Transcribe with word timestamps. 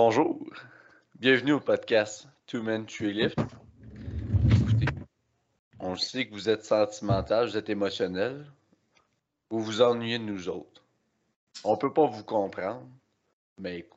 Bonjour, 0.00 0.38
bienvenue 1.18 1.54
au 1.54 1.58
podcast 1.60 2.28
Two 2.46 2.62
Men 2.62 2.86
Lift. 3.00 3.36
Écoutez, 4.48 4.86
on 5.80 5.96
sait 5.96 6.28
que 6.28 6.32
vous 6.34 6.48
êtes 6.48 6.64
sentimental, 6.64 7.48
vous 7.48 7.56
êtes 7.56 7.68
émotionnel, 7.68 8.46
vous 9.50 9.58
vous 9.58 9.82
ennuyez 9.82 10.20
de 10.20 10.22
nous 10.22 10.48
autres. 10.48 10.84
On 11.64 11.76
peut 11.76 11.92
pas 11.92 12.06
vous 12.06 12.22
comprendre, 12.22 12.86
mais 13.58 13.88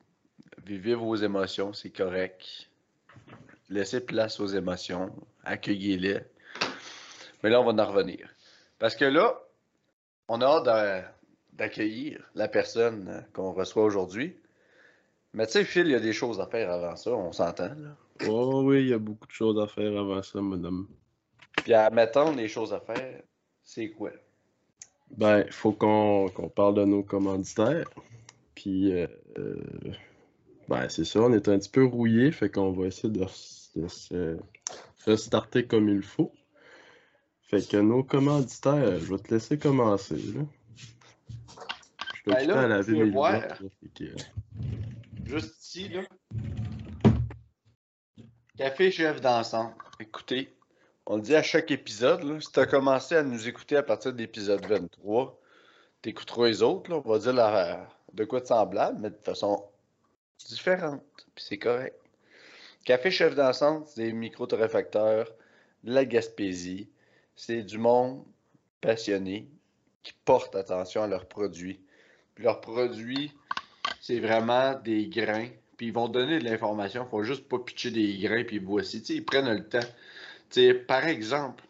vivez 0.66 0.96
vos 0.96 1.14
émotions, 1.14 1.72
c'est 1.72 1.90
correct. 1.90 2.68
Laissez 3.70 4.00
place 4.04 4.40
aux 4.40 4.48
émotions, 4.48 5.14
accueillez-les. 5.44 6.18
Mais 7.44 7.50
là, 7.50 7.60
on 7.60 7.72
va 7.72 7.80
en 7.80 7.86
revenir. 7.86 8.28
Parce 8.80 8.96
que 8.96 9.04
là, 9.04 9.40
on 10.26 10.40
a 10.40 10.46
hâte 10.46 10.64
d'a- 10.64 11.14
d'accueillir 11.52 12.28
la 12.34 12.48
personne 12.48 13.24
qu'on 13.32 13.52
reçoit 13.52 13.84
aujourd'hui. 13.84 14.36
Mais 15.34 15.46
tu 15.46 15.52
sais, 15.52 15.64
Phil, 15.64 15.86
il 15.86 15.92
y 15.92 15.94
a 15.94 16.00
des 16.00 16.12
choses 16.12 16.40
à 16.40 16.46
faire 16.46 16.70
avant 16.70 16.96
ça, 16.96 17.10
on 17.12 17.32
s'entend, 17.32 17.68
là. 17.68 17.96
Oh 18.28 18.62
oui, 18.64 18.82
il 18.82 18.88
y 18.88 18.92
a 18.92 18.98
beaucoup 18.98 19.26
de 19.26 19.32
choses 19.32 19.58
à 19.58 19.66
faire 19.66 19.98
avant 19.98 20.22
ça, 20.22 20.40
madame. 20.40 20.86
Puis 21.56 21.74
admettons, 21.74 22.34
les 22.34 22.48
choses 22.48 22.72
à 22.72 22.80
faire, 22.80 23.22
c'est 23.64 23.90
quoi? 23.90 24.10
Ben, 25.16 25.44
il 25.46 25.52
faut 25.52 25.72
qu'on 25.72 26.28
qu'on 26.28 26.48
parle 26.48 26.74
de 26.74 26.84
nos 26.84 27.02
commanditaires. 27.02 27.88
Puis, 28.54 28.92
euh, 28.92 29.06
euh, 29.38 29.56
ben, 30.68 30.88
c'est 30.88 31.04
ça, 31.04 31.20
on 31.20 31.32
est 31.32 31.48
un 31.48 31.58
petit 31.58 31.70
peu 31.70 31.84
rouillé, 31.84 32.30
fait 32.32 32.50
qu'on 32.50 32.72
va 32.72 32.86
essayer 32.86 33.12
de, 33.12 33.24
de 33.76 33.88
se 33.88 34.36
restarter 35.04 35.66
comme 35.66 35.88
il 35.88 36.02
faut. 36.02 36.32
Fait 37.42 37.66
que 37.66 37.76
nos 37.76 38.02
commanditaires, 38.02 38.98
je 38.98 39.12
vais 39.12 39.18
te 39.18 39.34
laisser 39.34 39.58
commencer, 39.58 40.16
là. 40.16 40.42
Je 42.24 42.30
suis 42.30 42.46
Ben 42.46 42.46
là, 42.46 42.76
à 42.76 42.82
euh, 45.22 45.38
Juste 45.38 45.62
ici, 45.64 45.88
là. 45.88 46.02
Café 48.56 48.90
chef 48.90 49.20
d'ensemble. 49.20 49.74
Écoutez, 50.00 50.54
on 51.06 51.16
le 51.16 51.22
dit 51.22 51.34
à 51.34 51.42
chaque 51.42 51.70
épisode, 51.70 52.22
là, 52.22 52.40
si 52.40 52.50
tu 52.52 52.60
as 52.60 52.66
commencé 52.66 53.16
à 53.16 53.22
nous 53.22 53.48
écouter 53.48 53.76
à 53.76 53.82
partir 53.82 54.12
de 54.12 54.18
l'épisode 54.18 54.64
23, 54.66 55.40
t'écouteras 56.02 56.46
les 56.48 56.62
autres, 56.62 56.90
là, 56.90 56.96
on 57.04 57.08
va 57.08 57.18
dire 57.18 57.32
la- 57.32 57.88
de 58.12 58.24
quoi 58.24 58.40
de 58.40 58.46
semblable, 58.46 58.98
mais 59.00 59.10
de 59.10 59.16
façon 59.22 59.64
différente. 60.48 61.02
Puis 61.34 61.44
c'est 61.48 61.58
correct. 61.58 61.96
Café 62.84 63.10
chef 63.10 63.34
d'ensemble, 63.34 63.86
c'est 63.86 64.02
des 64.04 64.12
micro-torréfacteurs 64.12 65.28
de 65.84 65.92
la 65.94 66.04
Gaspésie. 66.04 66.90
C'est 67.36 67.62
du 67.62 67.78
monde 67.78 68.24
passionné 68.80 69.48
qui 70.02 70.12
porte 70.24 70.54
attention 70.56 71.02
à 71.04 71.06
leurs 71.06 71.26
produits. 71.26 71.80
Puis 72.34 72.44
leurs 72.44 72.60
produits, 72.60 73.32
c'est 74.02 74.18
vraiment 74.18 74.74
des 74.74 75.06
grains. 75.06 75.48
Puis 75.76 75.86
ils 75.86 75.92
vont 75.92 76.08
donner 76.08 76.40
de 76.40 76.44
l'information. 76.44 77.04
Il 77.06 77.10
faut 77.10 77.22
juste 77.22 77.48
pas 77.48 77.58
pitcher 77.60 77.92
des 77.92 78.18
grains. 78.18 78.42
Puis 78.44 78.58
voici. 78.58 78.98
Ils 79.08 79.24
prennent 79.24 79.50
le 79.50 79.64
temps. 79.64 79.78
Par 80.86 81.06
exemple, 81.06 81.64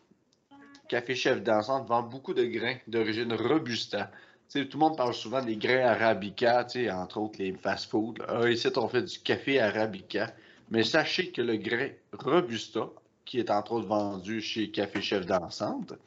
Café 0.89 1.15
Chef 1.15 1.43
d'Ensemble 1.43 1.87
vend 1.87 2.03
beaucoup 2.03 2.35
de 2.35 2.45
grains 2.45 2.79
d'origine 2.89 3.33
Robusta. 3.35 4.11
Tout 4.51 4.67
le 4.73 4.79
monde 4.79 4.97
parle 4.97 5.15
souvent 5.15 5.43
des 5.43 5.57
grains 5.57 5.87
Arabica, 5.87 6.67
entre 6.93 7.19
autres 7.19 7.39
les 7.39 7.53
fast-food. 7.53 8.19
là. 8.19 8.41
Ah, 8.43 8.51
ici, 8.51 8.69
on 8.77 8.89
fait 8.89 9.03
du 9.03 9.19
café 9.19 9.61
Arabica. 9.61 10.35
Mais 10.71 10.85
sachez 10.85 11.31
que 11.31 11.43
le 11.43 11.57
grain 11.57 11.91
Robusta, 12.13 12.89
qui 13.27 13.41
est 13.41 13.51
entre 13.51 13.73
autres 13.73 13.87
vendu 13.87 14.41
chez 14.41 14.71
Café 14.71 15.03
Chef 15.03 15.27
d'Ensemble, 15.27 15.99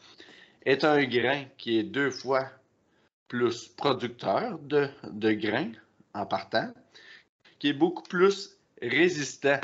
est 0.65 0.83
un 0.83 1.03
grain 1.05 1.43
qui 1.57 1.77
est 1.77 1.83
deux 1.83 2.09
fois 2.09 2.49
plus 3.27 3.67
producteur 3.67 4.59
de 4.59 5.31
grains 5.31 5.71
en 6.15 6.25
partant, 6.25 6.73
qui 7.59 7.69
est 7.69 7.73
beaucoup 7.73 8.03
plus 8.03 8.57
résistant. 8.81 9.59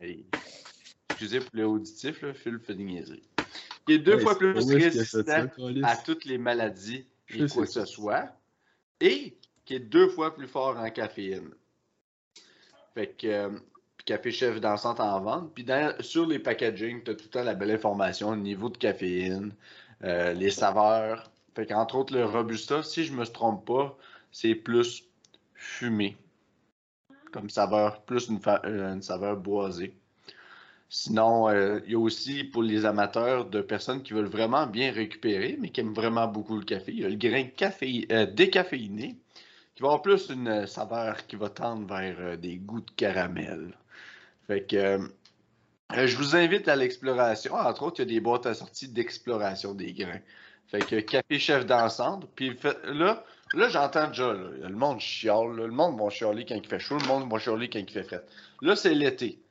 Hey, 0.00 0.24
excusez 1.10 1.40
pour 1.40 1.50
le 1.52 1.66
auditif, 1.66 2.22
là, 2.22 2.34
Phil 2.34 2.58
fait 2.58 2.74
des 2.74 2.84
niaiseries. 2.84 3.28
Qui 3.86 3.94
est 3.94 3.98
deux 3.98 4.18
fois 4.18 4.36
plus 4.38 4.52
résistant 4.74 5.22
ça, 5.26 5.46
à 5.84 5.96
toutes 5.96 6.24
les 6.24 6.38
maladies 6.38 7.06
et 7.28 7.46
quoi 7.46 7.64
que 7.64 7.72
ce 7.72 7.84
soit, 7.84 8.28
et 9.00 9.36
qui 9.64 9.74
est 9.74 9.80
deux 9.80 10.08
fois 10.08 10.34
plus 10.34 10.48
fort 10.48 10.76
en 10.78 10.90
caféine. 10.90 11.50
Fait 12.94 13.08
que 13.08 13.26
euh, 13.26 13.50
Café 14.04 14.32
Chef 14.32 14.60
d'Ensemble 14.60 15.02
en 15.02 15.20
vente. 15.20 15.54
Puis 15.54 15.64
dans- 15.64 15.94
sur 16.00 16.26
les 16.26 16.38
packaging, 16.38 17.02
tu 17.04 17.10
as 17.10 17.14
tout 17.14 17.24
le 17.24 17.30
temps 17.30 17.44
la 17.44 17.54
belle 17.54 17.70
information, 17.70 18.32
le 18.32 18.40
niveau 18.40 18.68
de 18.68 18.76
caféine, 18.76 19.54
euh, 20.02 20.32
les 20.32 20.50
saveurs. 20.50 21.30
Fait 21.54 21.66
qu'entre 21.66 21.96
autres, 21.96 22.14
le 22.14 22.24
Robusta, 22.24 22.82
si 22.82 23.04
je 23.04 23.12
me 23.12 23.24
trompe 23.24 23.66
pas, 23.66 23.96
c'est 24.32 24.54
plus 24.54 25.04
fumé. 25.60 26.16
Comme 27.32 27.50
saveur, 27.50 28.02
plus 28.02 28.28
une, 28.28 28.40
euh, 28.64 29.00
saveur 29.02 29.36
boisée. 29.36 29.94
Sinon, 30.88 31.48
euh, 31.48 31.80
il 31.84 31.92
y 31.92 31.94
a 31.94 31.98
aussi 31.98 32.42
pour 32.42 32.62
les 32.64 32.84
amateurs 32.84 33.44
de 33.44 33.60
personnes 33.60 34.02
qui 34.02 34.12
veulent 34.12 34.24
vraiment 34.24 34.66
bien 34.66 34.90
récupérer, 34.90 35.56
mais 35.60 35.68
qui 35.68 35.80
aiment 35.80 35.94
vraiment 35.94 36.26
beaucoup 36.26 36.56
le 36.56 36.64
café, 36.64 36.90
il 36.92 37.00
y 37.00 37.04
a 37.04 37.08
le 37.08 37.16
grain 37.16 37.44
café, 37.44 38.08
euh, 38.10 38.26
décaféiné, 38.26 39.18
qui 39.76 39.82
va 39.82 39.88
avoir 39.88 40.02
plus 40.02 40.30
une 40.30 40.66
saveur 40.66 41.26
qui 41.26 41.36
va 41.36 41.50
tendre 41.50 41.86
vers 41.86 42.36
des 42.38 42.56
goûts 42.56 42.80
de 42.80 42.90
caramel. 42.96 43.76
Fait 44.48 44.62
que 44.64 44.98
je 45.94 46.16
vous 46.16 46.34
invite 46.34 46.66
à 46.66 46.74
l'exploration. 46.74 47.54
Entre 47.54 47.82
autres, 47.84 48.00
il 48.00 48.08
y 48.08 48.10
a 48.10 48.14
des 48.14 48.20
boîtes 48.20 48.46
à 48.46 48.54
sortie 48.54 48.88
d'exploration 48.88 49.74
des 49.74 49.92
grains. 49.92 50.20
Fait 50.66 50.80
que 50.80 51.00
café 51.00 51.38
chef 51.38 51.66
d'ensemble. 51.66 52.26
Puis 52.34 52.56
là, 52.84 53.24
là 53.54 53.68
j'entends 53.68 54.08
déjà, 54.08 54.32
le 54.32 54.68
monde 54.68 55.00
chiale. 55.00 55.56
le 55.56 55.68
monde 55.68 56.00
va 56.00 56.10
chialer 56.10 56.44
quand 56.44 56.54
il 56.54 56.66
fait 56.66 56.78
chaud, 56.78 56.98
le 56.98 57.06
monde 57.06 57.30
va 57.30 57.38
chialer 57.38 57.68
quand 57.68 57.78
il 57.78 57.90
fait 57.90 58.04
frais. 58.04 58.24
Là, 58.62 58.76
c'est 58.76 58.94
l'été. 58.94 59.42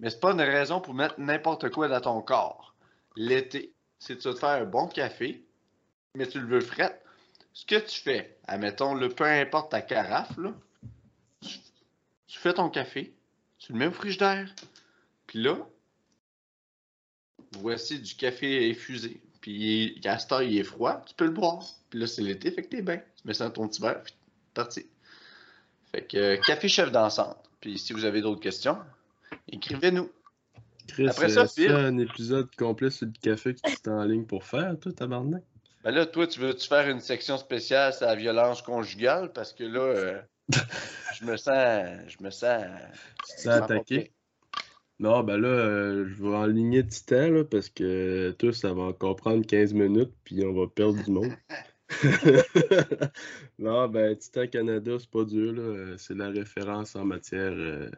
Mais 0.00 0.10
c'est 0.10 0.20
pas 0.20 0.32
une 0.32 0.40
raison 0.40 0.80
pour 0.80 0.94
mettre 0.94 1.18
n'importe 1.18 1.70
quoi 1.70 1.88
dans 1.88 2.00
ton 2.00 2.20
corps. 2.22 2.74
L'été, 3.16 3.72
c'est 3.98 4.16
de 4.16 4.20
te 4.20 4.34
faire 4.34 4.62
un 4.62 4.64
bon 4.64 4.88
café, 4.88 5.44
mais 6.14 6.26
tu 6.26 6.40
le 6.40 6.46
veux 6.46 6.60
frais. 6.60 7.00
Ce 7.52 7.64
que 7.64 7.76
tu 7.76 8.00
fais, 8.00 8.36
admettons, 8.46 8.94
le, 8.94 9.08
peu 9.08 9.24
importe 9.24 9.70
ta 9.70 9.82
carafe, 9.82 10.36
là, 10.38 10.52
tu, 11.40 12.38
fais 12.38 12.54
ton 12.54 12.68
café, 12.68 13.14
tu 13.58 13.72
le 13.72 13.78
mets 13.78 13.86
au 13.86 13.92
frigidaire, 13.92 14.52
puis 15.26 15.42
là, 15.42 15.58
voici 17.52 18.00
du 18.00 18.14
café 18.14 18.70
infusé. 18.70 19.20
Puis 19.40 20.00
à 20.04 20.18
cette 20.18 20.32
heure, 20.32 20.42
il 20.42 20.56
est 20.58 20.64
froid, 20.64 21.04
tu 21.06 21.14
peux 21.14 21.26
le 21.26 21.30
boire. 21.30 21.64
Puis 21.90 22.00
là, 22.00 22.06
c'est 22.06 22.22
l'été, 22.22 22.50
fait 22.50 22.62
que 22.62 22.68
t'es 22.68 22.82
bien. 22.82 23.02
Tu 23.22 23.28
mets 23.28 23.34
ça 23.34 23.46
dans 23.46 23.52
ton 23.52 23.68
petit 23.68 23.80
verre, 23.80 24.02
puis 24.02 24.14
parti. 24.52 24.86
Fait 25.92 26.02
que 26.02 26.16
euh, 26.16 26.36
café 26.38 26.68
chef 26.68 26.90
d'ensemble. 26.90 27.36
Puis 27.60 27.78
si 27.78 27.92
vous 27.92 28.04
avez 28.04 28.20
d'autres 28.20 28.40
questions, 28.40 28.78
écrivez-nous. 29.48 30.10
Chris, 30.88 31.08
Après 31.08 31.28
ça, 31.28 31.42
euh, 31.42 31.46
c'est 31.46 31.62
Phil? 31.62 31.72
un 31.72 31.96
épisode 31.98 32.48
complet 32.56 32.90
sur 32.90 33.06
le 33.06 33.12
café 33.22 33.54
que 33.54 33.60
tu 33.60 33.72
es 33.72 33.88
en 33.88 34.04
ligne 34.04 34.24
pour 34.24 34.44
faire, 34.44 34.76
toi, 34.80 34.92
tabarnak? 34.92 35.44
Ben 35.84 35.92
là, 35.92 36.06
toi, 36.06 36.26
tu 36.26 36.40
veux-tu 36.40 36.66
faire 36.66 36.88
une 36.88 37.00
section 37.00 37.38
spéciale 37.38 37.92
sur 37.92 38.06
la 38.06 38.14
violence 38.14 38.62
conjugale? 38.62 39.32
Parce 39.32 39.52
que 39.52 39.64
là, 39.64 39.80
euh, 39.80 40.20
je 41.20 41.24
me 41.24 41.36
sens. 41.36 41.86
Je 42.08 42.22
me 42.22 42.30
sens. 42.30 42.64
Tu 43.36 43.44
t'es 43.44 43.48
attaqué? 43.48 44.12
Non, 44.98 45.22
ben 45.24 45.36
là, 45.36 45.48
euh, 45.48 46.06
je 46.06 46.22
vais 46.22 46.36
enligner 46.36 46.86
Titan, 46.86 47.28
là, 47.30 47.44
parce 47.44 47.68
que 47.68 48.30
toi, 48.38 48.52
ça 48.52 48.72
va 48.72 48.82
encore 48.82 49.16
prendre 49.16 49.44
15 49.44 49.72
minutes, 49.74 50.12
puis 50.22 50.44
on 50.44 50.52
va 50.52 50.68
perdre 50.68 51.02
du 51.02 51.10
monde. 51.10 51.32
non, 53.58 53.88
ben, 53.88 54.16
Titan 54.16 54.46
Canada, 54.46 54.92
c'est 54.98 55.10
pas 55.10 55.24
dur, 55.24 55.52
là. 55.52 55.60
euh, 55.62 55.96
C'est 55.98 56.14
la 56.16 56.28
référence 56.28 56.96
en 56.96 57.04
matière 57.04 57.52
euh, 57.52 57.90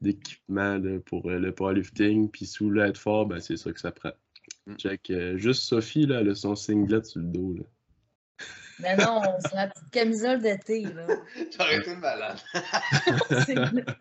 d'équipement 0.00 0.78
là, 0.78 0.98
pour 1.04 1.30
euh, 1.30 1.38
le 1.38 1.52
powerlifting, 1.52 2.30
puis 2.30 2.46
sous 2.46 2.70
l'être 2.70 2.98
fort, 2.98 3.26
ben, 3.26 3.40
c'est 3.40 3.56
ça 3.56 3.72
que 3.72 3.80
ça 3.80 3.92
prend. 3.92 4.12
Mm. 4.66 4.76
Check, 4.76 5.10
euh, 5.10 5.36
juste 5.36 5.62
Sophie, 5.62 6.06
là, 6.06 6.20
elle 6.20 6.30
a 6.30 6.34
son 6.34 6.54
singlet 6.56 7.02
sur 7.04 7.20
le 7.20 7.26
dos, 7.26 7.54
là. 7.54 7.62
Mais 8.78 8.94
non, 8.94 9.22
c'est 9.40 9.54
la 9.54 9.68
petite 9.68 9.90
camisole 9.90 10.42
d'été, 10.42 10.82
là. 10.82 11.06
J'aurais 11.58 11.78
été 11.78 11.96
malade. 11.96 12.36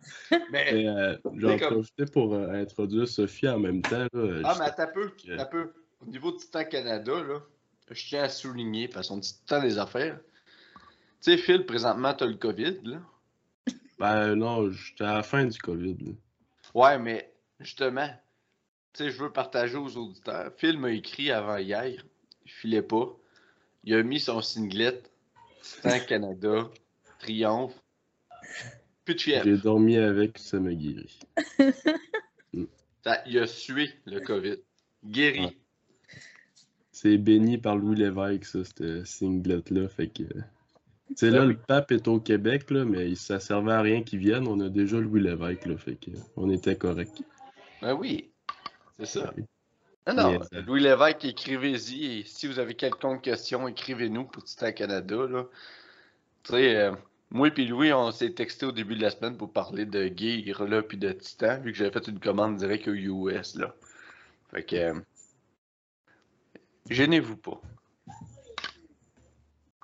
Mais. 0.52 0.82
Et, 0.84 0.90
euh, 0.90 1.16
je 1.38 1.48
vais 1.48 1.54
en 1.54 1.58
comme- 1.60 1.74
profiter 1.76 2.06
pour 2.06 2.34
euh, 2.34 2.50
introduire 2.50 3.08
Sophie 3.08 3.48
en 3.48 3.60
même 3.60 3.82
temps, 3.82 4.06
là. 4.12 4.42
Ah, 4.44 4.56
mais 4.60 4.66
attends 4.66 4.92
peu. 4.94 5.10
que- 5.12 5.50
peu. 5.50 5.72
Au 6.02 6.06
niveau 6.10 6.32
de 6.34 6.38
Titan 6.38 6.66
Canada, 6.66 7.14
là, 7.24 7.40
je 7.92 8.08
tiens 8.08 8.24
à 8.24 8.30
souligner, 8.30 8.88
parce 8.88 9.10
qu'on 9.10 9.18
dit 9.18 9.34
temps 9.46 9.62
des 9.62 9.78
affaires. 9.78 10.20
Tu 11.22 11.32
sais, 11.32 11.38
Phil, 11.38 11.66
présentement, 11.66 12.14
t'as 12.14 12.26
le 12.26 12.36
COVID, 12.36 12.80
là. 12.84 13.02
Ben 14.00 14.36
non, 14.36 14.70
j'étais 14.72 15.04
à 15.06 15.14
la 15.16 15.24
fin 15.24 15.46
du 15.46 15.58
COVID, 15.58 15.98
là. 16.02 16.12
Ouais, 16.74 17.00
mais 17.00 17.32
justement, 17.60 18.10
tu 18.94 19.04
sais, 19.06 19.12
je 19.12 19.24
veux 19.24 19.32
partager 19.32 19.78
aux 19.78 19.96
auditeurs. 19.98 20.52
Phil 20.58 20.78
m'a 20.78 20.92
écrit 20.92 21.32
avant 21.32 21.58
hier, 21.58 21.86
il 22.46 22.52
filait 22.52 22.82
pas. 22.82 23.08
Il 23.86 23.94
a 23.96 24.04
mis 24.04 24.20
son 24.20 24.42
singlet, 24.42 25.02
Titan 25.62 26.00
Canada, 26.08 26.70
Triomphe. 27.20 27.80
Plus 29.06 29.16
de 29.16 29.22
fièvre. 29.22 29.46
J'ai 29.46 29.58
dormi 29.58 29.96
avec, 29.98 30.38
ça 30.40 30.60
m'a 30.60 30.74
guéri. 30.74 31.18
Ça- 33.04 33.22
Il 33.28 33.38
a 33.40 33.48
sué 33.48 33.94
le 34.06 34.20
COVID. 34.20 34.58
Guéri. 35.06 35.46
Ouais. 35.46 35.58
C'est 36.96 37.18
béni 37.18 37.58
par 37.58 37.76
Louis 37.76 37.98
Lévesque, 37.98 38.46
ça, 38.46 38.60
ce 38.64 39.04
singlet-là. 39.04 39.90
Fait 39.90 40.08
que 40.08 40.24
Tu 40.24 40.30
sais, 41.18 41.30
là, 41.30 41.44
le 41.44 41.58
pape 41.58 41.92
est 41.92 42.08
au 42.08 42.22
Québec, 42.22 42.72
là, 42.72 42.86
mais 42.86 43.16
ça 43.16 43.42
servait 43.42 43.74
à 43.74 43.82
rien 43.82 44.02
qu'il 44.02 44.20
vienne. 44.20 44.48
On 44.48 44.62
a 44.62 44.70
déjà 44.70 44.98
Louis 44.98 45.20
Lévesque, 45.20 45.66
là, 45.66 45.76
fait 45.76 45.96
que 45.96 46.12
on 46.38 46.50
était 46.50 46.78
correct. 46.78 47.22
Ben 47.82 47.96
oui, 47.96 48.32
c'est 48.98 49.08
ça. 49.08 49.34
Non, 50.08 50.14
non, 50.14 50.32
Mais, 50.32 50.58
euh, 50.58 50.62
Louis 50.62 50.80
Lévesque, 50.84 51.26
écrivez-y. 51.26 52.20
Et 52.20 52.24
si 52.24 52.48
vous 52.48 52.60
avez 52.60 52.76
quelconque 52.76 53.24
question, 53.24 53.68
écrivez-nous 53.68 54.24
pour 54.24 54.46
Titan 54.46 54.72
Canada. 54.72 55.28
Là. 55.30 55.44
Tu 56.44 56.54
sais, 56.54 56.78
euh, 56.78 56.96
moi 57.30 57.50
et 57.58 57.66
Louis, 57.66 57.92
on 57.92 58.10
s'est 58.12 58.32
texté 58.32 58.68
au 58.68 58.72
début 58.72 58.96
de 58.96 59.02
la 59.02 59.10
semaine 59.10 59.36
pour 59.36 59.52
parler 59.52 59.86
de 59.86 60.10
Gear 60.16 60.64
là, 60.64 60.82
puis 60.82 60.98
de 60.98 61.12
Titan, 61.12 61.60
vu 61.60 61.74
que 61.74 61.78
j'avais 61.78 61.92
fait 61.92 62.08
une 62.08 62.22
commande 62.22 62.56
directe 62.56 62.88
au 62.88 62.94
US. 62.94 63.56
Là. 63.56 63.76
Fait 64.50 64.64
que. 64.64 64.76
euh, 64.78 64.94
gênez-vous 66.90 67.38
pas. 67.38 67.62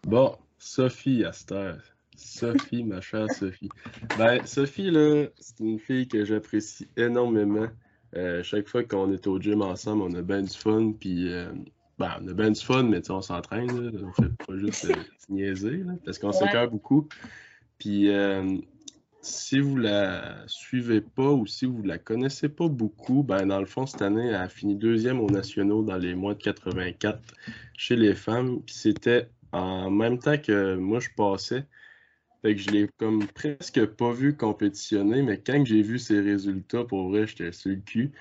Bon, 0.03 0.35
Sophie 0.57 1.23
Aster. 1.25 1.73
Sophie, 2.15 2.83
ma 2.83 3.01
chère 3.01 3.29
Sophie. 3.31 3.69
Ben, 4.17 4.45
Sophie, 4.45 4.91
là, 4.91 5.25
c'est 5.39 5.59
une 5.59 5.79
fille 5.79 6.07
que 6.07 6.23
j'apprécie 6.25 6.87
énormément. 6.97 7.67
Euh, 8.15 8.43
chaque 8.43 8.67
fois 8.67 8.83
qu'on 8.83 9.11
est 9.11 9.25
au 9.27 9.39
gym 9.39 9.61
ensemble, 9.61 10.03
on 10.03 10.13
a 10.13 10.21
bien 10.21 10.41
du 10.43 10.53
fun, 10.55 10.91
puis 10.99 11.31
euh, 11.31 11.51
ben, 11.97 12.11
on 12.21 12.27
a 12.27 12.33
bien 12.33 12.51
du 12.51 12.61
fun, 12.61 12.83
mais 12.83 13.09
on 13.09 13.21
s'entraîne, 13.21 13.71
là. 13.91 13.99
on 14.03 14.11
fait 14.11 14.29
pas 14.45 14.57
juste 14.57 14.85
euh, 14.85 14.93
se 15.17 15.31
niaiser, 15.31 15.77
là, 15.77 15.93
parce 16.05 16.19
qu'on 16.19 16.27
Ouais. 16.27 16.33
s'écarte 16.33 16.71
beaucoup. 16.71 17.07
Puis 17.79 18.09
euh, 18.11 18.57
si 19.21 19.59
vous 19.59 19.77
la 19.77 20.43
suivez 20.47 21.01
pas 21.01 21.31
ou 21.31 21.45
si 21.45 21.65
vous 21.65 21.83
la 21.83 21.97
connaissez 21.99 22.49
pas 22.49 22.67
beaucoup, 22.67 23.23
ben 23.23 23.45
dans 23.45 23.59
le 23.59 23.65
fond, 23.65 23.85
cette 23.85 24.01
année, 24.01 24.27
elle 24.27 24.35
a 24.35 24.49
fini 24.49 24.75
deuxième 24.75 25.19
aux 25.19 25.29
nationaux 25.29 25.83
dans 25.83 25.97
les 25.97 26.15
mois 26.15 26.33
de 26.33 26.41
84 26.41 27.19
chez 27.77 27.95
les 27.95 28.15
femmes. 28.15 28.61
Puis 28.63 28.75
c'était 28.75 29.29
en 29.51 29.91
même 29.91 30.17
temps 30.17 30.37
que 30.37 30.75
moi 30.75 30.99
je 30.99 31.09
passais. 31.15 31.65
Fait 32.41 32.55
que 32.55 32.61
je 32.61 32.71
l'ai 32.71 32.89
comme 32.97 33.27
presque 33.27 33.85
pas 33.85 34.11
vu 34.11 34.35
compétitionner, 34.35 35.21
mais 35.21 35.39
quand 35.39 35.63
j'ai 35.65 35.83
vu 35.83 35.99
ses 35.99 36.19
résultats, 36.21 36.83
pour 36.83 37.09
vrai, 37.09 37.27
j'étais 37.27 37.51
sur 37.51 37.69
le 37.69 37.77
cul. 37.77 38.11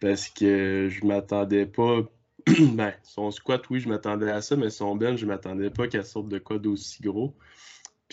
Parce 0.00 0.28
que 0.28 0.88
je 0.90 1.06
m'attendais 1.06 1.66
pas. 1.66 2.00
ben, 2.74 2.92
son 3.04 3.30
squat, 3.30 3.62
oui, 3.70 3.80
je 3.80 3.88
m'attendais 3.88 4.30
à 4.30 4.42
ça, 4.42 4.56
mais 4.56 4.70
son 4.70 4.96
bench, 4.96 5.18
je 5.20 5.26
m'attendais 5.26 5.70
pas 5.70 5.88
qu'elle 5.88 6.04
sorte 6.04 6.28
de 6.28 6.38
quoi 6.38 6.58
d'aussi 6.58 7.02
gros. 7.02 7.34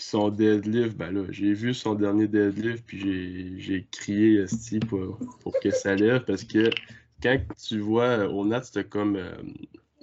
Puis 0.01 0.09
son 0.09 0.29
deadlift, 0.29 0.97
ben 0.97 1.11
là, 1.11 1.25
j'ai 1.29 1.53
vu 1.53 1.75
son 1.75 1.93
dernier 1.93 2.27
deadlift, 2.27 2.83
puis 2.87 3.59
j'ai, 3.59 3.87
crié 3.91 4.39
esti 4.39 4.79
pour, 4.79 5.19
pour 5.41 5.53
que 5.59 5.69
ça 5.69 5.93
lève, 5.93 6.23
parce 6.25 6.43
que 6.43 6.71
quand 7.21 7.37
tu 7.55 7.77
vois 7.77 8.27
au 8.27 8.43
nat, 8.43 8.63
c'était 8.63 8.83
comme, 8.83 9.15
euh, 9.15 9.31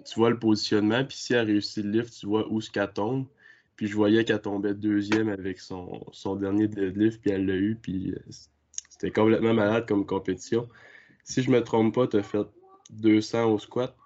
tu 0.04 0.14
vois 0.14 0.30
le 0.30 0.38
positionnement, 0.38 1.04
puis 1.04 1.16
si 1.16 1.34
elle 1.34 1.46
réussit 1.46 1.84
le 1.84 1.90
lift, 1.90 2.16
tu 2.16 2.26
vois 2.26 2.46
où 2.48 2.60
ce 2.60 2.70
qu'elle 2.70 2.92
tombe. 2.92 3.26
Puis 3.74 3.88
je 3.88 3.96
voyais 3.96 4.24
qu'elle 4.24 4.40
tombait 4.40 4.72
deuxième 4.72 5.28
avec 5.30 5.58
son, 5.58 6.06
son 6.12 6.36
dernier 6.36 6.68
deadlift, 6.68 7.20
puis 7.20 7.32
elle 7.32 7.46
l'a 7.46 7.56
eu, 7.56 7.74
puis 7.74 8.12
euh, 8.12 8.20
c'était 8.90 9.10
complètement 9.10 9.52
malade 9.52 9.88
comme 9.88 10.06
compétition. 10.06 10.68
Si 11.24 11.42
je 11.42 11.50
me 11.50 11.60
trompe 11.60 11.92
pas, 11.92 12.06
tu 12.06 12.18
as 12.18 12.22
fait 12.22 12.46
200 12.90 13.46
au 13.46 13.58
squat. 13.58 13.96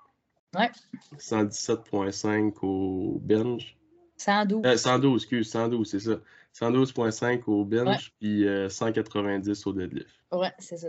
Ouais. 0.54 0.70
117.5 1.18 2.54
au 2.62 3.20
bench. 3.22 3.76
112. 4.22 4.66
Euh, 4.66 4.76
112, 4.76 5.22
excuse, 5.22 5.50
112, 5.50 5.90
c'est 5.90 6.00
ça. 6.00 6.20
112.5 6.54 7.42
au 7.46 7.64
bench, 7.64 8.12
puis 8.20 8.46
euh, 8.46 8.68
190 8.68 9.66
au 9.66 9.72
deadlift. 9.72 10.10
Ouais, 10.30 10.52
c'est 10.58 10.76
ça. 10.76 10.88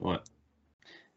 Ouais. 0.00 0.18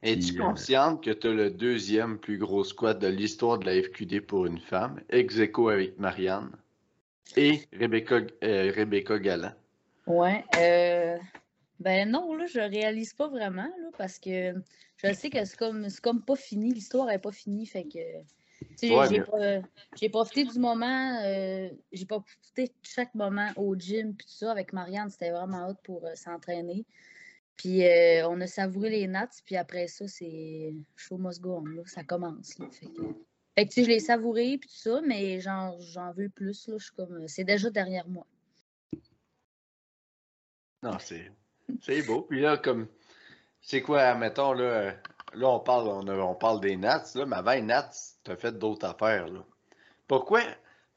Es-tu 0.04 0.40
euh, 0.40 0.46
consciente 0.46 1.04
que 1.04 1.10
tu 1.10 1.28
as 1.28 1.34
le 1.34 1.50
deuxième 1.50 2.20
plus 2.20 2.38
gros 2.38 2.64
squat 2.64 3.00
de 3.00 3.08
l'histoire 3.08 3.58
de 3.58 3.66
la 3.66 3.82
FQD 3.82 4.22
pour 4.22 4.46
une 4.46 4.60
femme, 4.60 5.02
ex 5.10 5.38
aequo 5.40 5.70
avec 5.70 5.98
Marianne 5.98 6.52
et 7.36 7.62
Rebecca, 7.74 8.22
euh, 8.44 8.72
Rebecca 8.76 9.18
Galland? 9.18 9.54
Ouais. 10.06 10.46
euh, 10.56 11.18
ben 11.80 12.10
non, 12.10 12.34
là, 12.36 12.46
je 12.46 12.60
réalise 12.60 13.14
pas 13.14 13.28
vraiment, 13.28 13.64
là, 13.64 13.90
parce 13.98 14.20
que 14.20 14.54
je 14.98 15.14
sais 15.14 15.30
que 15.30 15.44
c'est 15.44 15.58
comme, 15.58 15.90
c'est 15.90 16.02
comme 16.02 16.24
pas 16.24 16.36
fini, 16.36 16.72
l'histoire 16.72 17.10
est 17.10 17.20
pas 17.20 17.32
finie, 17.32 17.66
fait 17.66 17.84
que. 17.84 18.00
Ouais, 18.62 19.08
j'ai, 19.10 19.24
mais- 20.02 20.10
profité 20.10 20.44
du 20.44 20.60
moment, 20.60 21.22
euh, 21.24 21.70
j'ai 21.92 22.06
profité 22.06 22.66
de 22.68 22.74
chaque 22.82 23.14
moment 23.16 23.52
au 23.56 23.76
gym, 23.76 24.16
puis 24.16 24.26
tout 24.28 24.34
ça, 24.34 24.52
avec 24.52 24.74
Marianne, 24.74 25.10
c'était 25.10 25.32
vraiment 25.32 25.70
hot 25.70 25.76
pour 25.84 26.06
euh, 26.06 26.16
s'entraîner. 26.16 26.86
Puis 27.56 27.84
euh, 27.84 28.28
on 28.30 28.40
a 28.42 28.48
savouré 28.48 28.90
les 28.90 29.08
nats, 29.08 29.30
puis 29.46 29.58
après 29.58 29.88
ça, 29.88 30.08
c'est 30.08 30.74
show 30.96 31.18
must 31.18 31.42
go 31.42 31.58
on, 31.58 31.66
là, 31.66 31.82
ça 31.86 32.04
commence. 32.04 32.58
Là, 32.60 32.68
fait 32.72 32.88
que, 32.88 33.02
fait 33.56 33.66
que, 33.66 33.70
tu 33.70 33.74
sais, 33.74 33.84
je 33.84 33.90
l'ai 33.90 34.00
savouré, 34.00 34.58
puis 34.60 34.70
tout 34.70 34.76
ça, 34.78 35.02
mais 35.02 35.40
j'en, 35.40 35.78
veux 36.16 36.30
plus, 36.30 36.68
là, 36.68 36.76
je 36.78 36.86
suis 36.86 36.96
comme, 36.96 37.28
c'est 37.28 37.44
déjà 37.44 37.70
derrière 37.70 38.08
moi. 38.08 38.26
Non, 40.84 40.98
c'est 41.00 41.32
c'est 41.82 42.02
beau. 42.04 42.22
Puis 42.22 42.42
là, 42.42 42.58
comme, 42.58 42.88
c'est 43.62 43.82
quoi, 43.82 44.16
mettons, 44.16 44.54
là, 44.54 44.96
là 45.34 45.48
on 45.50 45.60
parle, 45.60 45.88
on, 45.88 46.08
a- 46.08 46.18
on 46.18 46.36
parle 46.36 46.62
des 46.62 46.76
Nats, 46.78 47.04
là, 47.16 47.26
mais 47.26 47.36
avant 47.36 47.52
les 47.52 47.62
Nats, 47.62 47.90
t'as 48.24 48.36
fait 48.36 48.58
d'autres 48.58 48.86
affaires, 48.88 49.28
là. 49.28 49.44
Pourquoi, 50.08 50.42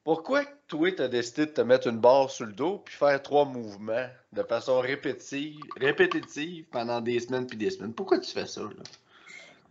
pourquoi 0.05 0.45
toi, 0.69 0.93
t'as 0.93 1.09
décidé 1.09 1.47
de 1.47 1.51
te 1.51 1.61
mettre 1.61 1.89
une 1.89 1.99
barre 1.99 2.31
sur 2.31 2.47
le 2.47 2.53
dos 2.53 2.79
puis 2.79 2.95
faire 2.95 3.21
trois 3.23 3.45
mouvements 3.45 4.07
de 4.33 4.43
façon 4.43 4.81
répétitive, 4.81 5.61
répétitive 5.77 6.67
pendant 6.71 7.01
des 7.01 7.19
semaines 7.21 7.47
puis 7.47 7.59
des 7.59 7.71
semaines? 7.71 7.93
Pourquoi 7.93 8.19
tu 8.21 8.31
fais 8.31 8.47
ça, 8.47 8.63
là? 8.63 8.83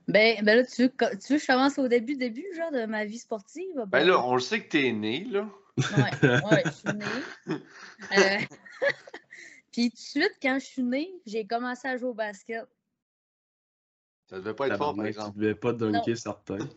Ben, 0.08 0.44
ben 0.44 0.58
là, 0.58 0.66
tu 0.66 0.84
veux, 0.84 0.88
que- 0.90 1.16
tu 1.18 1.34
veux 1.34 1.38
que 1.40 1.44
je 1.44 1.48
commence 1.48 1.78
au 1.78 1.88
début, 1.88 2.16
début, 2.16 2.46
genre, 2.58 2.72
de 2.72 2.86
ma 2.86 3.06
vie 3.06 3.20
sportive? 3.20 3.86
Ben 3.88 4.04
là, 4.06 4.20
on 4.26 4.34
le 4.34 4.42
sait 4.42 4.62
que 4.64 4.70
t'es 4.70 4.92
né, 4.92 5.24
là. 5.26 5.48
Ouais, 5.78 6.12
ouais, 6.46 6.64
je 6.66 6.72
suis 6.72 6.94
née. 6.94 7.24
Euh, 8.12 8.38
Puis 9.72 9.90
tout 9.92 9.96
de 9.96 10.02
suite, 10.02 10.34
quand 10.42 10.58
je 10.60 10.66
suis 10.66 10.84
née, 10.84 11.12
j'ai 11.26 11.46
commencé 11.46 11.88
à 11.88 11.96
jouer 11.98 12.10
au 12.10 12.14
basket. 12.14 12.66
Ça 14.30 14.38
devait 14.38 14.54
pas 14.54 14.68
être 14.68 14.78
fort, 14.78 14.96
par 14.96 15.06
exemple. 15.06 15.34
Tu 15.34 15.40
devais 15.40 15.56
pas 15.56 15.74
dunker 15.74 16.18
certains. 16.18 16.60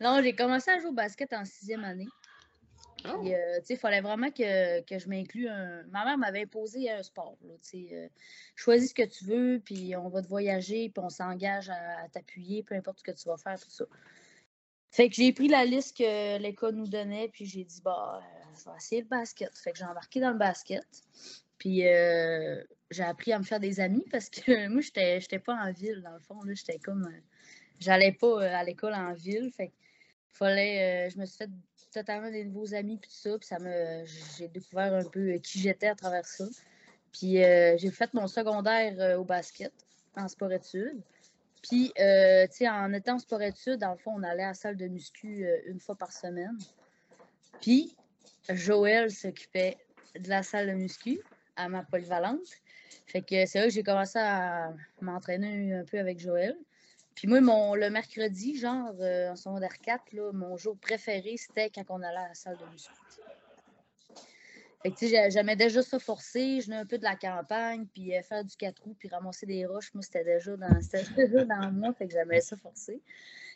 Non, 0.00 0.20
j'ai 0.22 0.32
commencé 0.32 0.70
à 0.70 0.78
jouer 0.78 0.90
au 0.90 0.92
basket 0.92 1.32
en 1.32 1.44
sixième 1.44 1.82
année. 1.82 2.06
Oh. 3.04 3.08
Euh, 3.08 3.58
tu 3.60 3.66
sais, 3.66 3.74
il 3.74 3.78
fallait 3.78 4.00
vraiment 4.00 4.30
que, 4.30 4.80
que 4.82 4.96
je 4.96 5.08
m'inclue 5.08 5.48
un... 5.48 5.82
Ma 5.90 6.04
mère 6.04 6.18
m'avait 6.18 6.42
imposé 6.42 6.88
un 6.88 7.02
sport, 7.02 7.36
là, 7.42 7.54
tu 7.62 7.88
sais. 7.88 7.88
euh, 7.92 8.08
choisis 8.54 8.90
ce 8.90 8.94
que 8.94 9.02
tu 9.02 9.24
veux, 9.24 9.60
puis 9.64 9.96
on 9.96 10.08
va 10.08 10.22
te 10.22 10.28
voyager, 10.28 10.88
puis 10.88 11.02
on 11.04 11.08
s'engage 11.08 11.68
à, 11.70 12.04
à 12.04 12.08
t'appuyer, 12.08 12.62
peu 12.62 12.76
importe 12.76 12.98
ce 13.00 13.04
que 13.04 13.10
tu 13.10 13.28
vas 13.28 13.36
faire, 13.36 13.58
tout 13.58 13.70
ça. 13.70 13.86
Fait 14.90 15.08
que 15.08 15.16
j'ai 15.16 15.32
pris 15.32 15.48
la 15.48 15.64
liste 15.64 15.96
que 15.96 16.38
l'école 16.38 16.74
nous 16.74 16.86
donnait, 16.88 17.28
puis 17.28 17.44
j'ai 17.44 17.64
dit, 17.64 17.80
bah, 17.84 18.20
euh, 18.22 18.54
je 18.56 18.70
vais 18.70 18.76
essayer 18.76 19.02
le 19.02 19.08
basket. 19.08 19.56
Fait 19.56 19.72
que 19.72 19.78
j'ai 19.78 19.84
embarqué 19.84 20.20
dans 20.20 20.30
le 20.30 20.38
basket. 20.38 20.86
Puis 21.58 21.86
euh, 21.86 22.62
j'ai 22.90 23.02
appris 23.02 23.32
à 23.32 23.38
me 23.38 23.44
faire 23.44 23.60
des 23.60 23.80
amis 23.80 24.04
parce 24.10 24.30
que 24.30 24.68
moi, 24.68 24.80
j'étais 24.80 25.20
j'étais 25.20 25.38
pas 25.38 25.54
en 25.54 25.72
ville, 25.72 26.02
dans 26.02 26.14
le 26.14 26.20
fond. 26.20 26.40
J'étais 26.46 26.78
comme. 26.78 27.04
euh, 27.06 27.20
J'allais 27.80 28.12
pas 28.12 28.26
euh, 28.26 28.54
à 28.54 28.64
l'école 28.64 28.94
en 28.94 29.12
ville. 29.12 29.50
Fait 29.52 29.72
fallait. 30.32 31.10
je 31.10 31.18
me 31.18 31.26
suis 31.26 31.36
fait 31.38 31.50
totalement 31.92 32.30
des 32.30 32.44
nouveaux 32.44 32.74
amis, 32.74 32.96
puis 32.96 33.10
tout 33.10 33.16
ça. 33.16 33.38
Puis 33.38 33.46
ça 33.46 33.58
me. 33.58 34.04
J'ai 34.36 34.48
découvert 34.48 34.94
un 34.94 35.04
peu 35.04 35.32
qui 35.38 35.60
j'étais 35.60 35.88
à 35.88 35.94
travers 35.94 36.26
ça. 36.26 36.44
Puis 37.12 37.34
j'ai 37.34 37.90
fait 37.90 38.12
mon 38.14 38.26
secondaire 38.28 39.18
au 39.18 39.24
basket, 39.24 39.72
en 40.16 40.28
sport-études. 40.28 41.00
Puis, 41.62 41.92
tu 41.96 42.02
sais, 42.52 42.68
en 42.68 42.92
étant 42.92 43.14
en 43.14 43.18
sport-études, 43.18 43.78
dans 43.78 43.92
le 43.92 43.96
fond, 43.98 44.12
on 44.16 44.22
allait 44.22 44.44
à 44.44 44.48
la 44.48 44.54
salle 44.54 44.76
de 44.76 44.86
muscu 44.86 45.44
une 45.66 45.80
fois 45.80 45.96
par 45.96 46.12
semaine. 46.12 46.56
Puis, 47.60 47.96
Joël 48.48 49.10
s'occupait 49.10 49.76
de 50.18 50.28
la 50.28 50.42
salle 50.42 50.68
de 50.68 50.72
muscu 50.72 51.20
à 51.58 51.68
ma 51.68 51.82
polyvalente. 51.82 52.48
Fait 53.06 53.20
que 53.20 53.44
c'est 53.44 53.58
là 53.58 53.66
que 53.66 53.72
j'ai 53.72 53.82
commencé 53.82 54.18
à 54.18 54.72
m'entraîner 55.00 55.74
un 55.74 55.84
peu 55.84 55.98
avec 55.98 56.18
Joël. 56.18 56.56
Puis 57.14 57.26
moi, 57.26 57.40
mon, 57.40 57.74
le 57.74 57.90
mercredi, 57.90 58.56
genre 58.56 58.94
euh, 59.00 59.30
en 59.30 59.36
secondaire 59.36 59.76
4, 59.82 60.12
là, 60.12 60.32
mon 60.32 60.56
jour 60.56 60.78
préféré, 60.78 61.36
c'était 61.36 61.68
quand 61.68 61.84
on 61.90 62.00
allait 62.00 62.16
à 62.16 62.28
la 62.28 62.34
salle 62.34 62.56
de 62.56 62.72
muscu. 62.72 62.92
Fait 64.82 64.90
que 64.90 64.96
tu 64.96 65.06
sais, 65.06 65.10
j'a- 65.10 65.28
j'aimais 65.28 65.56
déjà 65.56 65.82
ça 65.82 65.98
forcer, 65.98 66.60
je 66.60 66.70
un 66.70 66.86
peu 66.86 66.96
de 66.96 67.02
la 67.02 67.16
campagne, 67.16 67.86
puis 67.92 68.16
euh, 68.16 68.22
faire 68.22 68.44
du 68.44 68.54
4 68.56 68.80
roues, 68.84 68.94
puis 68.96 69.08
ramasser 69.08 69.46
des 69.46 69.66
roches, 69.66 69.92
moi, 69.92 70.02
c'était 70.02 70.22
déjà 70.22 70.56
dans, 70.56 70.68
déjà 71.16 71.44
dans 71.44 71.72
moi, 71.72 71.92
fait 71.94 72.06
que 72.06 72.12
j'aimais 72.12 72.40
ça 72.40 72.56
forcer. 72.56 73.02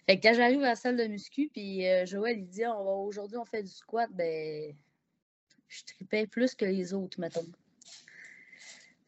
Fait 0.07 0.19
que 0.19 0.27
quand 0.27 0.35
j'arrive 0.35 0.63
à 0.63 0.71
la 0.71 0.75
salle 0.75 0.97
de 0.97 1.05
muscu, 1.05 1.49
puis 1.53 1.87
euh, 1.87 2.05
Joël, 2.05 2.39
il 2.39 2.49
dit, 2.49 2.65
aujourd'hui, 2.67 3.37
on 3.37 3.45
fait 3.45 3.63
du 3.63 3.71
squat, 3.71 4.11
ben, 4.13 4.75
je 5.69 5.85
tripais 5.85 6.27
plus 6.27 6.57
que 6.57 6.65
les 6.65 6.93
autres, 6.93 7.21
mettons. 7.21 7.47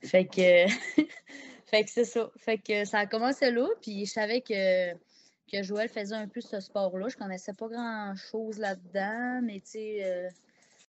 Fait 0.04 0.26
que, 0.26 0.66
fait 1.66 1.84
que 1.84 1.90
c'est 1.90 2.04
ça. 2.04 2.30
Fait 2.36 2.58
que 2.58 2.84
ça 2.84 3.00
a 3.00 3.06
commencé 3.06 3.50
là, 3.50 3.66
puis 3.80 4.06
je 4.06 4.12
savais 4.12 4.40
que, 4.40 4.92
que 4.92 5.62
Joël 5.62 5.88
faisait 5.88 6.14
un 6.14 6.28
peu 6.28 6.40
ce 6.40 6.60
sport-là. 6.60 7.08
Je 7.08 7.16
connaissais 7.16 7.52
pas 7.54 7.68
grand-chose 7.68 8.58
là-dedans, 8.58 9.40
mais 9.42 9.60
tu 9.60 9.70
sais, 9.70 10.04
euh, 10.04 10.28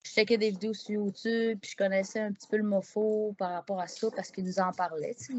je 0.02 0.10
checkais 0.10 0.38
des 0.38 0.50
vidéos 0.50 0.74
sur 0.74 0.94
YouTube, 0.94 1.58
puis 1.60 1.70
je 1.72 1.76
connaissais 1.76 2.20
un 2.20 2.32
petit 2.32 2.48
peu 2.48 2.56
le 2.56 2.62
mofo 2.62 3.34
par 3.38 3.50
rapport 3.52 3.80
à 3.80 3.86
ça, 3.86 4.08
parce 4.14 4.30
qu'il 4.30 4.44
nous 4.44 4.58
en 4.58 4.72
parlait, 4.72 5.14
tu 5.14 5.24
sais. 5.24 5.32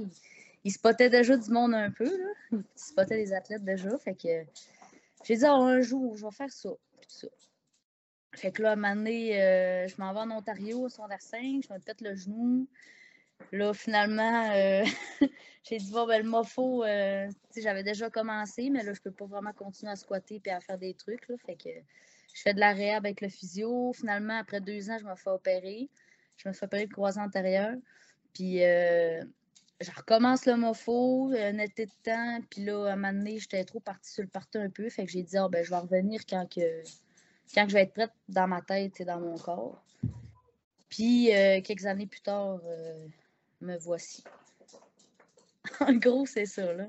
Il, 0.64 0.72
spottait 0.72 1.12
déjà 1.12 1.38
du 1.38 1.52
monde 1.52 1.76
un 1.76 1.92
peu, 1.92 2.06
là. 2.06 2.34
Il 2.52 2.64
spottait 2.76 3.18
les 3.18 3.34
athlètes 3.34 3.64
déjà, 3.64 3.98
fait 4.00 4.16
que 4.16 4.44
j'ai 5.24 5.38
dit, 5.38 5.46
Ah, 5.46 5.54
un 5.54 5.82
jour, 5.82 6.16
je 6.18 6.26
vais 6.26 6.32
faire 6.32 6.52
ça, 6.52 6.70
puis 7.00 7.10
ça. 7.10 7.28
Fait 8.34 8.52
que 8.52 8.62
là, 8.62 8.72
à 8.72 8.74
un 8.74 8.76
moment 8.76 8.96
donné, 8.96 9.42
euh, 9.42 9.88
je 9.88 9.96
m'en 9.98 10.14
vais 10.14 10.20
en 10.20 10.32
Ontario, 10.32 10.82
au 10.82 10.90
secondaire 10.90 11.22
5, 11.22 11.64
je 11.68 11.74
me 11.74 11.80
pète 11.80 12.02
le 12.02 12.16
genou. 12.16 12.68
Là, 13.52 13.74
finalement, 13.74 14.52
euh, 14.54 14.84
j'ai 15.64 15.78
dit, 15.78 15.92
bon, 15.92 16.08
ben, 16.08 16.24
le 16.24 16.30
mofo, 16.30 16.84
euh, 16.84 17.30
j'avais 17.56 17.84
déjà 17.84 18.10
commencé, 18.10 18.70
mais 18.70 18.84
là, 18.84 18.94
je 18.94 19.02
peux 19.02 19.12
pas 19.12 19.26
vraiment 19.26 19.54
continuer 19.54 19.92
à 19.92 19.96
squatter 19.96 20.42
et 20.46 20.52
à 20.52 20.60
faire 20.60 20.78
des 20.78 20.94
trucs. 20.94 21.28
Là, 21.28 21.36
fait 21.46 21.56
que 21.56 21.70
je 22.34 22.42
fais 22.42 22.54
de 22.54 22.60
la 22.60 22.74
réhab 22.74 23.06
avec 23.06 23.22
le 23.22 23.30
physio. 23.30 23.94
Finalement, 23.94 24.38
après 24.38 24.60
deux 24.60 24.90
ans, 24.90 24.98
je 25.00 25.06
me 25.06 25.16
fais 25.16 25.30
opérer. 25.30 25.90
Je 26.38 26.50
me 26.50 26.54
fais 26.54 26.66
opérer 26.66 26.86
le 26.86 26.92
croisant 26.92 27.24
antérieur. 27.24 27.76
Puis, 28.34 28.62
euh, 28.64 29.24
je 29.80 29.92
recommence 29.92 30.46
le 30.46 30.58
mofo, 30.58 31.32
un 31.34 31.58
été 31.60 31.86
de 31.86 31.92
temps. 32.04 32.40
Puis 32.50 32.66
là, 32.66 32.88
à 32.88 32.94
un 32.94 32.96
moment 32.96 33.14
donné, 33.14 33.40
j'étais 33.40 33.64
trop 33.64 33.80
partie 33.80 34.12
sur 34.12 34.24
le 34.24 34.30
partout 34.30 34.58
un 34.58 34.70
peu. 34.70 34.90
Fait 34.90 35.06
que 35.06 35.12
j'ai 35.12 35.24
dit, 35.24 35.38
oh, 35.40 35.48
ben, 35.48 35.64
je 35.64 35.70
vais 35.70 35.78
revenir 35.78 36.22
quand, 36.30 36.46
que, 36.54 36.84
quand 37.54 37.70
je 37.70 37.74
vais 37.74 37.84
être 37.84 37.94
prête 37.94 38.12
dans 38.28 38.48
ma 38.48 38.62
tête 38.62 39.00
et 39.00 39.06
dans 39.06 39.20
mon 39.20 39.38
corps. 39.38 39.82
Puis, 40.90 41.34
euh, 41.34 41.62
quelques 41.62 41.86
années 41.86 42.08
plus 42.08 42.22
tard, 42.22 42.60
euh, 42.66 43.08
me 43.62 43.78
voici. 43.78 44.24
en 45.80 45.94
gros, 45.94 46.26
c'est 46.26 46.46
ça, 46.46 46.74
là. 46.74 46.88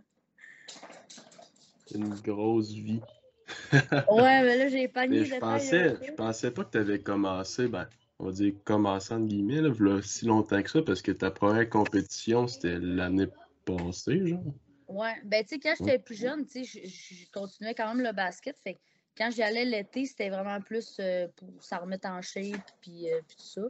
Une 1.95 2.15
grosse 2.15 2.73
vie. 2.73 3.01
ouais, 4.11 4.43
mais 4.43 4.57
là, 4.59 4.69
j'ai 4.69 4.89
pas 4.89 5.07
Mais 5.07 5.25
je 5.25 5.37
pensais, 5.37 5.95
je 6.03 6.13
pensais 6.13 6.51
pas 6.51 6.65
que 6.65 6.71
tu 6.73 6.79
avais 6.79 7.01
commencé, 7.01 7.69
ben, 7.69 7.89
on 8.19 8.27
va 8.27 8.33
dire 8.33 8.55
commencé 8.65 9.15
entre 9.15 9.27
guillemets, 9.27 9.61
là, 9.61 10.03
si 10.03 10.27
longtemps 10.27 10.63
que 10.63 10.71
ça, 10.71 10.83
parce 10.83 11.03
que 11.03 11.13
ta 11.13 11.31
première 11.31 11.69
compétition, 11.69 12.49
c'était 12.49 12.79
l'année 12.79 13.29
passée, 13.65 14.27
genre. 14.27 14.43
Ouais, 14.89 15.15
ben, 15.25 15.43
tu 15.45 15.55
sais, 15.55 15.61
quand 15.61 15.75
j'étais 15.79 15.99
plus 15.99 16.15
jeune, 16.15 16.47
tu 16.47 16.65
sais, 16.65 16.89
je- 16.89 17.31
continuais 17.33 17.75
quand 17.75 17.93
même 17.93 18.05
le 18.05 18.13
basket. 18.13 18.57
Fait 18.59 18.75
que 18.75 18.79
quand 19.17 19.31
j'y 19.31 19.43
allais 19.43 19.65
l'été, 19.65 20.07
c'était 20.07 20.29
vraiment 20.29 20.61
plus 20.61 20.97
euh, 21.01 21.27
pour 21.37 21.49
ça 21.61 21.79
remettre 21.79 22.09
en 22.09 22.23
shape, 22.23 22.61
puis, 22.81 23.13
euh, 23.13 23.21
puis 23.27 23.37
tout 23.37 23.47
ça. 23.47 23.63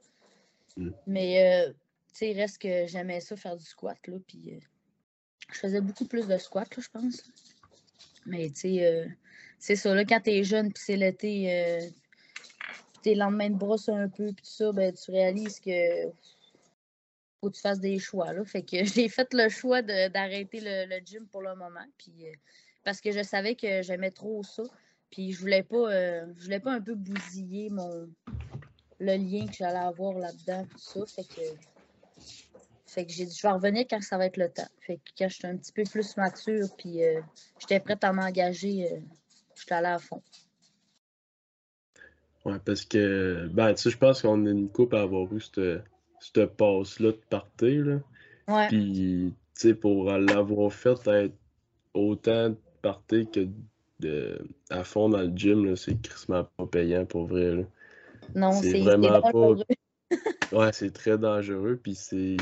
Mm. 0.76 0.90
Mais, 1.06 1.66
euh, 1.68 1.72
sais, 2.16 2.32
reste 2.32 2.58
que 2.58 2.86
j'aimais 2.86 3.20
ça 3.20 3.36
faire 3.36 3.56
du 3.56 3.64
squat, 3.64 3.98
là, 4.06 4.16
puis 4.26 4.54
euh, 4.54 4.60
je 5.52 5.58
faisais 5.58 5.80
beaucoup 5.80 6.06
plus 6.06 6.26
de 6.26 6.38
squat, 6.38 6.68
là, 6.76 6.82
je 6.82 6.88
pense. 6.88 7.22
Mais, 8.26 8.48
tu 8.50 8.56
sais, 8.56 8.86
euh, 8.86 9.06
c'est 9.58 9.76
ça, 9.76 9.94
là, 9.94 10.04
quand 10.04 10.20
t'es 10.20 10.42
jeune, 10.44 10.72
puis 10.72 10.82
c'est 10.84 10.96
l'été, 10.96 11.52
euh, 11.52 11.88
tes 13.02 13.14
lendemains 13.14 13.50
de 13.50 13.56
brosse 13.56 13.88
un 13.88 14.08
peu, 14.08 14.26
puis 14.26 14.44
tout 14.44 14.50
ça, 14.50 14.72
ben, 14.72 14.92
tu 14.92 15.10
réalises 15.10 15.60
que 15.60 16.10
faut 17.40 17.50
que 17.50 17.56
tu 17.56 17.60
fasses 17.60 17.80
des 17.80 17.98
choix, 17.98 18.32
là. 18.32 18.44
Fait 18.44 18.62
que 18.62 18.84
j'ai 18.84 19.08
fait 19.08 19.32
le 19.32 19.48
choix 19.48 19.82
d'arrêter 19.82 20.60
le, 20.60 20.86
le 20.88 21.04
gym 21.04 21.26
pour 21.28 21.42
le 21.42 21.54
moment, 21.54 21.86
puis 21.98 22.26
parce 22.82 23.00
que 23.00 23.12
je 23.12 23.22
savais 23.22 23.54
que 23.54 23.82
j'aimais 23.82 24.10
trop 24.10 24.42
ça, 24.42 24.62
puis 25.10 25.32
je 25.32 25.40
voulais 25.40 25.62
pas, 25.62 25.90
je 26.34 26.44
voulais 26.44 26.60
pas 26.60 26.72
un 26.72 26.80
peu 26.80 26.94
bousiller 26.94 27.68
mon 27.70 28.08
le 28.98 29.16
lien 29.16 29.46
que 29.46 29.52
j'allais 29.52 29.78
avoir 29.78 30.18
là-dedans, 30.18 30.64
tout 30.64 30.78
ça, 30.78 31.00
fait 31.06 31.28
que 31.28 31.75
fait 32.96 33.04
que 33.04 33.12
j'ai 33.12 33.26
dit, 33.26 33.36
je 33.36 33.46
vais 33.46 33.52
revenir 33.52 33.84
quand 33.90 34.00
ça 34.00 34.16
va 34.16 34.24
être 34.24 34.38
le 34.38 34.48
temps. 34.48 34.68
Fait 34.80 34.96
que 34.96 35.02
quand 35.18 35.28
j'étais 35.28 35.48
un 35.48 35.56
petit 35.58 35.72
peu 35.72 35.82
plus 35.82 36.16
mature, 36.16 36.66
puis 36.78 37.04
euh, 37.04 37.20
j'étais 37.58 37.78
prête 37.78 38.02
à 38.02 38.10
m'engager, 38.10 38.90
euh, 38.90 39.00
j'étais 39.54 39.74
allée 39.74 39.88
à 39.88 39.98
fond. 39.98 40.22
Ouais, 42.46 42.58
parce 42.64 42.86
que, 42.86 43.50
ben, 43.52 43.74
tu 43.74 43.82
sais, 43.82 43.90
je 43.90 43.98
pense 43.98 44.22
qu'on 44.22 44.46
est 44.46 44.50
une 44.50 44.70
coupe 44.70 44.94
à 44.94 45.02
avoir 45.02 45.30
eu 45.30 45.42
cette, 45.42 45.82
cette 46.20 46.56
passe-là 46.56 47.12
de 47.12 47.20
partir, 47.28 47.84
là. 47.84 47.98
Ouais, 48.48 48.68
Puis, 48.68 49.34
tu 49.54 49.60
sais, 49.60 49.74
pour 49.74 50.10
l'avoir 50.10 50.72
fait 50.72 51.06
être 51.06 51.34
autant 51.92 52.48
de 52.48 52.56
partir 52.80 53.30
que 53.30 53.46
de, 54.00 54.38
à 54.70 54.84
fond 54.84 55.10
dans 55.10 55.20
le 55.20 55.36
gym, 55.36 55.76
c'est 55.76 56.00
crissement 56.00 56.44
pas 56.56 56.66
payant 56.66 57.04
pour 57.04 57.26
vrai, 57.26 57.56
là. 57.56 57.62
non, 58.34 58.52
c'est 58.52 58.80
vraiment 58.80 59.20
pas-. 59.20 60.56
Ouais, 60.56 60.72
c'est 60.72 60.92
très 60.92 61.18
dangereux, 61.18 61.78
puis 61.82 61.94
c'est... 61.94 62.38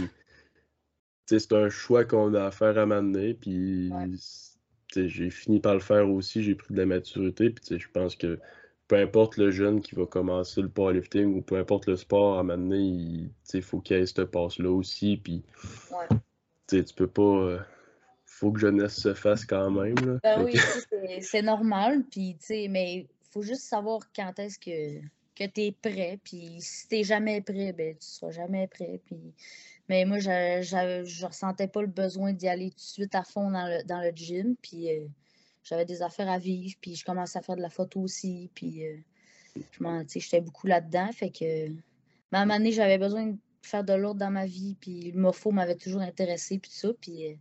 c'est 1.26 1.52
un 1.52 1.68
choix 1.68 2.04
qu'on 2.04 2.34
a 2.34 2.44
à 2.46 2.50
faire 2.50 2.78
à 2.78 2.86
m'amener, 2.86 3.34
puis 3.34 3.90
Ouais. 3.92 5.08
j'ai 5.08 5.30
fini 5.30 5.60
par 5.60 5.74
le 5.74 5.80
faire 5.80 6.08
aussi, 6.10 6.42
j'ai 6.42 6.54
pris 6.54 6.72
de 6.74 6.78
la 6.78 6.86
maturité, 6.86 7.50
puis 7.50 7.78
je 7.78 7.88
pense 7.88 8.14
que 8.14 8.38
peu 8.86 8.96
importe 8.96 9.38
le 9.38 9.50
jeune 9.50 9.80
qui 9.80 9.94
va 9.94 10.06
commencer 10.06 10.60
le 10.60 10.68
powerlifting 10.68 11.34
ou 11.34 11.42
peu 11.42 11.56
importe 11.56 11.86
le 11.86 11.96
sport 11.96 12.38
à 12.38 12.42
m'amener, 12.42 13.28
il 13.54 13.62
faut 13.62 13.80
qu'il 13.80 13.96
y 13.96 14.00
ait 14.00 14.06
cette 14.06 14.24
passe-là 14.24 14.70
aussi, 14.70 15.16
puis 15.16 15.42
Ouais. 15.90 16.06
tu 16.68 16.94
peux 16.94 17.06
pas... 17.06 17.22
euh, 17.22 17.58
faut 18.26 18.52
que 18.52 18.60
jeunesse 18.60 19.00
se 19.00 19.14
fasse 19.14 19.44
quand 19.44 19.70
même, 19.70 19.94
là. 19.94 20.18
Ben 20.22 20.44
oui, 20.44 20.58
c'est- 21.22 21.42
normal, 21.42 22.04
puis 22.10 22.36
mais 22.68 22.96
il 22.96 23.08
faut 23.30 23.42
juste 23.42 23.62
savoir 23.62 24.00
quand 24.14 24.38
est-ce 24.38 24.58
que, 24.58 25.00
que 25.34 25.48
tu 25.50 25.60
es 25.62 25.72
prêt, 25.72 26.18
puis 26.22 26.56
si 26.60 26.88
tu 26.88 27.04
jamais 27.04 27.40
prêt, 27.40 27.72
ben 27.72 27.94
tu 27.94 28.06
seras 28.06 28.32
jamais 28.32 28.66
prêt, 28.66 29.00
puis... 29.06 29.32
Mais 29.88 30.04
moi, 30.04 30.18
je, 30.18 30.60
je, 30.62 31.04
je 31.04 31.26
ressentais 31.26 31.68
pas 31.68 31.82
le 31.82 31.88
besoin 31.88 32.32
d'y 32.32 32.48
aller 32.48 32.70
tout 32.70 32.76
de 32.76 32.80
suite 32.80 33.14
à 33.14 33.22
fond 33.22 33.50
dans 33.50 33.66
le, 33.66 33.84
dans 33.84 34.00
le 34.00 34.10
gym, 34.14 34.56
puis 34.62 34.90
euh, 34.90 35.06
j'avais 35.62 35.84
des 35.84 36.02
affaires 36.02 36.30
à 36.30 36.38
vivre, 36.38 36.74
puis 36.80 36.94
je 36.94 37.04
commençais 37.04 37.38
à 37.38 37.42
faire 37.42 37.56
de 37.56 37.62
la 37.62 37.70
photo 37.70 38.00
aussi, 38.00 38.50
puis 38.54 38.86
euh, 38.86 38.96
je 39.56 40.18
j'étais 40.18 40.40
beaucoup 40.40 40.66
là-dedans, 40.66 41.10
fait 41.12 41.30
que... 41.30 41.68
Mais 42.32 42.38
à 42.38 42.40
un 42.40 42.46
moment 42.46 42.58
donné, 42.58 42.72
j'avais 42.72 42.98
besoin 42.98 43.26
de 43.26 43.36
faire 43.62 43.84
de 43.84 43.92
l'ordre 43.92 44.20
dans 44.20 44.30
ma 44.30 44.46
vie, 44.46 44.76
puis 44.80 45.12
le 45.12 45.20
mofo 45.20 45.50
m'avait 45.50 45.76
toujours 45.76 46.02
intéressé, 46.02 46.58
puis 46.58 46.70
tout 46.70 46.78
ça, 46.78 46.88
puis... 47.00 47.28
euh, 47.28 47.34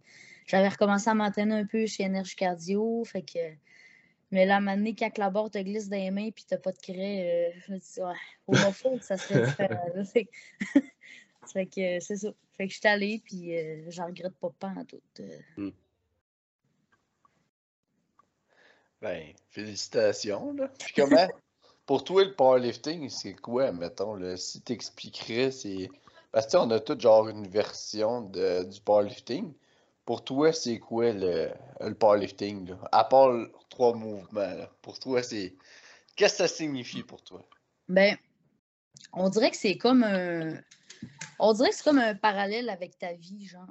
j'avais 0.47 0.67
recommencé 0.67 1.09
à 1.09 1.13
m'entraîner 1.13 1.55
un 1.55 1.65
peu 1.65 1.85
chez 1.85 2.03
Énergie 2.03 2.35
Cardio. 2.35 3.03
Fait 3.05 3.21
que. 3.21 3.39
Mais 4.31 4.45
là, 4.45 4.55
à 4.55 4.57
un 4.57 4.61
moment 4.61 4.75
donné, 4.75 4.95
quand 4.95 5.17
la 5.17 5.29
barre 5.29 5.51
te 5.51 5.59
glisse 5.59 5.89
dans 5.89 5.97
les 5.97 6.11
mains 6.11 6.25
et 6.25 6.33
t'as 6.47 6.57
pas 6.57 6.71
de 6.71 6.79
craie, 6.79 7.51
euh, 7.55 7.59
je 7.65 7.73
me 7.73 7.77
dis, 7.77 8.01
ouais, 8.01 8.13
au 8.47 8.53
mofo, 8.53 8.99
ça 8.99 9.15
serait 9.17 9.45
différent. 9.45 9.79
Fait 11.51 11.65
que, 11.65 11.97
euh, 11.97 11.99
c'est 11.99 12.17
ça. 12.17 12.29
Fait 12.55 12.67
que 12.67 12.73
je 12.73 12.79
suis 12.79 12.87
allée, 12.87 13.21
puis 13.23 13.57
euh, 13.57 13.83
j'en 13.89 14.05
regrette 14.07 14.35
pas 14.35 14.51
pas 14.59 14.67
en 14.67 14.85
tout. 14.85 15.01
euh. 15.19 15.71
Ben, 19.01 19.33
félicitations, 19.49 20.53
là. 20.53 20.69
Puis 20.79 20.93
comment, 20.95 21.27
pour 21.85 22.03
toi, 22.03 22.23
le 22.23 22.33
powerlifting, 22.35 23.09
c'est 23.09 23.33
quoi, 23.33 23.71
mettons, 23.71 24.15
là, 24.15 24.37
si 24.37 24.61
t'expliquerais, 24.61 25.51
c'est... 25.51 25.89
Parce 26.31 26.45
que, 26.45 26.51
tu 26.51 26.57
sais, 26.57 26.63
on 26.63 26.71
a 26.71 26.79
tous, 26.79 26.99
genre, 26.99 27.27
une 27.27 27.47
version 27.47 28.21
de, 28.21 28.63
du 28.63 28.79
powerlifting. 28.81 29.53
Pour 30.05 30.23
toi, 30.23 30.51
c'est 30.53 30.79
quoi 30.79 31.11
le, 31.11 31.49
le 31.81 31.93
powerlifting, 31.93 32.69
là? 32.69 32.77
À 32.91 33.03
part 33.03 33.33
trois 33.69 33.93
mouvements, 33.93 34.39
là. 34.41 34.71
Pour 34.81 34.99
toi, 34.99 35.21
c'est... 35.21 35.53
Qu'est-ce 36.15 36.37
que 36.37 36.47
ça 36.47 36.47
signifie 36.47 37.03
pour 37.03 37.21
toi? 37.23 37.43
Ben, 37.89 38.15
on 39.11 39.29
dirait 39.29 39.51
que 39.51 39.57
c'est 39.57 39.77
comme 39.77 40.03
un. 40.03 40.53
On 41.39 41.53
dirait 41.53 41.69
que 41.69 41.75
c'est 41.75 41.83
comme 41.83 41.99
un 41.99 42.15
parallèle 42.15 42.69
avec 42.69 42.97
ta 42.97 43.13
vie, 43.13 43.45
genre. 43.45 43.67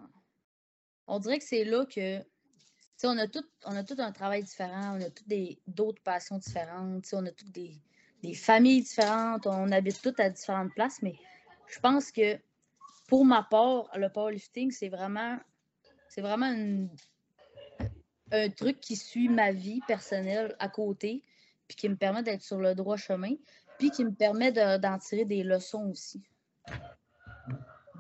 On 1.07 1.19
dirait 1.19 1.39
que 1.39 1.45
c'est 1.45 1.65
là 1.65 1.85
que. 1.87 2.21
On 3.05 3.19
a 3.19 3.27
tout, 3.27 3.45
on 3.65 3.75
a 3.75 3.83
tout 3.83 3.97
un 3.99 4.12
travail 4.12 4.45
différent, 4.45 4.97
on 4.97 5.01
a 5.01 5.11
toutes 5.11 5.27
d'autres 5.67 6.01
passions 6.03 6.39
différentes, 6.39 7.05
on 7.12 7.27
a 7.27 7.33
toutes 7.33 7.51
des, 7.51 7.75
des 8.23 8.33
familles 8.33 8.83
différentes, 8.83 9.49
on 9.49 9.73
habite 9.73 10.01
toutes 10.01 10.21
à 10.21 10.31
différentes 10.31 10.73
places, 10.73 11.03
mais 11.03 11.17
je 11.67 11.81
pense 11.81 12.12
que 12.12 12.39
pour 13.09 13.25
ma 13.25 13.43
part, 13.43 13.91
le 13.97 14.09
powerlifting, 14.09 14.71
c'est 14.71 14.89
vraiment. 14.89 15.37
C'est 16.09 16.21
vraiment 16.21 16.55
un 18.31 18.51
truc 18.51 18.81
qui 18.81 18.97
suit 18.97 19.29
ma 19.29 19.51
vie 19.51 19.81
personnelle 19.89 20.55
à 20.61 20.69
côté, 20.69 21.23
puis 21.67 21.77
qui 21.77 21.89
me 21.89 21.97
permet 21.97 22.23
d'être 22.23 22.43
sur 22.43 22.61
le 22.61 22.75
droit 22.75 22.97
chemin 22.97 23.35
puis 23.83 23.91
qui 23.91 24.05
me 24.05 24.12
permet 24.12 24.53
de- 24.53 24.79
d'en 24.79 24.97
tirer 24.99 25.25
des 25.25 25.43
leçons 25.43 25.91
aussi. 25.91 26.23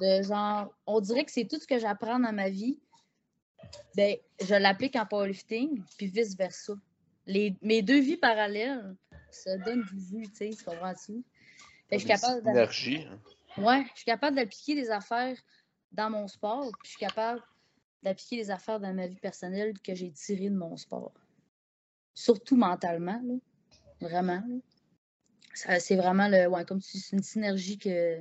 De 0.00 0.22
genre, 0.22 0.72
on 0.86 1.00
dirait 1.00 1.24
que 1.24 1.30
c'est 1.30 1.46
tout 1.46 1.58
ce 1.58 1.66
que 1.66 1.78
j'apprends 1.78 2.18
dans 2.18 2.32
ma 2.32 2.48
vie, 2.48 2.78
ben, 3.94 4.16
je 4.40 4.54
l'applique 4.54 4.96
en 4.96 5.06
powerlifting, 5.06 5.82
puis 5.96 6.06
vice-versa. 6.06 6.74
Les, 7.26 7.54
mes 7.62 7.82
deux 7.82 8.00
vies 8.00 8.16
parallèles 8.16 8.96
se 9.30 9.50
donnent 9.64 9.84
du 9.84 9.98
vu, 9.98 10.28
tu 10.28 10.36
sais, 10.36 10.50
tu 10.50 10.64
comprends-tu? 10.64 11.22
Je 11.90 11.98
suis 11.98 12.08
capable 12.08 12.42
synergies, 12.42 13.06
hein? 13.08 13.20
Ouais, 13.58 13.84
je 13.92 13.96
suis 13.96 14.04
capable 14.06 14.36
d'appliquer 14.36 14.74
des 14.74 14.90
affaires 14.90 15.36
dans 15.92 16.08
mon 16.08 16.26
sport, 16.26 16.70
puis 16.80 16.84
je 16.84 16.88
suis 16.90 16.98
capable 16.98 17.42
d'appliquer 18.02 18.36
des 18.36 18.50
affaires 18.50 18.80
dans 18.80 18.92
ma 18.94 19.06
vie 19.06 19.20
personnelle 19.20 19.78
que 19.80 19.94
j'ai 19.94 20.10
tirées 20.10 20.48
de 20.48 20.56
mon 20.56 20.76
sport. 20.76 21.12
Surtout 22.14 22.56
mentalement, 22.56 23.20
là. 23.22 23.34
Vraiment. 24.00 24.42
là. 24.46 24.56
Ça, 25.54 25.80
C'est 25.80 25.96
vraiment 25.96 26.28
le. 26.28 26.46
Ouais, 26.48 26.64
comme 26.64 26.80
tu 26.80 26.92
dis, 26.92 27.00
c'est 27.00 27.16
une 27.16 27.22
synergie 27.22 27.78
que. 27.78 28.20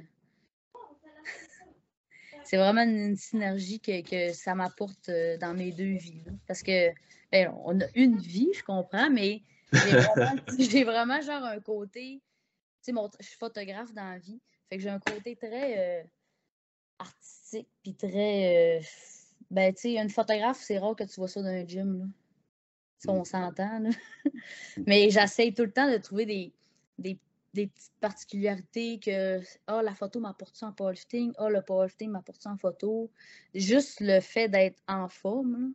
C'est 2.51 2.57
vraiment 2.57 2.81
une, 2.81 3.15
synergie 3.15 3.79
que, 3.79 4.01
que 4.01 4.33
ça 4.33 4.55
m'apporte 4.55 5.07
euh, 5.07 5.37
dans 5.37 5.53
mes 5.53 5.71
deux 5.71 5.95
vies. 5.95 6.21
Parce 6.47 6.61
que 6.61 6.89
ben, 7.31 7.49
on 7.63 7.79
a 7.79 7.85
une 7.95 8.17
vie, 8.17 8.49
je 8.53 8.61
comprends, 8.61 9.09
mais 9.09 9.41
j'ai 9.71 9.79
vraiment, 9.97 10.41
j'ai 10.59 10.83
vraiment 10.83 11.21
genre 11.21 11.45
un 11.45 11.61
côté. 11.61 12.21
Tu 12.83 12.93
sais, 12.93 13.01
je 13.21 13.25
suis 13.25 13.37
photographe 13.37 13.93
dans 13.93 14.03
la 14.03 14.17
vie. 14.17 14.41
Fait 14.67 14.75
que 14.75 14.83
j'ai 14.83 14.89
un 14.89 14.99
côté 14.99 15.37
très 15.37 16.01
euh, 16.01 16.03
artistique, 16.99 17.69
puis 17.83 17.95
très. 17.95 18.79
euh, 18.79 18.83
ben, 19.49 19.73
tu 19.73 19.83
sais, 19.83 19.93
une 19.93 20.09
photographe, 20.09 20.59
c'est 20.59 20.77
rare 20.77 20.97
que 20.97 21.05
tu 21.05 21.21
vois 21.21 21.29
ça 21.29 21.41
dans 21.41 21.47
un 21.47 21.65
gym, 21.65 21.99
là. 21.99 22.05
Ça, 22.97 23.13
on 23.13 23.23
s'entend, 23.23 23.79
là. 23.79 23.89
Mais 24.85 25.09
j'essaye 25.09 25.53
tout 25.53 25.63
le 25.63 25.71
temps 25.71 25.89
de 25.89 25.95
trouver 25.99 26.25
des, 26.25 26.51
des 26.99 27.17
des 27.53 27.67
petites 27.67 27.93
particularités 27.99 28.99
que 28.99 29.41
ah, 29.67 29.81
la 29.81 29.93
photo 29.93 30.19
m'apporte 30.19 30.61
en 30.63 30.71
powerlifting, 30.71 31.33
ah, 31.37 31.49
le 31.49 31.61
powerlifting 31.61 32.09
m'apporte 32.09 32.45
en 32.47 32.57
photo. 32.57 33.11
Juste 33.53 33.99
le 33.99 34.19
fait 34.19 34.47
d'être 34.47 34.81
en 34.87 35.07
forme, 35.07 35.73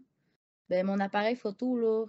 ben, 0.69 0.87
mon 0.87 0.99
appareil 1.01 1.37
photo, 1.37 1.77
là, 1.79 2.07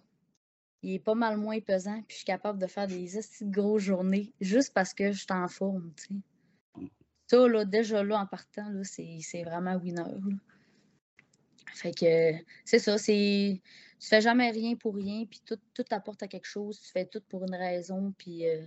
il 0.83 0.93
est 0.93 0.99
pas 0.99 1.15
mal 1.15 1.37
moins 1.37 1.59
pesant, 1.59 2.01
puis 2.03 2.11
je 2.11 2.15
suis 2.17 2.25
capable 2.25 2.59
de 2.59 2.67
faire 2.67 2.87
des 2.87 3.09
grosses 3.41 3.83
journées 3.83 4.33
juste 4.39 4.73
parce 4.73 4.93
que 4.93 5.11
je 5.11 5.17
suis 5.17 5.27
en 5.31 5.47
forme. 5.47 5.91
Ça, 7.27 7.47
là, 7.47 7.65
déjà 7.65 8.03
là, 8.03 8.19
en 8.19 8.25
partant, 8.25 8.69
là, 8.69 8.83
c'est 8.83 9.43
vraiment 9.43 9.75
winner. 9.75 10.03
Fait 11.73 11.91
que 11.91 12.43
c'est 12.63 12.79
ça, 12.79 12.97
c'est. 12.97 13.61
Tu 13.99 14.07
fais 14.07 14.21
jamais 14.21 14.51
rien 14.51 14.75
pour 14.75 14.95
rien, 14.95 15.25
puis 15.25 15.41
tout, 15.43 15.59
tout 15.73 15.85
apporte 15.89 16.21
à 16.21 16.27
quelque 16.27 16.45
chose, 16.45 16.79
tu 16.79 16.91
fais 16.91 17.05
tout 17.05 17.21
pour 17.27 17.43
une 17.43 17.55
raison, 17.55 18.13
puis 18.15 18.47
euh, 18.47 18.63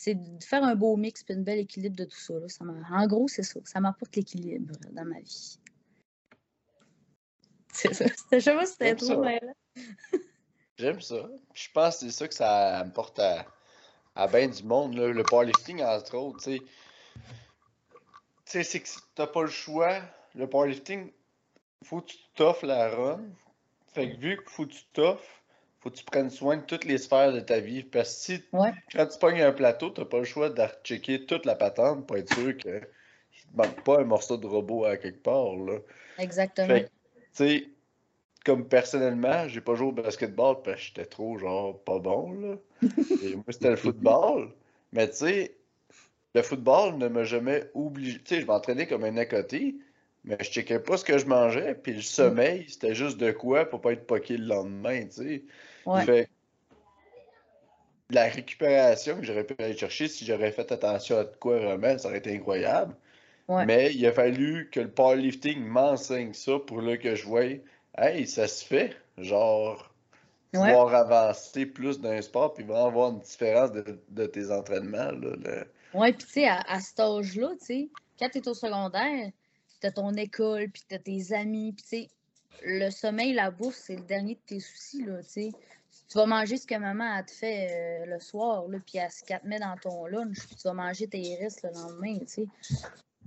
c'est 0.00 0.14
de 0.14 0.42
faire 0.42 0.64
un 0.64 0.74
beau 0.74 0.96
mix 0.96 1.22
puis 1.22 1.34
un 1.34 1.42
bel 1.42 1.58
équilibre 1.58 1.94
de 1.94 2.06
tout 2.06 2.16
ça. 2.16 2.32
Là. 2.32 2.48
ça 2.48 2.64
en 2.64 3.06
gros, 3.06 3.28
c'est 3.28 3.42
ça. 3.42 3.60
Ça 3.64 3.80
m'apporte 3.80 4.16
l'équilibre 4.16 4.74
dans 4.92 5.04
ma 5.04 5.20
vie. 5.20 5.58
C'est 7.72 7.94
ça. 7.94 8.06
Je 8.32 8.40
sais 8.40 8.54
pas 8.54 8.66
si 8.66 8.72
c'était 8.72 8.96
trop, 8.96 9.22
mais 9.22 9.40
J'aime 10.76 11.00
ça. 11.00 11.28
je 11.54 11.68
pense 11.72 11.98
que 11.98 12.06
c'est 12.06 12.10
ça 12.10 12.26
que 12.26 12.34
ça 12.34 12.78
apporte 12.78 13.20
à, 13.20 13.46
à 14.16 14.26
bien 14.26 14.48
du 14.48 14.64
monde. 14.64 14.94
Là. 14.94 15.08
Le 15.08 15.22
powerlifting, 15.22 15.80
entre 15.82 16.16
autres, 16.16 16.42
tu 16.42 16.60
sais. 18.44 18.64
c'est 18.64 18.80
que 18.80 18.88
t'as 19.14 19.28
pas 19.28 19.42
le 19.42 19.50
choix. 19.50 20.00
Le 20.34 20.48
powerlifting, 20.48 21.12
faut 21.84 22.00
que 22.00 22.06
tu 22.06 22.16
t'offres 22.34 22.66
la 22.66 22.88
run. 22.88 23.22
Fait 23.94 24.10
que 24.10 24.16
vu 24.16 24.36
qu'il 24.38 24.48
faut 24.48 24.66
que 24.66 24.72
tu 24.72 24.84
t'offres, 24.94 25.39
faut 25.80 25.90
que 25.90 25.96
tu 25.96 26.04
prennes 26.04 26.30
soin 26.30 26.58
de 26.58 26.62
toutes 26.62 26.84
les 26.84 26.98
sphères 26.98 27.32
de 27.32 27.40
ta 27.40 27.58
vie. 27.60 27.82
Parce 27.82 28.14
que 28.14 28.34
si, 28.34 28.42
quand 28.92 29.06
tu 29.06 29.18
pognes 29.18 29.42
un 29.42 29.52
plateau, 29.52 29.90
t'as 29.90 30.04
pas 30.04 30.18
le 30.18 30.24
choix 30.24 30.50
de 30.50 30.62
checker 30.84 31.24
toute 31.24 31.46
la 31.46 31.54
patente 31.54 32.06
pour 32.06 32.16
être 32.16 32.32
sûr 32.34 32.56
qu'il 32.56 32.72
ne 32.72 33.56
manque 33.56 33.82
pas 33.82 34.00
un 34.00 34.04
morceau 34.04 34.36
de 34.36 34.46
robot 34.46 34.84
à 34.84 34.96
quelque 34.96 35.22
part. 35.22 35.56
Là. 35.56 35.78
Exactement. 36.18 36.78
Tu 36.78 36.86
sais, 37.32 37.68
comme 38.44 38.68
personnellement, 38.68 39.48
j'ai 39.48 39.60
pas 39.60 39.74
joué 39.74 39.88
au 39.88 39.92
basketball 39.92 40.56
parce 40.62 40.76
que 40.76 40.86
j'étais 40.86 41.06
trop, 41.06 41.38
genre, 41.38 41.82
pas 41.82 41.98
bon, 41.98 42.32
là. 42.32 42.56
Et 43.22 43.34
moi, 43.34 43.44
c'était 43.48 43.70
le 43.70 43.76
football. 43.76 44.50
Mais 44.92 45.08
tu 45.08 45.16
sais, 45.16 45.56
le 46.34 46.42
football 46.42 46.98
ne 46.98 47.08
m'a 47.08 47.24
jamais 47.24 47.64
obligé. 47.74 48.18
Tu 48.18 48.34
sais, 48.34 48.40
je 48.42 48.46
m'entraînais 48.46 48.86
comme 48.86 49.04
un 49.04 49.16
à 49.16 49.24
côté, 49.24 49.76
mais 50.24 50.36
je 50.40 50.50
checkais 50.50 50.80
pas 50.80 50.98
ce 50.98 51.04
que 51.04 51.16
je 51.16 51.26
mangeais. 51.26 51.74
Puis 51.74 51.94
le 51.94 52.02
sommeil, 52.02 52.66
c'était 52.68 52.94
juste 52.94 53.18
de 53.18 53.30
quoi 53.30 53.64
pour 53.64 53.80
pas 53.80 53.92
être 53.92 54.06
poqué 54.06 54.36
le 54.36 54.46
lendemain, 54.46 55.04
tu 55.04 55.22
sais. 55.22 55.42
Ouais. 55.86 56.04
Fait 56.04 56.28
la 58.10 58.24
récupération 58.24 59.16
que 59.16 59.24
j'aurais 59.24 59.44
pu 59.44 59.54
aller 59.62 59.76
chercher 59.76 60.08
si 60.08 60.26
j'aurais 60.26 60.50
fait 60.52 60.70
attention 60.72 61.18
à 61.18 61.24
quoi 61.24 61.58
vraiment, 61.58 61.96
ça 61.98 62.08
aurait 62.08 62.18
été 62.18 62.34
incroyable. 62.34 62.94
Mais 63.66 63.92
il 63.92 64.06
a 64.06 64.12
fallu 64.12 64.70
que 64.70 64.78
le 64.78 64.90
powerlifting 64.90 65.60
m'enseigne 65.64 66.32
ça 66.34 66.52
pour 66.64 66.82
là 66.82 66.96
que 66.96 67.16
je 67.16 67.24
voie 67.24 67.46
hey, 67.98 68.26
ça 68.26 68.46
se 68.46 68.64
fait. 68.64 68.96
Genre, 69.18 69.92
pouvoir 70.52 70.94
avancer 70.94 71.66
plus 71.66 72.00
d'un 72.00 72.22
sport, 72.22 72.54
puis 72.54 72.64
vraiment 72.64 72.86
avoir 72.86 73.10
une 73.10 73.20
différence 73.20 73.72
de, 73.72 74.26
tes 74.26 74.50
entraînements. 74.50 75.10
Là, 75.10 75.64
Oui, 75.94 76.12
puis 76.12 76.26
tu 76.26 76.32
sais, 76.32 76.48
à, 76.48 76.80
cet 76.80 77.00
âge-là, 77.00 77.50
tu 77.58 77.66
sais, 77.66 77.88
quand 78.18 78.28
tu 78.28 78.38
es 78.38 78.48
au 78.48 78.54
secondaire, 78.54 79.30
tu 79.80 79.86
as 79.86 79.90
ton 79.90 80.12
école, 80.14 80.68
puis 80.70 80.82
tu 80.88 80.94
as 80.94 80.98
tes 80.98 81.34
amis, 81.34 81.72
puis 81.72 81.82
tu 81.82 81.88
sais, 81.88 82.08
le 82.62 82.90
sommeil, 82.90 83.32
la 83.32 83.50
bouffe, 83.50 83.76
c'est 83.76 83.96
le 83.96 84.02
dernier 84.02 84.34
de 84.34 84.40
tes 84.46 84.60
soucis, 84.60 85.02
là, 85.02 85.22
tu 85.22 85.28
sais. 85.28 85.50
Tu 86.08 86.18
vas 86.18 86.26
manger 86.26 86.56
ce 86.56 86.66
que 86.66 86.74
maman 86.74 87.14
a 87.14 87.22
te 87.22 87.30
fait 87.30 87.68
euh, 87.70 88.06
le 88.06 88.20
soir, 88.20 88.66
là, 88.68 88.78
puis 88.84 88.98
qu'elle 89.24 89.40
te 89.40 89.46
met 89.46 89.58
dans 89.58 89.76
ton 89.76 90.06
lunch, 90.06 90.46
puis 90.46 90.56
tu 90.56 90.62
vas 90.64 90.74
manger 90.74 91.06
tes 91.06 91.36
restes 91.36 91.62
le 91.62 91.70
lendemain, 91.70 92.18
tu 92.20 92.26
sais. 92.26 92.46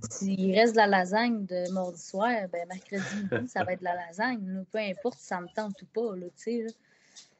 S'il 0.10 0.54
reste 0.54 0.74
de 0.74 0.78
la 0.78 0.88
lasagne 0.88 1.46
de 1.46 1.72
mardi 1.72 2.02
soir, 2.02 2.48
ben 2.52 2.68
mercredi 2.68 3.48
ça 3.48 3.64
va 3.64 3.74
être 3.74 3.80
de 3.80 3.86
la 3.86 3.96
lasagne. 3.96 4.66
Peu 4.72 4.80
importe 4.80 5.18
si 5.18 5.28
ça 5.28 5.40
me 5.40 5.48
tente 5.56 5.82
ou 5.82 5.86
pas. 5.86 6.16
Là, 6.16 6.28
sais. 6.36 6.66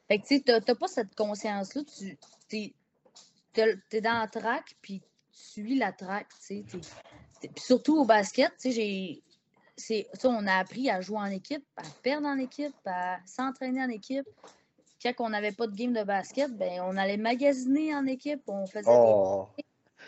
Fait 0.08 0.18
que 0.18 0.26
tu 0.26 0.42
n'as 0.46 0.74
pas 0.74 0.88
cette 0.88 1.14
conscience-là. 1.14 1.82
Tu 1.96 2.16
es, 2.52 2.74
es, 3.56 4.00
dans 4.00 4.18
la 4.18 4.28
track, 4.28 4.76
puis 4.80 5.00
tu 5.00 5.62
suis 5.62 5.78
la 5.78 5.92
track. 5.92 6.28
Puis 6.46 6.64
surtout 7.56 7.98
au 7.98 8.04
basket, 8.04 8.52
j'ai. 8.64 9.22
Ça, 9.76 9.94
on 10.24 10.46
a 10.46 10.54
appris 10.54 10.88
à 10.88 11.00
jouer 11.00 11.18
en 11.18 11.26
équipe, 11.26 11.64
à 11.76 11.82
perdre 12.02 12.26
en 12.26 12.38
équipe, 12.38 12.74
à 12.84 13.18
s'entraîner 13.26 13.82
en 13.82 13.88
équipe. 13.88 14.26
Quand 15.02 15.12
on 15.18 15.30
n'avait 15.30 15.52
pas 15.52 15.66
de 15.66 15.76
game 15.76 15.92
de 15.92 16.02
basket, 16.02 16.50
ben, 16.56 16.80
on 16.82 16.96
allait 16.96 17.18
magasiner 17.18 17.94
en 17.94 18.06
équipe, 18.06 18.42
on 18.46 18.66
faisait 18.66 18.88
oh 18.88 19.48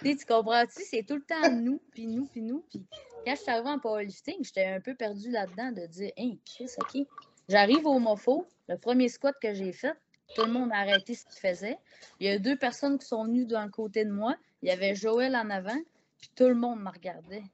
tu 0.03 0.27
comprends-tu? 0.27 0.83
C'est 0.85 1.03
tout 1.03 1.17
le 1.17 1.23
temps 1.23 1.51
nous, 1.53 1.81
puis 1.93 2.07
nous, 2.07 2.27
puis 2.27 2.43
nous. 2.43 2.65
Puis 2.71 2.85
quand 3.25 3.35
je 3.35 3.41
suis 3.41 3.51
arrivée 3.51 3.71
en 3.71 3.79
powerlifting, 3.79 4.45
j'étais 4.45 4.67
un 4.67 4.81
peu 4.81 4.95
perdue 4.95 5.31
là-dedans 5.31 5.73
de 5.73 5.87
dire, 5.87 6.13
hey, 6.17 6.39
Chris, 6.45 6.71
OK. 6.79 7.07
J'arrive 7.49 7.87
au 7.87 7.99
MOFO, 7.99 8.47
le 8.69 8.77
premier 8.77 9.09
squat 9.09 9.35
que 9.41 9.55
j'ai 9.55 9.73
fait, 9.73 9.95
tout 10.35 10.45
le 10.45 10.53
monde 10.53 10.71
a 10.73 10.79
arrêté 10.79 11.15
ce 11.15 11.25
qu'il 11.27 11.39
faisait. 11.39 11.79
Il 12.19 12.27
y 12.27 12.31
a 12.31 12.39
deux 12.39 12.57
personnes 12.57 12.99
qui 12.99 13.07
sont 13.07 13.25
venues 13.25 13.47
d'un 13.47 13.69
côté 13.69 14.05
de 14.05 14.11
moi. 14.11 14.37
Il 14.63 14.69
y 14.69 14.73
avait 14.73 14.97
Joël 14.97 15.37
en 15.37 15.49
avant, 15.51 15.79
puis 16.19 16.31
tout 16.35 16.49
le 16.49 16.55
monde 16.55 16.81
me 16.81 16.91
regardait. 16.91 17.45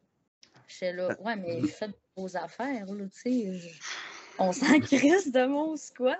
J'étais 0.66 0.94
là, 0.94 1.14
ouais, 1.20 1.36
mais 1.36 1.60
je 1.66 1.86
vos 2.16 2.36
affaires, 2.36 2.86
là, 2.86 3.04
tu 3.06 3.20
sais. 3.20 3.72
On 4.38 4.52
s'en 4.52 4.78
crisse 4.80 5.30
de 5.30 5.46
mon 5.46 5.76
squat. 5.76 6.18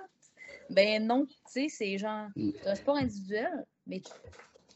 Ben 0.69 1.05
non, 1.05 1.25
tu 1.25 1.35
sais, 1.45 1.67
c'est 1.69 1.97
genre, 1.97 2.29
c'est 2.35 2.67
un 2.67 2.75
sport 2.75 2.97
individuel, 2.97 3.65
mais 3.85 4.01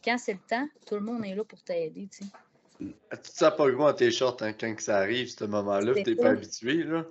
quand 0.04 0.18
c'est 0.18 0.34
le 0.34 0.40
temps, 0.48 0.68
tout 0.86 0.96
le 0.96 1.02
monde 1.02 1.26
est 1.26 1.36
là 1.36 1.44
pour 1.44 1.62
t'aider, 1.64 2.08
tu 2.12 2.26
sais. 2.26 2.32
Tu 2.80 3.32
te 3.32 3.38
sens 3.38 3.54
pas 3.56 3.90
à 3.90 3.94
tes 3.94 4.12
shorts 4.12 4.38
hein, 4.42 4.54
quand 4.54 4.80
ça 4.80 4.98
arrive, 4.98 5.30
ce 5.30 5.46
moment-là, 5.46 5.94
tu 5.96 6.04
n'es 6.04 6.16
pas 6.16 6.30
habitué, 6.30 6.84
là? 6.84 7.06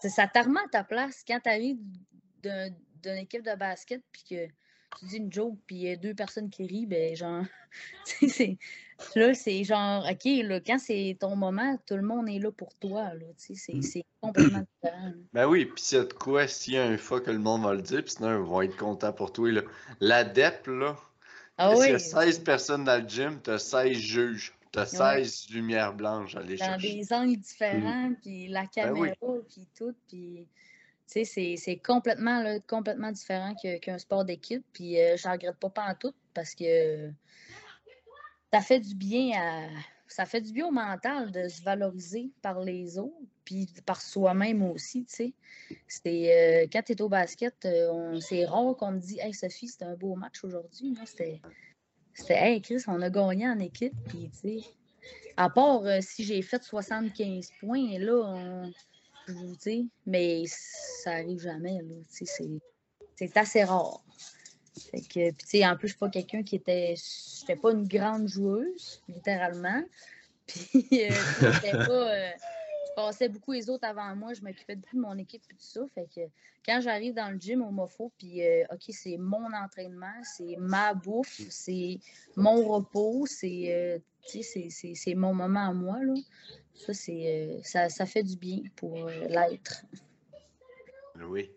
Ça 0.00 0.26
te 0.26 0.38
remet 0.38 0.60
à 0.60 0.68
ta 0.68 0.84
place. 0.84 1.22
Quand 1.26 1.38
tu 1.40 1.50
arrives 1.50 1.78
d'une 2.42 3.16
équipe 3.16 3.42
de 3.42 3.54
basket, 3.54 4.02
puis 4.10 4.24
que 4.30 4.52
tu 4.98 5.06
dis 5.06 5.16
une 5.16 5.32
joke, 5.32 5.56
puis 5.66 5.76
il 5.76 5.82
y 5.82 5.90
a 5.90 5.96
deux 5.96 6.14
personnes 6.14 6.50
qui 6.50 6.66
rient, 6.66 6.86
ben 6.86 7.16
genre, 7.16 7.44
là, 9.16 9.34
c'est 9.34 9.64
genre, 9.64 10.06
OK, 10.10 10.24
là, 10.24 10.60
quand 10.60 10.78
c'est 10.78 11.16
ton 11.18 11.36
moment, 11.36 11.78
tout 11.86 11.96
le 11.96 12.02
monde 12.02 12.28
est 12.28 12.38
là 12.38 12.50
pour 12.50 12.74
toi, 12.74 13.14
là, 13.14 13.26
tu 13.38 13.54
sais, 13.54 13.80
c'est 13.82 13.98
mm. 14.00 14.02
complètement 14.20 14.66
différent. 14.74 15.12
Ben 15.32 15.46
oui, 15.46 15.66
puis 15.66 15.96
a 15.96 16.04
de 16.04 16.12
quoi, 16.12 16.46
s'il 16.46 16.74
y 16.74 16.78
a 16.78 16.84
un 16.84 16.96
fois 16.96 17.20
que 17.20 17.30
le 17.30 17.38
monde 17.38 17.62
va 17.62 17.74
le 17.74 17.82
dire, 17.82 18.02
puis 18.02 18.12
sinon, 18.12 18.38
ils 18.38 18.46
vont 18.46 18.62
être 18.62 18.76
contents 18.76 19.12
pour 19.12 19.32
toi, 19.32 19.50
là. 19.50 19.62
L'adepte, 20.00 20.68
là, 20.68 20.96
ah 21.58 21.74
y 21.74 21.92
a 21.92 21.98
16 21.98 22.40
personnes 22.40 22.84
dans 22.84 23.00
le 23.00 23.08
gym, 23.08 23.40
tu 23.42 23.50
as 23.50 23.58
16 23.58 23.96
juges. 23.96 24.52
Tu 24.72 24.78
as 24.78 24.86
16 24.86 25.50
lumières 25.50 25.92
blanches 25.92 26.34
à 26.34 26.38
aller 26.38 26.56
dans 26.56 26.78
des 26.78 27.12
angles 27.12 27.36
différents, 27.36 28.12
puis 28.22 28.48
la 28.48 28.62
ben 28.62 28.68
caméra, 28.68 29.14
puis 29.20 29.66
tout. 29.76 29.94
Puis, 30.08 30.46
c'est 31.24 31.80
complètement, 31.84 32.58
complètement 32.66 33.12
différent 33.12 33.54
qu'un 33.54 33.98
sport 33.98 34.24
d'équipe. 34.24 34.64
Puis, 34.72 35.00
euh, 35.00 35.16
je 35.16 35.28
regrette 35.28 35.56
pas, 35.56 35.70
pas 35.70 35.86
en 35.90 35.94
tout 35.94 36.14
parce 36.34 36.54
que 36.54 37.10
ça 38.52 38.60
fait 38.60 38.80
du 38.80 38.94
bien 38.94 39.30
à. 39.40 39.68
Ça 40.08 40.26
fait 40.26 40.42
du 40.42 40.52
bien 40.52 40.66
au 40.66 40.70
mental 40.70 41.32
de 41.32 41.48
se 41.48 41.62
valoriser 41.62 42.30
par 42.42 42.60
les 42.60 42.98
autres, 42.98 43.16
puis 43.46 43.66
par 43.86 44.02
soi-même 44.02 44.62
aussi. 44.62 45.06
C'est, 45.08 45.32
euh, 46.06 46.66
quand 46.70 46.82
tu 46.82 46.92
es 46.92 47.00
au 47.00 47.08
basket, 47.08 47.54
euh, 47.64 48.20
c'est 48.20 48.44
rare 48.44 48.76
qu'on 48.76 48.92
me 48.92 48.98
dise 48.98 49.18
Hey 49.20 49.32
Sophie, 49.32 49.68
c'était 49.68 49.86
un 49.86 49.96
beau 49.96 50.14
match 50.14 50.44
aujourd'hui. 50.44 50.94
C'était, 51.06 51.40
Hey 52.28 52.60
Chris, 52.60 52.82
on 52.88 53.00
a 53.00 53.08
gagné 53.08 53.48
en 53.48 53.58
équipe. 53.58 53.94
Puis, 54.06 54.30
à 55.38 55.48
part 55.48 55.86
euh, 55.86 56.00
si 56.02 56.24
j'ai 56.24 56.42
fait 56.42 56.62
75 56.62 57.48
points, 57.58 57.98
là, 57.98 58.66
tu 58.66 58.91
mais 60.06 60.44
ça 60.46 61.12
arrive 61.12 61.40
jamais, 61.40 61.80
là. 61.82 61.94
Tu 62.14 62.26
sais, 62.26 62.48
c'est, 63.16 63.36
assez 63.36 63.64
rare. 63.64 64.02
Fait 64.90 65.00
que, 65.00 65.30
tu 65.30 65.46
sais, 65.46 65.66
en 65.66 65.76
plus, 65.76 65.88
je 65.88 65.92
suis 65.92 65.98
pas 65.98 66.08
quelqu'un 66.08 66.42
qui 66.42 66.56
était. 66.56 66.94
J'étais 67.40 67.56
pas 67.56 67.72
une 67.72 67.86
grande 67.86 68.26
joueuse, 68.26 69.02
littéralement. 69.08 69.82
Puis, 70.46 70.72
j'étais 70.80 71.72
pas 71.72 72.08
je 72.08 72.61
passais 72.94 73.28
beaucoup 73.28 73.52
les 73.52 73.70
autres 73.70 73.86
avant 73.86 74.14
moi, 74.16 74.34
je 74.34 74.42
m'occupais 74.42 74.76
beaucoup 74.76 74.96
de 74.96 75.02
mon 75.02 75.16
équipe 75.18 75.42
et 75.50 75.54
tout 75.54 75.60
ça. 75.60 75.80
Fait 75.94 76.08
que 76.14 76.20
quand 76.64 76.80
j'arrive 76.80 77.14
dans 77.14 77.30
le 77.30 77.38
gym 77.38 77.62
au 77.62 77.70
MOFO, 77.70 78.12
puis 78.18 78.46
euh, 78.46 78.64
OK, 78.72 78.82
c'est 78.90 79.16
mon 79.16 79.52
entraînement, 79.52 80.22
c'est 80.22 80.56
ma 80.58 80.94
bouffe, 80.94 81.40
c'est 81.50 81.98
mon 82.36 82.64
repos, 82.68 83.26
c'est 83.26 83.72
euh, 83.72 83.98
c'est 84.26 85.14
mon 85.14 85.34
moment 85.34 85.68
à 85.68 85.72
moi. 85.72 85.98
Là. 86.02 86.14
Ça, 86.74 86.94
c'est 86.94 87.60
euh, 87.74 87.88
ça, 87.88 88.06
fait 88.06 88.22
du 88.22 88.36
bien 88.36 88.60
pour 88.76 89.08
l'être. 89.28 89.84
Oui. 91.20 91.50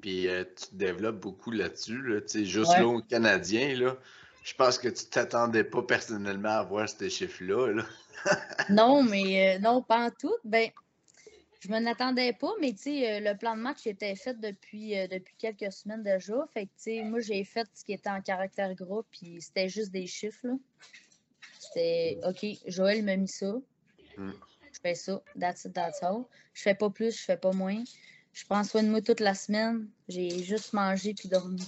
Puis 0.00 0.28
tu 0.28 0.74
développes 0.76 1.20
beaucoup 1.20 1.50
là-dessus. 1.50 2.00
Là. 2.02 2.20
Juste 2.32 2.72
là 2.72 2.86
au 2.86 3.00
Canadien, 3.00 3.74
là, 3.74 3.96
je 4.42 4.54
pense 4.54 4.78
que 4.78 4.88
tu 4.88 5.06
t'attendais 5.06 5.64
pas 5.64 5.82
personnellement 5.82 6.58
à 6.58 6.62
voir 6.62 6.88
ces 6.88 7.10
chiffres-là. 7.10 7.72
Là. 7.74 7.84
non, 8.70 9.02
mais 9.02 9.56
euh, 9.56 9.58
non, 9.58 9.82
pas 9.82 10.06
en 10.06 10.10
tout. 10.10 10.34
Ben, 10.44 10.70
je 11.60 11.68
ne 11.68 11.80
m'attendais 11.80 12.32
pas, 12.32 12.52
mais 12.60 12.70
euh, 12.70 13.20
le 13.20 13.36
plan 13.36 13.54
de 13.54 13.60
match 13.60 13.86
était 13.86 14.16
fait 14.16 14.38
depuis, 14.40 14.98
euh, 14.98 15.06
depuis 15.06 15.34
quelques 15.38 15.72
semaines 15.72 16.02
déjà. 16.02 16.46
Fait 16.54 16.66
que, 16.66 17.02
moi, 17.04 17.20
j'ai 17.20 17.44
fait 17.44 17.68
ce 17.74 17.84
qui 17.84 17.92
était 17.92 18.08
en 18.08 18.22
caractère 18.22 18.74
gros, 18.74 19.04
puis 19.10 19.42
c'était 19.42 19.68
juste 19.68 19.90
des 19.90 20.06
chiffres. 20.06 20.46
c'était 21.58 22.18
OK, 22.26 22.46
Joël 22.66 23.02
m'a 23.04 23.16
mis 23.16 23.28
ça. 23.28 23.52
Mm. 24.16 24.32
Je 24.72 24.80
fais 24.80 24.94
ça. 24.94 25.22
That's 25.38 25.66
it, 25.66 25.74
that's 25.74 26.02
all. 26.02 26.24
Je 26.54 26.62
fais 26.62 26.74
pas 26.74 26.88
plus, 26.88 27.18
je 27.18 27.24
fais 27.24 27.36
pas 27.36 27.52
moins. 27.52 27.82
Je 28.32 28.44
prends 28.46 28.64
soin 28.64 28.82
de 28.82 28.88
moi 28.88 29.02
toute 29.02 29.20
la 29.20 29.34
semaine. 29.34 29.88
J'ai 30.08 30.42
juste 30.42 30.72
mangé 30.72 31.12
puis 31.12 31.28
dormi. 31.28 31.66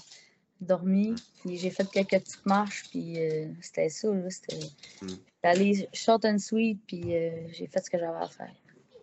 Dormi. 0.62 1.14
Puis 1.44 1.56
j'ai 1.58 1.70
fait 1.70 1.88
quelques 1.90 2.22
petites 2.24 2.46
marches. 2.46 2.84
Puis 2.90 3.18
euh, 3.20 3.46
c'était 3.60 3.88
ça. 3.88 4.08
là, 4.08 4.30
C'était 4.30 4.58
Mm. 5.02 5.08
allé 5.42 5.88
short 5.92 6.24
and 6.24 6.38
sweet. 6.38 6.80
Puis 6.86 7.14
euh, 7.16 7.30
j'ai 7.52 7.66
fait 7.66 7.80
ce 7.84 7.90
que 7.90 7.98
j'avais 7.98 8.18
à 8.24 8.28
faire. 8.28 8.52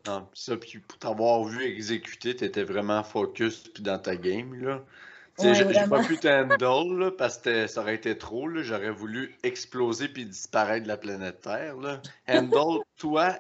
Non, 0.08 0.26
pis 0.32 0.42
ça, 0.42 0.56
puis 0.58 0.80
pour 0.80 0.98
t'avoir 0.98 1.44
vu 1.44 1.64
exécuter, 1.64 2.36
t'étais 2.36 2.64
vraiment 2.64 3.04
focus 3.04 3.68
puis 3.74 3.84
dans 3.84 4.00
ta 4.00 4.16
game, 4.16 4.54
là. 4.56 4.84
Ouais, 5.40 5.54
j'ai- 5.54 5.88
pas 5.88 6.04
pu 6.04 6.18
t'handle, 6.18 6.98
là, 7.00 7.12
parce 7.12 7.38
que 7.38 7.68
ça 7.68 7.82
aurait 7.82 7.96
été 7.96 8.18
trop, 8.18 8.48
là. 8.48 8.62
J'aurais 8.64 8.92
voulu 8.92 9.38
exploser 9.44 10.08
puis 10.10 10.26
disparaître 10.26 10.84
de 10.84 10.88
la 10.90 10.98
planète 10.98 11.42
Terre, 11.42 11.78
là. 11.78 12.02
Handle, 12.28 12.82
toi 12.98 13.38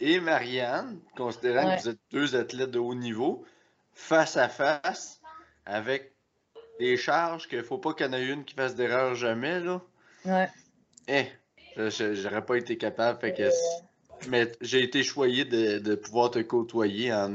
et 0.00 0.20
Marianne, 0.20 1.00
considérant 1.16 1.68
Ouais. 1.68 1.76
que 1.76 1.82
vous 1.82 1.88
êtes 1.90 1.98
deux 2.12 2.36
athlètes 2.36 2.70
de 2.72 2.78
haut 2.78 2.94
niveau, 2.94 3.44
face 3.94 4.36
à 4.36 4.48
face, 4.48 5.20
avec 5.66 6.12
des 6.78 6.96
charges 6.96 7.48
qu'il 7.48 7.62
faut 7.62 7.78
pas 7.78 7.94
qu'il 7.94 8.06
y 8.06 8.08
en 8.08 8.12
ait 8.12 8.26
une 8.26 8.44
qui 8.44 8.54
fasse 8.54 8.74
d'erreur 8.74 9.14
jamais, 9.14 9.60
là. 9.60 9.80
Ouais. 10.24 10.48
Eh, 11.08 11.26
j'aurais 11.76 12.44
pas 12.44 12.56
été 12.56 12.76
capable, 12.78 13.20
fait 13.20 13.34
que... 13.34 13.42
Euh, 13.42 13.50
Mais 14.28 14.50
j'ai 14.60 14.82
été 14.82 15.02
choyé 15.02 15.44
de, 15.44 15.78
de 15.78 15.94
pouvoir 15.94 16.30
te 16.30 16.38
côtoyer 16.38 17.12
en, 17.12 17.34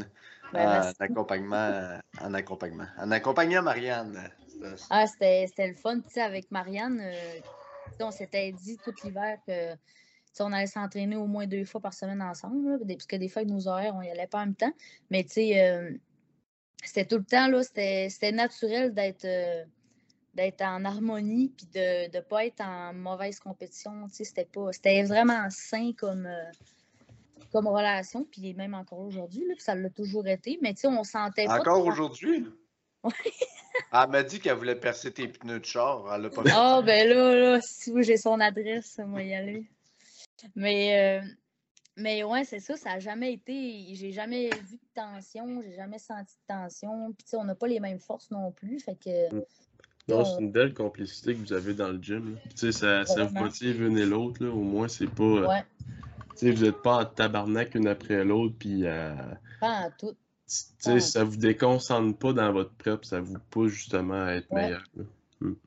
ben, 0.54 0.91
accompagnement, 0.99 1.99
en 2.19 2.34
accompagnement. 2.34 2.88
En 2.97 3.12
accompagnant 3.12 3.62
Marianne. 3.62 4.30
Ah, 4.89 5.06
c'était 5.06 5.67
le 5.67 5.75
fun. 5.75 5.99
Tu 5.99 6.13
sais, 6.13 6.21
avec 6.21 6.49
Marianne, 6.52 6.99
euh, 7.02 7.39
on 7.99 8.12
s'était 8.12 8.52
dit 8.52 8.78
tout 8.84 8.93
l'hiver 9.04 9.38
que 9.45 9.75
on 10.41 10.54
allait 10.54 10.67
s'entraîner 10.67 11.17
au 11.17 11.28
moins 11.28 11.47
deux 11.47 11.65
fois 11.65 11.82
par 11.82 11.93
semaine 11.93 12.21
ensemble. 12.21 12.69
là, 12.69 12.78
des- 12.82 12.95
parce 12.95 13.06
que 13.06 13.17
des 13.17 13.28
fois, 13.28 13.41
avec 13.41 13.52
nos 13.52 13.67
horaires, 13.67 13.93
on 13.95 14.02
y 14.02 14.10
allait 14.10 14.28
pas 14.28 14.39
en 14.39 14.45
même 14.45 14.56
temps. 14.56 14.71
Mais 15.10 15.23
tu 15.23 15.32
sais, 15.32 15.69
euh, 15.69 15.91
c'était 16.83 17.05
tout 17.05 17.17
le 17.17 17.25
temps, 17.25 17.47
là, 17.47 17.61
c'était 17.63 18.31
naturel 18.31 18.93
d'être 18.93 19.25
euh, 19.25 19.63
d'être 20.33 20.61
en 20.61 20.85
harmonie 20.85 21.51
puis 21.55 21.67
de 21.73 22.15
ne 22.15 22.21
pas 22.21 22.45
être 22.45 22.61
en 22.61 22.93
mauvaise 22.93 23.39
compétition. 23.39 24.07
C'était 24.11 24.45
pas. 24.45 24.71
C'était 24.71 25.03
vraiment 25.03 25.49
sain 25.49 25.91
comme. 25.97 26.25
euh, 26.25 26.51
comme 27.51 27.67
relation, 27.67 28.25
puis 28.25 28.53
même 28.53 28.75
encore 28.75 28.99
aujourd'hui, 28.99 29.43
ça 29.57 29.73
l'a 29.73 29.89
toujours 29.89 30.27
été, 30.27 30.59
mais 30.61 30.73
tu 30.73 30.81
sais, 30.81 30.87
on 30.87 31.03
sentait 31.03 31.45
pas. 31.45 31.59
Encore 31.59 31.85
aujourd'hui? 31.85 32.45
Ouais. 33.01 33.13
Elle 33.93 34.09
m'a 34.09 34.23
dit 34.23 34.41
qu'elle 34.41 34.57
voulait 34.57 34.75
percer 34.75 35.13
tes 35.13 35.29
pneus 35.29 35.61
de 35.61 35.65
char. 35.65 36.13
Elle 36.13 36.23
l'a 36.23 36.29
pas. 36.29 36.43
Ah, 36.51 36.81
ben 36.85 37.07
là, 37.07 37.33
là, 37.33 37.61
si 37.61 37.93
j'ai 38.03 38.17
son 38.17 38.41
adresse, 38.41 38.99
moi 39.05 39.23
y 39.23 39.33
aller. 39.33 39.69
Mais, 40.53 41.21
euh, 41.23 41.25
mais 41.99 42.23
ouais, 42.23 42.43
c'est 42.43 42.59
ça, 42.59 42.75
ça 42.75 42.91
n'a 42.91 42.99
jamais 42.99 43.33
été. 43.33 43.93
J'ai 43.93 44.12
jamais 44.12 44.49
vu 44.49 44.77
de 44.77 44.81
tension, 44.93 45.62
j'ai 45.62 45.73
jamais 45.75 45.99
senti 45.99 46.33
de 46.35 46.53
tension. 46.53 47.12
Puis, 47.13 47.23
tu 47.25 47.29
sais, 47.31 47.38
on 47.38 47.43
n'a 47.43 47.55
pas 47.55 47.67
les 47.67 47.79
mêmes 47.79 47.99
forces 47.99 48.31
non 48.31 48.51
plus. 48.51 48.79
Fait 48.79 48.95
que, 48.95 49.33
Non, 50.07 50.17
Ouais. 50.19 50.25
c'est 50.25 50.41
une 50.41 50.51
belle 50.51 50.73
complicité 50.73 51.33
que 51.35 51.39
vous 51.39 51.53
avez 51.53 51.73
dans 51.75 51.89
le 51.89 52.01
gym. 52.01 52.38
Tu 52.51 52.57
sais, 52.57 52.71
ça, 52.71 53.05
ça 53.05 53.25
vous 53.25 53.35
motive 53.35 53.81
l'une 53.83 53.97
et 53.97 54.05
l'autre. 54.05 54.43
là. 54.43 54.49
Au 54.51 54.62
moins, 54.63 54.88
c'est 54.88 55.05
pas. 55.13 55.23
euh, 55.23 55.47
ouais, 55.47 55.63
Tu 56.31 56.38
sais, 56.47 56.51
vous 56.51 56.63
n'êtes 56.65 56.81
pas 56.81 56.97
en 57.01 57.05
tabarnak 57.05 57.75
une 57.75 57.88
après 57.88 58.23
l'autre. 58.23 58.55
Puis, 58.57 58.85
euh, 58.88 59.13
pas 59.59 59.85
en 59.85 59.91
tout. 59.99 60.13
tu 60.13 60.55
sais, 60.79 60.99
ça 60.99 61.23
vous 61.23 61.38
déconcentre 61.38 62.17
pas 62.17 62.33
dans 62.33 62.51
votre 62.51 62.71
prep. 62.73 63.05
Ça 63.05 63.21
vous 63.21 63.38
pousse 63.51 63.71
justement 63.73 64.23
à 64.25 64.31
être 64.33 64.51
Ouais. 64.51 64.63
meilleur. 64.63 64.83
là. 64.95 65.03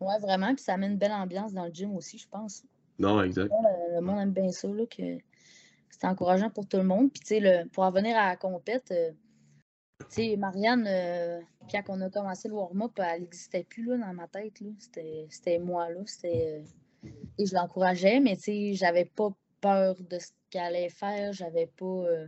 Ouais, 0.00 0.18
vraiment. 0.20 0.54
Puis, 0.54 0.64
ça 0.64 0.76
met 0.76 0.86
une 0.88 0.98
belle 0.98 1.12
ambiance 1.12 1.52
dans 1.52 1.66
le 1.66 1.72
gym 1.72 1.94
aussi, 1.94 2.18
je 2.18 2.28
pense. 2.28 2.64
Non, 2.98 3.22
exact. 3.22 3.50
Le, 3.50 3.94
le 3.94 4.00
monde 4.00 4.18
aime 4.20 4.32
bien 4.32 4.50
ça, 4.50 4.66
là, 4.68 4.84
que 4.86 5.18
c'est 6.02 6.08
encourageant 6.08 6.50
pour 6.50 6.66
tout 6.66 6.78
le 6.78 6.82
monde. 6.82 7.12
Puis, 7.12 7.20
tu 7.20 7.40
sais, 7.40 7.64
pour 7.72 7.84
en 7.84 7.92
venir 7.92 8.16
à 8.18 8.30
la 8.30 8.36
compète, 8.36 8.90
euh, 8.90 9.12
tu 10.00 10.06
sais, 10.08 10.36
Marianne, 10.36 10.84
euh, 10.88 11.40
quand 11.70 11.82
on 11.90 12.00
a 12.00 12.10
commencé 12.10 12.48
le 12.48 12.54
warm-up, 12.54 12.98
elle 12.98 13.20
n'existait 13.22 13.62
plus 13.62 13.84
là, 13.84 13.98
dans 13.98 14.12
ma 14.12 14.26
tête. 14.26 14.58
C'était 15.30 15.60
moi, 15.60 15.90
là. 15.90 16.00
Euh, 16.24 16.62
et 17.38 17.46
je 17.46 17.54
l'encourageais, 17.54 18.18
mais 18.18 18.34
tu 18.34 18.42
sais, 18.42 18.74
j'avais 18.74 19.04
pas 19.04 19.28
peur 19.60 19.94
de 20.00 20.18
ce 20.18 20.30
qu'elle 20.50 20.62
allait 20.62 20.88
faire. 20.88 21.32
J'avais 21.32 21.68
pas. 21.68 21.84
euh. 21.86 22.26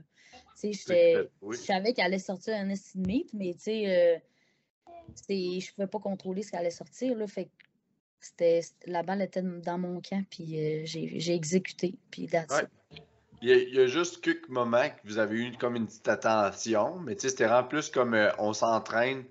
Je 0.62 1.56
savais 1.56 1.92
qu'elle 1.94 2.06
allait 2.06 2.18
sortir 2.20 2.54
un 2.54 2.68
estimate, 2.68 3.32
mais 3.32 3.54
tu 3.54 3.60
sais, 3.60 4.22
c'est- 5.16 5.60
je 5.60 5.74
pouvais 5.74 5.88
pas 5.88 5.98
contrôler 5.98 6.42
ce 6.42 6.52
qu'elle 6.52 6.60
allait 6.60 6.70
sortir. 6.70 7.16
Là, 7.16 7.26
fait 7.26 7.50
c'était, 8.20 8.60
la 8.86 9.02
balle 9.02 9.20
était 9.20 9.42
dans 9.42 9.78
mon 9.78 10.00
camp, 10.00 10.24
puis 10.30 10.86
j'ai, 10.86 11.34
exécuté, 11.34 11.98
puis 12.10 12.28
Ouais. 12.32 12.68
Il 13.44 13.50
y, 13.50 13.52
a, 13.52 13.56
il 13.56 13.74
y 13.74 13.78
a 13.78 13.86
juste 13.86 14.22
quelques 14.22 14.48
moments 14.48 14.88
que 14.88 15.06
vous 15.06 15.18
avez 15.18 15.36
eu 15.36 15.52
comme 15.58 15.76
une 15.76 15.86
petite 15.86 16.08
attention, 16.08 16.96
mais 17.00 17.14
tu 17.14 17.20
sais, 17.20 17.28
c'était 17.28 17.44
vraiment 17.44 17.68
plus 17.68 17.90
comme 17.90 18.14
euh, 18.14 18.30
on 18.38 18.54
s'entraîne. 18.54 19.24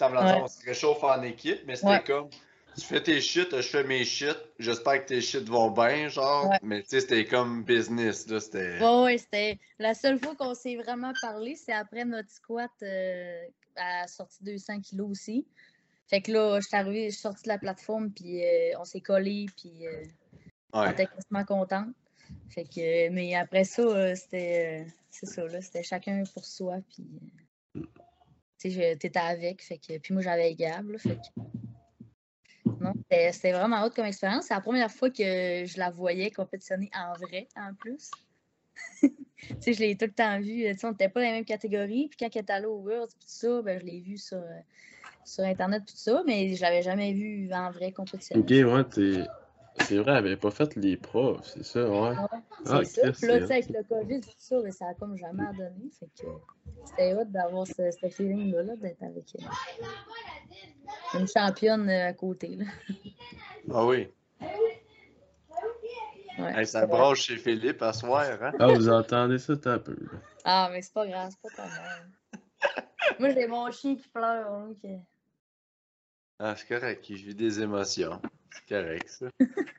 Ouais. 0.00 0.08
on 0.42 0.48
se 0.48 0.64
réchauffe 0.64 1.04
en 1.04 1.20
équipe, 1.22 1.60
mais 1.66 1.76
c'était 1.76 1.88
Ouais. 1.88 2.04
comme 2.06 2.30
tu 2.78 2.86
fais 2.86 3.02
tes 3.02 3.20
shit, 3.20 3.54
je 3.54 3.60
fais 3.68 3.84
mes 3.84 4.04
shit, 4.06 4.38
j'espère 4.58 5.02
que 5.02 5.08
tes 5.08 5.20
shit 5.20 5.46
vont 5.46 5.70
bien, 5.70 6.08
genre. 6.08 6.48
Ouais. 6.48 6.58
Mais 6.62 6.82
tu 6.82 6.88
sais, 6.88 7.00
c'était 7.00 7.26
comme 7.26 7.62
business, 7.62 8.26
là. 8.28 8.40
C'était. 8.40 8.80
Ouais, 8.80 9.18
c'était 9.18 9.58
la 9.78 9.92
seule 9.92 10.18
fois 10.18 10.34
qu'on 10.34 10.54
s'est 10.54 10.76
vraiment 10.76 11.12
parlé, 11.20 11.54
c'est 11.54 11.74
après 11.74 12.06
notre 12.06 12.30
squat 12.30 12.70
euh, 12.82 13.42
à 13.76 14.06
sortie 14.06 14.44
200 14.44 14.80
kilos 14.80 15.10
aussi. 15.10 15.44
Fait 16.06 16.22
que 16.22 16.32
là, 16.32 16.58
je 16.60 16.68
suis 16.68 16.76
arrivée, 16.76 17.06
je 17.10 17.16
suis 17.16 17.20
sortie 17.20 17.42
de 17.42 17.48
la 17.48 17.58
plateforme, 17.58 18.10
puis 18.12 18.42
euh, 18.42 18.78
on 18.78 18.84
s'est 18.86 19.02
collés, 19.02 19.44
puis 19.58 19.86
euh, 19.86 20.04
on 20.72 20.90
était 20.90 21.06
quasiment 21.06 21.44
contente. 21.44 21.88
Fait 22.48 22.64
que, 22.64 23.10
mais 23.10 23.34
après 23.34 23.64
ça, 23.64 23.82
euh, 23.82 24.14
c'était, 24.14 24.84
euh, 24.86 24.90
c'est 25.10 25.26
ça, 25.26 25.44
là, 25.46 25.60
c'était 25.60 25.82
chacun 25.82 26.22
pour 26.32 26.44
soi, 26.44 26.78
puis 26.88 27.06
tu 28.58 28.70
sais, 28.70 28.96
t'étais 28.96 29.18
avec, 29.18 29.62
fait 29.62 29.78
que, 29.78 29.98
puis 29.98 30.14
moi 30.14 30.22
j'avais 30.22 30.54
Gab, 30.54 30.96
fait 30.96 31.16
que, 31.16 31.40
non, 32.80 32.92
c'était 33.32 33.52
vraiment 33.52 33.82
autre 33.82 33.96
comme 33.96 34.06
expérience. 34.06 34.46
C'est 34.46 34.54
la 34.54 34.60
première 34.60 34.90
fois 34.90 35.10
que 35.10 35.64
je 35.64 35.78
la 35.78 35.90
voyais 35.90 36.30
compétitionner 36.30 36.90
en 36.94 37.14
vrai, 37.14 37.48
en 37.56 37.74
plus. 37.74 38.10
tu 39.00 39.10
sais, 39.60 39.72
je 39.72 39.80
l'ai 39.80 39.96
tout 39.96 40.06
le 40.06 40.12
temps 40.12 40.38
vue, 40.40 40.64
tu 40.72 40.78
sais, 40.78 40.86
on 40.86 40.90
n'était 40.90 41.08
pas 41.08 41.20
dans 41.20 41.26
les 41.26 41.32
mêmes 41.32 41.44
catégories, 41.44 42.08
puis 42.08 42.16
quand 42.18 42.28
elle 42.34 42.42
est 42.42 42.50
allée 42.50 42.66
au 42.66 42.78
Worlds, 42.78 43.12
tout 43.12 43.26
ça, 43.26 43.62
ben, 43.62 43.80
je 43.80 43.84
l'ai 43.84 44.00
vue 44.00 44.18
sur, 44.18 44.38
euh, 44.38 44.60
sur 45.24 45.44
Internet, 45.44 45.84
tout 45.86 45.96
ça, 45.96 46.22
mais 46.26 46.54
je 46.54 46.62
l'avais 46.62 46.82
jamais 46.82 47.12
vue 47.12 47.50
en 47.52 47.70
vrai 47.70 47.92
compétitionner. 47.92 48.42
Ok, 48.42 48.86
ouais. 48.96 49.26
C'est 49.76 49.96
vrai, 49.98 50.12
elle 50.12 50.16
avait 50.18 50.36
pas 50.36 50.50
fait 50.50 50.74
les 50.76 50.96
profs, 50.96 51.44
c'est 51.46 51.64
ça, 51.64 51.88
ouais. 51.88 51.96
Ouais, 51.98 52.16
c'est 52.64 52.72
Ah, 52.72 52.84
ça. 52.84 53.00
Puis 53.02 53.04
là, 53.04 53.12
c'est 53.12 53.38
tu 53.40 53.46
sais, 53.46 53.52
avec 53.54 53.68
le 53.68 53.82
COVID, 53.84 54.20
tout 54.20 54.28
ça, 54.38 54.60
ben, 54.62 54.72
ça 54.72 54.88
a 54.88 54.94
comme 54.94 55.16
jamais 55.16 55.44
donné. 55.56 55.90
Fait 55.98 56.06
que 56.06 56.28
c'était 56.84 57.14
hot 57.14 57.24
d'avoir 57.26 57.66
ce, 57.66 57.90
ce 57.90 58.08
feeling-là, 58.08 58.62
là, 58.64 58.76
d'être 58.76 59.02
avec 59.02 59.24
euh, 59.36 61.18
une 61.18 61.26
championne 61.28 61.88
euh, 61.88 62.08
à 62.08 62.12
côté. 62.12 62.56
Là. 62.56 62.64
Ah 63.72 63.86
oui. 63.86 64.08
Ouais, 66.38 66.58
Hey, 66.60 66.66
ça 66.66 66.86
broche 66.86 67.22
chez 67.22 67.36
Philippe 67.36 67.82
à 67.82 67.92
soir, 67.92 68.24
hein? 68.42 68.52
Ah, 68.58 68.68
vous 68.68 68.88
entendez 68.88 69.38
ça, 69.38 69.56
t'as 69.56 69.74
un 69.74 69.78
peu. 69.78 69.92
là. 69.92 70.18
Ah, 70.44 70.68
mais 70.72 70.82
c'est 70.82 70.92
pas 70.92 71.06
grave, 71.06 71.30
c'est 71.30 71.40
pas 71.50 71.56
ta 71.56 71.64
mère. 71.68 72.06
Moi, 73.20 73.30
j'ai 73.30 73.46
mon 73.46 73.70
chien 73.72 73.96
qui 73.96 74.08
pleure. 74.08 74.68
que- 74.82 74.88
Ah, 76.38 76.54
c'est 76.56 76.68
correct, 76.68 77.08
il 77.10 77.16
vit 77.16 77.34
des 77.34 77.60
émotions. 77.60 78.20
C'est 78.50 78.68
correct, 78.68 79.08
ça. 79.08 79.26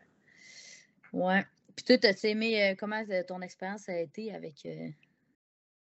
Ouais. 1.13 1.45
Puis 1.75 1.85
toi, 1.85 1.97
t'as 1.97 2.29
aimé 2.29 2.61
euh, 2.61 2.75
comment 2.77 3.03
euh, 3.09 3.23
ton 3.23 3.41
expérience 3.41 3.89
a 3.89 3.99
été 3.99 4.33
avec. 4.33 4.65
euh, 4.65 4.89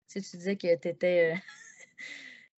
Tu 0.08 0.20
sais, 0.22 0.22
tu 0.22 0.36
disais 0.36 0.56
que 0.56 0.74
t'étais. 0.76 1.34
euh, 1.34 1.38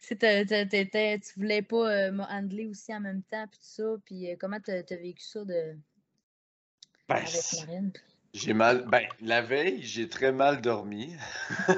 Tu 0.00 0.16
sais, 0.18 1.18
tu 1.20 1.32
voulais 1.36 1.62
pas 1.62 2.10
me 2.10 2.22
handler 2.22 2.66
aussi 2.66 2.94
en 2.94 3.00
même 3.00 3.22
temps, 3.24 3.46
puis 3.48 3.58
tout 3.58 3.66
ça. 3.66 3.96
Puis 4.04 4.28
comment 4.38 4.58
t'as 4.60 4.78
as 4.78 4.96
vécu 4.96 5.22
ça 5.22 5.44
de, 5.44 5.76
Ben, 7.08 7.16
avec 7.16 7.52
Marine? 7.52 7.92
j'ai 8.32 8.54
mal. 8.54 8.86
Ben, 8.86 9.06
la 9.20 9.42
veille, 9.42 9.82
j'ai 9.82 10.08
très 10.08 10.32
mal 10.32 10.60
dormi. 10.62 11.14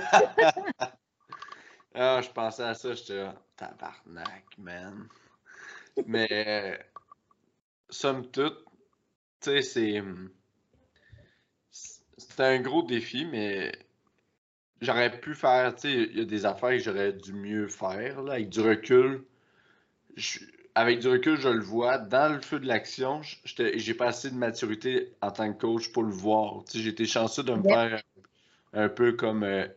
ah, 1.94 2.20
je 2.22 2.30
pensais 2.30 2.62
à 2.62 2.74
ça, 2.74 2.94
j'étais 2.94 3.16
là, 3.16 3.34
tabarnak, 3.56 4.44
man. 4.58 5.08
Mais, 6.06 6.78
somme 7.92 8.30
toute, 8.30 8.64
tu 9.40 9.50
sais, 9.50 9.62
c'est. 9.62 10.02
C'était 12.16 12.44
un 12.44 12.60
gros 12.60 12.82
défi, 12.82 13.26
mais 13.26 13.72
j'aurais 14.80 15.18
pu 15.20 15.34
faire, 15.34 15.74
tu 15.74 15.82
sais, 15.82 15.92
il 15.92 16.18
y 16.18 16.20
a 16.20 16.24
des 16.24 16.44
affaires 16.46 16.70
que 16.70 16.78
j'aurais 16.78 17.12
dû 17.12 17.32
mieux 17.32 17.68
faire, 17.68 18.22
là, 18.22 18.34
avec 18.34 18.48
du 18.48 18.60
recul. 18.60 19.24
je- 20.16 20.40
avec 20.74 21.00
du 21.00 21.08
recul, 21.08 21.38
je 21.40 21.48
le 21.48 21.62
vois. 21.62 21.98
Dans 21.98 22.32
le 22.34 22.40
feu 22.40 22.60
de 22.60 22.66
l'action, 22.66 23.22
j'ai 23.44 23.94
pas 23.94 24.06
assez 24.08 24.30
de 24.30 24.36
maturité 24.36 25.14
en 25.22 25.30
tant 25.30 25.52
que 25.52 25.58
coach 25.60 25.92
pour 25.92 26.02
le 26.04 26.12
voir. 26.12 26.64
Tu 26.64 26.72
sais, 26.72 26.80
j'ai 26.80 26.90
été 26.90 27.06
chanceux 27.06 27.42
de 27.44 27.54
me 27.54 27.62
faire 27.64 28.02
un 28.74 28.88
peu 28.90 29.12
comme 29.14 29.44
euh, 29.44 29.68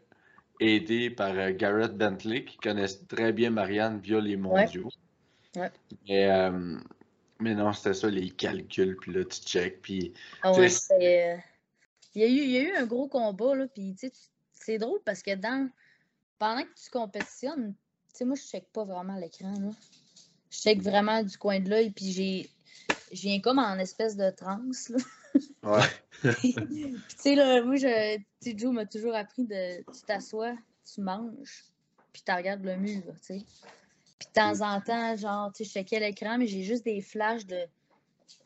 aidé 0.60 1.10
par 1.12 1.32
euh, 1.38 1.52
Garrett 1.54 1.98
Bentley, 1.98 2.46
qui 2.46 2.58
connaît 2.58 2.88
très 3.10 3.34
bien 3.34 3.52
Marianne 3.52 4.00
via 4.00 4.22
les 4.22 4.38
mondiaux. 4.38 4.90
Ouais. 5.56 5.72
Mais, 6.08 6.30
euh, 6.30 6.78
mais 7.40 7.54
non, 7.54 7.74
c'était 7.74 7.94
ça, 7.94 8.10
les 8.10 8.30
calculs, 8.30 8.96
puis 8.98 9.14
là, 9.14 9.24
tu 9.26 9.42
check, 9.42 9.82
puis 9.82 10.14
Ah 10.42 10.52
Tu 10.54 10.62
ouais, 10.62 10.70
sais, 10.70 11.34
euh, 11.34 11.38
il, 12.14 12.22
y 12.22 12.26
a 12.26 12.28
eu, 12.28 12.32
il 12.32 12.52
y 12.52 12.58
a 12.58 12.62
eu 12.62 12.76
un 12.76 12.86
gros 12.86 13.08
combat, 13.08 13.56
là, 13.56 13.68
puis 13.68 13.96
c'est 14.54 14.78
drôle 14.78 15.00
parce 15.04 15.22
que 15.22 15.36
dans, 15.36 15.70
pendant 16.40 16.64
que 16.64 16.74
tu 16.82 16.90
compétitionnes, 16.90 17.74
tu 18.10 18.18
sais, 18.20 18.26
moi, 18.26 18.36
je 18.36 18.44
check 18.44 18.66
pas 18.72 18.86
vraiment 18.86 19.16
l'écran, 19.16 19.54
là. 19.60 19.70
Je 20.50 20.58
check 20.58 20.82
vraiment 20.82 21.22
du 21.22 21.38
coin 21.38 21.60
de 21.60 21.70
l'œil, 21.70 21.92
puis 21.92 22.12
j'ai, 22.12 22.50
je 23.12 23.22
viens 23.22 23.42
comme 23.42 23.60
en 23.60 23.78
espèce 23.78 24.16
de 24.16 24.30
transe, 24.30 24.90
là. 24.90 24.98
Ouais. 25.64 26.32
tu 26.40 27.02
sais, 27.18 27.36
là, 27.36 27.62
moi, 27.62 27.76
je, 27.76 28.18
tu 28.18 28.24
sais, 28.40 28.58
Joe 28.58 28.74
m'a 28.74 28.86
toujours 28.86 29.16
appris 29.16 29.44
de, 29.44 29.80
tu 29.80 30.02
t'assois, 30.06 30.56
tu 30.94 31.02
manges, 31.02 31.66
puis 32.14 32.22
tu 32.26 32.32
regardes 32.32 32.64
le 32.64 32.78
mur, 32.78 33.04
tu 33.20 33.40
sais. 33.40 33.46
Puis 34.20 34.28
de 34.30 34.34
temps 34.34 34.62
en 34.62 34.82
temps, 34.82 35.16
genre, 35.18 35.52
tu 35.52 35.64
sais, 35.64 35.70
je 35.70 35.74
checkais 35.74 36.00
l'écran, 36.00 36.38
mais 36.38 36.48
j'ai 36.48 36.64
juste 36.64 36.86
des 36.86 37.02
flashs 37.02 37.46
de, 37.46 37.66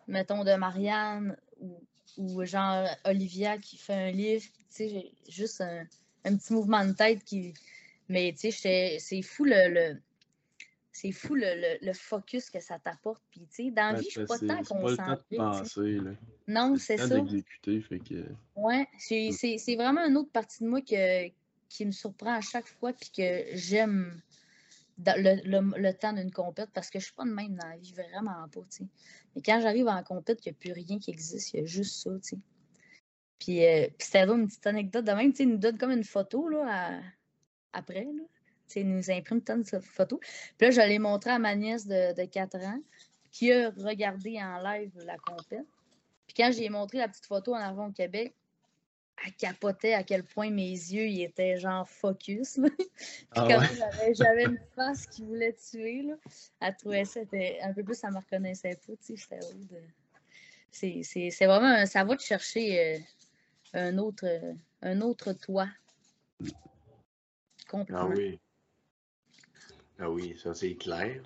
mettons, 0.07 0.43
de 0.43 0.55
Marianne 0.55 1.37
ou, 1.59 1.79
ou 2.17 2.43
genre 2.45 2.87
Olivia 3.05 3.57
qui 3.57 3.77
fait 3.77 3.93
un 3.93 4.11
livre, 4.11 4.43
tu 4.43 4.65
sais, 4.69 4.89
j'ai 4.89 5.13
juste 5.27 5.61
un, 5.61 5.85
un, 6.25 6.35
petit 6.35 6.53
mouvement 6.53 6.85
de 6.85 6.93
tête 6.93 7.23
qui. 7.23 7.53
Mais 8.07 8.33
tu 8.33 8.51
sais, 8.51 8.97
c'est 8.99 9.21
fou 9.21 9.45
le, 9.45 9.71
le 9.71 10.01
c'est 10.91 11.11
fou 11.11 11.35
le, 11.35 11.45
le, 11.55 11.85
le, 11.85 11.93
focus 11.93 12.49
que 12.49 12.59
ça 12.59 12.77
t'apporte. 12.77 13.23
Puis, 13.31 13.41
tu 13.41 13.65
sais, 13.65 13.71
dans 13.71 13.93
la 13.93 13.99
vie, 13.99 14.05
je 14.09 14.19
suis 14.19 14.25
pas 14.25 14.37
tant 14.39 14.63
concentrée. 14.63 15.37
Non, 16.47 16.75
c'est 16.77 16.97
ça. 16.97 17.23
Fait 17.87 17.99
que... 17.99 18.25
Ouais, 18.55 18.87
c'est 18.97 19.75
vraiment 19.75 20.05
une 20.05 20.17
autre 20.17 20.31
partie 20.31 20.63
de 20.63 20.69
moi 20.69 20.81
que, 20.81 21.29
qui 21.69 21.85
me 21.85 21.91
surprend 21.91 22.33
à 22.33 22.41
chaque 22.41 22.67
fois, 22.67 22.91
puis 22.91 23.11
que 23.15 23.45
j'aime 23.53 24.21
le, 25.05 25.79
le, 25.79 25.93
temps 25.93 26.13
d'une 26.13 26.31
compète 26.31 26.69
parce 26.73 26.89
que 26.89 26.99
je 26.99 27.05
suis 27.05 27.13
pas 27.13 27.25
de 27.25 27.31
même 27.31 27.55
dans 27.55 27.67
la 27.67 27.77
vie, 27.77 27.93
vraiment 27.93 28.47
pas, 28.49 28.61
tu. 28.69 28.83
Mais 29.35 29.41
quand 29.41 29.59
j'arrive 29.61 29.87
en 29.87 30.03
compète, 30.03 30.45
il 30.45 30.49
n'y 30.49 30.55
a 30.55 30.59
plus 30.59 30.71
rien 30.71 30.99
qui 30.99 31.11
existe, 31.11 31.53
il 31.53 31.59
y 31.59 31.63
a 31.63 31.65
juste 31.65 32.03
ça, 32.03 32.11
tu 32.15 32.19
sais. 32.21 32.37
Puis, 33.39 33.65
euh, 33.65 33.87
puis 33.97 34.05
c'était 34.05 34.25
une 34.25 34.47
petite 34.47 34.67
anecdote 34.67 35.05
de 35.05 35.11
même, 35.11 35.31
tu 35.31 35.37
sais, 35.37 35.45
nous 35.45 35.57
donne 35.57 35.77
comme 35.77 35.91
une 35.91 36.03
photo, 36.03 36.49
là, 36.49 36.99
après, 37.73 38.05
là. 38.05 38.23
Tu 38.67 38.83
nous 38.83 39.09
imprime 39.09 39.41
tant 39.41 39.57
de 39.57 39.63
photos. 39.63 40.19
Puis 40.19 40.67
là, 40.67 40.71
je 40.71 40.81
l'ai 40.81 40.99
montré 40.99 41.31
à 41.31 41.39
ma 41.39 41.55
nièce 41.55 41.87
de, 41.87 42.13
de 42.13 42.25
4 42.25 42.57
ans, 42.57 42.79
qui 43.31 43.51
a 43.51 43.71
regardé 43.71 44.39
en 44.39 44.61
live 44.61 44.91
la 45.05 45.17
compète. 45.17 45.65
Puis 46.27 46.35
quand 46.37 46.51
j'ai 46.51 46.69
montré 46.69 46.99
la 46.99 47.07
petite 47.07 47.25
photo 47.25 47.55
en 47.55 47.57
avant 47.57 47.87
au 47.87 47.91
Québec, 47.91 48.35
elle 49.25 49.33
capotait 49.33 49.93
à 49.93 50.03
quel 50.03 50.23
point 50.23 50.49
mes 50.49 50.71
yeux 50.71 51.07
ils 51.07 51.23
étaient 51.23 51.57
genre 51.57 51.87
focus. 51.87 52.59
Puis 52.77 52.87
ah 53.35 53.47
comme 53.47 54.13
j'avais 54.13 54.45
une 54.45 54.59
face 54.75 55.07
qui 55.07 55.23
voulait 55.23 55.53
tuer, 55.53 56.03
là, 56.03 56.15
elle 56.61 56.75
trouvait 56.77 57.05
ça 57.05 57.21
un 57.63 57.73
peu 57.73 57.83
plus, 57.83 57.95
ça 57.95 58.11
me 58.11 58.17
reconnaissait 58.17 58.75
pas. 58.85 58.93
Tu 59.01 59.17
sais. 60.71 61.31
C'est 61.31 61.45
vraiment, 61.45 61.85
ça 61.85 62.03
va 62.03 62.15
te 62.15 62.23
chercher 62.23 62.79
euh, 62.79 62.99
un, 63.73 63.97
autre, 63.97 64.25
un 64.81 65.01
autre 65.01 65.33
toi. 65.33 65.67
Complètement. 67.67 68.09
Ah 68.11 68.15
oui. 68.15 68.39
Ah 69.99 70.09
oui, 70.09 70.37
ça 70.41 70.53
c'est 70.53 70.75
clair. 70.75 71.21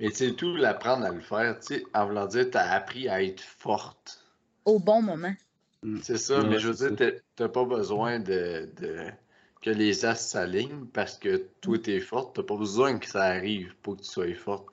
Mais 0.00 0.08
tu 0.10 0.16
sais, 0.16 0.32
tout 0.32 0.56
l'apprendre 0.56 1.04
à 1.04 1.10
le 1.10 1.20
faire, 1.20 1.60
tu 1.60 1.76
sais, 1.76 1.84
en 1.94 2.06
voulant 2.06 2.26
dire, 2.26 2.50
tu 2.50 2.58
as 2.58 2.72
appris 2.72 3.08
à 3.08 3.22
être 3.22 3.40
forte. 3.40 4.24
Au 4.64 4.80
bon 4.80 5.02
moment. 5.02 5.34
Mm. 5.82 5.98
C'est 6.02 6.18
ça, 6.18 6.42
mais 6.42 6.58
je 6.58 6.68
veux 6.68 6.88
dire, 6.88 7.20
t'as 7.36 7.48
pas 7.48 7.64
besoin 7.64 8.20
de, 8.20 8.68
que 9.60 9.70
les 9.70 10.04
as 10.04 10.14
s'alignent 10.14 10.86
parce 10.92 11.18
que 11.18 11.48
toi, 11.60 11.78
t'es 11.78 12.00
forte. 12.00 12.36
T'as 12.36 12.42
pas 12.42 12.56
besoin 12.56 12.98
que 12.98 13.06
ça 13.06 13.24
arrive 13.24 13.74
pour 13.82 13.96
que 13.96 14.02
tu 14.02 14.08
sois 14.08 14.34
forte. 14.34 14.66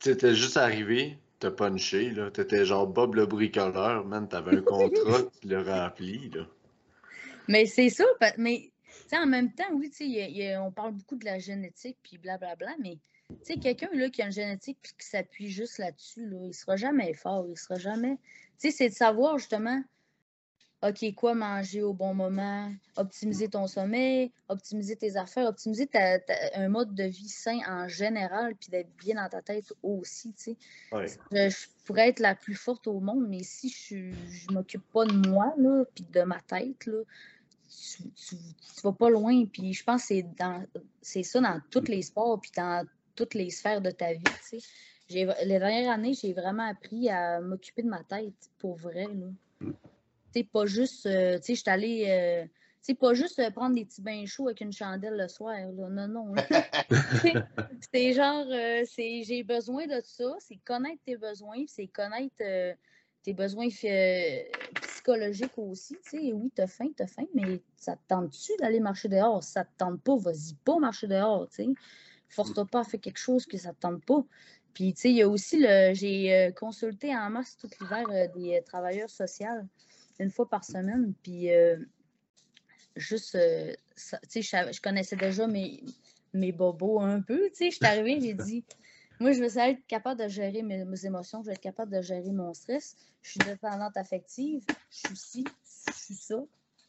Tu 0.00 0.16
t'es 0.16 0.34
juste 0.34 0.56
arrivé, 0.56 1.18
t'as 1.38 1.50
punché, 1.50 2.10
là. 2.10 2.30
T'étais 2.30 2.64
genre 2.64 2.86
Bob 2.86 3.14
le 3.14 3.26
bricoleur, 3.26 4.06
man. 4.06 4.28
T'avais 4.28 4.56
un 4.56 4.62
contrat, 4.62 5.22
tu 5.40 5.48
l'as 5.48 5.62
rempli, 5.62 6.30
là. 6.30 6.46
Mais 7.48 7.66
c'est 7.66 7.90
ça, 7.90 8.04
mais 8.38 8.70
en 9.12 9.26
même 9.26 9.52
temps, 9.52 9.64
oui, 9.72 9.90
on 10.58 10.70
parle 10.70 10.92
beaucoup 10.92 11.16
de 11.16 11.24
la 11.24 11.38
génétique, 11.38 11.98
puis 12.02 12.18
blablabla, 12.18 12.76
mais 12.78 12.98
quelqu'un 13.60 13.88
qui 14.10 14.22
a 14.22 14.26
une 14.26 14.32
génétique 14.32 14.78
puis 14.82 14.92
qui 14.98 15.06
s'appuie 15.06 15.48
juste 15.48 15.78
là-dessus, 15.78 16.28
là, 16.28 16.38
il 16.44 16.54
sera 16.54 16.76
jamais 16.76 17.12
fort, 17.14 17.46
il 17.48 17.56
sera 17.56 17.76
jamais. 17.76 18.18
Tu 18.60 18.70
sais, 18.70 18.76
c'est 18.76 18.88
de 18.90 18.94
savoir 18.94 19.38
justement 19.38 19.82
OK, 20.82 21.14
quoi 21.14 21.34
manger 21.34 21.82
au 21.82 21.92
bon 21.92 22.14
moment, 22.14 22.72
optimiser 22.96 23.48
ton 23.48 23.66
sommeil, 23.66 24.32
optimiser 24.48 24.96
tes 24.96 25.16
affaires, 25.16 25.46
optimiser 25.46 25.86
un 26.54 26.68
mode 26.70 26.94
de 26.94 27.04
vie 27.04 27.28
sain 27.28 27.58
en 27.68 27.86
général, 27.86 28.54
puis 28.54 28.70
d'être 28.70 28.88
bien 28.96 29.16
dans 29.16 29.28
ta 29.28 29.42
tête 29.42 29.74
aussi, 29.82 30.32
tu 30.32 30.56
sais. 30.56 30.56
Je, 31.32 31.66
pourrais 31.84 32.08
être 32.08 32.20
la 32.20 32.34
plus 32.34 32.54
forte 32.54 32.86
au 32.86 32.98
monde, 32.98 33.26
mais 33.28 33.42
si 33.42 33.68
je 33.68 33.96
ne 33.96 34.54
m'occupe 34.54 34.84
pas 34.90 35.04
de 35.04 35.12
moi, 35.28 35.52
là, 35.58 35.84
puis 35.94 36.06
de 36.10 36.22
ma 36.22 36.40
tête, 36.40 36.86
là, 36.86 37.02
tu, 37.68 38.02
ne 38.34 38.82
vas 38.82 38.92
pas 38.92 39.10
loin. 39.10 39.44
Puis 39.44 39.74
je 39.74 39.84
pense 39.84 40.02
que 40.02 40.08
c'est 40.08 40.26
dans 40.38 40.64
c'est 41.02 41.24
ça 41.24 41.40
dans 41.40 41.60
tous 41.70 41.88
les 41.88 42.00
sports, 42.00 42.40
puis 42.40 42.52
dans 42.56 42.86
toutes 43.16 43.34
les 43.34 43.50
sphères 43.50 43.82
de 43.82 43.90
ta 43.90 44.14
vie, 44.14 44.22
tu 44.48 44.60
sais. 44.60 44.66
Les 45.10 45.58
dernières 45.58 45.92
années, 45.92 46.14
j'ai 46.14 46.32
vraiment 46.32 46.70
appris 46.70 47.10
à 47.10 47.40
m'occuper 47.40 47.82
de 47.82 47.88
ma 47.88 48.02
tête, 48.02 48.48
pour 48.58 48.76
vrai, 48.76 49.06
là. 49.12 49.68
Sais, 50.32 50.44
pas 50.44 50.64
juste, 50.66 51.06
euh, 51.06 51.38
tu 51.38 51.42
sais, 51.42 51.54
je 51.56 51.60
suis 51.60 51.70
allée, 51.70 52.04
euh, 52.08 52.44
tu 52.44 52.50
sais, 52.82 52.94
pas 52.94 53.14
juste 53.14 53.40
euh, 53.40 53.50
prendre 53.50 53.74
des 53.74 53.84
petits 53.84 54.00
bains 54.00 54.24
chauds 54.26 54.46
avec 54.46 54.60
une 54.60 54.72
chandelle 54.72 55.16
le 55.16 55.26
soir, 55.26 55.56
là. 55.56 55.88
Non, 55.88 56.06
non. 56.06 56.34
c'est 57.92 58.12
genre, 58.12 58.46
c'est, 58.86 59.24
j'ai 59.24 59.42
besoin 59.42 59.86
de 59.86 60.00
ça, 60.04 60.32
c'est 60.38 60.58
connaître 60.64 61.02
tes 61.04 61.16
besoins, 61.16 61.64
c'est 61.66 61.88
connaître 61.88 62.36
tes 63.24 63.32
besoins 63.32 63.68
psychologiques 64.82 65.58
aussi, 65.58 65.96
tu 66.04 66.10
sais. 66.10 66.32
Oui, 66.32 66.52
t'as 66.54 66.68
faim, 66.68 66.90
t'as 66.96 67.08
faim, 67.08 67.26
mais 67.34 67.60
ça 67.74 67.96
te 67.96 68.02
tente-tu 68.06 68.52
d'aller 68.60 68.78
marcher 68.78 69.08
dehors? 69.08 69.42
Si 69.42 69.50
ça 69.52 69.64
te 69.64 69.76
tente 69.78 70.00
pas, 70.00 70.16
vas-y 70.16 70.54
pas 70.64 70.78
marcher 70.78 71.08
dehors, 71.08 71.48
tu 71.48 71.64
sais. 71.64 71.68
Force-toi 72.28 72.66
pas 72.66 72.80
à 72.80 72.84
faire 72.84 73.00
quelque 73.00 73.18
chose 73.18 73.46
que 73.46 73.58
ça 73.58 73.72
te 73.72 73.80
tente 73.80 74.04
pas. 74.04 74.24
Puis, 74.74 74.94
tu 74.94 75.00
sais, 75.00 75.10
il 75.10 75.16
y 75.16 75.22
a 75.22 75.28
aussi. 75.28 75.60
J'ai 75.94 76.54
consulté 76.56 77.12
en 77.16 77.28
masse 77.30 77.56
tout 77.56 77.68
l'hiver 77.80 78.06
des 78.36 78.62
travailleurs 78.64 79.10
sociaux 79.10 79.48
une 80.20 80.30
fois 80.30 80.48
par 80.48 80.64
semaine. 80.64 81.14
Puis 81.22 81.52
euh, 81.52 81.76
juste, 82.94 83.34
euh, 83.34 83.74
tu 84.30 84.42
sais, 84.42 84.72
je, 84.72 84.80
connaissais 84.80 85.16
déjà 85.16 85.46
mes, 85.46 85.82
mes 86.32 86.52
bobos 86.52 87.00
un 87.00 87.22
peu. 87.22 87.48
Tu 87.50 87.56
sais, 87.56 87.70
je 87.70 87.76
suis 87.76 87.86
arrivée, 87.86 88.20
j'ai 88.20 88.34
dit, 88.34 88.64
moi, 89.18 89.32
je 89.32 89.40
veux 89.40 89.58
être 89.58 89.86
capable 89.86 90.20
de 90.20 90.28
gérer 90.28 90.62
mes, 90.62 90.84
émotions, 91.04 91.42
je 91.42 91.46
veux 91.46 91.52
être 91.52 91.60
capable 91.60 91.92
de 91.92 92.02
gérer 92.02 92.30
mon 92.30 92.54
stress. 92.54 92.96
Je 93.22 93.30
suis 93.30 93.40
dépendante 93.40 93.96
affective, 93.96 94.62
je 94.90 95.08
suis 95.08 95.16
ci, 95.16 95.44
je 95.88 95.92
suis 95.92 96.14
ça. 96.14 96.42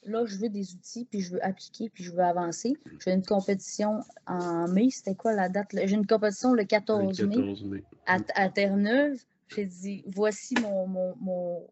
Là, 0.04 0.26
je 0.26 0.38
veux 0.38 0.50
des 0.50 0.74
outils, 0.74 1.06
puis 1.06 1.22
je 1.22 1.34
veux 1.34 1.46
appliquer, 1.46 1.90
puis 1.90 2.04
je 2.04 2.12
veux 2.12 2.24
avancer. 2.24 2.74
J'ai 3.00 3.12
une 3.12 3.24
compétition 3.24 4.00
en 4.26 4.68
mai. 4.68 4.90
C'était 4.90 5.14
quoi 5.14 5.34
la 5.34 5.48
date? 5.48 5.68
J'ai 5.74 5.94
une 5.94 6.08
compétition 6.08 6.54
le 6.54 6.64
14, 6.64 7.22
mai, 7.22 7.84
À, 8.08 8.50
Terre-Neuve. 8.50 9.22
J'ai 9.50 9.66
dit, 9.66 10.04
voici 10.08 10.56
mon, 10.56 10.88
mon, 10.88 11.16
mon 11.18 11.68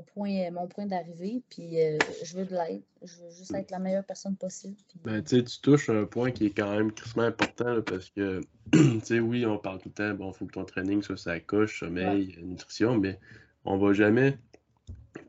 point, 0.00 0.50
mon 0.50 0.66
point 0.66 0.86
d'arrivée, 0.86 1.42
puis 1.50 1.80
euh, 1.80 1.98
je 2.22 2.36
veux 2.36 2.44
de 2.44 2.54
l'aide. 2.54 2.82
Je 3.02 3.16
veux 3.16 3.30
juste 3.30 3.54
être 3.54 3.70
la 3.70 3.78
meilleure 3.78 4.04
personne 4.04 4.36
possible. 4.36 4.76
Ben, 5.04 5.22
tu 5.22 5.42
touches 5.60 5.90
un 5.90 6.04
point 6.04 6.30
qui 6.30 6.46
est 6.46 6.56
quand 6.56 6.70
même 6.70 6.92
crissement 6.92 7.24
important 7.24 7.82
parce 7.82 8.10
que, 8.10 8.40
tu 8.72 9.00
sais, 9.02 9.20
oui, 9.20 9.44
on 9.44 9.58
parle 9.58 9.78
tout 9.78 9.88
le 9.88 9.94
temps, 9.94 10.14
bon, 10.14 10.30
il 10.30 10.34
faut 10.34 10.46
que 10.46 10.52
ton 10.52 10.64
training 10.64 11.02
soit 11.02 11.16
sa 11.16 11.40
coche, 11.40 11.80
sommeil, 11.80 12.38
nutrition, 12.42 12.98
mais 12.98 13.18
on 13.64 13.76
va 13.76 13.92
jamais 13.92 14.38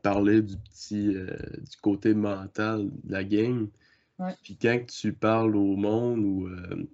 parler 0.02 0.42
du 0.42 0.56
petit 0.56 1.16
euh, 1.16 1.26
du 1.58 1.76
côté 1.82 2.14
mental 2.14 2.88
de 3.04 3.12
la 3.12 3.24
game. 3.24 3.68
Puis 4.44 4.56
quand 4.60 4.86
tu 4.86 5.12
parles 5.12 5.56
au 5.56 5.74
monde 5.74 6.20
ou 6.20 6.46
euh, 6.46 6.86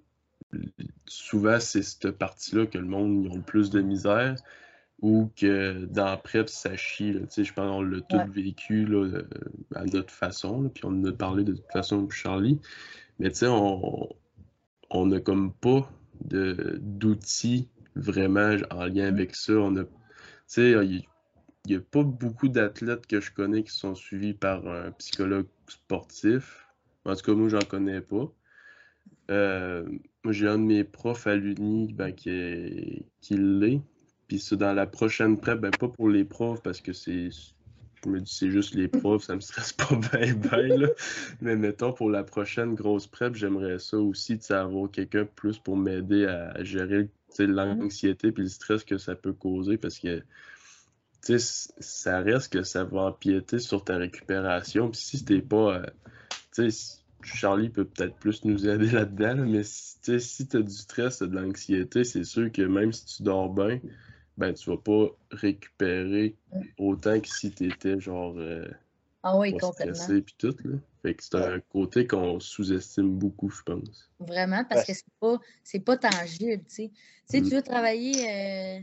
souvent 1.05 1.59
c'est 1.59 1.83
cette 1.83 2.11
partie-là 2.11 2.65
que 2.65 2.79
le 2.79 2.87
monde 2.87 3.29
a 3.31 3.35
le 3.35 3.41
plus 3.41 3.69
de 3.69 3.81
misère 3.81 4.35
ou 5.01 5.31
que 5.35 5.85
dans 5.85 6.15
Prep, 6.17 6.47
ça 6.47 6.75
chie. 6.77 7.13
je 7.13 7.53
pense 7.53 7.53
qu'on 7.53 7.81
l'a 7.81 8.01
tout 8.01 8.31
vécu 8.31 8.85
là, 8.85 9.21
à 9.75 9.85
notre 9.85 10.11
façon, 10.13 10.69
puis 10.69 10.85
on 10.85 10.89
en 10.89 11.05
a 11.05 11.11
parlé 11.11 11.43
de 11.43 11.53
toute 11.53 11.71
façon 11.71 12.01
pour 12.01 12.13
Charlie. 12.13 12.59
Mais 13.19 13.29
tu 13.31 13.37
sais, 13.37 13.47
on 13.47 15.05
n'a 15.05 15.19
comme 15.19 15.53
pas 15.53 15.91
d'outils 16.23 17.67
vraiment 17.95 18.55
en 18.69 18.85
lien 18.85 19.11
mm. 19.11 19.13
avec 19.13 19.35
ça. 19.35 19.53
On 19.53 19.75
a, 19.77 19.83
il 20.57 21.03
n'y 21.67 21.75
a 21.75 21.79
pas 21.79 22.03
beaucoup 22.03 22.47
d'athlètes 22.47 23.07
que 23.07 23.19
je 23.19 23.31
connais 23.31 23.63
qui 23.63 23.71
sont 23.71 23.95
suivis 23.95 24.33
par 24.33 24.67
un 24.67 24.91
psychologue 24.91 25.47
sportif. 25.67 26.67
En 27.05 27.15
tout 27.15 27.23
cas, 27.23 27.33
moi, 27.33 27.49
j'en 27.49 27.59
connais 27.59 28.01
pas. 28.01 28.31
Euh, 29.31 29.85
moi, 30.23 30.33
j'ai 30.33 30.47
un 30.47 30.57
de 30.57 30.63
mes 30.63 30.83
profs 30.83 31.27
à 31.27 31.35
l'Uni 31.35 31.93
ben, 31.93 32.11
qui, 32.11 33.05
qui 33.21 33.37
l'est. 33.37 33.81
Puis 34.31 34.39
c'est 34.39 34.55
dans 34.55 34.71
la 34.71 34.87
prochaine 34.87 35.37
prep, 35.37 35.59
ben 35.59 35.71
pas 35.71 35.89
pour 35.89 36.07
les 36.07 36.23
profs 36.23 36.63
parce 36.63 36.79
que 36.79 36.93
c'est. 36.93 37.31
Je 38.01 38.09
me 38.09 38.21
dis 38.21 38.33
c'est 38.33 38.49
juste 38.49 38.75
les 38.75 38.87
profs, 38.87 39.23
ça 39.23 39.35
me 39.35 39.41
stresse 39.41 39.73
pas 39.73 39.93
bien, 39.93 40.33
bien, 40.33 40.87
Mais 41.41 41.57
mettons 41.57 41.91
pour 41.91 42.09
la 42.09 42.23
prochaine 42.23 42.73
grosse 42.73 43.07
prep, 43.07 43.35
j'aimerais 43.35 43.77
ça 43.77 43.97
aussi, 43.97 44.37
de 44.37 44.53
avoir 44.53 44.89
quelqu'un 44.89 45.25
plus 45.25 45.59
pour 45.59 45.75
m'aider 45.75 46.27
à 46.27 46.63
gérer 46.63 47.09
l'anxiété 47.39 48.31
puis 48.31 48.43
le 48.43 48.49
stress 48.49 48.85
que 48.85 48.97
ça 48.97 49.15
peut 49.15 49.33
causer 49.33 49.75
parce 49.75 49.99
que 49.99 50.19
tu 51.25 51.37
sais, 51.37 51.73
ça 51.81 52.21
reste 52.21 52.53
que 52.53 52.63
ça 52.63 52.85
va 52.85 53.01
empiéter 53.07 53.59
sur 53.59 53.83
ta 53.83 53.97
récupération. 53.97 54.89
Puis 54.89 55.01
si 55.01 55.25
t'es 55.25 55.41
pas. 55.41 55.75
euh, 55.75 55.85
tu 56.55 56.71
sais, 56.71 56.99
Charlie 57.21 57.69
peut 57.69 57.83
peut-être 57.83 58.15
plus 58.15 58.45
nous 58.45 58.65
aider 58.65 58.91
là-dedans, 58.91 59.41
là, 59.41 59.45
mais 59.45 59.63
si 59.63 59.99
tu 59.99 60.21
si 60.21 60.47
as 60.53 60.61
du 60.61 60.73
stress, 60.73 61.17
t'as 61.17 61.27
de 61.27 61.35
l'anxiété, 61.35 62.05
c'est 62.05 62.23
sûr 62.23 62.49
que 62.49 62.61
même 62.61 62.93
si 62.93 63.05
tu 63.17 63.23
dors 63.23 63.53
bien, 63.53 63.81
ben 64.41 64.53
tu 64.53 64.69
vas 64.69 64.77
pas 64.77 65.07
récupérer 65.31 66.35
autant 66.77 67.19
que 67.19 67.27
si 67.27 67.51
t'étais 67.51 67.99
genre 67.99 68.33
euh, 68.37 68.65
Ah 69.23 69.37
oui, 69.37 69.51
complètement. 69.57 69.93
stressé 69.95 70.21
puis 70.21 70.35
tout. 70.37 70.55
Là. 70.65 70.77
Fait 71.01 71.13
que 71.15 71.23
c'est 71.23 71.35
un 71.35 71.59
côté 71.59 72.05
qu'on 72.05 72.39
sous-estime 72.39 73.09
beaucoup, 73.17 73.49
je 73.49 73.61
pense. 73.63 74.09
Vraiment, 74.19 74.63
parce 74.69 74.85
que 74.85 74.93
c'est 74.93 75.05
pas, 75.19 75.39
c'est 75.63 75.79
pas 75.79 75.97
tangible, 75.97 76.63
tu 76.67 76.75
sais. 76.75 76.87
Tu 76.89 76.95
sais, 77.25 77.41
Mm. 77.41 77.47
tu 77.49 77.55
veux 77.55 77.61
travailler, 77.61 78.29
euh, 78.29 78.79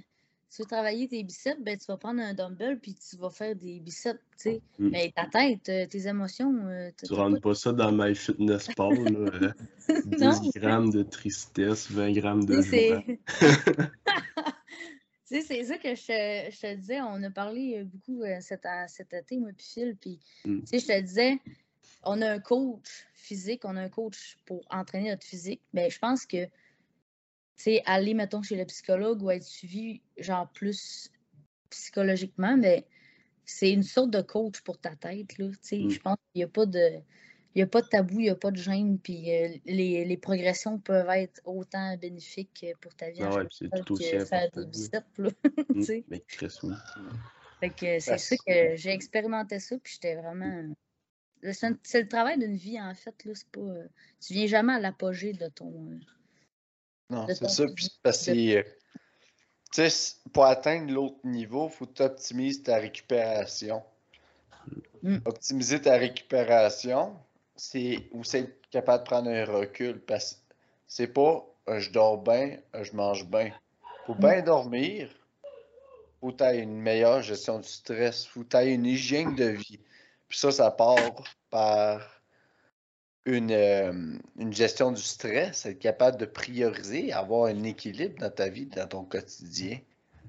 tu 0.50 0.62
veux 0.62 0.66
travailler 0.66 1.06
tes 1.08 1.22
biceps, 1.22 1.60
ben 1.60 1.76
tu 1.78 1.84
vas 1.86 1.96
prendre 1.96 2.20
un 2.22 2.34
dumbbell 2.34 2.78
puis 2.80 2.94
tu 2.94 3.16
vas 3.18 3.30
faire 3.30 3.54
des 3.54 3.78
biceps, 3.80 4.18
tu 4.32 4.36
sais. 4.36 4.62
Mm. 4.78 4.88
Mais 4.90 5.12
ta 5.14 5.26
tête, 5.26 5.68
euh, 5.68 5.86
tes 5.86 6.06
émotions, 6.08 6.54
euh, 6.66 6.90
Tu 7.06 7.12
rentres 7.14 7.40
pas 7.40 7.54
ça 7.54 7.72
dans 7.72 7.92
MyFitnessPal, 7.92 8.94
là. 9.12 9.18
euh, 9.42 9.52
10 10.06 10.20
Non. 10.20 10.50
grammes 10.56 10.90
de 10.90 11.02
tristesse, 11.02 11.90
20 11.90 12.12
grammes 12.12 12.44
de 12.44 12.60
Tu 12.62 12.68
joie. 12.68 13.02
sais, 15.34 15.42
c'est 15.42 15.64
ça 15.64 15.78
que 15.78 15.94
je, 15.94 16.06
te- 16.06 16.50
je 16.54 16.60
te 16.60 16.74
disais. 16.74 17.00
On 17.00 17.22
a 17.22 17.30
parlé 17.30 17.78
euh, 17.78 17.84
beaucoup 17.84 18.22
euh, 18.22 18.38
cet, 18.40 18.64
été, 19.12 19.36
moi, 19.38 19.50
puis 19.56 19.66
Phil. 19.66 19.96
Puis, 20.00 20.18
Mm. 20.44 20.60
tu 20.60 20.66
sais, 20.66 20.78
je 20.78 20.86
te 20.86 21.00
disais, 21.00 21.38
on 22.04 22.20
a 22.22 22.32
un 22.32 22.38
coach 22.40 23.06
physique, 23.14 23.64
on 23.64 23.76
a 23.76 23.82
un 23.82 23.88
coach 23.88 24.36
pour 24.46 24.64
entraîner 24.70 25.10
notre 25.10 25.26
physique. 25.26 25.60
Mais 25.72 25.90
je 25.90 25.98
pense 25.98 26.26
que, 26.26 26.44
tu 26.46 26.50
sais, 27.56 27.82
aller, 27.86 28.14
mettons, 28.14 28.42
chez 28.42 28.56
le 28.56 28.64
psychologue 28.64 29.22
ou 29.22 29.30
être 29.30 29.44
suivi, 29.44 30.00
genre, 30.16 30.48
plus 30.50 31.10
psychologiquement, 31.70 32.56
mais 32.56 32.86
c'est 33.44 33.70
une 33.70 33.82
sorte 33.82 34.10
de 34.10 34.20
coach 34.22 34.60
pour 34.60 34.78
ta 34.78 34.94
tête, 34.96 35.38
là. 35.38 35.48
Tu 35.48 35.56
sais, 35.62 35.78
Mm. 35.78 35.90
je 35.90 36.00
pense 36.00 36.16
qu'il 36.32 36.40
n'y 36.40 36.44
a 36.44 36.48
pas 36.48 36.66
de. 36.66 37.00
Il 37.54 37.58
n'y 37.58 37.62
a 37.62 37.66
pas 37.66 37.82
de 37.82 37.88
tabou, 37.88 38.20
il 38.20 38.24
n'y 38.24 38.30
a 38.30 38.36
pas 38.36 38.50
de 38.50 38.56
gêne, 38.56 38.98
puis 38.98 39.34
euh, 39.34 39.48
les, 39.64 40.04
les 40.04 40.16
progressions 40.16 40.78
peuvent 40.78 41.08
être 41.10 41.40
autant 41.44 41.96
bénéfiques 41.96 42.66
pour 42.80 42.94
ta 42.94 43.10
vie 43.10 43.20
Ah 43.22 43.34
ouais, 43.34 43.46
c'est 43.50 43.68
tout 43.84 43.94
aussi 43.94 44.10
que 44.12 44.24
faire 44.24 44.42
important. 44.44 44.60
des 44.60 44.66
biceps, 44.66 45.18
là. 45.18 45.30
Mm, 45.70 45.82
oui. 45.88 46.04
Fait 47.60 47.70
que 47.70 47.98
c'est 47.98 48.18
ça 48.18 48.36
que 48.36 48.76
j'ai 48.76 48.90
expérimenté 48.90 49.58
ça, 49.58 49.76
puis 49.82 49.94
j'étais 49.94 50.14
vraiment. 50.16 50.62
C'est 51.82 52.02
le 52.02 52.08
travail 52.08 52.38
d'une 52.38 52.56
vie, 52.56 52.80
en 52.80 52.94
fait, 52.94 53.24
là. 53.24 53.32
C'est 53.34 53.48
pas. 53.48 53.60
euh, 53.60 53.88
Tu 54.20 54.34
viens 54.34 54.46
jamais 54.46 54.74
à 54.74 54.80
l'apogée 54.80 55.32
de 55.32 55.48
ton. 55.48 55.72
euh, 55.90 55.98
Non, 57.10 57.26
c'est 57.28 57.48
ça. 57.48 57.64
Puis 57.74 57.88
parce 58.02 58.26
que 58.26 58.62
tu 59.72 59.88
sais, 59.90 60.14
pour 60.32 60.44
atteindre 60.46 60.92
l'autre 60.92 61.18
niveau, 61.24 61.68
il 61.68 61.72
faut 61.72 61.86
que 61.86 61.92
tu 61.94 62.02
optimises 62.02 62.62
ta 62.62 62.76
récupération. 62.78 63.82
Mm. 65.02 65.18
Optimiser 65.24 65.80
ta 65.80 65.96
récupération, 65.96 67.16
c'est 67.58 68.10
être 68.34 68.70
capable 68.70 69.04
de 69.04 69.08
prendre 69.10 69.30
un 69.30 69.44
recul. 69.44 70.00
Parce 70.04 70.34
que 70.34 70.54
c'est 70.88 71.08
pas 71.08 71.46
euh, 71.68 71.80
je 71.80 71.90
dors 71.92 72.18
bien, 72.22 72.58
euh, 72.74 72.84
je 72.84 72.96
mange 72.96 73.26
bien. 73.28 73.52
Faut 74.06 74.14
Mm. 74.14 74.20
bien 74.20 74.42
dormir. 74.42 75.10
Faut 76.20 76.32
que 76.32 76.38
tu 76.38 76.44
aies 76.44 76.60
une 76.60 76.80
meilleure 76.80 77.22
gestion 77.22 77.58
du 77.60 77.68
stress. 77.68 78.26
Faut 78.26 78.42
que 78.44 78.48
tu 78.50 78.56
aies 78.56 78.74
une 78.74 78.86
hygiène 78.86 79.34
de 79.36 79.44
vie. 79.46 79.80
Puis 80.28 80.38
ça, 80.38 80.52
ça 80.52 80.70
part 80.70 81.24
par 81.50 82.22
une, 83.26 83.52
euh, 83.52 84.18
une 84.38 84.52
gestion 84.52 84.92
du 84.92 85.02
stress, 85.02 85.66
être 85.66 85.78
capable 85.78 86.16
de 86.18 86.26
prioriser, 86.26 87.12
avoir 87.12 87.46
un 87.46 87.62
équilibre 87.64 88.18
dans 88.20 88.30
ta 88.30 88.48
vie, 88.48 88.66
dans 88.66 88.88
ton 88.88 89.04
quotidien, 89.04 89.80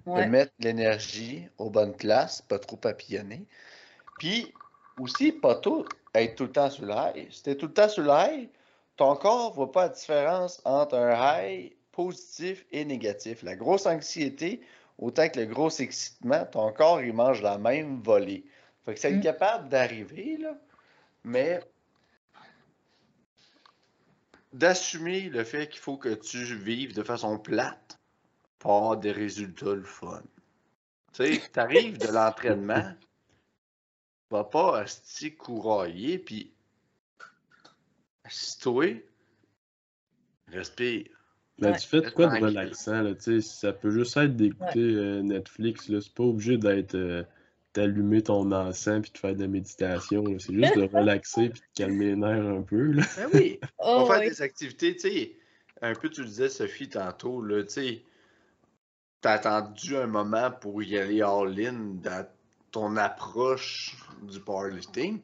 Ouais. 0.05 0.25
de 0.25 0.29
mettre 0.29 0.53
l'énergie 0.59 1.49
aux 1.57 1.69
bonnes 1.69 1.95
places, 1.95 2.41
pas 2.41 2.59
trop 2.59 2.77
papillonner. 2.77 3.47
Puis 4.17 4.53
aussi, 4.97 5.31
pas 5.31 5.55
tout 5.55 5.85
être 6.15 6.35
tout 6.35 6.45
le 6.45 6.51
temps 6.51 6.69
sur 6.69 6.85
l'high. 6.85 7.31
Si 7.31 7.43
tu 7.43 7.49
es 7.51 7.55
tout 7.55 7.67
le 7.67 7.73
temps 7.73 7.89
sur 7.89 8.03
l'high, 8.03 8.49
ton 8.95 9.15
corps 9.15 9.51
ne 9.51 9.55
voit 9.55 9.71
pas 9.71 9.83
la 9.83 9.89
différence 9.89 10.61
entre 10.65 10.95
un 10.95 11.39
high 11.41 11.73
positif 11.91 12.65
et 12.71 12.85
négatif. 12.85 13.43
La 13.43 13.55
grosse 13.55 13.85
anxiété, 13.85 14.61
autant 14.97 15.29
que 15.29 15.39
le 15.39 15.45
gros 15.45 15.69
excitement, 15.69 16.45
ton 16.45 16.71
corps, 16.73 17.01
il 17.01 17.13
mange 17.13 17.41
la 17.41 17.57
même 17.57 18.01
volée. 18.01 18.45
Fait 18.85 18.93
que 18.93 18.99
c'est 18.99 19.11
Mm. 19.11 19.21
capable 19.21 19.69
d'arriver, 19.69 20.37
là, 20.37 20.57
mais 21.23 21.61
d'assumer 24.53 25.29
le 25.29 25.43
fait 25.43 25.67
qu'il 25.69 25.79
faut 25.79 25.97
que 25.97 26.09
tu 26.09 26.43
vives 26.55 26.95
de 26.95 27.03
façon 27.03 27.37
plate 27.37 27.99
pour 28.57 28.75
avoir 28.75 28.97
des 28.97 29.11
résultats 29.11 29.75
le 29.75 29.83
fun. 29.83 30.21
Tu 31.13 31.37
sais, 31.37 31.49
t'arrives 31.51 31.97
de 31.99 32.07
l'entraînement, 32.07 32.93
va 34.29 34.43
pas 34.43 34.79
asti 34.79 35.35
courailler, 35.35 36.19
puis 36.19 36.51
assis-toi, 38.23 39.01
respire. 40.47 41.05
Ben, 41.59 41.71
Ouais. 41.71 41.77
tu 41.77 41.87
fais 41.87 42.01
de 42.01 42.09
quoi 42.09 42.27
de 42.27 42.45
relaxant, 42.45 43.01
là, 43.01 43.13
tu 43.15 43.21
sais, 43.21 43.41
ça 43.41 43.73
peut 43.73 43.91
juste 43.91 44.15
être 44.15 44.35
d'écouter 44.35 44.79
euh, 44.79 45.21
Netflix, 45.21 45.89
là, 45.89 45.99
c'est 45.99 46.13
pas 46.13 46.23
obligé 46.23 46.57
d'être 46.57 46.95
euh, 46.95 47.23
d'allumer 47.73 48.23
ton 48.23 48.49
encens 48.53 49.01
puis 49.01 49.11
de 49.11 49.17
faire 49.17 49.35
de 49.35 49.41
la 49.41 49.47
méditation, 49.47 50.23
là. 50.23 50.37
c'est 50.39 50.53
juste 50.53 50.75
de 50.77 50.83
relaxer 50.97 51.49
puis 51.49 51.59
de 51.59 51.65
calmer 51.75 52.05
les 52.05 52.15
nerfs 52.15 52.45
un 52.47 52.61
peu, 52.61 52.91
là. 52.93 53.03
Ben 53.17 53.27
oui, 53.33 53.59
Oh, 53.77 53.83
on 53.85 54.05
va 54.05 54.13
faire 54.15 54.23
oui. 54.23 54.29
des 54.29 54.41
activités, 54.41 54.95
tu 54.95 55.01
sais, 55.09 55.35
un 55.81 55.93
peu 55.95 56.09
tu 56.09 56.21
le 56.21 56.27
disais 56.27 56.49
Sophie 56.49 56.87
tantôt, 56.89 57.41
là, 57.41 57.63
tu 57.63 57.69
sais, 57.71 58.03
t'as 59.21 59.33
attendu 59.33 59.97
un 59.97 60.07
moment 60.07 60.51
pour 60.51 60.81
y 60.81 60.97
aller 60.97 61.21
all-in 61.21 61.73
dans 62.01 62.25
ton 62.71 62.97
approche 62.97 63.97
du 64.21 64.39
powerlifting, 64.39 65.19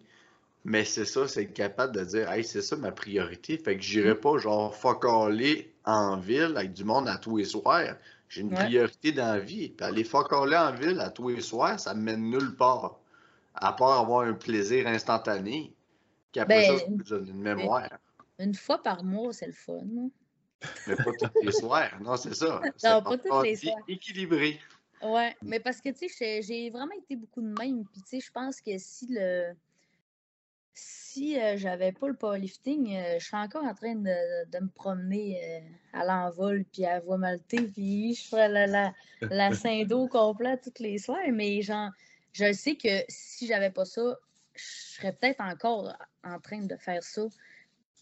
mais 0.64 0.84
c'est 0.84 1.06
ça, 1.06 1.28
c'est 1.28 1.44
être 1.44 1.54
capable 1.54 1.96
de 1.96 2.04
dire, 2.04 2.32
hey, 2.32 2.44
c'est 2.44 2.62
ça 2.62 2.76
ma 2.76 2.92
priorité, 2.92 3.58
fait 3.58 3.78
que 3.78 3.84
j'irai 3.84 4.16
pas 4.16 4.38
genre 4.38 4.76
fuck 4.76 5.06
aller 5.06 5.74
en 5.84 6.18
ville 6.18 6.56
avec 6.58 6.74
du 6.74 6.84
monde 6.84 7.08
à 7.08 7.18
tous 7.18 7.38
les 7.38 7.46
soirs. 7.46 7.96
J'ai 8.30 8.42
une 8.42 8.50
Ouais. 8.50 8.66
priorité 8.66 9.12
dans 9.12 9.34
la 9.34 9.40
vie, 9.40 9.70
puis 9.70 9.86
aller 9.86 10.04
fuck 10.04 10.34
aller 10.34 10.58
en 10.58 10.74
ville 10.74 11.00
à 11.00 11.10
tous 11.10 11.30
les 11.30 11.42
soirs, 11.42 11.80
ça 11.80 11.94
me 11.94 12.02
mène 12.02 12.30
nulle 12.30 12.56
part, 12.56 13.00
à 13.54 13.74
part 13.74 14.00
avoir 14.00 14.28
un 14.28 14.34
plaisir 14.34 14.88
instantané, 14.88 15.72
puis 16.32 16.42
après 16.42 16.68
Ben, 16.68 16.80
ça, 16.80 16.86
ça 16.86 16.92
me 16.92 17.04
donne 17.04 17.28
une 17.30 17.42
mémoire. 17.42 17.90
Une 18.40 18.56
fois 18.56 18.82
par 18.82 19.04
mois, 19.04 19.32
c'est 19.32 19.48
le 19.48 19.54
fun. 19.54 19.84
Mais 20.88 20.96
pas 20.96 21.12
tous 21.20 21.30
les 21.42 21.52
soirs. 21.52 21.92
Non, 22.02 22.18
c'est 22.18 22.34
ça. 22.34 22.60
Non, 22.84 23.02
pas 23.04 23.18
tous 23.18 23.42
les 23.44 23.56
soirs. 23.56 23.78
Équilibré. 23.88 24.60
Ouais, 25.02 25.36
mais 25.42 25.60
parce 25.60 25.82
que, 25.82 25.90
tu 25.90 26.10
sais, 26.10 26.42
j'ai- 26.42 26.70
vraiment 26.70 26.94
été 26.94 27.16
beaucoup 27.16 27.42
de 27.42 27.54
même. 27.60 27.86
Puis, 27.86 28.02
tu 28.02 28.10
sais, 28.10 28.20
je 28.20 28.32
pense 28.32 28.62
que 28.62 28.78
si 28.78 29.08
le. 29.10 29.54
Si 30.78 31.40
euh, 31.40 31.56
j'avais 31.56 31.94
pas 31.94 32.10
le 32.10 32.16
powerlifting, 32.16 32.94
euh, 32.94 33.18
je 33.18 33.26
serais 33.26 33.42
encore 33.42 33.64
en 33.64 33.74
train 33.74 33.96
de, 33.96 34.50
de 34.52 34.60
me 34.60 34.68
promener 34.68 35.40
euh, 35.42 35.60
à 35.94 36.04
l'envol, 36.04 36.66
puis 36.66 36.86
à 36.86 37.00
voie 37.00 37.18
maltée, 37.18 37.62
puis 37.68 38.14
je 38.14 38.28
ferais 38.28 38.50
la, 38.50 38.68
la, 38.68 38.94
la 39.22 39.52
Saint-Do 39.54 40.10
complète 40.10 40.70
tous 40.76 40.84
les 40.84 40.98
soirs. 40.98 41.22
Mais, 41.32 41.62
genre, 41.62 41.92
je 42.34 42.52
sais 42.52 42.76
que 42.76 43.06
si 43.08 43.48
j'avais 43.48 43.70
pas 43.70 43.86
ça, 43.86 44.18
je 44.56 44.64
serais 44.96 45.14
peut-être 45.14 45.40
encore 45.40 45.96
en 46.26 46.40
train 46.42 46.66
de 46.66 46.76
faire 46.76 47.04
ça 47.04 47.26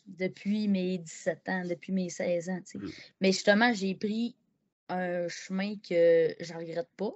depuis 0.08 0.68
mes 0.68 0.98
17 0.98 1.50
ans, 1.50 1.66
depuis 1.66 1.92
mes 1.94 2.10
16 2.10 2.50
ans. 2.50 2.60
Mm. 2.74 2.88
Mais 3.22 3.32
justement, 3.32 3.72
j'ai 3.74 3.94
pris 3.96 4.36
un 4.90 5.28
chemin 5.28 5.76
que 5.78 6.36
je 6.40 6.54
regrette 6.54 6.90
pas. 6.98 7.12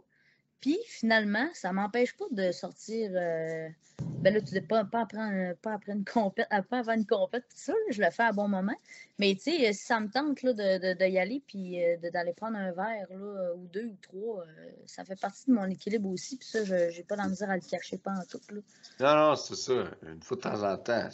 Puis 0.59 0.77
finalement, 0.87 1.47
ça 1.53 1.71
m'empêche 1.71 2.17
pas 2.17 2.25
de 2.31 2.51
sortir. 2.51 3.11
euh, 3.13 3.69
ben 3.99 4.33
là, 4.33 4.41
tu 4.41 4.53
dis 4.53 4.61
pas, 4.61 4.83
pas, 4.85 5.01
après, 5.01 5.19
un- 5.19 5.53
pas 5.55 5.73
après 5.73 5.91
une 5.93 6.03
compète, 6.03 6.47
euh, 6.51 6.61
pas 6.63 6.79
avant 6.79 6.93
une 6.93 7.05
compète, 7.05 7.43
tout 7.43 7.57
ça, 7.57 7.73
là, 7.73 7.79
je 7.91 8.01
le 8.01 8.09
fais 8.09 8.23
à 8.23 8.31
bon 8.31 8.47
moment. 8.47 8.75
Mais 9.19 9.33
tu 9.35 9.41
sais, 9.51 9.69
euh, 9.69 9.73
si 9.73 9.85
ça 9.85 9.99
me 9.99 10.07
tente 10.09 10.41
là, 10.41 10.53
de, 10.53 10.93
de, 10.93 10.97
de 10.99 11.05
y 11.05 11.19
aller 11.19 11.43
puis 11.47 11.83
euh, 11.83 11.97
d'aller 12.11 12.33
prendre 12.33 12.57
un 12.57 12.71
verre 12.71 13.07
là, 13.11 13.53
ou 13.55 13.67
deux 13.67 13.85
ou 13.85 13.97
trois, 14.01 14.41
euh, 14.43 14.69
ça 14.87 15.03
fait 15.05 15.19
partie 15.19 15.45
de 15.47 15.53
mon 15.53 15.65
équilibre 15.65 16.09
aussi. 16.09 16.37
Puis 16.37 16.47
ça, 16.47 16.63
je 16.63 16.89
j'ai 16.89 17.03
pas 17.03 17.15
la 17.15 17.27
misère 17.27 17.49
à 17.51 17.55
le 17.55 17.61
cacher 17.61 17.97
pas 17.97 18.11
en 18.11 18.25
tout. 18.25 18.41
Là. 18.49 18.61
Non, 18.99 19.29
non, 19.29 19.35
c'est 19.35 19.55
ça. 19.55 19.91
Une 20.07 20.21
fois 20.23 20.37
de 20.37 20.41
temps 20.41 20.63
en 20.63 20.77
temps. 20.77 21.09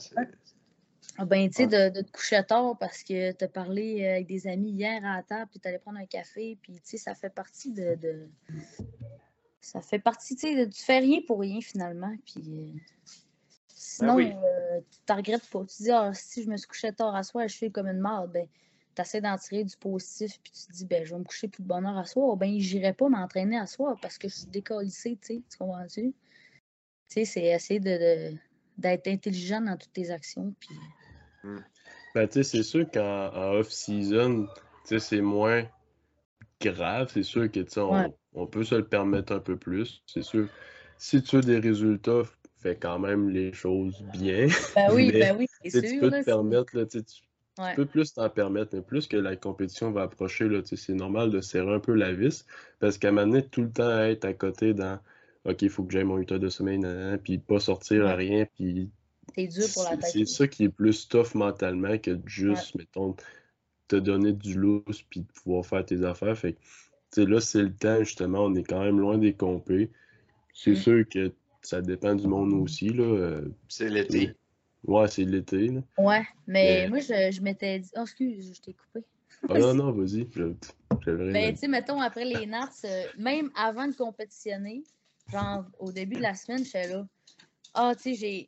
Ah 1.18 1.26
ben, 1.26 1.48
tu 1.50 1.56
sais, 1.58 1.66
Ouais. 1.68 1.92
de, 1.92 1.96
de 1.98 2.02
te 2.02 2.12
coucher 2.12 2.42
tard 2.44 2.76
parce 2.80 3.04
que 3.04 3.32
tu 3.34 3.44
as 3.44 3.48
parlé 3.48 4.04
euh, 4.04 4.12
avec 4.14 4.28
des 4.28 4.48
amis 4.48 4.72
hier 4.72 5.06
à 5.06 5.18
la 5.18 5.24
table, 5.24 5.50
puis 5.52 5.60
tu 5.60 5.68
allais 5.68 5.78
prendre 5.80 6.00
un 6.00 6.06
café, 6.08 6.58
puis 6.62 6.74
tu 6.76 6.82
sais, 6.84 6.98
ça 6.98 7.14
fait 7.14 7.30
partie 7.30 7.72
de. 7.72 7.96
de- 7.96 8.30
Ça 9.62 9.82
fait 9.82 10.00
partie, 10.00 10.36
tu 10.36 10.42
sais, 10.48 10.66
de- 10.66 10.72
tu 10.72 10.82
fais 10.84 11.00
rien 11.00 11.20
pour 11.28 11.40
rien 11.42 11.62
finalement, 11.62 12.14
puis. 12.26 12.44
euh, 12.48 12.80
Sinon, 13.68 14.16
oui. 14.16 14.34
euh, 14.44 14.80
tu 14.90 15.00
t'en 15.06 15.18
regrettes 15.18 15.48
pas. 15.50 15.64
Tu 15.66 15.84
dis, 15.84 15.92
ah, 15.92 16.12
si 16.14 16.42
je 16.44 16.50
me 16.50 16.58
suis 16.58 16.68
couché 16.68 16.92
tard 16.94 17.16
à 17.16 17.22
soir, 17.24 17.48
je 17.48 17.54
suis 17.54 17.72
comme 17.72 17.88
une 17.88 18.00
marde, 18.00 18.32
ben, 18.32 18.48
tu 18.96 19.02
essaies 19.02 19.22
d'en 19.22 19.38
tirer 19.38 19.64
du 19.64 19.76
positif, 19.78 20.40
puis 20.42 20.52
tu 20.52 20.66
te 20.68 20.72
dis, 20.72 20.86
ben, 20.86 21.06
je 21.06 21.14
vais 21.14 21.20
me 21.20 21.24
coucher 21.26 21.48
plus 21.48 21.62
de 21.64 21.68
bonne 21.68 21.86
heure 21.86 21.98
à 21.98 22.06
soir, 22.06 22.36
ben, 22.38 22.58
j'irai 22.60 22.94
pas 22.94 23.08
m'entraîner 23.10 23.58
à 23.58 23.68
soir 23.68 23.98
parce 24.02 24.18
que 24.18 24.28
je 24.28 24.36
suis 24.36 24.48
décollissée, 24.48 25.18
tu 25.22 25.36
sais, 25.36 25.42
tu 25.50 25.58
comprends-tu? 25.58 26.12
Tu 26.12 26.14
sais, 27.10 27.26
c'est 27.26 27.44
essayer 27.46 27.80
de, 27.80 28.32
de- 28.32 28.38
d'être 28.78 29.08
intelligent 29.08 29.62
dans 29.62 29.78
toutes 29.78 29.94
tes 29.94 30.10
actions, 30.10 30.54
puis. 30.60 30.70
Ben, 32.16 32.28
tu 32.28 32.34
sais, 32.34 32.44
c'est 32.44 32.64
sûr 32.64 32.90
qu'en 32.92 33.32
en 33.34 33.54
off-season, 33.60 34.46
tu 34.46 34.60
sais, 34.84 35.00
c'est 35.00 35.22
moins 35.22 35.64
grave. 36.62 37.10
C'est 37.12 37.24
sûr 37.24 37.52
que, 37.52 37.60
tu 37.62 37.72
sais, 37.72 37.80
on, 37.82 37.94
Ouais. 37.94 38.14
on 38.34 38.48
peut 38.48 38.64
se 38.64 38.76
le 38.76 38.88
permettre 38.88 39.34
un 39.34 39.40
peu 39.40 39.58
plus. 39.58 40.04
C'est 40.06 40.22
sûr, 40.24 40.48
si 40.98 41.22
tu 41.24 41.38
as 41.38 41.42
des 41.42 41.60
résultats, 41.60 42.24
fais 42.58 42.78
quand 42.78 43.00
même 43.00 43.30
les 43.30 43.54
choses 43.54 44.02
bien. 44.04 44.48
Ben 44.76 44.94
oui, 44.94 45.12
ben 45.20 45.36
oui, 45.38 45.48
c'est 45.62 45.70
Tu 45.86 45.94
sûr. 45.94 46.02
peux 46.02 46.12
là, 46.12 46.20
te 46.20 46.26
permettre, 46.26 46.78
là, 46.78 46.86
tu 46.86 47.04
tu- 47.04 47.24
tu 47.24 47.76
peux 47.76 47.86
plus 47.86 48.14
t'en 48.14 48.30
permettre, 48.30 48.76
mais 48.76 48.82
plus 48.82 49.08
que 49.08 49.18
la 49.18 49.36
compétition 49.36 49.92
va 49.92 50.04
approcher, 50.04 50.48
là, 50.50 50.62
tu 50.62 50.70
sais, 50.70 50.76
c'est 50.76 50.94
normal 50.94 51.30
de 51.32 51.42
serrer 51.42 51.74
un 51.76 51.80
peu 51.80 51.94
la 51.94 52.14
vis, 52.14 52.46
parce 52.80 52.98
qu'à 52.98 53.10
un 53.10 53.12
moment 53.12 53.28
donné, 53.28 53.48
tout 53.48 53.62
le 53.64 53.72
temps 53.72 54.00
être 54.02 54.26
à 54.26 54.34
côté 54.34 54.74
dans 54.74 55.00
OK, 55.46 55.62
il 55.62 55.70
faut 55.70 55.84
que 55.84 55.92
j'aille 55.94 56.04
mon 56.06 56.18
8 56.18 56.32
heures 56.32 56.40
de 56.40 56.50
sommeil, 56.50 56.80
puis 57.24 57.38
pas 57.38 57.60
sortir 57.60 58.06
à 58.08 58.16
rien, 58.16 58.46
puis 58.56 58.92
C'est 59.36 59.48
dur 59.48 59.66
pour 59.74 59.84
la 59.84 59.98
tête. 59.98 60.12
c'est 60.12 60.26
ça 60.26 60.48
qui 60.48 60.66
est 60.66 60.70
plus 60.70 61.08
tough 61.08 61.34
mentalement 61.36 61.98
que 61.98 62.12
de 62.12 62.28
juste, 62.28 62.76
mettons, 62.76 63.16
te 63.88 63.96
donner 63.96 64.34
du 64.34 64.56
lousse 64.56 65.02
puis 65.10 65.22
de 65.22 65.28
pouvoir 65.28 65.66
faire 65.66 65.86
tes 65.86 66.04
affaires. 66.04 66.38
Fait 66.38 66.54
que, 66.54 66.60
tu 66.60 67.24
sais, 67.24 67.26
là, 67.26 67.40
c'est 67.42 67.62
le 67.64 67.74
temps, 67.76 68.00
justement, 68.04 68.46
on 68.46 68.56
est 68.56 68.64
quand 68.64 68.82
même 68.84 69.00
loin 69.00 69.18
des 69.18 69.34
compés. 69.34 69.92
C'est 70.54 70.72
Mm. 70.72 70.76
sûr 70.76 71.10
que 71.10 71.34
ça 71.62 71.82
dépend 71.82 72.16
du 72.16 72.28
monde 72.28 72.54
aussi, 72.54 72.90
là. 72.90 73.04
euh, 73.04 73.50
C'est 73.68 73.90
l'été. 73.90 74.34
ouais, 74.86 75.08
c'est 75.08 75.26
l'été, 75.26 75.68
là. 75.70 75.82
Ouais, 75.98 76.24
mais 76.48 76.84
Mais- 76.84 76.90
moi, 76.90 77.00
je, 77.00 77.32
je 77.32 77.42
m'étais 77.42 77.80
dit. 77.80 77.90
Oh, 77.96 78.02
excuse, 78.02 78.54
je 78.56 78.62
t'ai 78.62 78.74
coupé. 78.74 79.06
Ah 79.50 79.58
non, 79.60 79.74
non, 79.74 79.92
vas-y. 79.92 80.28
je- 80.32 80.44
à 80.92 80.96
Ben, 81.32 81.54
tu 81.54 81.60
sais, 81.60 81.68
mettons, 81.68 82.00
après 82.00 82.26
les 82.26 82.46
Nats, 82.46 82.70
euh, 82.86 83.04
même 83.18 83.52
avant 83.56 83.88
de 83.88 83.96
compétitionner, 83.96 84.84
genre 85.32 85.66
au 85.80 85.92
début 85.92 86.16
de 86.16 86.22
la 86.22 86.34
semaine, 86.36 86.64
j'étais 86.64 86.88
là. 86.88 87.06
Ah, 87.74 87.94
tu 87.96 88.04
sais, 88.04 88.14
j'ai. 88.16 88.48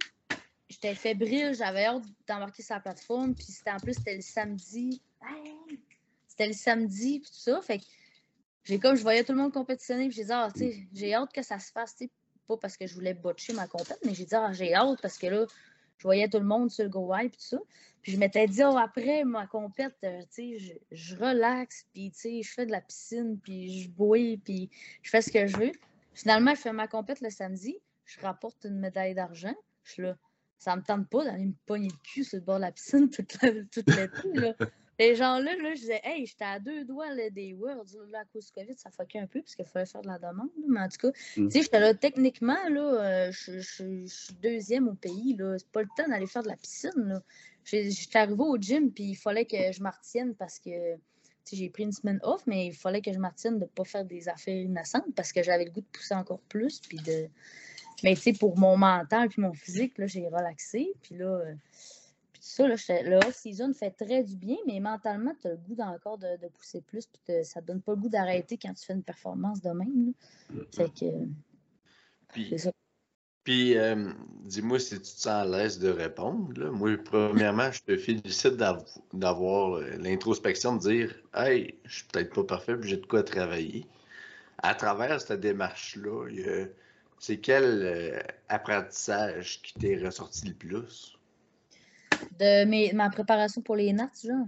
J'étais 0.76 0.94
fébrile, 0.94 1.56
j'avais 1.56 1.86
hâte 1.86 2.04
d'embarquer 2.28 2.62
sur 2.62 2.76
la 2.76 2.82
plateforme, 2.82 3.34
puis 3.34 3.46
c'était 3.46 3.72
en 3.72 3.78
plus, 3.78 3.94
c'était 3.94 4.16
le 4.16 4.22
samedi. 4.22 5.02
C'était 6.28 6.48
le 6.48 6.54
samedi, 6.54 7.22
puis 7.22 7.32
tout 7.32 7.38
ça. 7.38 7.62
Fait 7.62 7.80
que 7.80 7.86
j'ai 8.66 8.78
comme, 8.78 8.98
je 8.98 9.02
voyais 9.02 9.24
tout 9.24 9.32
le 9.32 9.38
monde 9.38 9.54
compétitionner, 9.54 10.10
puis 10.10 10.18
j'ai 10.18 10.26
dit, 10.26 10.34
ah, 10.34 10.50
tu 10.54 10.60
sais, 10.60 10.88
j'ai 10.92 11.14
hâte 11.14 11.32
que 11.32 11.44
ça 11.44 11.60
se 11.60 11.72
fasse, 11.72 11.96
tu 11.96 12.06
sais, 12.06 12.12
pas 12.46 12.58
parce 12.58 12.76
que 12.76 12.88
je 12.88 12.94
voulais 12.94 13.14
botcher 13.14 13.54
ma 13.54 13.68
compète, 13.68 14.00
mais 14.04 14.14
j'ai 14.14 14.26
dit, 14.26 14.36
ah, 14.36 14.52
j'ai 14.52 14.74
hâte 14.74 15.02
parce 15.02 15.18
que 15.18 15.28
là, 15.28 15.46
je 15.98 16.04
voyais 16.04 16.28
tout 16.28 16.40
le 16.40 16.46
monde 16.46 16.70
sur 16.70 16.84
le 16.84 16.90
go 16.90 17.10
puis 17.18 17.30
tout 17.30 17.36
ça. 17.40 17.58
Puis 18.02 18.12
je 18.12 18.18
m'étais 18.18 18.46
dit, 18.46 18.62
oh, 18.62 18.76
après 18.78 19.24
ma 19.24 19.48
compète, 19.48 19.96
euh, 20.04 20.24
tu 20.24 20.58
sais, 20.58 20.60
je, 20.60 20.74
je 20.92 21.16
relaxe, 21.16 21.86
puis 21.94 22.12
tu 22.12 22.20
sais, 22.20 22.42
je 22.44 22.52
fais 22.52 22.66
de 22.66 22.72
la 22.72 22.82
piscine, 22.82 23.40
puis 23.42 23.82
je 23.82 23.90
bouille, 23.90 24.36
puis 24.36 24.70
je 25.04 25.10
fais 25.10 25.22
ce 25.22 25.32
que 25.32 25.48
je 25.48 25.56
veux. 25.56 25.72
Finalement, 26.14 26.54
je 26.54 26.60
fais 26.60 26.74
ma 26.74 26.90
compète 26.90 27.22
le 27.22 27.30
samedi, 27.30 27.78
je 28.04 28.20
rapporte 28.20 28.66
une 28.66 28.78
médaille 28.78 29.16
d'argent. 29.16 29.56
Je 29.84 29.92
suis 29.94 30.02
là, 30.02 30.18
ça 30.58 30.76
me 30.76 30.82
tente 30.82 31.08
pas 31.10 31.24
d'aller 31.26 31.45
me 31.45 31.53
pogner 31.66 31.89
le 31.89 31.97
cul 32.03 32.24
sur 32.24 32.38
le 32.38 32.43
bord 32.43 32.56
de 32.58 32.62
la 32.62 32.72
piscine 32.72 33.10
toute 33.10 33.34
l'été. 33.43 34.53
Les 34.97 35.16
gens-là, 35.16 35.56
là, 35.58 35.76
je 35.76 35.80
disais, 35.82 35.99
hey, 36.03 36.26
j'étais 36.26 36.45
à 36.45 36.60
deux 36.60 36.86
doigts 36.86 37.14
là, 37.14 37.30
des 37.30 37.53
Worlds, 37.53 37.97
là, 38.10 38.20
à 38.20 38.26
cause 38.26 38.45
du 38.47 38.51
COVID, 38.53 38.76
ça 38.78 38.89
fuckait 38.91 39.20
un 39.20 39.28
peu, 39.28 39.41
parce 39.41 39.56
qu'il 39.56 39.66
fallait 39.66 39.86
faire 39.86 40.01
de 40.01 40.08
la 40.08 40.18
demande, 40.18 40.49
là. 40.58 40.66
mais 40.68 40.80
en 40.80 40.88
tout 40.88 40.97
cas, 40.97 41.10
Mm. 41.38 41.47
tu 41.47 41.51
sais, 41.51 41.62
j'étais 41.64 41.80
là, 41.80 41.93
techniquement, 41.93 42.70
là, 42.70 42.82
euh, 43.28 43.32
je, 43.32 43.60
je- 43.60 44.06
je 44.06 44.14
suis 44.14 44.34
deuxième 44.41 44.88
au 44.88 44.93
pays, 44.93 45.36
là, 45.38 45.58
c'est 45.60 45.68
pas 45.70 45.82
le 45.82 45.89
temps 45.97 46.08
d'aller 46.08 46.28
faire 46.28 46.43
de 46.43 46.47
la 46.49 46.56
piscine, 46.58 46.91
là. 46.95 47.22
J'étais 47.66 48.18
arrivée 48.20 48.43
au 48.43 48.58
gym, 48.58 48.91
puis 48.91 49.03
il 49.06 49.16
fallait 49.16 49.45
que 49.45 49.72
je 49.72 49.82
m'artienne 49.82 50.34
parce 50.36 50.60
que 50.60 50.70
j'ai 51.51 51.70
pris 51.70 51.84
une 51.84 51.91
semaine 51.91 52.20
off, 52.24 52.43
mais 52.47 52.68
il 52.68 52.74
fallait 52.74 53.01
que 53.01 53.12
je 53.12 53.18
m'artienne 53.20 53.56
de 53.60 53.66
ne 53.66 53.70
pas 53.70 53.84
faire 53.84 54.06
des 54.06 54.30
affaires 54.30 54.56
innocentes 54.62 55.14
parce 55.16 55.32
que 55.34 55.43
j'avais 55.43 55.66
le 55.66 55.72
goût 55.72 55.82
de 55.82 55.86
pousser 55.91 56.14
encore 56.16 56.41
plus. 56.41 56.80
Puis 56.80 56.97
de... 56.99 57.28
Mais 58.04 58.16
tu 58.16 58.22
sais, 58.22 58.34
pour 58.34 58.58
mon 58.58 58.78
mental 58.78 59.30
puis 59.30 59.41
mon 59.41 59.54
physique, 59.54 59.98
là, 59.98 60.08
j'ai 60.08 60.28
relaxé. 60.28 60.93
Puis 61.02 61.16
là, 61.16 61.26
euh, 61.26 61.54
puis 62.34 62.41
tout 62.41 62.48
ça, 62.48 62.68
là, 62.68 62.76
le 63.04 63.16
off-season 63.18 63.74
fait 63.74 63.91
très 63.91 64.24
du 64.24 64.36
bien, 64.36 64.58
mais 64.68 64.80
mentalement, 64.80 65.34
tu 65.41 65.48
as 65.48 65.52
le 65.52 65.58
goût 65.58 65.76
d'encore 65.76 66.18
de, 66.18 66.38
de 66.41 66.48
pousser 66.50 66.82
plus. 66.82 67.06
Puis 67.08 67.22
te- 67.26 67.43
ça 67.43 67.62
te 67.62 67.68
donne 67.68 67.82
pas 67.82 67.93
le 67.93 67.98
goût 68.02 68.10
d'arrêter 68.10 68.58
quand 68.58 68.74
tu 68.74 68.86
fais 68.86 68.93
une 68.93 69.04
performance 69.04 69.62
de 69.62 69.70
même. 69.70 70.14
là. 70.52 70.62
Fait 70.76 70.89
que 70.89 71.06
euh, 71.06 71.26
Puis, 72.34 72.48
c'est 72.50 72.58
ça. 72.58 72.72
puis 73.43 73.78
euh, 73.78 74.12
dis-moi 74.43 74.80
si 74.80 74.96
tu 74.96 75.02
te 75.02 75.08
sens 75.08 75.28
à 75.28 75.46
l'aise 75.46 75.80
de 75.80 75.89
répondre. 75.89 76.52
là. 76.60 76.70
Moi, 76.72 76.98
premièrement, 77.04 77.72
je 77.72 77.82
te 77.82 77.98
félicite 77.98 78.58
d'av- 78.58 78.84
d'avoir 79.14 79.78
euh, 79.78 79.91
l'introspection 79.98 80.76
de 80.76 80.82
dire 80.82 81.16
Hey, 81.34 81.76
je 81.86 81.96
suis 82.00 82.06
peut-être 82.12 82.34
pas 82.34 82.43
parfait, 82.43 82.76
puis 82.78 82.89
j'ai 82.89 82.98
de 82.98 83.06
quoi 83.06 83.24
travailler. 83.24 83.86
À 84.58 84.76
travers 84.76 85.22
cette 85.22 85.39
démarche-là, 85.39 86.28
il 86.30 86.39
y 86.39 86.43
a- 86.50 86.68
c'est 87.20 87.38
quel 87.38 87.82
euh, 87.84 88.20
apprentissage 88.49 89.61
qui 89.61 89.74
t'est 89.76 89.97
ressorti 90.05 90.47
le 90.47 90.53
plus? 90.53 91.18
De 92.39 92.66
mes, 92.66 92.91
ma 92.93 93.09
préparation 93.09 93.61
pour 93.61 93.76
les 93.76 93.93
Nats, 93.93 94.11
genre. 94.24 94.47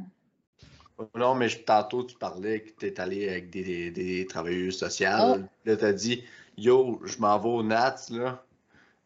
Non, 1.15 1.35
mais 1.35 1.47
je- 1.47 1.59
tantôt, 1.59 2.03
tu 2.03 2.15
parlais 2.17 2.61
que 2.61 2.71
tu 2.79 2.87
es 2.87 2.99
allé 2.99 3.29
avec 3.29 3.49
des, 3.49 3.63
des, 3.63 3.91
des 3.91 4.25
travailleuses 4.27 4.77
sociales. 4.77 5.47
Là, 5.65 5.77
tu 5.77 5.85
as 5.85 5.93
dit 5.93 6.23
Yo, 6.57 6.99
je 7.05 7.19
m'en 7.19 7.37
vais 7.37 7.49
au 7.49 7.63
Nats, 7.63 8.07
là. 8.09 8.43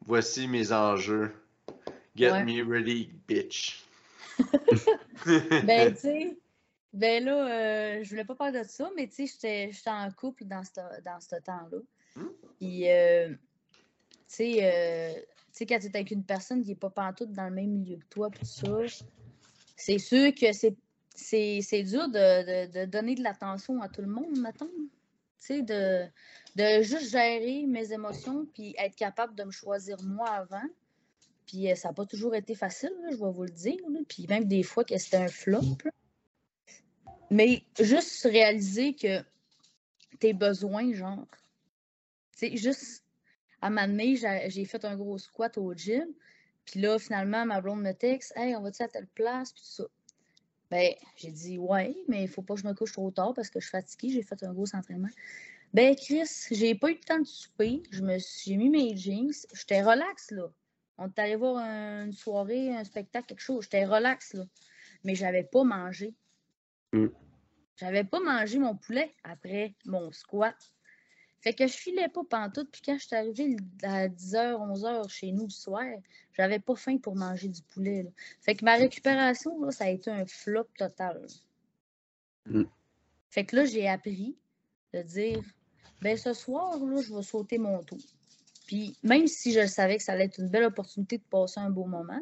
Voici 0.05 0.47
mes 0.47 0.71
enjeux. 0.71 1.31
Get 2.15 2.31
Ouais. 2.31 2.43
me 2.43 2.63
ready, 2.69 3.09
bitch. 3.27 3.85
Ben, 5.63 5.93
tu 5.95 5.99
sais, 6.01 6.37
ben 6.93 7.23
là, 7.23 7.47
euh, 7.47 8.03
je 8.03 8.09
voulais 8.09 8.25
pas 8.25 8.35
parler 8.35 8.59
de 8.59 8.67
ça, 8.67 8.89
mais 8.95 9.07
tu 9.07 9.27
sais, 9.27 9.33
j'étais 9.33 9.71
j'étais 9.71 9.89
en 9.89 10.09
couple 10.11 10.45
dans 10.45 10.63
ce 10.63 11.01
dans 11.03 11.19
ce 11.19 11.35
temps-là. 11.41 11.77
Hmm? 12.15 12.27
Puis, 12.57 12.89
euh, 12.89 13.33
tu 14.31 14.37
sais, 14.37 14.59
euh, 14.61 15.13
tu 15.13 15.25
sais, 15.51 15.65
quand 15.65 15.77
tu 15.77 15.87
es 15.87 15.95
avec 15.95 16.11
une 16.11 16.23
personne 16.23 16.63
qui 16.63 16.69
n'est 16.69 16.75
pas 16.75 16.89
pantoute 16.89 17.33
dans 17.33 17.49
le 17.49 17.55
même 17.55 17.69
milieu 17.69 17.97
que 17.97 18.05
toi, 18.05 18.29
tout 18.29 18.45
ça, 18.45 18.77
c'est 19.75 19.97
sûr 19.97 20.33
que 20.33 20.53
c'est 20.53 20.75
c'est 21.13 21.59
c'est 21.61 21.83
dur 21.83 22.07
de, 22.07 22.67
de- 22.67 22.85
donner 22.85 23.15
de 23.15 23.23
l'attention 23.23 23.81
à 23.81 23.89
tout 23.89 24.01
le 24.01 24.07
monde, 24.07 24.39
mettons. 24.39 24.69
Tu 25.37 25.47
sais, 25.47 25.61
de, 25.63 26.05
de 26.55 26.81
juste 26.81 27.11
gérer 27.11 27.65
mes 27.67 27.91
émotions 27.91 28.45
puis 28.53 28.73
être 28.77 28.95
capable 28.95 29.35
de 29.35 29.43
me 29.43 29.51
choisir 29.51 30.01
moi 30.01 30.29
avant. 30.29 30.63
Puis 31.45 31.69
euh, 31.69 31.75
ça 31.75 31.89
n'a 31.89 31.93
pas 31.93 32.05
toujours 32.05 32.33
été 32.33 32.55
facile, 32.55 32.93
je 33.11 33.17
vais 33.17 33.31
vous 33.31 33.43
le 33.43 33.49
dire. 33.49 33.79
Puis 34.07 34.27
même 34.27 34.45
des 34.45 34.63
fois 34.63 34.85
que 34.85 34.97
c'était 34.97 35.17
un 35.17 35.27
flop. 35.27 35.61
Mais 37.29 37.63
juste 37.79 38.23
réaliser 38.23 38.93
que 38.93 39.21
tes 40.19 40.31
besoins, 40.33 40.93
genre. 40.93 41.27
Sais, 42.37 42.55
juste 42.55 43.03
à 43.61 43.67
un 43.67 43.69
moment 43.69 43.87
donné, 43.87 44.15
j'ai 44.15 44.65
fait 44.65 44.83
un 44.85 44.95
gros 44.95 45.17
squat 45.17 45.57
au 45.57 45.73
gym. 45.73 46.07
Puis 46.65 46.79
là, 46.79 46.99
finalement, 46.99 47.45
ma 47.45 47.61
blonde 47.61 47.81
me 47.81 47.91
texte 47.93 48.33
Hey, 48.35 48.55
on 48.55 48.61
va-tu 48.61 48.83
à 48.83 48.87
telle 48.87 49.07
place? 49.07 49.51
Puis 49.53 49.61
tout 49.63 49.69
ça. 49.69 49.83
Ben, 50.69 50.93
j'ai 51.15 51.31
dit 51.31 51.57
Ouais, 51.57 51.95
mais 52.07 52.23
il 52.23 52.27
faut 52.29 52.41
pas 52.41 52.55
que 52.55 52.61
je 52.61 52.67
me 52.67 52.73
couche 52.73 52.93
trop 52.93 53.11
tard 53.11 53.33
parce 53.33 53.49
que 53.49 53.59
je 53.59 53.65
suis 53.65 53.71
fatiguée, 53.71 54.09
j'ai 54.09 54.23
fait 54.23 54.41
un 54.43 54.53
gros 54.53 54.73
entraînement. 54.75 55.09
Ben, 55.73 55.95
Chris, 55.95 56.29
j'ai 56.51 56.75
pas 56.75 56.89
eu 56.89 56.95
le 56.95 56.99
temps 56.99 57.19
de 57.19 57.25
souper. 57.25 57.81
Je 57.91 58.01
me 58.01 58.17
suis- 58.19 58.51
J'ai 58.51 58.57
mis 58.57 58.69
mes 58.69 58.95
jeans. 58.95 59.31
J'étais 59.53 59.81
relax, 59.81 60.31
là. 60.31 60.51
On 60.97 61.07
est 61.07 61.19
allé 61.19 61.35
voir 61.35 61.57
un- 61.57 62.05
une 62.05 62.13
soirée, 62.13 62.75
un 62.75 62.83
spectacle, 62.83 63.27
quelque 63.27 63.41
chose. 63.41 63.63
J'étais 63.63 63.85
relax, 63.85 64.33
là. 64.33 64.43
Mais 65.03 65.15
j'avais 65.15 65.43
pas 65.43 65.63
mangé. 65.63 66.13
Mm. 66.93 67.07
J'avais 67.77 68.03
pas 68.03 68.19
mangé 68.19 68.59
mon 68.59 68.75
poulet 68.75 69.13
après 69.23 69.73
mon 69.85 70.11
squat. 70.11 70.55
Fait 71.41 71.53
que 71.53 71.65
je 71.65 71.73
filais 71.73 72.07
pas 72.07 72.21
pantoute. 72.23 72.69
Puis 72.71 72.81
quand 72.85 72.97
je 72.97 73.07
suis 73.07 73.15
arrivée 73.15 73.57
à 73.83 74.07
10h, 74.07 74.57
11h 74.57 75.09
chez 75.09 75.31
nous 75.31 75.45
le 75.45 75.49
soir, 75.49 75.85
j'avais 76.33 76.59
pas 76.59 76.75
faim 76.75 76.97
pour 76.97 77.15
manger 77.15 77.47
du 77.47 77.61
poulet. 77.63 78.03
là. 78.03 78.09
Fait 78.41 78.55
que 78.55 78.63
ma 78.63 78.75
récupération, 78.75 79.59
là, 79.63 79.71
ça 79.71 79.85
a 79.85 79.89
été 79.89 80.11
un 80.11 80.25
flop 80.25 80.67
total. 80.77 81.25
Mm. 82.45 82.63
Fait 83.29 83.45
que 83.45 83.55
là, 83.55 83.65
j'ai 83.65 83.87
appris 83.87 84.35
de 84.93 85.01
dire 85.01 85.43
ben 86.01 86.17
ce 86.17 86.33
soir, 86.33 86.77
là, 86.77 87.01
je 87.01 87.13
vais 87.13 87.23
sauter 87.23 87.57
mon 87.57 87.83
tour. 87.83 87.99
Puis 88.67 88.95
même 89.03 89.27
si 89.27 89.51
je 89.51 89.65
savais 89.67 89.97
que 89.97 90.03
ça 90.03 90.13
allait 90.13 90.25
être 90.25 90.39
une 90.39 90.49
belle 90.49 90.65
opportunité 90.65 91.17
de 91.17 91.23
passer 91.23 91.59
un 91.59 91.69
beau 91.69 91.85
moment, 91.85 92.21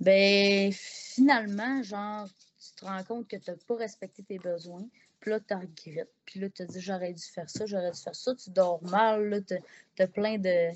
ben 0.00 0.70
finalement, 0.72 1.82
genre, 1.82 2.28
tu 2.28 2.74
te 2.74 2.84
rends 2.84 3.04
compte 3.04 3.28
que 3.28 3.36
tu 3.36 3.50
n'as 3.50 3.56
pas 3.56 3.76
respecté 3.76 4.22
tes 4.22 4.38
besoins. 4.38 4.86
Puis 5.24 5.30
là, 5.30 5.40
tu 5.40 5.54
regrettes. 5.54 6.12
Puis 6.26 6.38
là, 6.38 6.50
tu 6.50 6.66
te 6.66 6.70
dis 6.70 6.82
j'aurais 6.82 7.14
dû 7.14 7.22
faire 7.22 7.48
ça, 7.48 7.64
j'aurais 7.64 7.92
dû 7.92 7.98
faire 7.98 8.14
ça. 8.14 8.34
Tu 8.34 8.50
dors 8.50 8.82
mal, 8.84 9.30
là, 9.30 9.40
tu 9.40 9.56
as 10.02 10.06
plein 10.06 10.36
de. 10.36 10.68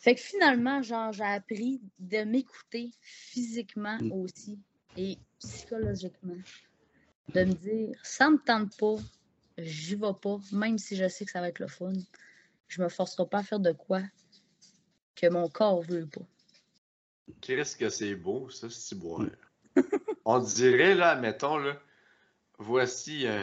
Fait 0.00 0.14
que 0.14 0.20
finalement, 0.20 0.80
genre, 0.80 1.12
j'ai 1.12 1.24
appris 1.24 1.80
de 1.98 2.18
m'écouter 2.18 2.92
physiquement 3.00 3.98
Mm. 4.00 4.12
aussi 4.12 4.60
et 4.96 5.18
psychologiquement. 5.40 6.36
De 7.34 7.44
me 7.44 7.52
dire, 7.54 7.98
ça 8.04 8.30
me 8.30 8.38
tente 8.38 8.76
pas, 8.78 8.94
j'y 9.58 9.96
vais 9.96 10.14
pas, 10.22 10.38
même 10.52 10.78
si 10.78 10.94
je 10.94 11.08
sais 11.08 11.24
que 11.24 11.32
ça 11.32 11.40
va 11.40 11.48
être 11.48 11.58
le 11.58 11.66
fun. 11.66 11.94
Je 12.68 12.80
me 12.80 12.88
forcerai 12.88 13.26
pas 13.26 13.38
à 13.38 13.42
faire 13.42 13.58
de 13.58 13.72
quoi 13.72 14.02
que 15.16 15.26
mon 15.28 15.48
corps 15.48 15.82
veut 15.82 16.06
pas. 16.06 16.22
Qu'est-ce 17.40 17.76
que 17.76 17.88
c'est 17.88 18.14
beau, 18.14 18.48
ça, 18.50 18.70
c'est 18.70 18.96
boire? 18.96 19.26
On 20.24 20.38
dirait, 20.38 20.94
là, 20.94 21.16
mettons, 21.16 21.58
là, 21.58 21.76
voici, 22.58 23.26
euh, 23.26 23.42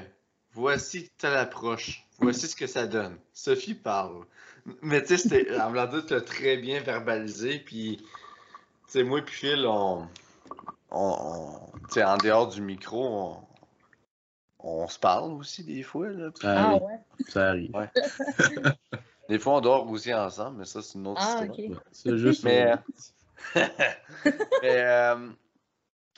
voici 0.54 1.10
telle 1.18 1.36
approche. 1.38 2.06
Voici 2.20 2.48
ce 2.48 2.56
que 2.56 2.68
ça 2.68 2.86
donne. 2.88 3.18
Sophie 3.34 3.74
parle. 3.74 4.26
Mais 4.82 5.04
tu 5.04 5.18
sais, 5.18 5.60
en 5.60 5.72
blanc 5.72 5.90
tu 6.08 6.14
as 6.14 6.22
très 6.22 6.58
bien 6.58 6.82
verbalisé, 6.82 7.58
puis, 7.60 7.98
tu 7.98 8.06
sais, 8.88 9.04
moi 9.04 9.22
puis 9.24 9.34
Phil, 9.34 9.66
on, 9.66 10.08
on, 10.92 11.16
on- 11.72 11.72
tu 11.88 11.94
sais, 11.96 12.04
en 12.04 12.18
dehors 12.18 12.48
du 12.48 12.62
micro, 12.62 13.08
on, 13.08 13.48
on 14.60 14.88
se 14.88 15.00
parle 15.00 15.32
aussi 15.34 15.64
des 15.64 15.82
fois. 15.82 16.10
Là. 16.10 16.30
Ça 16.40 16.52
Ah 16.54 16.68
arrive. 16.68 16.82
ouais. 16.84 17.00
Ça 17.28 17.48
arrive. 17.50 17.72
Ouais. 17.76 17.90
Des 19.30 19.40
fois, 19.40 19.54
on 19.58 19.62
dort 19.62 19.90
aussi 19.90 20.14
ensemble, 20.14 20.58
mais 20.60 20.66
ça, 20.66 20.82
c'est 20.82 20.98
une 21.00 21.08
autre 21.08 21.22
Ah, 21.24 21.46
histoire. 21.46 21.58
ok. 21.72 21.78
C'est 21.94 22.18
juste. 22.18 22.44
Mais, 22.44 22.74
mais, 23.56 24.82
euh, 24.84 25.30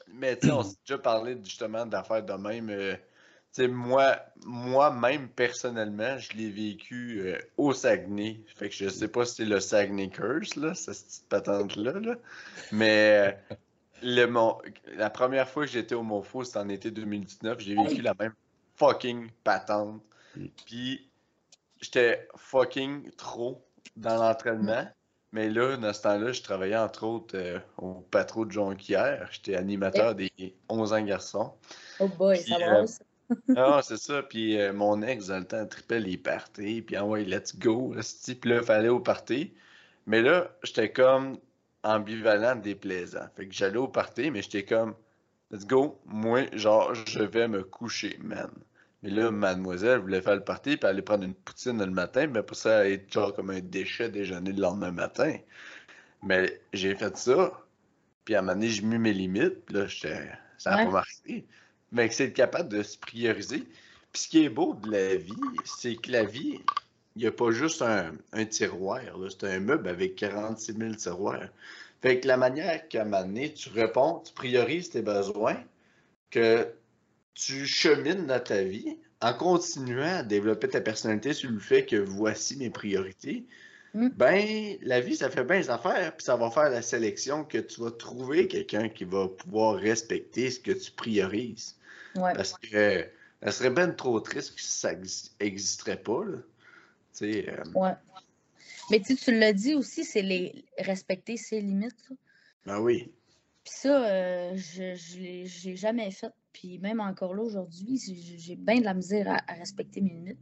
mais 0.07 0.35
tu 0.37 0.47
sais, 0.47 0.51
on 0.53 0.63
s'est 0.63 0.77
déjà 0.85 0.97
parlé 0.97 1.37
justement 1.43 1.85
d'affaires 1.85 2.23
de 2.23 2.33
même. 2.33 2.69
euh, 2.69 2.95
moi, 3.59 4.17
moi-même, 4.45 5.29
personnellement, 5.29 6.17
je 6.17 6.33
l'ai 6.37 6.49
vécu 6.49 7.21
euh, 7.21 7.37
au 7.57 7.73
Saguenay. 7.73 8.41
Fait 8.55 8.69
que 8.69 8.75
je 8.75 8.89
sais 8.89 9.07
pas 9.07 9.25
si 9.25 9.35
c'est 9.35 9.45
le 9.45 9.59
Saguenay 9.59 10.09
Curse, 10.09 10.55
là, 10.55 10.73
cette 10.73 10.95
petite 11.05 11.29
patente-là. 11.29 11.93
là. 11.99 12.15
Mais 12.71 13.37
euh, 13.51 13.55
le, 14.01 14.25
mon- 14.25 14.57
la 14.95 15.09
première 15.09 15.47
fois 15.47 15.65
que 15.65 15.71
j'étais 15.71 15.95
au 15.95 16.03
Mofo, 16.03 16.43
c'était 16.43 16.59
en 16.59 16.69
été 16.69 16.89
2019. 16.91 17.59
J'ai 17.59 17.75
vécu 17.75 18.01
la 18.01 18.13
même 18.19 18.33
fucking 18.75 19.29
patente. 19.43 20.01
Puis 20.65 21.07
j'étais 21.79 22.27
fucking 22.35 23.11
trop 23.11 23.63
dans 23.95 24.15
l'entraînement. 24.15 24.87
Mais 25.31 25.49
là, 25.49 25.77
dans 25.77 25.93
ce 25.93 26.01
temps-là, 26.03 26.31
je 26.31 26.41
travaillais 26.43 26.77
entre 26.77 27.05
autres 27.05 27.35
euh, 27.37 27.59
au 27.77 28.01
patron 28.11 28.45
de 28.45 28.51
Jonquière. 28.51 29.27
J'étais 29.31 29.55
animateur 29.55 30.13
des 30.15 30.31
11 30.69 30.93
ans 30.93 31.01
garçons. 31.01 31.53
Oh 31.99 32.07
boy, 32.07 32.39
Puis, 32.39 32.51
ça 32.51 32.59
va. 32.59 32.85
ça. 32.87 33.03
Ah, 33.55 33.81
c'est 33.83 33.97
ça. 33.97 34.23
Puis 34.23 34.59
euh, 34.59 34.73
mon 34.73 35.01
ex, 35.01 35.27
dans 35.27 35.39
le 35.39 35.45
temps, 35.45 35.65
tripait 35.67 35.99
les 35.99 36.17
parties. 36.17 36.81
Puis 36.81 36.95
ah 36.95 37.05
ouais, 37.05 37.23
let's 37.23 37.57
go. 37.57 37.95
Puis 38.41 38.49
là, 38.49 38.57
il 38.57 38.63
fallait 38.63 38.89
au 38.89 38.99
party. 38.99 39.53
Mais 40.05 40.21
là, 40.21 40.55
j'étais 40.63 40.91
comme 40.91 41.39
ambivalent, 41.83 42.55
déplaisant. 42.55 43.27
Fait 43.35 43.47
que 43.47 43.53
j'allais 43.53 43.77
au 43.77 43.87
party, 43.87 44.31
mais 44.31 44.41
j'étais 44.41 44.65
comme, 44.65 44.95
let's 45.51 45.65
go. 45.65 46.01
Moi, 46.05 46.47
genre, 46.53 46.93
je 46.95 47.23
vais 47.23 47.47
me 47.47 47.63
coucher, 47.63 48.17
man. 48.23 48.51
Mais 49.03 49.09
là, 49.09 49.31
mademoiselle 49.31 49.99
voulait 49.99 50.21
faire 50.21 50.35
le 50.35 50.43
party, 50.43 50.77
puis 50.77 50.87
aller 50.89 51.01
prendre 51.01 51.23
une 51.25 51.35
poutine 51.35 51.79
le 51.83 51.91
matin, 51.91 52.27
mais 52.27 52.43
pour 52.43 52.57
ça, 52.57 52.87
être 52.89 53.11
genre 53.11 53.33
comme 53.35 53.49
un 53.51 53.59
déchet 53.61 54.09
déjeuner 54.09 54.53
le 54.53 54.61
lendemain 54.61 54.91
matin. 54.91 55.37
Mais 56.21 56.61
j'ai 56.73 56.95
fait 56.95 57.15
ça, 57.17 57.51
puis 58.25 58.35
à 58.35 58.39
un 58.39 58.41
moment 58.43 58.53
donné, 58.55 58.69
j'ai 58.69 58.83
mis 58.83 58.97
mes 58.99 59.13
limites, 59.13 59.65
puis 59.65 59.75
là, 59.75 59.87
j'étais... 59.87 60.31
ça 60.57 60.71
n'a 60.71 60.77
Ouais. 60.77 60.85
pas 60.85 60.91
marché. 60.91 61.47
Mais 61.93 62.09
que 62.09 62.15
c'est 62.15 62.25
être 62.25 62.33
capable 62.33 62.69
de 62.69 62.83
se 62.83 62.97
prioriser. 62.97 63.63
Puis 64.11 64.23
ce 64.23 64.27
qui 64.27 64.43
est 64.43 64.49
beau 64.49 64.75
de 64.75 64.91
la 64.91 65.15
vie, 65.15 65.33
c'est 65.63 65.95
que 65.95 66.11
la 66.11 66.23
vie, 66.23 66.59
il 67.15 67.21
n'y 67.21 67.27
a 67.27 67.31
pas 67.31 67.51
juste 67.51 67.81
un, 67.81 68.13
un 68.31 68.45
tiroir, 68.45 69.01
c'est 69.29 69.47
un 69.47 69.59
meuble 69.59 69.87
avec 69.87 70.15
46 70.15 70.73
000 70.77 70.95
tiroirs. 70.95 71.49
Fait 72.01 72.19
que 72.19 72.27
la 72.27 72.37
manière 72.37 72.87
qu'à 72.89 73.03
un 73.03 73.05
moment 73.05 73.23
donné, 73.23 73.53
tu 73.53 73.69
réponds, 73.69 74.21
tu 74.25 74.33
priorises 74.33 74.89
tes 74.89 75.01
besoins, 75.01 75.57
que 76.31 76.67
tu 77.33 77.65
chemines 77.65 78.25
dans 78.25 78.43
ta 78.43 78.61
vie 78.63 78.97
en 79.21 79.33
continuant 79.33 80.17
à 80.17 80.23
développer 80.23 80.67
ta 80.67 80.81
personnalité 80.81 81.33
sur 81.33 81.49
le 81.49 81.59
fait 81.59 81.85
que 81.85 81.95
voici 81.95 82.57
mes 82.57 82.69
priorités, 82.69 83.45
Mm. 83.93 84.09
ben, 84.15 84.77
la 84.81 85.01
vie, 85.01 85.15
ça 85.15 85.29
fait 85.29 85.43
bien 85.43 85.57
les 85.57 85.69
affaires, 85.69 86.15
puis 86.15 86.25
ça 86.25 86.35
va 86.35 86.49
faire 86.49 86.69
la 86.69 86.81
sélection 86.81 87.43
que 87.43 87.59
tu 87.59 87.81
vas 87.81 87.91
trouver 87.91 88.47
quelqu'un 88.47 88.89
qui 88.89 89.03
va 89.03 89.27
pouvoir 89.27 89.75
respecter 89.75 90.49
ce 90.49 90.59
que 90.59 90.71
tu 90.71 90.91
priorises. 90.91 91.75
Ouais. 92.15 92.33
Parce 92.33 92.53
que 92.57 93.09
ça 93.43 93.51
serait 93.51 93.69
bien 93.71 93.89
trop 93.91 94.19
triste 94.19 94.55
que 94.55 94.61
ça 94.61 94.93
n'existerait 95.41 96.01
pas, 96.01 96.23
là. 96.25 96.37
Tu 96.37 97.31
sais, 97.33 97.49
euh, 97.49 97.63
Ouais. 97.75 97.93
Mais 98.91 98.99
tu 99.01 99.15
l'as 99.37 99.53
dit 99.53 99.75
aussi, 99.75 100.03
c'est 100.03 100.21
les 100.21 100.65
respecter 100.77 101.37
ses 101.37 101.61
limites. 101.61 102.09
là. 102.09 102.15
ben 102.65 102.79
oui. 102.81 103.11
Puis 103.63 103.73
ça, 103.75 104.05
euh, 104.11 104.57
je 104.57 104.93
j'ai 104.95 105.75
jamais 105.75 106.11
fait. 106.11 106.33
Puis 106.51 106.79
même 106.79 106.99
encore 106.99 107.33
là, 107.33 107.43
aujourd'hui, 107.43 107.97
j'ai 108.37 108.55
bien 108.55 108.79
de 108.79 108.83
la 108.83 108.93
misère 108.93 109.27
à, 109.29 109.41
à 109.51 109.55
respecter 109.55 110.01
mes 110.01 110.09
limites. 110.09 110.39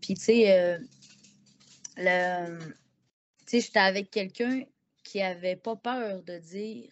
Puis 0.00 0.14
tu 0.14 0.22
sais, 0.22 0.58
euh, 0.58 0.78
le- 1.96 2.74
j'étais 3.50 3.78
avec 3.78 4.10
quelqu'un 4.10 4.62
qui 5.04 5.20
avait 5.20 5.56
pas 5.56 5.76
peur 5.76 6.22
de 6.22 6.38
dire 6.38 6.90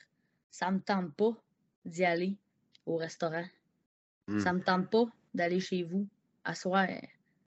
ça 0.50 0.70
me 0.70 0.80
tente 0.80 1.14
pas 1.14 1.32
d'y 1.84 2.04
aller 2.04 2.36
au 2.86 2.96
restaurant. 2.96 3.44
Mm. 4.30 4.38
Ça 4.40 4.52
me 4.52 4.60
tente 4.60 4.88
pas 4.90 5.04
d'aller 5.34 5.60
chez 5.60 5.82
vous 5.82 6.06
à 6.44 6.54
soir. 6.54 6.86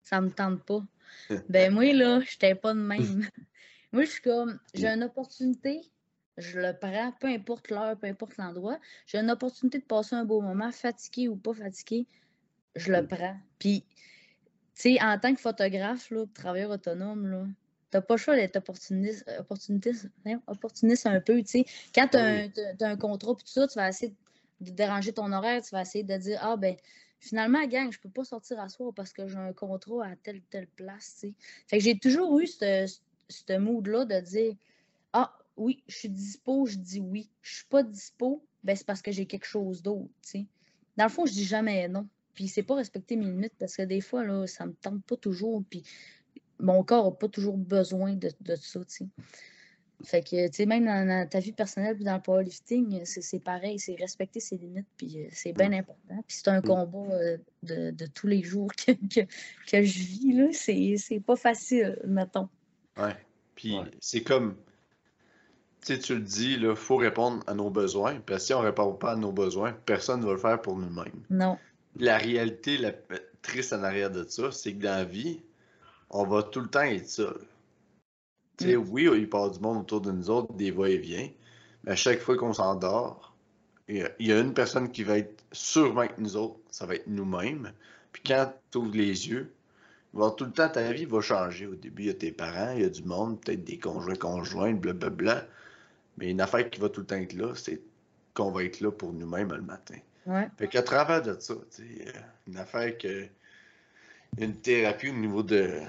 Ça 0.03 0.21
me 0.21 0.31
tente 0.31 0.63
pas. 0.65 0.85
ben 1.49 1.73
moi, 1.73 1.93
là, 1.93 2.21
j'étais 2.21 2.55
pas 2.55 2.75
de 2.75 2.79
même. 2.79 3.27
moi, 3.93 4.05
je 4.05 4.11
suis 4.11 4.23
comme, 4.23 4.59
j'ai 4.75 4.87
une 4.89 5.03
opportunité, 5.05 5.81
je 6.37 6.61
le 6.61 6.73
prends, 6.79 7.13
peu 7.19 7.29
importe 7.29 7.71
l'heure, 7.71 7.97
peu 7.97 8.07
importe 8.07 8.37
l'endroit. 8.37 8.79
J'ai 9.07 9.19
une 9.19 9.31
opportunité 9.31 9.79
de 9.79 9.85
passer 9.85 10.15
un 10.15 10.25
beau 10.25 10.41
moment, 10.41 10.71
fatigué 10.71 11.29
ou 11.29 11.37
pas 11.37 11.55
fatigué, 11.55 12.07
je 12.75 12.93
le 12.93 13.07
prends. 13.07 13.37
Puis, 13.59 13.85
tu 14.75 14.95
sais, 14.95 15.03
en 15.03 15.19
tant 15.19 15.35
que 15.35 15.41
photographe, 15.41 16.11
là, 16.11 16.27
travailleur 16.35 16.71
autonome, 16.71 17.27
là, 17.27 17.47
t'as 17.91 18.03
pas 18.03 18.15
le 18.15 18.19
choix 18.19 18.37
d'être 18.37 18.57
opportuniste, 18.57 19.25
opportuniste, 19.39 20.11
opportuniste 20.47 21.07
un 21.07 21.21
peu, 21.21 21.39
tu 21.39 21.47
sais. 21.47 21.65
Quand 21.95 22.09
t'as 22.11 22.23
Oui. 22.31 22.41
un, 22.45 22.49
t'as- 22.51 22.75
t'as 22.75 22.89
un 22.91 22.97
contrat 22.97 23.35
puis 23.35 23.45
tout 23.45 23.53
ça, 23.53 23.67
tu 23.67 23.75
vas 23.77 23.89
essayer 23.89 24.11
de 24.11 24.17
déranger 24.61 25.13
ton 25.13 25.33
horaire, 25.33 25.63
tu 25.63 25.71
vas 25.71 25.83
essayer 25.83 26.05
de 26.05 26.17
dire, 26.17 26.39
ah 26.43 26.57
ben, 26.57 26.77
finalement, 27.21 27.65
gang, 27.67 27.91
je 27.91 28.01
peux 28.01 28.09
pas 28.09 28.25
sortir 28.25 28.61
à 28.61 28.69
soir 28.69 28.93
parce 28.95 29.13
que 29.13 29.27
j'ai 29.27 29.37
un 29.37 29.53
contrat 29.53 30.07
à 30.07 30.17
telle 30.17 30.43
telle 30.51 30.67
place, 30.69 31.19
tu. 31.21 31.35
Fait 31.67 31.79
que 31.79 31.85
j'ai 31.85 31.99
toujours 31.99 32.39
eu 32.41 32.47
ce, 32.47 32.87
ce 33.29 33.59
mood-là 33.59 34.05
de 34.05 34.21
dire, 34.21 34.55
ah 35.13 35.37
oui, 35.57 35.83
je 35.89 35.97
suis 35.97 36.09
dispo, 36.09 36.67
je 36.67 36.77
dis 36.77 37.01
oui. 37.01 37.31
Je 37.43 37.57
suis 37.57 37.67
pas 37.67 37.83
dispo, 37.83 38.45
ben 38.65 38.77
c'est 38.77 38.87
parce 38.87 39.03
que 39.03 39.13
j'ai 39.13 39.27
quelque 39.27 39.47
chose 39.47 39.83
d'autre, 39.83 40.11
tu. 40.23 40.47
Dans 40.97 41.05
le 41.05 41.11
fond, 41.11 41.27
je 41.27 41.33
dis 41.33 41.45
jamais 41.45 41.89
non. 41.89 42.09
Puis 42.35 42.49
c'est 42.49 42.63
pas 42.63 42.75
respecter 42.75 43.17
mes 43.17 43.25
limites 43.25 43.55
parce 43.59 43.77
que 43.77 43.83
des 43.83 44.01
fois, 44.01 44.25
là, 44.25 44.47
ça 44.47 44.67
me 44.67 44.73
tente 44.75 45.03
pas 45.05 45.17
toujours. 45.17 45.63
Puis 45.69 45.83
mon 46.59 46.83
corps 46.85 47.11
n'a 47.11 47.17
pas 47.17 47.29
toujours 47.29 47.57
besoin 47.57 48.15
de, 48.15 48.31
de 48.41 48.57
ça. 48.57 48.81
Fait 50.05 50.23
que, 50.23 50.47
tu 50.49 50.53
sais, 50.55 50.67
même 50.67 50.85
dans, 50.85 51.07
dans 51.07 51.29
ta 51.29 51.41
vie 51.41 51.53
personnelle 51.53 51.95
puis 51.97 52.05
dans 52.05 52.15
le 52.17 52.21
powerlifting, 52.21 53.05
c'est 53.05 53.23
c'est 53.23 53.39
pareil, 53.39 53.79
c'est 53.79 53.95
respecter 53.95 54.41
ses 54.41 54.57
limites, 54.59 54.87
puis 54.97 55.23
euh, 55.25 55.29
c'est 55.33 55.53
bien 55.53 55.73
important. 55.73 56.23
Puis 56.29 56.37
c'est 56.43 56.49
un 56.49 56.61
combat 56.61 57.15
euh, 57.15 57.39
de, 57.63 57.91
de 57.93 58.07
tous 58.07 58.27
les 58.27 58.43
jours 58.43 58.71
que, 58.75 58.93
que, 58.93 59.21
que 59.67 59.83
je 59.83 59.99
vis, 59.99 60.33
là. 60.35 60.49
C'est 60.53 60.97
c'est 60.99 61.21
pas 61.21 61.37
facile, 61.37 61.99
mettons. 62.07 62.49
Ouais. 62.99 63.17
Puis 63.55 63.79
Ouais. 63.79 63.91
c'est 64.01 64.23
comme, 64.23 64.55
tu 65.81 65.95
sais, 65.95 65.99
tu 65.99 66.15
le 66.15 66.21
dis, 66.21 66.59
il 66.61 66.77
faut 66.77 66.97
répondre 66.97 67.43
à 67.47 67.55
nos 67.55 67.71
besoins. 67.71 68.17
Parce 68.27 68.43
que 68.43 68.47
si 68.49 68.55
on 68.55 68.61
ne 68.61 68.67
répond 68.67 68.93
pas 68.93 69.13
à 69.13 69.17
nos 69.17 69.33
besoins, 69.33 69.73
personne 69.73 70.21
ne 70.21 70.27
va 70.27 70.33
le 70.33 70.39
faire 70.39 70.61
pour 70.61 70.77
nous-mêmes. 70.77 71.23
Non. 71.31 71.57
La 71.99 72.19
réalité 72.19 72.77
la 72.77 72.93
p- 72.93 73.17
triste 73.41 73.73
en 73.73 73.83
arrière 73.83 74.11
de 74.11 74.25
ça, 74.29 74.53
c'est 74.53 74.75
que 74.75 74.83
dans 74.83 74.97
la 74.99 75.05
vie, 75.05 75.41
on 76.11 76.25
va 76.25 76.43
tout 76.43 76.61
le 76.61 76.69
temps 76.69 76.83
être 76.83 77.09
seul. 77.09 77.39
Tu 78.57 78.65
sais, 78.65 78.77
oui, 78.77 79.09
il 79.13 79.29
part 79.29 79.51
du 79.51 79.61
monde 79.61 79.79
autour 79.79 80.01
de 80.01 80.13
nous 80.13 80.31
autres, 80.31 80.53
des 80.55 80.71
va-et-vient, 80.71 81.29
mais 81.85 81.93
à 81.93 81.97
chaque 81.97 82.21
fois 82.21 82.37
qu'on 82.37 82.53
s'endort, 82.53 83.35
il 83.89 84.11
y, 84.19 84.33
a, 84.33 84.41
une 84.41 84.55
personne 84.55 84.91
qui 84.91 85.05
va 85.05 85.19
être 85.19 85.45
sûrement 85.53 86.01
avec 86.01 86.19
nous 86.19 86.37
autres, 86.37 86.59
ça 86.71 86.87
va 86.87 86.97
être 86.97 87.07
nous-mêmes. 87.07 87.73
Puis 88.13 88.23
quand 88.27 88.53
tu 88.71 88.79
ouvres 88.79 88.97
les 88.97 89.29
yeux, 89.29 89.53
tout 90.37 90.45
le 90.45 90.51
temps, 90.51 90.69
ta 90.69 90.93
vie 90.93 91.05
va 91.05 91.21
changer. 91.21 91.67
Au 91.67 91.75
début, 91.75 92.05
il 92.05 92.07
y 92.07 92.11
a 92.11 92.15
tes 92.15 92.33
parents, 92.33 92.73
il 92.75 92.83
y 92.83 92.85
a 92.85 92.89
du 92.89 93.03
monde, 93.03 93.41
peut-être 93.41 93.65
des 93.65 93.79
conjoints, 93.79 94.17
conjointes, 94.17 94.81
blablabla. 94.81 95.47
Mais 96.19 96.31
une 96.31 96.41
affaire 96.41 96.69
qui 96.71 96.81
va 96.81 96.89
tout 96.89 97.01
le 97.01 97.07
temps 97.07 97.17
être 97.17 97.35
là, 97.35 97.55
c'est 97.55 97.81
qu'on 98.35 98.51
va 98.51 98.65
être 98.65 98.81
là 98.81 98.91
pour 98.91 99.13
nous-mêmes 99.13 99.53
le 99.53 99.63
matin. 99.63 99.99
Ouais. 100.25 100.49
Fait 100.57 100.69
qu'à 100.69 100.83
travers 100.83 101.23
de 101.23 101.37
ça, 101.39 101.55
euh, 101.55 102.13
une 102.49 102.57
affaire 102.57 102.97
que. 102.99 103.27
Une 104.39 104.55
thérapie 104.55 105.09
au 105.09 105.15
niveau 105.15 105.43
de. 105.43 105.81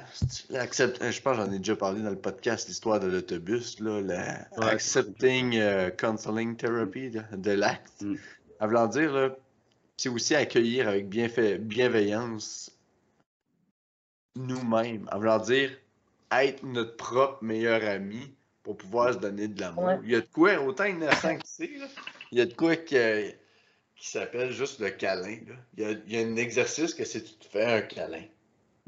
l'accept- 0.50 1.04
Je 1.12 1.22
pense 1.22 1.38
que 1.38 1.44
j'en 1.44 1.52
ai 1.52 1.58
déjà 1.58 1.76
parlé 1.76 2.02
dans 2.02 2.10
le 2.12 2.18
podcast, 2.18 2.68
l'histoire 2.70 3.00
de 3.00 3.08
l'autobus, 3.08 3.80
là, 3.82 4.00
la 4.02 4.48
Ouais. 4.58 4.72
Accepting 4.72 5.58
euh, 5.58 5.90
Counseling 5.92 6.56
Therapy 6.56 7.10
de, 7.10 7.22
de 7.36 7.52
l'acte. 7.52 8.02
Mm. 8.02 8.16
À 8.60 8.68
vouloir 8.68 8.88
dire, 8.90 9.12
là, 9.12 9.36
c'est 9.98 10.10
aussi 10.10 10.34
accueillir 10.36 10.88
avec 10.88 11.10
bienfait- 11.10 11.58
bienveillance 11.58 12.72
nous-mêmes. 14.36 15.08
À 15.12 15.18
vouloir 15.18 15.42
dire 15.42 15.72
être 16.32 16.64
notre 16.64 16.96
propre 16.96 17.44
meilleur 17.44 17.84
ami 17.84 18.34
pour 18.64 18.78
pouvoir 18.78 19.14
se 19.14 19.20
donner 19.20 19.48
de 19.48 19.60
l'amour. 19.60 19.86
Ouais. 19.86 20.00
Il 20.04 20.12
y 20.12 20.16
a 20.16 20.22
de 20.22 20.28
quoi, 20.32 20.60
autant 20.62 20.86
innocent 20.86 21.36
que 21.38 21.42
c'est, 21.46 21.68
là, 21.78 21.88
il 22.32 22.38
y 22.38 22.42
a 22.42 22.46
de 22.46 22.54
quoi 22.54 22.76
que 22.78 23.30
qui 23.96 24.10
s'appelle 24.10 24.52
juste 24.52 24.80
le 24.80 24.92
câlin. 24.92 25.40
Là. 25.48 25.56
Il, 25.76 25.84
y 25.84 25.86
a, 25.86 25.92
il 25.92 26.14
y 26.14 26.18
a 26.18 26.22
un 26.22 26.36
exercice 26.36 26.94
que 26.94 27.04
c'est 27.04 27.24
tu 27.24 27.34
te 27.34 27.46
fais 27.46 27.66
un 27.66 27.82
câlin. 27.82 28.22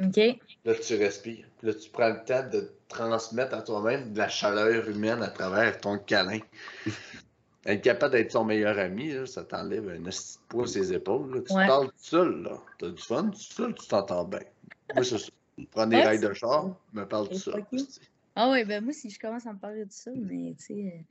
OK. 0.02 0.18
Là, 0.66 0.74
tu 0.76 0.96
respires. 0.96 1.46
Puis 1.58 1.68
là, 1.68 1.74
tu 1.74 1.90
prends 1.90 2.10
le 2.10 2.24
temps 2.26 2.48
de 2.50 2.72
transmettre 2.88 3.54
à 3.56 3.62
toi-même 3.62 4.14
de 4.14 4.18
la 4.18 4.30
chaleur 4.30 4.88
humaine 4.90 5.22
à 5.22 5.28
travers 5.30 5.80
ton 5.80 5.98
câlin. 6.00 6.40
Être 7.66 7.82
capable 7.82 8.14
d'être 8.14 8.32
son 8.32 8.46
meilleur 8.46 8.80
ami, 8.80 9.12
là, 9.12 9.26
ça 9.26 9.44
t'enlève 9.44 9.90
un 9.90 10.00
de 10.00 10.10
poids 10.48 10.66
ses 10.66 10.94
épaules. 10.94 11.36
là. 11.36 11.42
Tu 11.46 11.54
Ouais. 11.54 11.68
parles 11.68 11.88
tout 11.88 11.94
seul, 11.98 12.42
là. 12.44 12.58
T'as 12.80 12.90
du 12.90 13.02
fun, 13.02 13.30
tout 13.30 13.40
seul, 13.40 13.76
tu 13.76 13.88
t'entends 13.88 14.24
bien. 14.24 14.40
Moi, 14.96 15.04
c'est 15.04 15.18
ça. 15.18 15.28
Prends 15.72 15.86
des 15.86 15.98
Ouais, 15.98 16.04
rails 16.06 16.20
de 16.22 16.32
char, 16.34 16.74
me 16.94 17.04
parle 17.04 17.28
tout 17.28 17.38
seul. 17.38 17.66
Ah 18.36 18.50
oui, 18.50 18.64
ben 18.64 18.82
moi, 18.82 18.94
si 18.94 19.10
je 19.10 19.20
commence 19.20 19.46
à 19.46 19.52
me 19.52 19.60
parler 19.60 19.84
de 19.84 19.92
ça, 19.92 20.10
mais 20.16 20.56
tu 20.58 20.64
sais, 20.66 20.74
euh, 20.74 21.02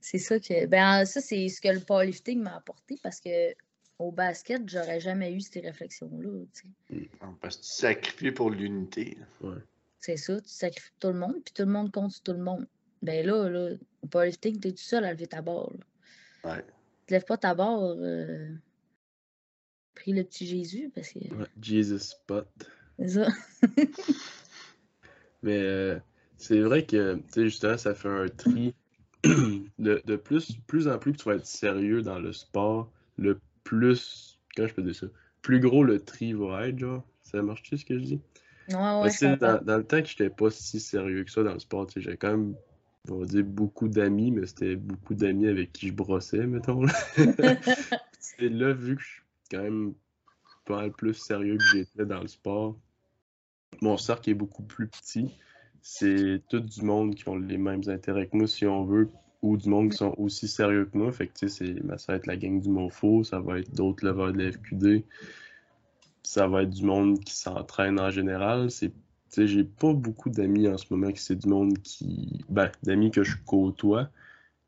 c'est 0.00 0.16
ça 0.18 0.40
que. 0.40 0.64
Ben, 0.66 1.04
ça, 1.04 1.20
c'est 1.20 1.46
ce 1.50 1.60
que 1.60 1.68
le 1.68 1.80
powerlifting 1.80 2.40
m'a 2.40 2.56
apporté 2.56 2.98
parce 3.02 3.20
que 3.20 3.52
au 4.00 4.10
basket, 4.12 4.68
j'aurais 4.68 4.98
jamais 5.00 5.32
eu 5.32 5.40
ces 5.40 5.60
réflexions-là. 5.60 6.30
tu 6.54 6.68
sais. 6.90 7.10
Non, 7.22 7.34
Parce 7.40 7.56
que 7.58 7.62
tu 7.62 7.68
sacrifies 7.70 8.32
pour 8.32 8.50
l'unité. 8.50 9.18
là. 9.42 9.54
C'est 9.98 10.16
ça, 10.16 10.40
tu 10.40 10.48
sacrifies 10.48 10.92
tout 10.98 11.08
le 11.08 11.18
monde, 11.18 11.34
puis 11.44 11.52
tout 11.54 11.62
le 11.64 11.70
monde 11.72 11.92
compte 11.92 12.10
sur 12.12 12.22
tout 12.22 12.32
le 12.32 12.42
monde. 12.42 12.66
Ben 13.02 13.24
là, 13.26 13.48
là 13.48 13.74
au 14.02 14.06
powerlifting, 14.06 14.58
t'es 14.58 14.70
tout 14.72 14.78
seul 14.78 15.04
à 15.04 15.12
lever 15.12 15.26
ta 15.26 15.42
barre. 15.42 15.70
là. 16.44 16.56
Ouais. 16.56 16.64
Tu 17.06 17.14
lèves 17.14 17.24
pas 17.24 17.36
ta 17.36 17.54
barre, 17.54 17.82
euh, 17.98 18.48
prie 19.94 20.12
le 20.12 20.24
petit 20.24 20.46
Jésus, 20.46 20.90
parce 20.94 21.10
que 21.12 21.18
Ouais, 21.18 21.46
Jesus 21.60 21.98
Spot. 21.98 22.46
c'est 22.98 23.08
ça. 23.08 23.28
Mais 25.42 25.58
euh, 25.60 25.98
c'est 26.36 26.60
vrai 26.60 26.84
que, 26.86 27.14
tu 27.16 27.22
sais, 27.28 27.44
justement, 27.44 27.76
ça 27.78 27.94
fait 27.94 28.08
un 28.08 28.28
tri. 28.28 28.74
de, 29.78 30.00
de 30.06 30.16
plus, 30.16 30.52
plus 30.66 30.88
en 30.88 30.98
plus 30.98 31.12
que 31.12 31.18
tu 31.18 31.24
vas 31.24 31.34
être 31.34 31.44
sérieux 31.46 32.00
dans 32.00 32.18
le 32.18 32.32
sport, 32.32 32.90
le 33.18 33.38
plus, 33.70 34.40
comment 34.56 34.66
je 34.66 34.74
peux 34.74 34.82
dire 34.82 34.96
ça, 34.96 35.06
plus 35.42 35.60
gros 35.60 35.84
le 35.84 36.00
tri 36.00 36.32
va 36.32 36.66
être, 36.66 36.78
genre. 36.78 37.04
Ça 37.22 37.40
marche-tu 37.40 37.78
ce 37.78 37.84
que 37.84 37.96
je 37.96 38.04
dis? 38.04 38.20
Ouais, 38.68 38.74
ouais, 38.74 39.00
Parce 39.02 39.18
que 39.18 39.36
dans, 39.36 39.64
dans 39.64 39.76
le 39.76 39.84
temps 39.84 40.02
que 40.02 40.08
j'étais 40.08 40.28
pas 40.28 40.50
si 40.50 40.80
sérieux 40.80 41.22
que 41.22 41.30
ça 41.30 41.44
dans 41.44 41.52
le 41.52 41.60
sport, 41.60 41.86
j'avais 41.94 42.16
quand 42.16 42.32
même, 42.32 42.56
on 43.08 43.18
va 43.18 43.26
dire, 43.26 43.44
beaucoup 43.44 43.88
d'amis, 43.88 44.32
mais 44.32 44.46
c'était 44.46 44.74
beaucoup 44.74 45.14
d'amis 45.14 45.46
avec 45.46 45.72
qui 45.72 45.86
je 45.86 45.92
brossais, 45.92 46.48
mettons. 46.48 46.82
là. 46.82 46.92
C'est 48.18 48.48
là, 48.48 48.72
vu 48.72 48.96
que 48.96 49.02
je 49.02 49.08
suis 49.08 49.22
quand 49.52 49.62
même 49.62 49.94
pas 50.64 50.80
mal 50.80 50.92
plus 50.92 51.14
sérieux 51.14 51.56
que 51.56 51.64
j'étais 51.72 52.04
dans 52.04 52.20
le 52.20 52.28
sport, 52.28 52.76
mon 53.80 53.96
cercle 53.96 54.30
est 54.30 54.34
beaucoup 54.34 54.64
plus 54.64 54.88
petit. 54.88 55.30
C'est 55.80 56.42
tout 56.48 56.60
du 56.60 56.82
monde 56.82 57.14
qui 57.14 57.28
ont 57.28 57.38
les 57.38 57.58
mêmes 57.58 57.82
intérêts 57.86 58.26
que 58.26 58.36
moi, 58.36 58.48
si 58.48 58.66
on 58.66 58.84
veut, 58.84 59.08
ou 59.42 59.56
du 59.56 59.68
monde 59.68 59.90
qui 59.90 59.96
sont 59.96 60.14
aussi 60.18 60.48
sérieux 60.48 60.84
que 60.86 60.98
moi. 60.98 61.12
Fait 61.12 61.26
que, 61.26 61.32
tu 61.38 61.48
sais, 61.48 61.64
c'est- 61.66 61.82
ben, 61.82 61.96
ça 61.98 62.12
va 62.12 62.16
être 62.18 62.26
la 62.26 62.36
gang 62.36 62.60
du 62.60 62.68
Monfort, 62.68 63.24
ça 63.24 63.40
va 63.40 63.58
être 63.58 63.74
d'autres 63.74 64.04
leveurs 64.04 64.32
de 64.32 64.38
la 64.38 64.52
FQD, 64.52 65.04
ça 66.22 66.46
va 66.46 66.62
être 66.62 66.70
du 66.70 66.84
monde 66.84 67.20
qui 67.20 67.34
s'entraîne 67.34 67.98
en 67.98 68.10
général. 68.10 68.70
C'est, 68.70 68.90
tu 68.90 68.94
sais, 69.28 69.46
j'ai 69.46 69.64
pas 69.64 69.92
beaucoup 69.92 70.30
d'amis 70.30 70.68
en 70.68 70.76
ce 70.76 70.86
moment 70.90 71.10
qui 71.12 71.22
c'est 71.22 71.36
du 71.36 71.48
monde 71.48 71.78
qui, 71.78 72.44
ben, 72.48 72.70
d'amis 72.82 73.10
que 73.10 73.22
je 73.24 73.36
côtoie, 73.46 74.10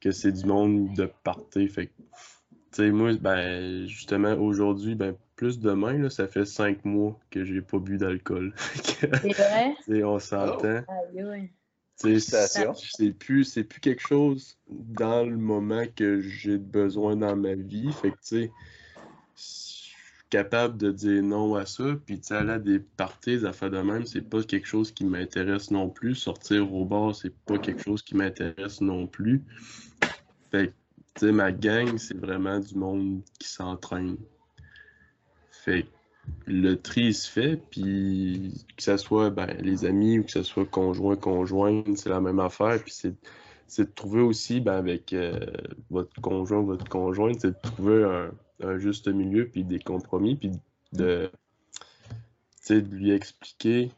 que 0.01 0.11
c'est 0.11 0.33
du 0.33 0.47
monde 0.47 0.95
de 0.95 1.11
party. 1.23 1.69
Fait 1.69 1.87
que, 1.87 1.93
tu 1.93 2.07
sais, 2.73 2.91
moi, 2.91 3.13
ben, 3.15 3.87
justement, 3.87 4.33
aujourd'hui, 4.35 4.95
ben, 4.95 5.15
plus 5.37 5.59
demain, 5.59 5.99
là, 5.99 6.09
ça 6.09 6.29
fait 6.29 6.45
cinq 6.47 6.85
mois 6.85 7.19
que 7.31 7.45
j'ai 7.45 7.61
pas 7.61 7.79
bu 7.79 7.99
d'alcool. 7.99 8.55
Que, 9.01 9.07
C'est 9.33 9.33
vrai? 9.33 10.05
on 10.05 10.19
s'entend. 10.19 10.83
Félicitations. 11.97 12.75
c'est 12.75 12.87
c'est 12.97 13.13
plus, 13.13 13.45
c'est 13.45 13.65
plus 13.65 13.81
quelque 13.81 14.03
chose 14.03 14.57
dans 14.69 15.25
le 15.25 15.37
moment 15.37 15.85
que 15.95 16.21
j'ai 16.21 16.59
besoin 16.59 17.17
dans 17.17 17.37
ma 17.37 17.55
vie. 17.55 17.93
Fait 17.93 18.11
que, 18.11 18.17
tu 18.17 18.21
sais, 18.23 18.53
je 19.37 19.43
suis 19.43 19.97
capable 20.31 20.79
de 20.79 20.91
dire 20.91 21.23
non 21.23 21.55
à 21.55 21.67
ça. 21.67 21.97
Puis, 22.05 22.19
tu 22.19 22.29
sais, 22.29 22.35
aller 22.35 22.53
à 22.53 22.59
des 22.59 22.81
parties, 22.81 23.39
des 23.39 23.45
affaires 23.45 23.71
de 23.71 23.79
même, 23.79 24.07
c'est 24.07 24.23
pas 24.23 24.43
quelque 24.43 24.67
chose 24.67 24.91
qui 24.91 25.05
m'intéresse 25.05 25.71
non 25.71 25.91
plus. 25.91 26.15
Sortir 26.15 26.73
au 26.75 26.85
bar, 26.85 27.15
c'est 27.15 27.35
pas 27.45 27.59
quelque 27.59 27.83
chose 27.83 28.03
qui 28.03 28.17
m'intéresse 28.17 28.81
non 28.81 29.07
plus. 29.07 29.45
Fait 30.51 30.69
que, 30.69 30.73
tu 31.15 31.27
sais, 31.27 31.33
ma 31.33 31.53
gang, 31.53 31.99
c'est 31.99 32.17
vraiment 32.17 32.59
du 32.59 32.75
monde 32.75 33.23
qui 33.39 33.49
s'entraîne. 33.49 34.17
Fait 35.51 35.85
que 35.85 35.89
le 36.47 36.75
tri 36.77 37.15
se 37.15 37.31
fait, 37.31 37.57
puis 37.71 38.65
que 38.77 38.83
ce 38.83 38.97
soit 38.97 39.31
ben, 39.31 39.47
les 39.61 39.85
amis 39.85 40.19
ou 40.19 40.25
que 40.25 40.31
ce 40.31 40.43
soit 40.43 40.67
conjoint, 40.67 41.17
conjointe, 41.17 41.97
c'est 41.97 42.11
la 42.11 42.21
même 42.21 42.41
affaire. 42.41 42.81
Puis 42.83 42.93
c'est, 42.93 43.15
c'est 43.67 43.87
de 43.87 43.95
trouver 43.95 44.21
aussi 44.21 44.61
ben, 44.61 44.75
avec 44.75 45.13
euh, 45.13 45.47
votre 45.91 46.21
conjoint, 46.21 46.63
votre 46.63 46.89
conjointe, 46.89 47.41
c'est 47.41 47.53
de 47.53 47.61
trouver 47.63 48.05
un, 48.61 48.79
juste 48.79 49.09
milieu, 49.09 49.49
puis 49.49 49.65
des 49.65 49.81
compromis, 49.81 50.37
puis 50.37 50.53
de, 50.93 51.31
de 52.69 52.75
lui 52.79 53.11
expliquer 53.11 53.91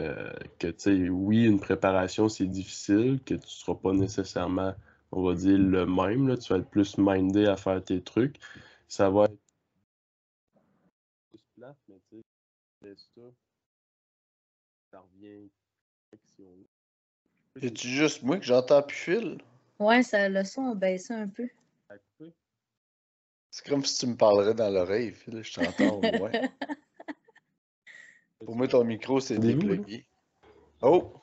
euh, 0.00 0.32
que, 0.58 1.08
oui, 1.08 1.44
une 1.44 1.60
préparation, 1.60 2.28
c'est 2.28 2.46
difficile, 2.46 3.18
que 3.24 3.34
tu 3.34 3.40
ne 3.40 3.46
seras 3.46 3.74
pas 3.74 3.92
nécessairement, 3.92 4.74
on 5.12 5.22
va 5.22 5.34
dire, 5.34 5.58
le 5.58 5.86
même, 5.86 6.28
là, 6.28 6.36
tu 6.36 6.52
vas 6.52 6.58
être 6.58 6.68
plus 6.68 6.98
mindé 6.98 7.46
à 7.46 7.56
faire 7.56 7.82
tes 7.82 8.02
trucs. 8.02 8.36
Ça 8.88 9.10
va 9.10 9.24
être 9.24 9.38
plus 11.30 11.40
plate, 11.56 11.76
mais 11.88 11.96
tu 12.10 12.16
sais, 12.16 12.22
c'est 12.75 12.75
ça, 12.94 13.20
ça 14.90 15.00
revient 15.00 15.48
si 16.22 16.42
on 16.42 16.56
C'est-tu 17.60 17.88
juste 17.88 18.22
moi 18.22 18.38
que 18.38 18.44
j'entends 18.44 18.82
plus 18.82 18.96
fil? 18.96 19.38
Ouais, 19.78 20.02
ça, 20.02 20.28
le 20.28 20.44
son 20.44 20.70
a 20.70 20.74
baissé 20.74 21.12
un 21.12 21.28
peu. 21.28 21.48
C'est 23.50 23.66
comme 23.68 23.84
si 23.84 23.98
tu 23.98 24.06
me 24.06 24.16
parlerais 24.16 24.54
dans 24.54 24.70
l'oreille, 24.70 25.12
Phil. 25.12 25.42
Je 25.42 25.54
t'entends 25.54 25.96
au 25.96 26.02
loin. 26.02 26.30
Pour 28.44 28.54
moi, 28.54 28.68
ton 28.68 28.84
micro, 28.84 29.18
c'est 29.18 29.38
déplugué. 29.38 30.06
Oh! 30.82 31.14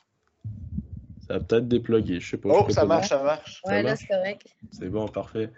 Ça 1.28 1.36
a 1.36 1.40
peut-être 1.40 1.68
déplugué, 1.68 2.20
je 2.20 2.32
sais 2.32 2.38
pas. 2.38 2.50
Oh, 2.52 2.70
ça 2.70 2.86
marche, 2.86 3.10
ça 3.10 3.22
marche. 3.22 3.62
Ouais, 3.66 3.84
là, 3.84 3.90
marche? 3.92 4.00
c'est 4.02 4.08
correct. 4.08 4.48
C'est 4.72 4.90
bon, 4.90 5.08
parfait. 5.08 5.52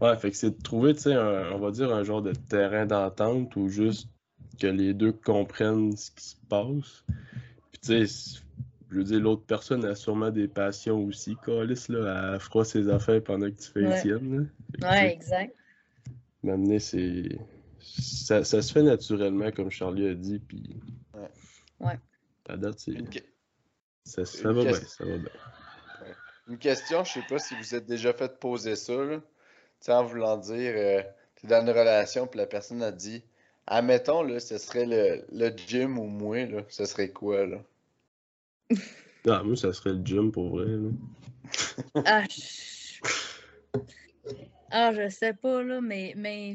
Ouais, 0.00 0.16
fait 0.18 0.32
que 0.32 0.36
c'est 0.36 0.50
de 0.50 0.62
trouver, 0.62 0.94
tu 0.94 1.02
sais, 1.02 1.16
on 1.16 1.58
va 1.58 1.70
dire 1.70 1.94
un 1.94 2.02
genre 2.02 2.22
de 2.22 2.32
terrain 2.32 2.84
d'entente 2.84 3.54
ou 3.56 3.68
juste 3.68 4.08
que 4.58 4.66
les 4.66 4.94
deux 4.94 5.12
comprennent 5.12 5.96
ce 5.96 6.10
qui 6.10 6.24
se 6.24 6.36
passe. 6.48 7.04
Puis, 7.70 7.80
tu 7.80 8.06
sais, 8.06 8.40
je 8.90 8.96
veux 8.96 9.04
dire, 9.04 9.20
l'autre 9.20 9.44
personne 9.46 9.84
a 9.84 9.94
sûrement 9.94 10.30
des 10.30 10.48
passions 10.48 11.04
aussi. 11.04 11.36
Calis, 11.44 11.86
là, 11.88 12.32
elle 12.34 12.40
fera 12.40 12.64
ses 12.64 12.88
affaires 12.88 13.22
pendant 13.22 13.46
que 13.50 13.56
tu 13.56 13.70
fais 13.70 13.80
les 13.80 13.86
Ouais. 13.88 14.02
tu 14.02 14.84
Ouais, 14.84 15.12
exact. 15.12 15.54
M'amener, 16.42 16.78
c'est. 16.78 17.38
Ça, 17.80 18.44
ça 18.44 18.60
se 18.62 18.72
fait 18.72 18.82
naturellement, 18.82 19.50
comme 19.50 19.70
Charlie 19.70 20.08
a 20.08 20.14
dit, 20.14 20.38
puis. 20.38 20.80
Ouais. 21.14 21.30
Ouais. 21.80 21.98
À 22.48 22.56
date, 22.56 22.78
c'est. 22.78 22.92
Une, 22.92 23.08
Ça, 24.04 24.22
va 24.52 24.62
bien, 24.62 24.72
question- 24.72 24.88
ça 24.88 25.04
va 25.04 25.18
bien. 25.18 25.30
une 26.48 26.58
question, 26.58 27.04
je 27.04 27.12
sais 27.12 27.22
pas 27.28 27.38
si 27.38 27.54
vous 27.56 27.74
êtes 27.74 27.86
déjà 27.86 28.12
fait 28.14 28.38
poser 28.40 28.74
ça, 28.76 28.94
là. 29.04 29.16
Tu 29.18 29.24
sais, 29.80 29.92
en 29.92 30.02
voulant 30.04 30.36
dire, 30.38 30.72
euh, 30.76 31.02
t'es 31.36 31.46
dans 31.46 31.60
une 31.60 31.70
relation, 31.70 32.26
puis 32.26 32.38
la 32.38 32.46
personne 32.46 32.82
a 32.82 32.90
dit, 32.90 33.22
admettons, 33.68 34.22
là, 34.22 34.40
ce 34.40 34.58
serait 34.58 34.86
le, 34.86 35.24
le 35.32 35.50
gym 35.56 35.98
ou 35.98 36.04
moi, 36.06 36.44
là, 36.46 36.62
ce 36.68 36.84
serait 36.84 37.10
quoi, 37.10 37.46
là? 37.46 37.58
Ah, 39.26 39.42
moi, 39.42 39.56
ça 39.56 39.72
serait 39.72 39.92
le 39.94 40.04
gym 40.04 40.32
pour 40.32 40.50
vrai. 40.50 40.66
là. 40.66 40.90
Ah, 42.04 42.24
je... 42.30 43.00
ah, 44.70 44.92
je 44.94 45.08
sais 45.10 45.34
pas, 45.34 45.62
là, 45.62 45.80
mais, 45.80 46.14
mais 46.16 46.54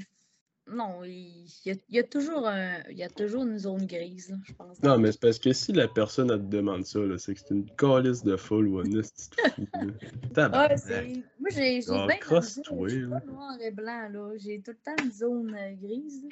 non, 0.67 1.03
il 1.03 1.45
y 1.65 1.71
a, 1.71 1.75
il 1.89 1.95
y 1.95 1.99
a 1.99 2.03
toujours 2.03 2.47
un, 2.47 2.81
il 2.89 2.97
y 2.97 3.03
a 3.03 3.09
toujours 3.09 3.43
une 3.43 3.59
zone 3.59 3.85
grise, 3.85 4.29
là, 4.31 4.37
je 4.45 4.53
pense. 4.53 4.81
Non, 4.81 4.97
mais 4.97 5.11
c'est 5.11 5.21
parce 5.21 5.39
que 5.39 5.53
si 5.53 5.71
la 5.73 5.87
personne 5.87 6.31
elle 6.31 6.39
te 6.39 6.55
demande 6.55 6.85
ça, 6.85 6.99
là, 6.99 7.17
c'est 7.17 7.33
que 7.35 7.39
c'est 7.41 7.51
une 7.51 7.69
calice 7.75 8.23
de 8.23 8.35
folle 8.37 8.67
ou 8.67 8.79
un 8.79 8.91
esti 8.93 9.29
de 9.29 9.35
fou. 9.37 9.87
là. 9.87 9.93
Ouais, 10.51 10.77
Tabarnak. 10.77 10.79
c'est... 10.79 11.13
Moi, 11.39 11.49
j'ai, 11.51 11.81
j'ai 11.81 11.99
Ah, 11.99 12.05
bien 12.07 12.17
Je 12.19 12.85
suis 12.85 12.99
pas 13.09 13.19
noir 13.25 13.59
et 13.61 13.71
blanc, 13.71 14.09
là. 14.09 14.31
J'ai 14.37 14.61
tout 14.61 14.71
le 14.71 14.77
temps 14.77 15.03
une 15.03 15.11
zone 15.11 15.55
euh, 15.55 15.73
grise. 15.75 16.27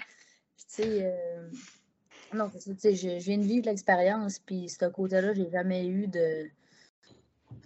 Puis, 0.73 0.83
tu 0.83 0.89
sais... 0.89 1.05
euh, 1.05 1.49
Non, 2.33 2.49
c'est 2.53 2.61
ça, 2.61 2.71
tu 2.73 2.79
sais, 2.79 2.95
je, 2.95 3.19
je 3.19 3.25
viens 3.25 3.37
de 3.37 3.43
vivre 3.43 3.65
l'expérience, 3.65 4.39
puis 4.39 4.69
ce 4.69 4.85
côté-là, 4.85 5.33
j'ai 5.33 5.49
jamais 5.49 5.85
eu 5.87 6.07
de... 6.07 6.49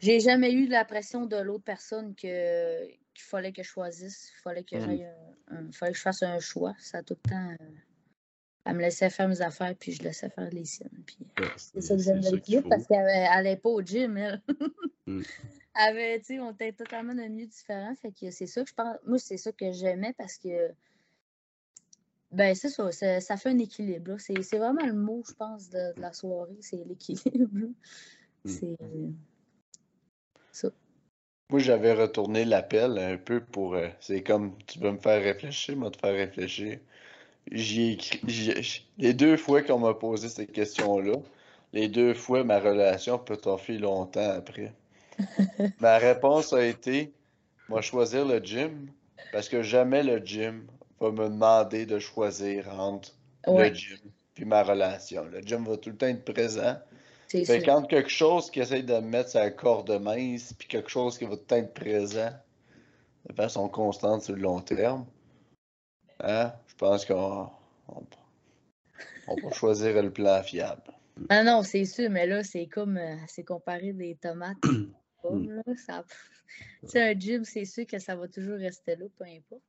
J'ai 0.02 0.20
jamais 0.20 0.52
eu 0.52 0.68
la 0.68 0.84
pression 0.86 1.26
de 1.26 1.38
l'autre 1.38 1.64
personne 1.64 2.16
que 2.16 2.88
qu'il 3.14 3.24
fallait 3.24 3.54
que 3.54 3.64
je 3.64 3.70
choisisse. 3.70 4.30
Il 4.38 4.42
fallait 4.42 4.64
que 4.64 4.76
Mm. 4.76 4.82
j'aille 4.82 5.06
un- 5.06 5.56
un- 5.58 5.72
fallait 5.72 5.94
que 5.94 5.98
je 5.98 6.02
fasse 6.04 6.22
un 6.24 6.40
choix. 6.40 6.74
Ça 6.80 6.98
a 6.98 7.04
tout 7.04 7.16
le 7.24 7.30
temps... 7.30 7.50
euh, 7.62 7.66
Elle 8.66 8.76
me 8.76 8.82
laissait 8.82 9.10
faire 9.10 9.28
mes 9.30 9.42
affaires, 9.42 9.74
puis 9.80 9.92
je 9.94 10.04
laissais 10.04 10.30
faire 10.30 10.50
les 10.52 10.66
siennes. 10.66 10.90
Puis... 11.06 11.18
Ouais, 11.40 11.48
C'est 11.56 11.80
ça 11.82 11.96
que 11.96 12.02
j'aime 12.02 12.20
de 12.20 12.26
qu'il 12.26 12.36
l'équilibre 12.36 12.64
faut. 12.64 12.70
parce 12.70 12.88
qu'elle 12.88 13.06
n'allait 13.06 13.56
pas 13.58 13.70
au 13.70 13.82
gym, 13.82 14.18
elle. 14.18 14.42
Mm. 15.08 15.22
Elle 15.78 15.98
avait, 15.98 16.22
on 16.40 16.52
était 16.54 16.72
totalement 16.72 17.14
d'un 17.14 17.28
milieu 17.30 17.48
différent. 17.48 17.94
Fait 18.02 18.12
que 18.12 18.32
c'est 18.32 18.48
ça 18.48 18.64
que 18.64 18.70
je 18.70 18.74
pense. 18.74 18.96
Moi, 19.06 19.20
c'est 19.20 19.36
ça 19.38 19.52
que 19.52 19.72
j'aimais 19.74 20.14
parce 20.18 20.38
que. 20.38 20.72
Ben, 22.36 22.54
c'est 22.54 22.70
ça, 22.70 22.92
ça, 22.92 23.22
ça 23.22 23.38
fait 23.38 23.50
un 23.50 23.60
équilibre. 23.60 24.18
C'est 24.20 24.58
vraiment 24.58 24.86
le 24.86 24.94
mot, 24.94 25.24
je 25.26 25.34
pense, 25.34 25.70
de, 25.70 25.96
de 25.96 26.02
la 26.02 26.12
soirée, 26.12 26.58
c'est 26.60 26.84
l'équilibre. 26.86 27.70
Mm. 28.44 28.50
C'est. 28.52 28.78
Moi, 31.50 31.60
j'avais 31.60 31.94
retourné 31.94 32.44
l'appel 32.44 32.98
un 32.98 33.18
peu 33.18 33.40
pour. 33.40 33.76
euh, 33.76 33.88
c'est 34.02 34.22
comme 34.22 34.58
tu 34.68 34.80
veux 34.80 34.92
me 34.92 34.98
faire 34.98 35.24
réfléchir, 35.24 35.78
moi 35.78 35.92
te 35.92 35.98
faire 35.98 36.14
réfléchir. 36.14 36.80
J'y 37.52 37.82
ai 37.82 37.92
écrit. 37.94 38.88
les 38.98 39.14
deux 39.14 39.38
fois 39.38 39.62
qu'on 39.62 39.80
m'a 39.80 39.94
posé 39.94 40.28
ces 40.28 40.48
questions-là, 40.48 41.14
les 41.72 41.88
deux 41.88 42.14
fois 42.14 42.44
ma 42.44 42.60
relation 42.60 43.18
peut 43.18 43.38
toffer 43.38 43.78
longtemps 43.78 44.32
après. 44.32 44.74
Ma 45.80 45.98
réponse 45.98 46.52
a 46.52 46.66
été 46.66 47.14
moi 47.70 47.82
choisir 47.82 48.26
le 48.26 48.40
gym 48.40 48.92
parce 49.32 49.48
que 49.48 49.62
jamais 49.62 50.04
le 50.04 50.18
gym 50.18 50.68
va 51.00 51.12
me 51.12 51.30
demander 51.30 51.86
de 51.86 52.00
choisir 52.00 52.70
entre 52.80 53.12
Ouais, 53.48 53.70
le 53.70 53.76
gym 53.76 54.00
puis 54.36 54.46
ma 54.46 54.64
relation. 54.64 55.24
Le 55.26 55.42
gym 55.42 55.66
va 55.66 55.78
tout 55.78 55.90
le 55.90 55.98
temps 55.98 56.08
être 56.08 56.26
présent. 56.26 56.78
c'est 57.28 57.46
Fait 57.46 57.62
que 57.62 57.72
entre 57.72 57.88
quelque 57.88 58.10
chose 58.10 58.52
qui 58.52 58.60
essaye 58.60 58.84
de 58.84 58.94
me 58.96 59.02
mettre 59.02 59.30
sa 59.30 59.50
corde 59.50 59.90
mince, 60.02 60.54
puis 60.54 60.68
quelque 60.68 60.90
chose 60.90 61.18
qui 61.18 61.24
va 61.24 61.32
tout 61.32 61.42
le 61.42 61.46
temps 61.46 61.56
être 61.56 61.74
présent 61.74 62.32
de 63.30 63.34
façon 63.34 63.70
constante 63.70 64.24
sur 64.24 64.36
le 64.36 64.42
long 64.42 64.60
terme, 64.62 65.06
Hein? 66.22 66.54
Je 66.68 66.76
pense 66.76 67.06
qu'on 67.06 67.50
on, 67.88 68.04
on 69.28 69.36
va 69.36 69.52
choisir 69.52 70.02
le 70.02 70.12
plan 70.12 70.42
fiable. 70.44 70.82
Ah 71.30 71.44
non, 71.44 71.64
c'est 71.64 71.86
sûr, 71.86 72.10
mais 72.10 72.26
là, 72.26 72.44
c'est 72.44 72.68
comme 72.68 72.98
euh, 72.98 73.16
c'est 73.28 73.44
comparé 73.44 73.94
des 73.94 74.16
tomates. 74.16 74.58
là, 75.24 75.62
ça... 75.86 76.04
Tu 76.82 76.90
sais, 76.90 77.12
un 77.12 77.20
gym, 77.20 77.44
c'est 77.44 77.66
sûr 77.66 77.86
que 77.88 78.00
ça 78.00 78.16
va 78.16 78.28
toujours 78.28 78.58
rester 78.58 78.96
là, 78.96 79.06
peu 79.18 79.26
importe. 79.26 79.64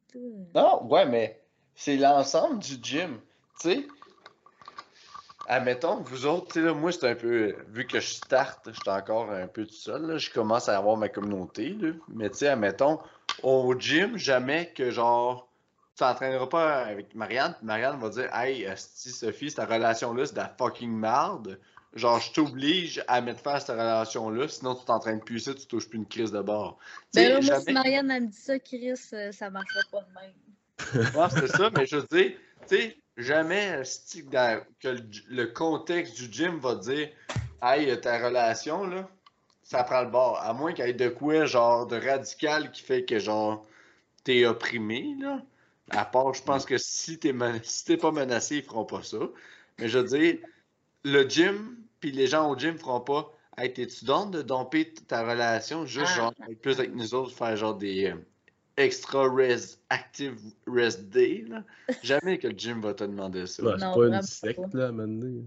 Non, 0.54 0.84
ouais, 0.86 1.06
mais 1.06 1.40
c'est 1.74 1.96
l'ensemble 1.96 2.58
du 2.58 2.74
gym. 2.82 3.18
Tu 3.60 3.70
sais, 3.70 3.86
admettons, 5.46 6.02
vous 6.02 6.26
autres, 6.26 6.60
moi, 6.72 6.92
c'est 6.92 7.08
un 7.08 7.14
peu. 7.14 7.54
Vu 7.68 7.86
que 7.86 8.00
je 8.00 8.14
starte, 8.14 8.68
je 8.72 8.78
suis 8.78 8.90
encore 8.90 9.30
un 9.30 9.46
peu 9.46 9.66
tout 9.66 9.74
seul, 9.74 10.18
je 10.18 10.30
commence 10.30 10.68
à 10.68 10.76
avoir 10.76 10.96
ma 10.96 11.08
communauté, 11.08 11.70
là. 11.70 11.92
Mais 12.08 12.30
tu 12.30 12.38
sais, 12.38 12.48
admettons, 12.48 13.00
au 13.42 13.74
gym, 13.78 14.16
jamais 14.16 14.72
que 14.74 14.90
genre. 14.90 15.48
Tu 15.94 16.00
t'entraîneras 16.00 16.46
pas 16.46 16.84
avec 16.84 17.14
Marianne, 17.14 17.54
Marianne 17.62 17.98
va 17.98 18.10
dire 18.10 18.28
Hey, 18.34 18.68
Sophie, 18.76 19.50
cette 19.50 19.66
relation-là, 19.66 20.26
c'est 20.26 20.34
de 20.34 20.38
la 20.40 20.54
fucking 20.58 20.90
merde. 20.90 21.58
Genre, 21.94 22.20
je 22.20 22.32
t'oblige 22.32 23.02
à 23.08 23.20
mettre 23.22 23.40
fin 23.40 23.54
à 23.54 23.60
cette 23.60 23.70
relation-là, 23.70 24.48
sinon 24.48 24.74
tu 24.74 24.84
t'entraînes 24.84 25.20
plus 25.20 25.40
ça, 25.40 25.54
tu 25.54 25.66
touches 25.66 25.88
plus 25.88 25.98
une 25.98 26.06
crise 26.06 26.30
de 26.30 26.40
bord. 26.42 26.78
Ben 27.14 27.28
là, 27.28 27.34
moi, 27.34 27.40
si 27.42 27.46
jamais- 27.48 27.72
Marianne, 27.72 28.10
elle 28.10 28.22
me 28.24 28.28
dit 28.28 28.36
ça, 28.36 28.58
Chris, 28.58 29.00
euh, 29.14 29.32
ça 29.32 29.48
marchera 29.48 29.80
pas 29.90 30.00
de 30.00 30.14
même. 30.20 31.14
Ouais, 31.14 31.26
c'est 31.30 31.46
ça, 31.56 31.70
mais 31.74 31.86
je 31.86 31.96
veux 31.96 32.06
dire, 32.10 32.32
tu 32.68 32.76
sais, 32.76 32.98
jamais 33.16 33.82
dans- 34.30 34.62
que 34.80 34.88
le, 34.88 35.00
le 35.30 35.46
contexte 35.46 36.16
du 36.20 36.30
gym 36.30 36.58
va 36.58 36.74
dire 36.74 37.08
Hey, 37.62 37.98
ta 38.02 38.22
relation, 38.22 38.86
là, 38.86 39.08
ça 39.62 39.82
prend 39.82 40.02
le 40.02 40.10
bord. 40.10 40.38
À 40.40 40.52
moins 40.52 40.72
qu'il 40.74 40.84
y 40.86 40.90
ait 40.90 40.92
de 40.92 41.08
quoi, 41.08 41.46
genre, 41.46 41.86
de 41.86 41.96
radical 41.96 42.70
qui 42.70 42.82
fait 42.82 43.04
que, 43.04 43.18
genre, 43.18 43.66
t'es 44.22 44.44
opprimé, 44.44 45.16
là. 45.18 45.40
À 45.90 46.04
part, 46.04 46.34
je 46.34 46.42
pense 46.42 46.66
que 46.66 46.76
si 46.78 47.18
t'es 47.18 47.32
si 47.62 47.84
t'es 47.86 47.96
pas 47.96 48.10
menacé, 48.12 48.56
ils 48.56 48.62
feront 48.62 48.84
pas 48.84 49.02
ça. 49.02 49.18
Mais 49.78 49.88
je 49.88 49.98
veux 49.98 50.04
dire, 50.04 50.38
le 51.06 51.22
gym, 51.28 51.76
puis 52.00 52.10
les 52.10 52.26
gens 52.26 52.50
au 52.50 52.56
gym 52.58 52.76
feront 52.78 53.00
pas 53.00 53.32
Hey, 53.58 53.72
t'es-tu 53.72 54.04
de 54.04 54.42
domper 54.42 54.92
ta 54.92 55.22
relation 55.22 55.86
juste, 55.86 56.08
Ah. 56.10 56.16
genre, 56.16 56.34
être 56.50 56.60
plus 56.60 56.78
avec 56.78 56.94
nous 56.94 57.14
autres, 57.14 57.34
faire 57.34 57.56
genre 57.56 57.74
des. 57.74 58.06
euh, 58.10 58.16
extra 58.76 59.26
res 59.26 59.78
active 59.88 60.36
rest 60.66 61.04
day 61.08 61.46
là? 61.48 61.64
Jamais 62.02 62.36
que 62.36 62.48
le 62.48 62.58
gym 62.58 62.82
va 62.82 62.92
te 62.92 63.04
demander 63.04 63.46
ça. 63.46 63.62
Ouais, 63.62 63.72
c'est 63.78 63.84
Non, 63.86 63.94
pas 63.94 64.06
une 64.16 64.22
secte, 64.22 64.74
là, 64.74 64.84
à 64.84 64.88
un 64.88 64.92
moment 64.92 65.08
donné. 65.20 65.42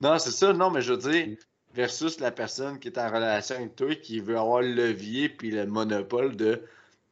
Non, 0.00 0.18
c'est 0.18 0.32
ça, 0.32 0.52
non, 0.52 0.72
mais 0.72 0.82
je 0.82 0.92
veux 0.94 1.12
dire, 1.12 1.36
versus 1.72 2.18
la 2.18 2.32
personne 2.32 2.80
qui 2.80 2.88
est 2.88 2.98
en 2.98 3.06
relation 3.08 3.54
avec 3.54 3.76
toi 3.76 3.94
qui 3.94 4.18
veut 4.18 4.36
avoir 4.36 4.60
le 4.62 4.72
levier 4.72 5.28
puis 5.28 5.52
le 5.52 5.66
monopole 5.66 6.34
de 6.34 6.60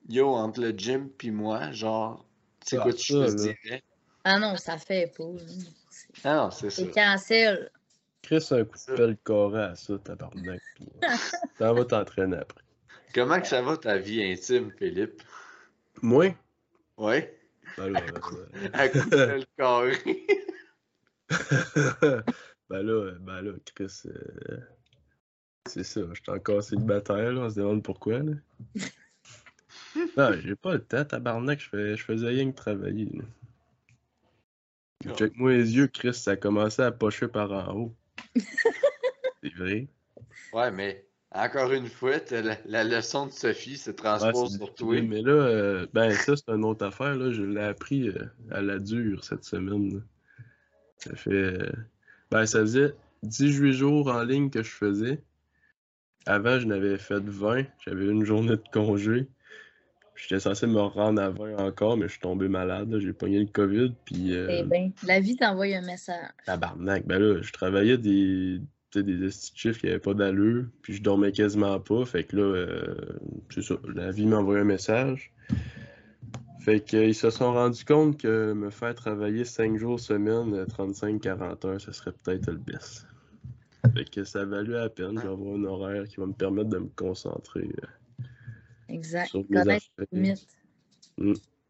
yo 0.09 0.27
entre 0.31 0.61
le 0.61 0.71
gym 0.71 1.09
puis 1.09 1.31
moi, 1.31 1.71
genre, 1.71 2.25
c'est 2.65 2.79
Ah, 2.79 2.83
quoi 2.83 2.93
tu 2.95 3.13
choisirais? 3.13 3.85
Ah 4.25 4.41
non, 4.41 4.57
ça 4.57 4.77
fait 4.77 5.13
pas. 5.17 5.23
là. 5.23 5.39
C'est- 5.89 6.09
Ah 6.25 6.35
non, 6.37 6.51
c'est 6.51 6.71
ça. 6.71 6.83
C'est 6.83 6.91
cancel. 6.91 7.71
Chris, 8.23 8.47
un 8.53 8.65
coup 8.65 8.79
de 8.89 8.95
pelle 8.95 9.57
à 9.57 9.75
ça, 9.75 9.99
tabarnak. 9.99 10.61
Puis, 10.77 10.87
t'en 11.59 11.75
vas 11.75 11.85
t'entraîner 11.85 12.37
après. 12.37 12.63
Comment 13.15 13.41
que 13.41 13.47
ça 13.47 13.63
va 13.63 13.77
ta 13.77 13.99
vie 13.99 14.23
intime, 14.23 14.71
Philippe? 14.79 15.23
Moi? 16.01 16.35
Ouais? 16.97 17.39
Ben 17.77 17.89
là, 17.89 18.01
euh, 18.01 18.69
À 18.73 18.89
coup 18.89 18.99
de 18.99 19.09
pelle 19.09 19.47
carré. 19.59 19.99
ben 22.71 22.83
là, 22.83 23.13
ben 23.21 23.43
là, 23.43 23.53
Chris, 23.75 24.03
euh, 24.07 24.59
c'est 25.69 25.85
ça, 25.85 26.01
je 26.13 26.21
suis 26.23 26.31
encore 26.31 26.63
célibataire, 26.63 27.33
là, 27.33 27.43
on 27.43 27.51
se 27.51 27.57
demande 27.57 27.83
pourquoi, 27.83 28.21
là. 28.21 28.33
Non, 30.17 30.33
j'ai 30.41 30.57
pas 30.57 30.75
le 30.75 30.85
temps, 30.85 31.05
tabarnak, 31.05 31.61
je, 31.61 31.69
fais, 31.69 31.97
je 31.97 32.05
faisais 32.05 32.29
rien 32.29 32.51
que 32.51 32.57
travailler, 32.57 33.09
là. 33.13 33.25
Non. 35.05 35.17
Check-moi 35.17 35.53
les 35.53 35.77
yeux, 35.77 35.89
Chris, 35.89 36.15
ça 36.15 36.33
a 36.33 36.37
commencé 36.37 36.81
à 36.81 36.93
pocher 36.93 37.27
par 37.29 37.51
en 37.51 37.75
haut. 37.75 37.95
C'est 38.37 39.55
vrai. 39.57 39.89
Ouais, 40.53 40.71
mais 40.71 41.05
encore 41.31 41.73
une 41.73 41.87
fois, 41.89 42.17
la, 42.31 42.57
la 42.67 42.85
leçon 42.85 43.27
de 43.27 43.33
Sophie 43.33 43.77
se 43.79 43.91
transpose 43.91 44.53
Ouais, 44.53 44.59
sur 44.59 44.75
toi. 44.75 44.95
difficile, 45.01 45.09
Mais 45.11 45.23
là, 45.23 45.33
euh, 45.33 45.87
ben 45.93 46.13
ça, 46.13 46.37
c'est 46.37 46.49
une 46.51 46.65
autre 46.65 46.85
affaire. 46.87 47.17
Là. 47.17 47.31
Je 47.33 47.43
l'ai 47.43 47.61
appris 47.63 48.09
euh, 48.09 48.27
à 48.51 48.61
la 48.61 48.79
dure 48.79 49.25
cette 49.25 49.45
semaine. 49.45 49.95
là. 49.95 50.01
Ça 50.99 51.17
fait. 51.17 51.31
euh, 51.33 51.73
ben, 52.31 52.47
ça 52.47 52.61
faisait 52.61 52.95
18 53.23 53.73
jours 53.73 54.09
en 54.09 54.23
ligne 54.23 54.51
que 54.51 54.63
je 54.63 54.71
faisais. 54.71 55.23
Avant, 56.27 56.59
je 56.61 56.67
n'avais 56.67 56.99
fait 56.99 57.23
20. 57.23 57.65
J'avais 57.85 58.07
une 58.07 58.25
journée 58.25 58.57
de 58.57 58.63
congé. 58.73 59.27
J'étais 60.15 60.41
censé 60.41 60.67
me 60.67 60.81
rendre 60.81 61.21
à 61.21 61.31
20 61.31 61.57
encore, 61.59 61.97
mais 61.97 62.07
je 62.07 62.13
suis 62.13 62.21
tombé 62.21 62.49
malade. 62.49 62.95
J'ai 62.99 63.13
pogné 63.13 63.41
le 63.41 63.47
COVID. 63.47 63.93
Puis, 64.05 64.35
euh, 64.37 64.47
Eh 64.51 64.63
ben, 64.63 64.93
la 65.07 65.21
vie 65.21 65.37
t'envoie 65.37 65.67
un 65.67 65.81
message. 65.83 66.29
tabarnak. 66.47 67.07
Ben 67.07 67.19
là, 67.19 67.41
je 67.43 67.53
travaillais 67.53 67.99
des, 67.99 68.61
des 68.95 69.31
chiffres 69.55 69.81
qui 69.81 69.87
n'avaient 69.87 69.99
pas 69.99 70.15
d'allure. 70.15 70.67
Puis 70.83 70.95
je 70.95 71.03
dormais 71.03 71.33
quasiment 71.33 71.81
pas. 71.81 72.05
Fait 72.05 72.25
que 72.25 72.37
là, 72.37 72.43
euh, 72.43 72.95
c'est 73.51 73.63
ça. 73.63 73.75
La 73.95 74.11
vie 74.11 74.27
m'a 74.27 74.37
envoyé 74.39 74.61
un 74.61 74.65
message. 74.65 75.33
Fait 76.61 76.81
qu'ils 76.81 77.15
se 77.15 77.31
sont 77.31 77.53
rendus 77.53 77.85
compte 77.85 78.19
que 78.21 78.53
me 78.53 78.71
faire 78.71 78.95
travailler 78.95 79.45
5 79.45 79.77
jours 79.79 79.99
semaine, 79.99 80.55
euh, 80.55 80.65
35-40 80.67 81.67
heures, 81.67 81.81
ce 81.81 81.91
serait 81.91 82.13
peut-être 82.23 82.49
le 82.51 82.59
best. 82.59 83.07
Fait 83.97 84.05
que 84.09 84.23
ça 84.23 84.45
valu 84.45 84.73
la 84.75 84.89
peine. 84.89 85.19
Avoir 85.19 85.57
un 85.57 85.65
horaire 85.65 86.05
qui 86.05 86.17
va 86.21 86.27
me 86.27 86.33
permettre 86.33 86.69
de 86.69 86.79
me 86.79 86.89
concentrer 86.95 87.63
euh, 87.83 87.87
Exact. 88.89 89.29
sur 89.29 89.41
mes 89.49 89.61
Connaître 89.61 89.87
affaires. 89.99 90.07
les 90.13 90.21
limites. 90.21 90.49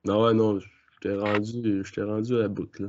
Non, 0.04 0.24
ouais, 0.24 0.34
non, 0.34 0.58
j'étais 0.58 1.16
rendu, 1.16 1.82
j'étais 1.84 2.02
rendu 2.02 2.34
à 2.34 2.38
la 2.40 2.48
bout, 2.48 2.78
là. 2.78 2.88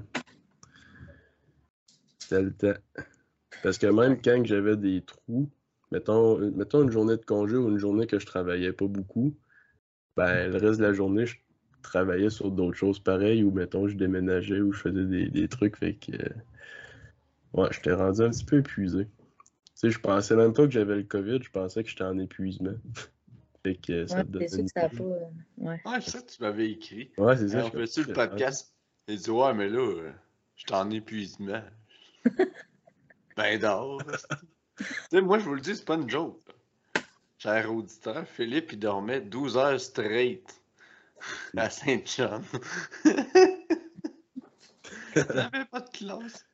C'était 2.19 2.41
le 2.41 2.53
temps. 2.53 2.73
Parce 3.61 3.77
que 3.77 3.87
même 3.87 4.21
quand 4.21 4.43
j'avais 4.45 4.75
des 4.77 5.01
trous, 5.03 5.49
mettons, 5.91 6.37
mettons 6.51 6.83
une 6.83 6.91
journée 6.91 7.17
de 7.17 7.25
congé 7.25 7.55
ou 7.55 7.69
une 7.69 7.77
journée 7.77 8.07
que 8.07 8.19
je 8.19 8.25
travaillais 8.25 8.73
pas 8.73 8.87
beaucoup, 8.87 9.35
ben 10.15 10.51
le 10.51 10.57
reste 10.57 10.79
de 10.79 10.85
la 10.85 10.93
journée, 10.93 11.25
je 11.25 11.35
travaillais 11.81 12.29
sur 12.29 12.49
d'autres 12.49 12.77
choses 12.77 12.99
pareilles 12.99 13.43
ou 13.43 13.51
mettons 13.51 13.87
je 13.87 13.95
déménageais 13.95 14.61
ou 14.61 14.71
je 14.71 14.79
faisais 14.81 15.05
des, 15.05 15.29
des 15.29 15.47
trucs, 15.47 15.77
fait 15.77 15.95
que 15.95 16.13
ouais, 17.53 17.67
j'étais 17.71 17.93
rendu 17.93 18.21
un 18.21 18.29
petit 18.29 18.45
peu 18.45 18.57
épuisé. 18.57 19.05
Tu 19.05 19.11
sais, 19.75 19.89
je 19.91 19.99
pensais 19.99 20.35
même 20.35 20.53
pas 20.53 20.65
que 20.65 20.71
j'avais 20.71 20.95
le 20.95 21.03
COVID, 21.03 21.39
je 21.43 21.49
pensais 21.49 21.83
que 21.83 21.89
j'étais 21.89 22.03
en 22.03 22.17
épuisement. 22.17 22.75
Fait 23.63 23.75
que 23.75 24.05
ça 24.07 24.17
Ouais, 24.17 24.23
te 24.25 24.47
sûr 24.47 24.63
que 24.63 24.67
ça 24.67 24.81
n'a 24.81 24.87
idée. 24.87 24.97
pas. 24.97 25.03
euh, 25.03 25.19
Ouais. 25.57 25.81
Ouais, 25.85 26.01
c'est 26.01 26.11
ça 26.11 26.21
que 26.21 26.29
tu 26.31 26.41
m'avais 26.41 26.69
écrit. 26.71 27.11
Ouais, 27.17 27.37
c'est 27.37 27.47
ça. 27.49 27.65
on 27.65 27.71
je- 27.71 27.85
fait-tu 27.85 28.03
le 28.07 28.13
podcast? 28.13 28.73
Il 29.07 29.17
dit 29.17 29.29
Ouais, 29.29 29.53
mais 29.53 29.69
là, 29.69 29.79
euh, 29.79 30.11
je 30.55 30.61
suis 30.65 30.73
en 30.73 30.89
épuisement. 30.91 31.61
ben 33.37 33.59
d'or. 33.59 34.01
tu 34.77 34.85
sais, 35.11 35.21
moi, 35.21 35.39
je 35.39 35.45
vous 35.45 35.55
le 35.55 35.61
dis, 35.61 35.75
c'est 35.75 35.85
pas 35.85 35.95
une 35.95 36.09
joke. 36.09 36.39
Cher 37.37 37.73
auditeur, 37.73 38.25
Philippe, 38.27 38.71
il 38.73 38.79
dormait 38.79 39.19
12 39.21 39.57
heures 39.57 39.79
straight 39.79 40.61
à 41.57 41.69
Saint-John. 41.69 42.43
Il 45.15 45.21
avait 45.21 45.65
pas 45.65 45.79
de 45.81 45.89
classe. 45.89 46.45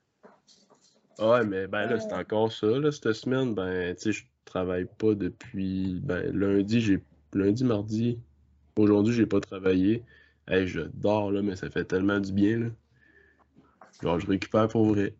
Ouais, 1.18 1.46
mais 1.46 1.68
ben 1.68 1.86
là, 1.86 2.00
c'est 2.00 2.14
encore 2.14 2.52
ça, 2.52 2.68
là, 2.68 2.92
cette 2.92 3.14
semaine. 3.14 3.54
Ben, 3.54 3.96
tu 3.96 4.02
sais, 4.02 4.12
je 4.12 4.24
travaille 4.46 4.86
pas 4.98 5.16
depuis. 5.16 6.00
Ben, 6.04 6.32
lundi, 6.36 6.82
j'ai. 6.82 7.00
Lundi, 7.34 7.64
mardi. 7.64 8.20
Aujourd'hui, 8.76 9.14
j'ai 9.14 9.26
pas 9.26 9.40
travaillé. 9.40 10.04
Hey, 10.48 10.68
je 10.68 10.82
dors, 10.94 11.32
là, 11.32 11.42
mais 11.42 11.56
ça 11.56 11.70
fait 11.70 11.86
tellement 11.86 12.20
du 12.20 12.32
bien, 12.32 12.60
là. 12.60 12.68
Genre, 14.02 14.20
je 14.20 14.28
récupère 14.28 14.68
pour 14.68 14.86
vrai. 14.86 15.14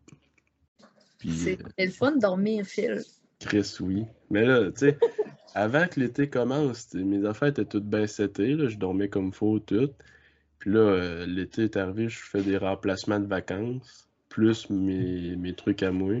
C'est 1.22 1.60
euh, 1.60 1.68
le 1.78 1.90
fun 1.90 2.12
de 2.12 2.20
dormir, 2.20 2.64
Phil. 2.64 3.02
Chris, 3.38 3.76
oui. 3.80 4.04
Mais 4.30 4.44
là, 4.44 4.70
tu 4.72 4.78
sais, 4.78 4.98
avant 5.54 5.86
que 5.86 6.00
l'été 6.00 6.28
commence, 6.28 6.94
mes 6.94 7.24
affaires 7.26 7.48
étaient 7.48 7.64
toutes 7.64 7.84
bien 7.84 8.06
setées, 8.06 8.54
là. 8.54 8.68
Je 8.68 8.76
dormais 8.76 9.08
comme 9.08 9.32
faut, 9.32 9.58
tout. 9.58 9.90
Puis 10.58 10.72
là, 10.72 10.80
euh, 10.80 11.26
l'été 11.26 11.64
est 11.64 11.76
arrivé, 11.76 12.08
je 12.08 12.18
fais 12.18 12.42
des 12.42 12.56
remplacements 12.56 13.20
de 13.20 13.26
vacances, 13.26 14.08
plus 14.28 14.68
mes, 14.68 15.36
mes 15.36 15.54
trucs 15.54 15.82
à 15.82 15.90
moi. 15.90 16.16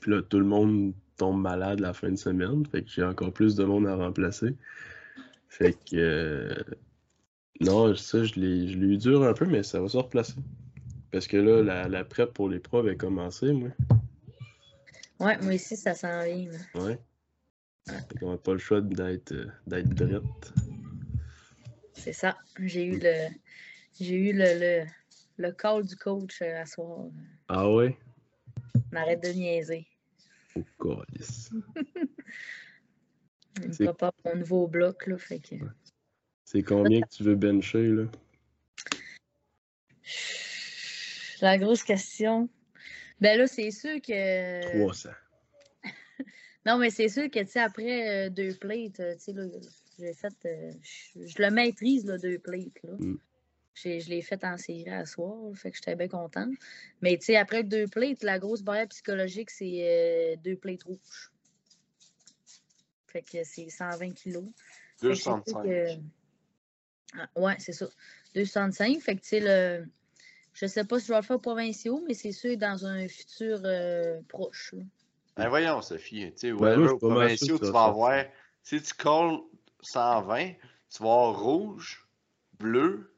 Puis 0.00 0.10
là, 0.10 0.22
tout 0.22 0.38
le 0.38 0.46
monde 0.46 0.94
tombe 1.18 1.42
malade 1.42 1.80
la 1.80 1.92
fin 1.92 2.10
de 2.10 2.16
semaine, 2.16 2.64
fait 2.64 2.82
que 2.82 2.90
j'ai 2.90 3.04
encore 3.04 3.32
plus 3.32 3.54
de 3.54 3.64
monde 3.64 3.86
à 3.86 3.94
remplacer. 3.94 4.56
Fait 5.48 5.74
que... 5.74 5.96
euh, 5.96 6.54
non, 7.60 7.94
ça, 7.94 8.24
je 8.24 8.34
l'ai 8.34 8.72
eu 8.72 8.96
dur 8.96 9.24
un 9.24 9.34
peu, 9.34 9.44
mais 9.44 9.62
ça 9.62 9.80
va 9.80 9.88
se 9.88 9.96
replacer. 9.96 10.36
Parce 11.10 11.26
que 11.26 11.36
là, 11.36 11.62
la, 11.62 11.88
la 11.88 12.04
prep 12.04 12.32
pour 12.32 12.48
les 12.48 12.60
preuves 12.60 12.88
est 12.88 12.96
commencée, 12.96 13.52
moi. 13.52 13.70
Ouais, 15.20 15.36
moi 15.42 15.54
aussi, 15.54 15.76
ça 15.76 15.94
s'en 15.94 16.22
vient. 16.24 16.50
Ouais. 16.74 16.98
Fait 17.88 18.18
qu'on 18.20 18.32
n'a 18.32 18.38
pas 18.38 18.52
le 18.52 18.58
choix 18.58 18.80
d'être 18.80 19.32
euh, 19.32 19.46
d'être 19.66 19.88
drette. 19.88 20.52
C'est 21.94 22.12
ça. 22.12 22.36
J'ai 22.60 22.84
eu 22.84 23.00
le. 23.00 23.28
J'ai 23.98 24.14
eu 24.14 24.32
le, 24.32 24.44
le, 24.60 24.86
le 25.38 25.52
call 25.52 25.84
du 25.84 25.96
coach 25.96 26.40
euh, 26.42 26.62
à 26.62 26.66
soir. 26.66 27.06
Ah 27.48 27.72
ouais? 27.72 27.98
On 28.92 28.96
arrête 28.96 29.22
de 29.24 29.30
niaiser. 29.30 29.86
Oh, 30.80 30.96
calice. 31.06 31.50
Il 33.62 33.68
me 33.68 33.72
C'est- 33.72 33.84
prépare 33.84 34.12
mon 34.24 34.36
nouveau 34.36 34.66
bloc, 34.68 35.06
là. 35.06 35.18
Fait 35.18 35.40
que... 35.40 35.56
C'est 36.44 36.62
combien 36.62 37.00
que 37.00 37.08
tu 37.08 37.22
veux 37.24 37.34
bencher, 37.34 37.88
là? 37.88 38.04
La 41.40 41.58
grosse 41.58 41.82
question. 41.82 42.48
Ben 43.20 43.36
là, 43.38 43.46
c'est 43.46 43.70
sûr 43.70 44.00
que. 44.00 44.78
300. 44.78 45.10
non, 46.66 46.78
mais 46.78 46.90
c'est 46.90 47.08
sûr 47.08 47.30
que, 47.30 47.40
tu 47.40 47.46
sais, 47.48 47.60
après 47.60 48.26
euh, 48.26 48.30
deux 48.30 48.54
plates, 48.54 49.00
euh, 49.00 49.14
tu 49.14 49.20
sais, 49.20 49.32
là, 49.32 49.44
j'ai 49.98 50.14
fait. 50.14 50.34
euh, 50.46 50.72
je, 50.82 51.26
je 51.26 51.42
le 51.42 51.50
maîtrise, 51.50 52.06
là, 52.06 52.16
deux 52.18 52.38
plates, 52.38 52.82
là. 52.84 52.92
Mm. 52.98 53.18
Je 53.84 54.08
l'ai 54.08 54.22
fait 54.22 54.42
en 54.44 54.56
série 54.56 54.88
à 54.88 55.06
soir, 55.06 55.36
fait 55.54 55.70
que 55.70 55.76
j'étais 55.76 55.94
bien 55.94 56.08
contente. 56.08 56.50
Mais, 57.00 57.16
tu 57.18 57.26
sais, 57.26 57.36
après 57.36 57.62
deux 57.62 57.86
plates, 57.86 58.22
la 58.22 58.38
grosse 58.38 58.62
barrière 58.62 58.88
psychologique, 58.88 59.50
c'est 59.50 60.34
euh, 60.34 60.36
deux 60.42 60.56
plates 60.56 60.82
rouges. 60.84 61.30
Fait 63.06 63.22
que 63.22 63.42
c'est 63.44 63.68
120 63.70 64.12
kilos. 64.14 64.44
Fait 64.98 65.08
que 65.08 65.14
c'est 65.14 65.22
sûr 65.22 65.34
265. 65.44 65.62
que- 65.64 66.00
Ah, 67.18 67.28
ouais, 67.40 67.56
c'est 67.58 67.72
ça. 67.72 67.86
265. 68.34 69.00
Fait 69.00 69.16
que, 69.16 69.20
tu 69.22 69.28
sais, 69.28 69.40
le... 69.40 69.86
je 70.54 70.66
sais 70.66 70.84
pas 70.84 70.98
si 70.98 71.06
je 71.06 71.12
vais 71.12 71.18
le 71.18 71.24
faire 71.24 71.36
aux 71.36 71.40
provinciaux, 71.40 72.02
mais 72.06 72.14
c'est 72.14 72.32
sûr 72.32 72.56
dans 72.58 72.84
un 72.84 73.08
futur 73.08 73.60
euh, 73.64 74.20
proche. 74.28 74.72
là. 74.74 74.82
Ben 75.36 75.48
voyons, 75.48 75.80
Sophie. 75.82 76.32
Tu 76.32 76.38
sais, 76.38 76.52
Ben, 76.52 76.78
au 76.86 76.98
provinciaux, 76.98 77.58
tu 77.58 77.66
ça 77.66 77.70
vas 77.72 77.78
va 77.80 77.84
avoir. 77.84 78.24
Si 78.62 78.82
tu 78.82 78.92
colles 78.94 79.38
120, 79.80 80.52
tu 80.90 81.02
vas 81.02 81.08
avoir 81.12 81.40
rouge, 81.40 82.06
bleu, 82.58 83.14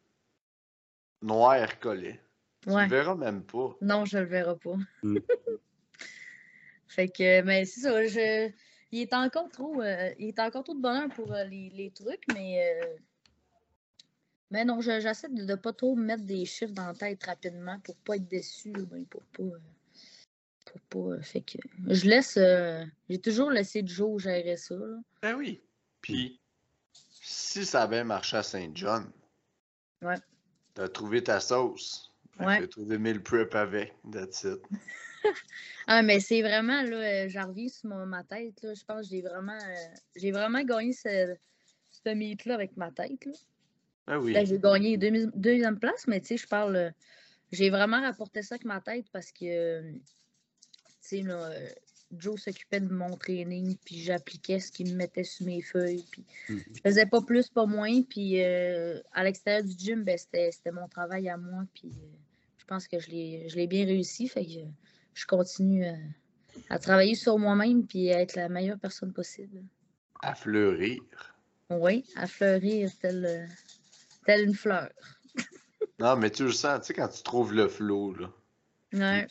noir 1.22 1.78
collé. 1.80 2.20
Tu 2.62 2.70
Ouais. 2.70 2.84
le 2.84 2.90
verras 2.90 3.14
même 3.14 3.42
pas. 3.44 3.74
Non, 3.80 4.04
je 4.04 4.18
le 4.18 4.24
verrai 4.24 4.56
pas. 4.58 4.76
Mm. 5.02 5.18
fait 6.88 7.08
que, 7.08 7.42
mais 7.42 7.64
c'est 7.64 7.80
ça. 7.80 8.06
Je... 8.06 8.50
Il 8.92 9.00
est 9.02 9.14
encore 9.14 9.48
trop, 9.50 9.80
euh, 9.80 10.10
il 10.18 10.28
est 10.28 10.38
encore 10.40 10.64
trop 10.64 10.74
de 10.74 10.80
bonheur 10.80 11.08
pour 11.10 11.32
euh, 11.32 11.44
les, 11.44 11.70
les 11.70 11.90
trucs, 11.92 12.24
mais, 12.34 12.74
euh, 12.82 12.96
mais 14.50 14.64
non, 14.64 14.80
je- 14.80 14.98
j'essaie 15.00 15.28
de 15.28 15.44
ne 15.44 15.54
pas 15.54 15.72
trop 15.72 15.94
me 15.94 16.04
mettre 16.04 16.24
des 16.24 16.44
chiffres 16.44 16.72
dans 16.72 16.88
la 16.88 16.94
tête 16.94 17.22
rapidement 17.22 17.78
pour 17.80 17.94
pas 17.98 18.16
être 18.16 18.26
déçu, 18.26 18.70
ou 18.76 18.84
bien 18.86 19.04
pour 19.04 19.22
pas, 19.26 19.44
pour 20.64 20.80
pas. 21.14 21.22
fait 21.22 21.40
que 21.42 21.58
je 21.86 22.06
laisse, 22.08 22.36
euh, 22.36 22.84
j'ai 23.08 23.20
toujours 23.20 23.50
laissé 23.52 23.82
Joe 23.86 24.20
gérer 24.20 24.56
ça. 24.56 24.74
là. 24.74 24.96
Ben 25.22 25.36
oui. 25.36 25.62
Puis, 26.02 26.40
si 26.92 27.64
ça 27.64 27.82
avait 27.84 28.02
marché 28.02 28.38
à 28.38 28.42
Saint-John, 28.42 29.10
Ouais. 30.02 30.16
T'as 30.74 30.88
trouvé 30.88 31.22
ta 31.22 31.40
sauce. 31.40 32.10
Ben, 32.38 32.46
Ouais. 32.46 32.60
T'as 32.60 32.66
trouvé 32.68 32.98
mille 32.98 33.22
prep 33.22 33.54
avec. 33.54 33.94
That's 34.10 34.44
it. 34.44 34.60
Ah, 35.86 36.02
mais 36.02 36.20
c'est 36.20 36.40
vraiment, 36.40 36.82
là, 36.82 36.96
euh, 37.24 37.28
j'en 37.28 37.48
reviens 37.48 37.68
sur 37.68 37.88
mon- 37.90 38.06
ma 38.06 38.22
tête, 38.24 38.62
là. 38.62 38.72
Je 38.74 38.84
pense 38.84 39.02
que 39.02 39.10
j'ai 39.10 39.20
vraiment, 39.22 39.52
euh, 39.58 39.94
j'ai 40.16 40.30
vraiment 40.30 40.62
gagné 40.62 40.92
ce, 40.92 41.34
ce 41.90 42.08
meet-là 42.14 42.54
avec 42.54 42.76
ma 42.76 42.90
tête, 42.90 43.24
là. 43.26 43.32
Ben 44.06 44.18
oui. 44.18 44.32
Là, 44.32 44.44
j'ai 44.44 44.58
gagné 44.58 44.96
deuxi- 44.96 45.30
deuxième 45.34 45.78
place, 45.78 46.06
mais 46.06 46.20
tu 46.20 46.28
sais, 46.28 46.36
je 46.38 46.46
parle. 46.46 46.76
euh, 46.76 46.90
J'ai 47.52 47.68
vraiment 47.70 48.00
rapporté 48.00 48.42
ça 48.42 48.54
avec 48.54 48.64
ma 48.64 48.80
tête 48.80 49.06
parce 49.12 49.32
que, 49.32 49.90
tu 49.90 50.00
sais, 51.00 51.22
là, 51.22 51.50
Joe 52.16 52.40
s'occupait 52.40 52.80
de 52.80 52.92
mon 52.92 53.16
training, 53.16 53.76
puis 53.84 54.00
j'appliquais 54.00 54.60
ce 54.60 54.72
qu'il 54.72 54.90
me 54.90 54.96
mettait 54.96 55.24
sur 55.24 55.46
mes 55.46 55.62
feuilles, 55.62 56.04
puis 56.10 56.24
Mhm. 56.48 56.62
je 56.74 56.80
faisais 56.80 57.06
pas 57.06 57.20
plus, 57.20 57.48
pas 57.48 57.66
moins, 57.66 58.02
puis 58.02 58.42
euh, 58.42 59.00
à 59.12 59.24
l'extérieur 59.24 59.64
du 59.64 59.72
gym, 59.78 60.02
ben, 60.04 60.18
c'était 60.18 60.72
mon 60.72 60.88
travail 60.88 61.28
à 61.28 61.36
moi, 61.36 61.64
puis 61.74 61.88
euh, 61.88 62.16
je 62.58 62.64
pense 62.64 62.88
que 62.88 62.98
je 62.98 63.10
l'ai 63.10 63.66
bien 63.66 63.84
réussi, 63.84 64.28
fait 64.28 64.44
que 64.44 64.60
je 65.14 65.26
continue 65.26 65.86
euh, 65.86 65.94
à 66.68 66.78
travailler 66.78 67.14
sur 67.14 67.38
moi-même, 67.38 67.86
puis 67.86 68.12
à 68.12 68.20
être 68.20 68.34
la 68.34 68.48
meilleure 68.48 68.78
personne 68.78 69.12
possible. 69.12 69.62
À 70.22 70.34
fleurir. 70.34 71.00
Oui, 71.70 72.04
à 72.16 72.26
fleurir 72.26 72.90
telle, 73.00 73.48
telle 74.26 74.46
une 74.48 74.54
fleur. 74.54 74.90
Non, 76.00 76.16
mais 76.16 76.30
tu 76.30 76.44
le 76.44 76.52
sens, 76.52 76.80
tu 76.80 76.86
sais, 76.86 76.94
quand 76.94 77.08
tu 77.08 77.22
trouves 77.22 77.52
le 77.52 77.68
flow, 77.68 78.14
là. 78.14 78.32
Ouais. 78.92 79.28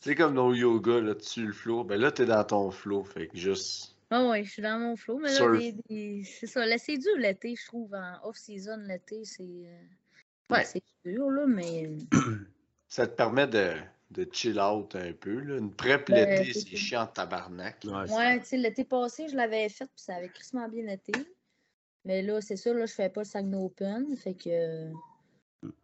C'est 0.00 0.14
comme 0.14 0.34
dans 0.34 0.48
le 0.50 0.56
yoga, 0.56 0.98
là, 1.00 1.14
tu 1.14 1.26
suis 1.26 1.42
le 1.42 1.52
flow. 1.52 1.84
Ben 1.84 2.00
là, 2.00 2.10
t'es 2.10 2.24
dans 2.26 2.42
ton 2.44 2.70
flow. 2.70 3.04
Fait 3.04 3.26
que 3.28 3.36
juste. 3.36 3.94
Ah 4.10 4.26
oui, 4.28 4.44
je 4.44 4.50
suis 4.50 4.62
dans 4.62 4.78
mon 4.78 4.96
flow. 4.96 5.18
Mais 5.18 5.28
là, 5.28 5.34
Surf. 5.36 5.58
des- 5.58 5.72
des- 5.88 6.24
c'est 6.24 6.46
ça. 6.46 6.64
là, 6.66 6.78
C'est 6.78 6.96
dur 6.96 7.16
l'été, 7.18 7.54
je 7.54 7.66
trouve. 7.66 7.94
En 7.94 8.26
off-season, 8.28 8.78
l'été, 8.88 9.24
c'est. 9.24 9.42
euh, 9.42 9.82
Ouais. 10.50 10.64
C'est 10.64 10.82
dur, 11.04 11.30
là, 11.30 11.46
mais. 11.46 11.90
Ça 12.88 13.06
te 13.06 13.14
permet 13.14 13.46
de, 13.46 13.74
de 14.10 14.26
chill 14.32 14.58
out 14.58 14.96
un 14.96 15.12
peu, 15.12 15.38
là. 15.38 15.58
Une 15.58 15.72
prep 15.72 16.10
Ben, 16.10 16.28
l'été, 16.28 16.52
c'est 16.54 16.74
chiant 16.76 17.04
de 17.04 17.10
tabarnak. 17.10 17.76
Ouais, 17.84 17.92
c'est- 18.08 18.16
Ouais, 18.16 18.40
tu 18.40 18.46
sais, 18.46 18.56
l'été 18.56 18.84
passé, 18.84 19.28
je 19.28 19.36
l'avais 19.36 19.68
fait, 19.68 19.84
puis 19.84 19.92
ça 20.02 20.16
avait 20.16 20.28
crissement 20.30 20.66
bien 20.68 20.88
été. 20.88 21.12
Mais 22.04 22.22
là, 22.22 22.40
c'est 22.40 22.56
ça, 22.56 22.72
là, 22.72 22.86
je 22.86 22.92
fais 22.94 23.10
pas 23.10 23.20
le 23.20 23.26
Saguenay 23.26 23.58
Open. 23.58 24.16
Fait 24.16 24.34
que. 24.34 24.90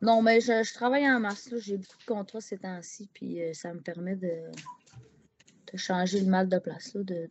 Non, 0.01 0.22
mais 0.22 0.41
je, 0.41 0.74
travaille 0.74 1.09
en 1.09 1.20
masse. 1.20 1.51
J'ai 1.59 1.77
beaucoup 1.77 1.99
de 1.99 2.05
contrats 2.05 2.41
ces 2.41 2.59
temps-ci, 2.59 3.11
puis 3.12 3.43
euh, 3.43 3.53
ça 3.53 3.74
me 3.74 3.81
permet 3.81 4.16
de, 4.16 4.51
changer 5.74 6.20
le 6.20 6.27
mal 6.27 6.49
de 6.49 6.59
place, 6.59 6.95
là. 6.95 7.03
De, 7.03 7.29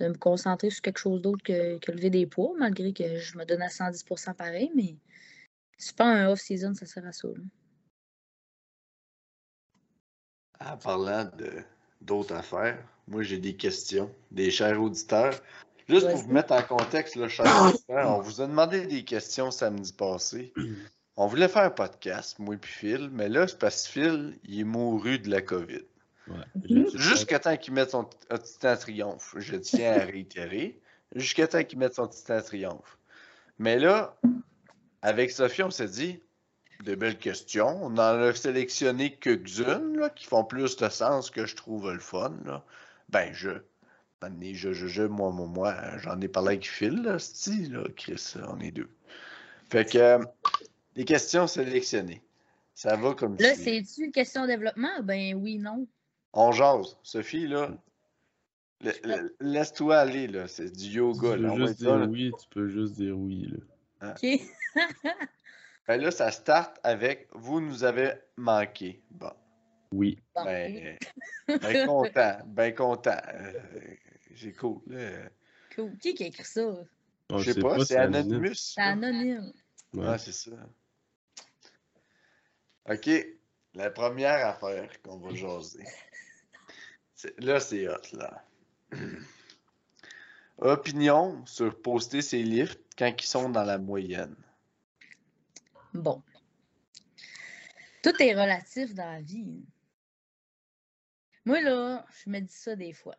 de, 0.00 0.08
me 0.08 0.14
concentrer 0.14 0.70
sur 0.70 0.82
quelque 0.82 0.98
chose 0.98 1.22
d'autre 1.22 1.42
que, 1.42 1.78
que 1.78 1.90
lever 1.90 2.10
des 2.10 2.26
poids, 2.26 2.52
malgré 2.58 2.92
que 2.92 3.16
je 3.16 3.38
me 3.38 3.44
donne 3.44 3.62
à 3.62 3.68
110% 3.68 4.34
pareil, 4.34 4.70
mais 4.74 4.96
c'est 5.78 5.96
pas 5.96 6.06
un 6.06 6.28
off-season, 6.28 6.74
ça 6.74 6.86
sert 6.86 7.06
à 7.06 7.12
ça. 7.12 7.28
En 10.60 10.76
parlant 10.76 11.30
d'autres 12.00 12.34
affaires, 12.34 12.82
moi 13.08 13.22
j'ai 13.22 13.38
des 13.38 13.56
questions, 13.56 14.10
des 14.30 14.50
chers 14.50 14.80
auditeurs. 14.80 15.40
Juste 15.88 16.08
pour 16.08 16.16
vous 16.16 16.32
mettre 16.32 16.52
en 16.52 16.62
contexte, 16.62 17.28
chers 17.28 17.62
auditeurs, 17.62 18.18
on 18.18 18.20
vous 18.20 18.40
a 18.40 18.46
demandé 18.46 18.86
des 18.86 19.04
questions 19.04 19.50
samedi 19.50 19.92
passé. 19.92 20.52
On 21.16 21.28
voulait 21.28 21.46
faire 21.46 21.62
un 21.62 21.70
podcast, 21.70 22.40
moi 22.40 22.56
et 22.56 22.58
puis 22.58 22.72
Phil, 22.72 23.08
mais 23.12 23.28
là, 23.28 23.46
c'est 23.46 23.60
parce 23.60 23.86
que 23.86 23.92
Phil, 23.92 24.38
il 24.42 24.58
est 24.58 24.64
mouru 24.64 25.20
de 25.20 25.30
la 25.30 25.42
COVID. 25.42 25.82
ouais. 26.26 26.86
Jusqu'à 26.94 27.38
temps 27.38 27.56
qu'il 27.56 27.72
mette 27.72 27.92
son 27.92 28.08
titan 28.42 28.76
triomphe. 28.76 29.32
Je 29.38 29.54
tiens 29.54 29.92
à 29.92 30.04
réitérer. 30.04 30.80
Jusqu'à 31.14 31.46
temps 31.46 31.62
qu'il 31.62 31.78
mette 31.78 31.94
son 31.94 32.08
titan 32.08 32.42
triomphe. 32.42 32.98
Mais 33.60 33.78
là, 33.78 34.18
avec 35.02 35.30
Sophie, 35.30 35.62
on 35.62 35.70
s'est 35.70 35.86
dit, 35.86 36.20
de 36.82 36.94
belles 36.94 37.18
questions. 37.18 37.78
On 37.84 37.92
en 37.92 37.98
a 37.98 38.34
sélectionné 38.34 39.16
quelques-unes 39.16 40.10
qui 40.16 40.26
font 40.26 40.44
plus 40.44 40.76
de 40.76 40.88
sens 40.88 41.30
que 41.30 41.46
je 41.46 41.54
trouve 41.54 41.92
le 41.92 42.00
fun. 42.00 42.32
Là. 42.44 42.64
Ben, 43.08 43.32
je. 43.32 43.50
Année, 44.24 44.54
je, 44.54 44.72
je, 44.72 44.86
je, 44.86 45.02
moi, 45.02 45.30
moi, 45.30 45.46
moi, 45.46 45.98
j'en 45.98 46.20
ai 46.20 46.28
parlé 46.28 46.48
avec 46.54 46.68
Phil, 46.68 47.02
là, 47.02 47.18
c'ti, 47.18 47.66
là, 47.68 47.84
Chris, 47.96 48.34
on 48.48 48.58
est 48.60 48.70
deux. 48.70 48.88
Fait 49.70 49.84
que, 49.84 49.98
euh, 49.98 50.18
les 50.96 51.04
questions 51.04 51.46
sélectionnées. 51.46 52.22
Ça 52.74 52.96
va 52.96 53.14
comme 53.14 53.36
Là, 53.38 53.54
c'est-tu 53.54 54.06
une 54.06 54.12
question 54.12 54.42
de 54.42 54.48
développement? 54.48 55.00
Ben 55.02 55.34
oui, 55.34 55.58
non. 55.58 55.86
On 56.32 56.50
jase. 56.50 56.96
Sophie, 57.02 57.46
là, 57.46 57.70
la- 59.04 59.22
laisse-toi 59.40 59.96
aller, 59.96 60.26
là. 60.26 60.48
C'est 60.48 60.70
du 60.70 60.88
Tu 60.90 60.96
yoga, 60.96 61.30
peux 61.30 61.36
là. 61.36 61.52
On 61.52 61.58
va 61.58 61.66
juste 61.66 61.78
dire 61.78 61.96
là. 61.96 62.06
oui, 62.06 62.32
tu 62.40 62.48
peux 62.50 62.68
juste 62.68 62.94
dire 62.94 63.16
oui. 63.16 63.48
Là. 64.00 64.14
OK. 64.14 64.40
Ben 65.86 66.00
là, 66.00 66.10
ça 66.10 66.30
start 66.30 66.78
avec 66.82 67.28
vous 67.32 67.60
nous 67.60 67.84
avez 67.84 68.12
manqué. 68.38 69.02
Bon. 69.10 69.32
Oui. 69.92 70.18
Ben, 70.34 70.96
ben 71.60 71.86
content. 71.86 72.38
Ben 72.46 72.74
content. 72.74 73.20
C'est 74.36 74.52
cool. 74.52 74.80
là. 74.86 75.28
cool. 75.74 75.96
Qui 75.98 76.14
qui 76.14 76.24
a 76.24 76.26
écrit 76.26 76.44
ça? 76.44 76.62
On 77.30 77.38
Je 77.38 77.52
sais 77.52 77.60
pas, 77.60 77.84
c'est 77.84 77.96
anonyme. 77.96 78.34
Anonymous. 78.34 78.54
C'est 78.54 78.80
anonyme. 78.80 79.52
Ouais. 79.92 80.08
Ouais, 80.08 80.18
c'est 80.18 80.32
ça. 80.32 80.50
OK. 82.90 83.10
La 83.74 83.90
première 83.90 84.46
affaire 84.46 84.90
qu'on 85.02 85.18
va 85.18 85.34
jaser. 85.34 85.84
Là, 87.38 87.58
c'est 87.58 87.88
hot, 87.88 88.02
là. 88.12 88.44
Opinion 90.58 91.44
sur 91.46 91.80
poster 91.80 92.20
ses 92.20 92.42
lifts 92.42 92.80
quand 92.98 93.12
ils 93.18 93.26
sont 93.26 93.48
dans 93.48 93.64
la 93.64 93.78
moyenne. 93.78 94.36
Bon. 95.94 96.22
Tout 98.02 98.22
est 98.22 98.34
relatif 98.34 98.94
dans 98.94 99.10
la 99.10 99.22
vie. 99.22 99.64
Moi, 101.46 101.60
là, 101.62 102.06
je 102.22 102.30
me 102.30 102.40
dis 102.40 102.54
ça 102.54 102.76
des 102.76 102.92
fois. 102.92 103.16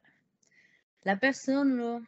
La 1.05 1.15
personne, 1.15 1.77
là, 1.77 2.01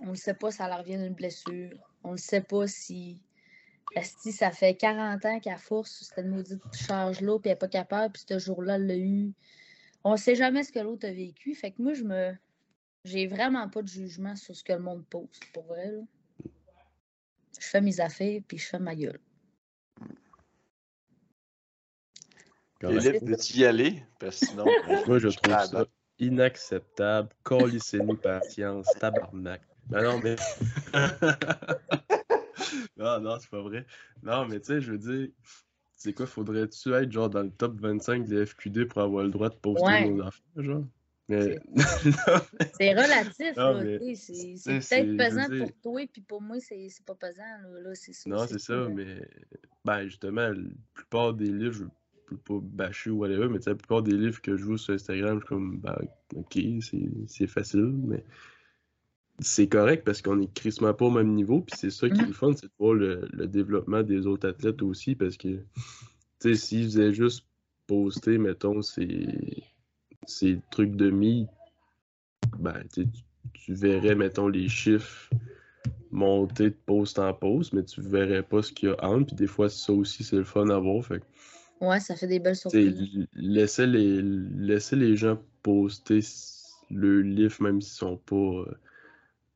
on 0.00 0.10
ne 0.10 0.14
sait 0.14 0.34
pas 0.34 0.52
si 0.52 0.62
elle 0.62 0.72
revient 0.72 0.96
d'une 0.96 1.14
blessure. 1.14 1.70
On 2.04 2.12
ne 2.12 2.16
sait 2.16 2.40
pas 2.40 2.66
si, 2.68 3.20
si 4.02 4.32
ça 4.32 4.52
fait 4.52 4.76
40 4.76 5.24
ans 5.24 5.40
qu'elle 5.40 5.58
force 5.58 6.10
cette 6.14 6.26
maudite 6.26 6.62
charge-là, 6.72 7.38
puis 7.40 7.50
elle 7.50 7.54
n'est 7.54 7.58
pas 7.58 7.68
capable, 7.68 8.12
puis 8.12 8.24
ce 8.28 8.38
jour-là, 8.38 8.76
elle 8.76 8.86
l'a 8.86 8.96
eu. 8.96 9.32
On 10.04 10.12
ne 10.12 10.16
sait 10.16 10.36
jamais 10.36 10.62
ce 10.62 10.70
que 10.70 10.78
l'autre 10.78 11.08
a 11.08 11.12
vécu. 11.12 11.54
Fait 11.54 11.72
que 11.72 11.82
moi, 11.82 11.94
je 11.94 12.04
me. 12.04 12.32
J'ai 13.04 13.26
vraiment 13.26 13.68
pas 13.68 13.82
de 13.82 13.88
jugement 13.88 14.36
sur 14.36 14.54
ce 14.54 14.62
que 14.64 14.72
le 14.72 14.78
monde 14.78 15.04
pose, 15.06 15.40
pour 15.52 15.64
vrai. 15.64 15.90
Là. 15.90 16.00
Je 17.60 17.66
fais 17.66 17.80
mes 17.80 18.00
affaires, 18.00 18.40
puis 18.46 18.58
je 18.58 18.66
fais 18.66 18.78
ma 18.78 18.94
gueule. 18.94 19.20
Philippe, 22.80 23.22
veux-tu 23.22 23.58
y 23.58 23.64
aller? 23.64 24.04
Parce 24.18 24.40
que 24.40 24.46
sinon. 24.46 24.64
Moi, 25.06 25.18
je 25.18 25.28
trouve 25.28 25.52
ça 25.52 25.86
inacceptable. 26.18 27.28
Colissez-nous 27.42 28.16
patience, 28.16 28.86
tabarnak. 29.00 29.62
Ben 29.88 30.02
non, 30.02 30.20
mais. 30.22 30.36
non, 32.96 33.20
non, 33.20 33.36
c'est 33.40 33.50
pas 33.50 33.62
vrai. 33.62 33.86
Non, 34.22 34.46
mais 34.46 34.60
tu 34.60 34.66
sais, 34.66 34.80
je 34.80 34.92
veux 34.92 34.98
dire, 34.98 35.28
C'est 35.96 36.12
quoi, 36.12 36.26
faudrait-tu 36.26 36.92
être 36.92 37.10
genre 37.12 37.30
dans 37.30 37.42
le 37.42 37.50
top 37.50 37.80
25 37.80 38.26
des 38.26 38.44
FQD 38.46 38.86
pour 38.88 39.00
avoir 39.02 39.24
le 39.24 39.30
droit 39.30 39.48
de 39.48 39.54
poster 39.54 39.84
Ouais. 39.84 40.10
nos 40.10 40.22
affaires, 40.24 40.42
genre? 40.62 40.84
Mais. 41.28 41.58
C'est 42.78 42.92
relatif, 42.92 43.56
Non, 43.56 43.72
là, 43.72 43.84
mais 43.84 44.14
c'est- 44.14 44.34
c'est- 44.34 44.56
c'est 44.58 44.80
c'est- 44.82 45.02
peut-être 45.04 45.16
pesant 45.16 45.48
dire- 45.48 45.64
pour 45.64 45.72
toi, 45.94 46.06
puis 46.12 46.20
pour 46.22 46.42
moi, 46.42 46.56
c'est 46.60 46.88
c'est 46.90 47.04
pas 47.06 47.14
pesant, 47.14 47.42
là, 47.42 47.80
là, 47.80 47.94
c'est 47.94 48.12
ça. 48.12 48.28
non, 48.28 48.46
c'est 48.46 48.58
ça, 48.58 48.86
mais. 48.90 49.26
Ben, 49.84 50.04
justement, 50.04 50.48
la 50.48 50.54
plupart 50.92 51.32
des 51.32 51.46
livres, 51.50 51.72
je 51.74 51.84
peux 52.24 52.36
pas 52.36 52.58
bâcher 52.62 53.10
ou 53.10 53.18
whatever, 53.18 53.48
mais 53.48 53.58
la 53.64 53.74
plupart 53.74 54.02
des 54.02 54.16
livres 54.16 54.40
que 54.40 54.56
je 54.56 54.62
joue 54.62 54.78
sur 54.78 54.94
Instagram, 54.94 55.36
je 55.36 55.40
suis 55.40 55.48
comme, 55.48 55.78
ben, 55.78 55.96
ok, 56.34 56.58
c'est- 57.28 57.46
facile, 57.46 57.94
mais. 58.06 58.24
C'est 59.40 59.66
correct 59.66 60.04
parce 60.04 60.22
qu'on 60.22 60.40
est 60.40 60.54
crissement 60.54 60.94
pas 60.94 61.06
au 61.06 61.10
même 61.10 61.34
niveau, 61.34 61.60
puis 61.60 61.76
c'est 61.76 61.90
ça 61.90 62.08
qui 62.08 62.20
est 62.22 62.26
le 62.26 62.32
fun, 62.32 62.52
c'est 62.54 62.66
de 62.66 62.72
voir 62.78 62.94
le, 62.94 63.28
le 63.32 63.48
développement 63.48 64.04
des 64.04 64.28
autres 64.28 64.48
athlètes 64.48 64.80
aussi, 64.80 65.16
parce 65.16 65.36
que, 65.36 65.48
tu 65.48 65.62
sais, 66.38 66.54
s'ils 66.54 66.84
faisaient 66.84 67.12
juste 67.12 67.44
poster, 67.88 68.38
mettons, 68.38 68.80
ces, 68.80 70.60
trucs 70.70 70.94
de 70.94 71.10
mi, 71.10 71.48
ben, 72.60 72.80
tu, 72.92 73.08
tu- 73.54 73.74
verrais, 73.74 74.14
mettons, 74.14 74.46
les 74.46 74.68
chiffres 74.68 75.30
monter 76.12 76.70
de 76.70 76.76
post 76.86 77.18
en 77.18 77.34
post, 77.34 77.72
mais 77.72 77.82
tu 77.84 78.00
verrais 78.00 78.44
pas 78.44 78.62
ce 78.62 78.72
qu'il 78.72 78.88
y 78.88 78.92
a 78.92 79.04
entre, 79.04 79.26
puis 79.26 79.36
des 79.36 79.48
fois, 79.48 79.68
ça 79.68 79.92
aussi, 79.92 80.22
c'est 80.22 80.36
le 80.36 80.44
fun 80.44 80.68
à 80.70 80.78
voir, 80.78 81.04
fait 81.04 81.22
Ouais, 81.80 82.00
ça 82.00 82.16
fait 82.16 82.26
des 82.26 82.38
belles 82.38 82.56
surprises. 82.56 83.26
laissez 83.34 83.86
les, 83.86 84.22
laissez 84.22 84.96
les 84.96 85.16
gens 85.16 85.38
poster 85.62 86.20
le 86.90 87.22
livre, 87.22 87.62
même 87.62 87.80
s'ils 87.80 87.96
sont 87.98 88.16
pas 88.16 88.34
euh, 88.36 88.74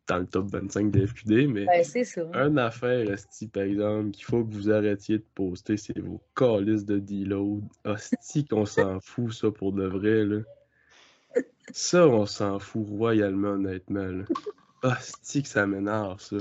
dans 0.09 0.19
le 0.19 0.27
top 0.27 0.51
25 0.51 0.91
des 0.91 1.07
FQD, 1.07 1.47
mais 1.49 1.67
Ben, 1.67 1.85
c'est 1.85 2.05
ça. 2.05 2.23
une 2.35 2.59
affaire, 2.59 3.11
esti, 3.11 3.47
par 3.47 3.63
exemple, 3.65 4.11
qu'il 4.13 4.25
faut 4.25 4.45
que 4.45 4.53
vous 4.53 4.71
arrêtiez 4.71 5.19
de 5.19 5.25
poster, 5.35 5.77
c'est 5.77 5.99
vos 5.99 6.21
calices 6.35 6.85
de 6.87 6.99
deload. 6.99 7.63
Hostie 7.85 8.47
qu'on 8.47 8.65
s'en 8.67 9.01
fout, 9.01 9.33
ça, 9.33 9.51
pour 9.51 9.73
de 9.73 9.85
vrai, 9.87 10.25
là. 10.25 10.41
Ça, 11.73 12.09
on 12.09 12.25
s'en 12.25 12.59
fout 12.59 12.87
royalement, 12.89 13.51
honnêtement, 13.51 14.07
là. 14.07 14.25
Hostie 14.83 15.43
que 15.43 15.49
ça 15.49 15.67
m'énerve, 15.67 16.21
ça. 16.21 16.37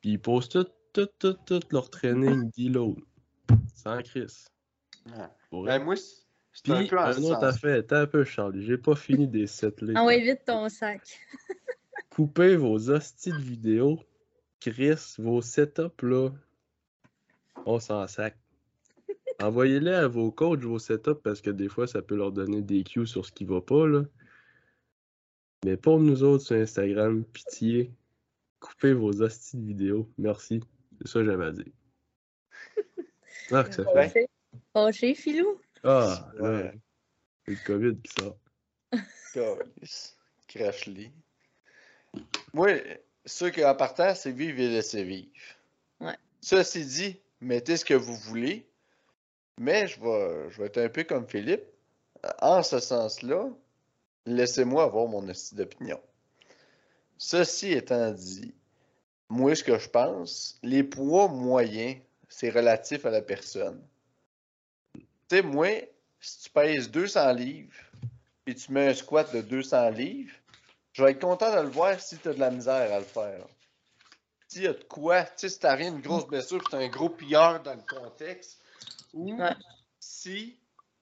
Puis 0.00 0.12
ils 0.12 0.18
postent 0.18 0.52
tout, 0.52 0.66
tout, 0.92 1.08
tout, 1.18 1.36
tout 1.46 1.60
leur 1.70 1.90
training 1.90 2.50
deload. 2.56 2.96
Sans 3.74 4.00
crise. 4.02 4.46
Ouais. 5.06 5.64
Ben, 5.64 5.84
moi, 5.84 5.94
c'est 5.96 6.70
un 6.70 6.86
peu 6.86 6.98
en 6.98 7.02
un 7.02 7.22
autre 7.22 7.44
affaire, 7.44 7.86
t'as 7.86 8.02
un 8.02 8.06
peu, 8.06 8.24
Charlie. 8.24 8.64
J'ai 8.64 8.78
pas 8.78 8.94
fini 8.94 9.26
des 9.26 9.46
sept 9.46 9.80
là. 9.80 10.00
Envoie 10.00 10.18
vite 10.18 10.44
ton 10.44 10.68
sac. 10.68 11.20
Coupez 12.10 12.56
vos 12.56 12.90
hosties 12.90 13.32
de 13.32 13.38
vidéos. 13.38 13.98
Chris, 14.60 15.14
vos 15.18 15.40
setups 15.40 16.02
là. 16.02 16.30
On 17.66 17.80
s'en 17.80 18.06
sac. 18.06 18.36
Envoyez-les 19.40 19.90
à 19.90 20.08
vos 20.08 20.30
coachs, 20.30 20.62
vos 20.62 20.78
setups, 20.78 21.20
parce 21.22 21.40
que 21.40 21.50
des 21.50 21.68
fois, 21.68 21.86
ça 21.86 22.02
peut 22.02 22.16
leur 22.16 22.32
donner 22.32 22.62
des 22.62 22.84
cues 22.84 23.06
sur 23.06 23.26
ce 23.26 23.32
qui 23.32 23.44
va 23.44 23.60
pas, 23.60 23.86
là. 23.86 24.04
Mais 25.64 25.76
pour 25.76 26.00
nous 26.00 26.22
autres 26.22 26.44
sur 26.44 26.56
Instagram, 26.56 27.24
pitié, 27.24 27.92
coupez 28.60 28.92
vos 28.92 29.22
hosties 29.22 29.56
de 29.56 29.64
vidéos. 29.64 30.08
Merci. 30.18 30.60
C'est 30.98 31.08
ça 31.08 31.20
que 31.20 31.26
j'avais 31.26 31.46
à 31.46 31.52
dire. 31.52 31.72
Ah, 33.50 33.64
que 33.64 33.74
ça 33.74 33.84
fait. 34.08 34.28
Fâché. 34.72 35.14
Philou? 35.14 35.60
Ah, 35.84 36.28
Ouais. 36.40 36.72
c'est 37.44 37.52
le 37.52 37.58
COVID 37.66 37.96
qui 38.02 38.12
sort. 38.12 38.36
Calice. 39.34 40.16
Crache-les. 40.48 41.10
Moi, 42.52 42.68
ce 43.24 43.46
qu'en 43.46 43.74
partant, 43.74 44.14
c'est 44.14 44.32
vivre 44.32 44.60
et 44.60 44.68
laisser 44.68 45.02
vivre. 45.04 45.30
Ouais. 46.00 46.16
Ceci 46.40 46.84
dit, 46.84 47.20
mettez 47.40 47.76
ce 47.76 47.84
que 47.84 47.94
vous 47.94 48.16
voulez, 48.16 48.66
mais 49.58 49.86
je 49.86 50.00
vais, 50.00 50.50
je 50.50 50.60
vais 50.60 50.66
être 50.66 50.78
un 50.78 50.88
peu 50.88 51.04
comme 51.04 51.26
Philippe. 51.26 51.64
En 52.40 52.62
ce 52.62 52.78
sens-là, 52.78 53.48
laissez-moi 54.26 54.84
avoir 54.84 55.06
mon 55.08 55.22
d'opinion. 55.52 56.00
Ceci 57.18 57.72
étant 57.72 58.10
dit, 58.12 58.54
moi, 59.28 59.54
ce 59.54 59.64
que 59.64 59.78
je 59.78 59.88
pense, 59.88 60.58
les 60.62 60.82
poids 60.84 61.28
moyens, 61.28 61.96
c'est 62.28 62.50
relatif 62.50 63.06
à 63.06 63.10
la 63.10 63.22
personne. 63.22 63.80
Tu 65.32 65.38
sais, 65.38 65.42
moi, 65.42 65.70
si 66.20 66.42
tu 66.42 66.50
pèses 66.50 66.90
200 66.90 67.32
livres, 67.32 67.72
puis 68.44 68.54
tu 68.54 68.70
mets 68.70 68.88
un 68.88 68.94
squat 68.94 69.34
de 69.34 69.40
200 69.40 69.88
livres, 69.88 70.34
je 70.92 71.02
vais 71.02 71.12
être 71.12 71.22
content 71.22 71.56
de 71.56 71.62
le 71.62 71.70
voir 71.70 71.98
si 71.98 72.18
tu 72.18 72.28
as 72.28 72.34
de 72.34 72.38
la 72.38 72.50
misère 72.50 72.92
à 72.92 72.98
le 72.98 73.06
faire. 73.06 73.46
S'il 74.46 74.64
y 74.64 74.66
a 74.66 74.74
de 74.74 74.84
quoi, 74.84 75.22
tu 75.22 75.30
sais, 75.36 75.48
si 75.48 75.58
t'as 75.58 75.74
rien, 75.74 75.88
une 75.88 76.02
grosse 76.02 76.26
blessure, 76.26 76.58
puis 76.58 76.68
t'as 76.70 76.80
un 76.80 76.88
gros 76.88 77.08
pilleur 77.08 77.62
dans 77.62 77.72
le 77.72 77.80
contexte, 77.80 78.60
ou 79.14 79.32
Ouais. 79.40 79.56
si 79.98 80.58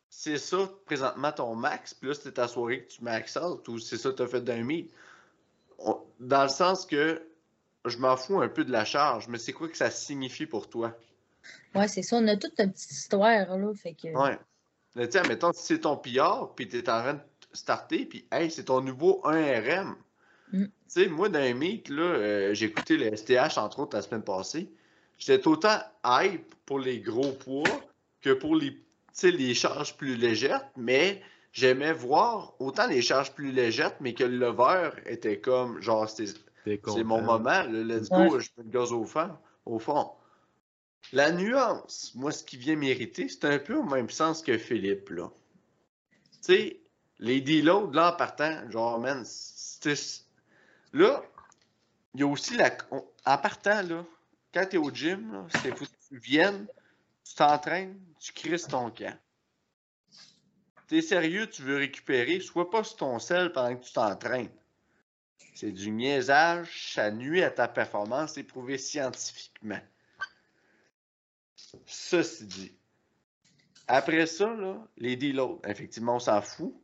c'est 0.08 0.38
ça 0.38 0.58
présentement 0.86 1.32
ton 1.32 1.56
max, 1.56 1.92
puis 1.92 2.10
là 2.10 2.14
c'était 2.14 2.30
ta 2.30 2.46
soirée 2.46 2.84
que 2.84 2.92
tu 2.92 3.02
maxes 3.02 3.34
out, 3.34 3.66
ou 3.66 3.80
c'est 3.80 3.98
ça 3.98 4.10
que 4.10 4.14
tu 4.14 4.22
as 4.22 4.28
fait 4.28 4.42
d'un. 4.42 4.64
On- 5.80 6.00
Dans 6.20 6.44
le 6.44 6.48
sens 6.48 6.86
que 6.86 7.20
je 7.84 7.98
m'en 7.98 8.16
fous 8.16 8.40
un 8.40 8.48
peu 8.48 8.64
de 8.64 8.70
la 8.70 8.84
charge, 8.84 9.26
mais 9.26 9.38
c'est 9.38 9.52
quoi 9.52 9.68
que 9.68 9.76
ça 9.76 9.90
signifie 9.90 10.46
pour 10.46 10.70
toi? 10.70 10.96
Ouais, 11.74 11.88
c'est 11.88 12.02
ça. 12.02 12.16
On 12.16 12.26
a 12.28 12.36
toute 12.36 12.58
une 12.58 12.72
petite 12.72 12.90
histoire, 12.90 13.56
là. 13.56 13.74
Fait 13.74 13.94
que... 13.94 14.08
Ouais. 14.08 14.38
Mais 14.96 15.08
tiens, 15.08 15.22
mettons, 15.28 15.52
si 15.52 15.62
c'est 15.64 15.80
ton 15.80 15.96
PR, 15.96 16.52
puis 16.56 16.68
t'es 16.68 16.88
en 16.90 17.00
train 17.00 17.14
de 17.14 17.20
starter, 17.52 18.06
puis 18.06 18.26
hey, 18.32 18.50
c'est 18.50 18.64
ton 18.64 18.80
nouveau 18.80 19.20
1RM. 19.24 19.94
Mm. 20.52 20.64
Tu 20.64 20.70
sais, 20.88 21.06
moi, 21.08 21.28
dans 21.28 21.38
un 21.38 21.54
meet, 21.54 21.88
là, 21.88 22.02
euh, 22.02 22.54
j'ai 22.54 22.66
écouté 22.66 22.96
le 22.96 23.16
STH, 23.16 23.56
entre 23.58 23.80
autres, 23.80 23.96
la 23.96 24.02
semaine 24.02 24.22
passée. 24.22 24.70
J'étais 25.18 25.46
autant 25.46 25.78
hype 26.04 26.54
pour 26.66 26.80
les 26.80 27.00
gros 27.00 27.32
poids 27.32 27.68
que 28.20 28.30
pour 28.30 28.56
les, 28.56 28.72
tu 28.72 28.82
sais, 29.12 29.30
les 29.30 29.54
charges 29.54 29.96
plus 29.96 30.16
légères, 30.16 30.64
mais 30.76 31.22
j'aimais 31.52 31.92
voir 31.92 32.54
autant 32.58 32.86
les 32.86 33.02
charges 33.02 33.32
plus 33.32 33.52
légères, 33.52 33.92
mais 34.00 34.14
que 34.14 34.24
le 34.24 34.38
lever 34.38 34.90
était 35.06 35.38
comme, 35.38 35.80
genre, 35.80 36.08
c'est 36.08 36.34
mon 37.04 37.22
moment, 37.22 37.62
le 37.64 37.82
let's 37.82 38.10
Ouais. 38.10 38.28
go, 38.28 38.40
je 38.40 38.48
mets 38.56 38.64
le 38.64 38.70
gaz 38.70 38.92
au 38.92 39.04
fond. 39.04 39.30
Au 39.66 39.78
fond. 39.78 40.10
La 41.12 41.32
nuance, 41.32 42.12
moi, 42.14 42.30
ce 42.30 42.44
qui 42.44 42.56
vient 42.56 42.76
m'irriter, 42.76 43.28
c'est 43.28 43.44
un 43.44 43.58
peu 43.58 43.76
au 43.76 43.82
même 43.82 44.10
sens 44.10 44.42
que 44.42 44.56
Philippe, 44.58 45.10
là. 45.10 45.30
Tu 46.32 46.38
sais, 46.40 46.80
les 47.18 47.40
deloads, 47.40 47.92
là, 47.92 48.12
en 48.12 48.16
partant, 48.16 48.70
genre, 48.70 49.00
man. 49.00 49.24
Là, 50.92 51.22
il 52.14 52.20
y 52.20 52.22
a 52.22 52.26
aussi 52.26 52.56
la... 52.56 52.76
En 52.90 53.38
partant, 53.38 53.82
là, 53.82 54.04
quand 54.52 54.66
t'es 54.66 54.76
au 54.76 54.90
gym, 54.90 55.46
c'est 55.62 55.76
faut 55.76 55.84
que 55.84 55.90
tu 56.08 56.18
viennes, 56.18 56.66
tu 57.24 57.34
t'entraînes, 57.34 57.98
tu 58.18 58.32
crisses 58.32 58.66
ton 58.66 58.90
camp. 58.90 59.16
T'es 60.88 61.02
sérieux, 61.02 61.48
tu 61.48 61.62
veux 61.62 61.76
récupérer, 61.76 62.40
sois 62.40 62.68
pas 62.68 62.82
sur 62.82 62.96
ton 62.96 63.18
sel 63.18 63.52
pendant 63.52 63.76
que 63.76 63.84
tu 63.84 63.92
t'entraînes. 63.92 64.50
C'est 65.54 65.70
du 65.70 65.90
niaisage, 65.90 66.94
ça 66.94 67.10
nuit 67.10 67.42
à 67.42 67.50
ta 67.50 67.68
performance, 67.68 68.32
c'est 68.34 68.42
prouvé 68.42 68.78
scientifiquement. 68.78 69.80
Ceci 71.86 72.46
dit. 72.46 72.72
Après 73.86 74.26
ça, 74.26 74.54
là, 74.54 74.76
les 74.98 75.16
deloads, 75.16 75.60
effectivement, 75.66 76.16
on 76.16 76.20
s'en 76.20 76.40
fout. 76.40 76.74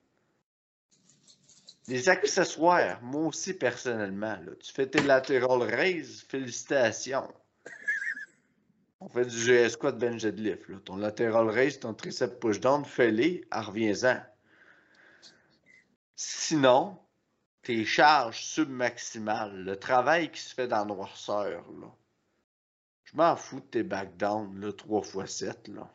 Les 1.89 2.09
accessoires, 2.09 3.01
moi 3.01 3.26
aussi 3.26 3.55
personnellement, 3.55 4.37
tu 4.61 4.72
fais 4.72 4.89
tes 4.89 5.03
lateral 5.03 5.62
raise, 5.62 6.24
félicitations. 6.28 7.32
On 8.99 9.09
fait 9.09 9.24
du 9.24 9.37
GS 9.37 9.70
squat 9.70 9.97
bench 9.97 10.22
deadlift. 10.22 10.68
Là. 10.68 10.78
Ton 10.84 10.97
lateral 10.97 11.49
raise, 11.49 11.78
ton 11.78 11.95
tricep 11.95 12.41
push 12.41 12.59
down, 12.59 12.84
fais-les, 12.84 13.47
reviens-en. 13.53 14.20
Sinon, 16.16 16.99
tes 17.62 17.84
charges 17.84 18.43
submaximales, 18.43 19.64
le 19.64 19.76
travail 19.78 20.32
qui 20.32 20.41
se 20.41 20.55
fait 20.55 20.66
dans 20.66 20.78
la 20.78 20.87
noirceur, 20.87 21.64
là. 21.80 21.95
Je 23.17 23.23
m'en 23.23 23.35
fous 23.35 23.61
de 23.61 23.64
tes 23.64 23.83
back 23.83 24.14
down, 24.19 24.61
là, 24.61 24.73
3 24.75 25.03
x 25.23 25.37
7, 25.37 25.69
là. 25.69 25.89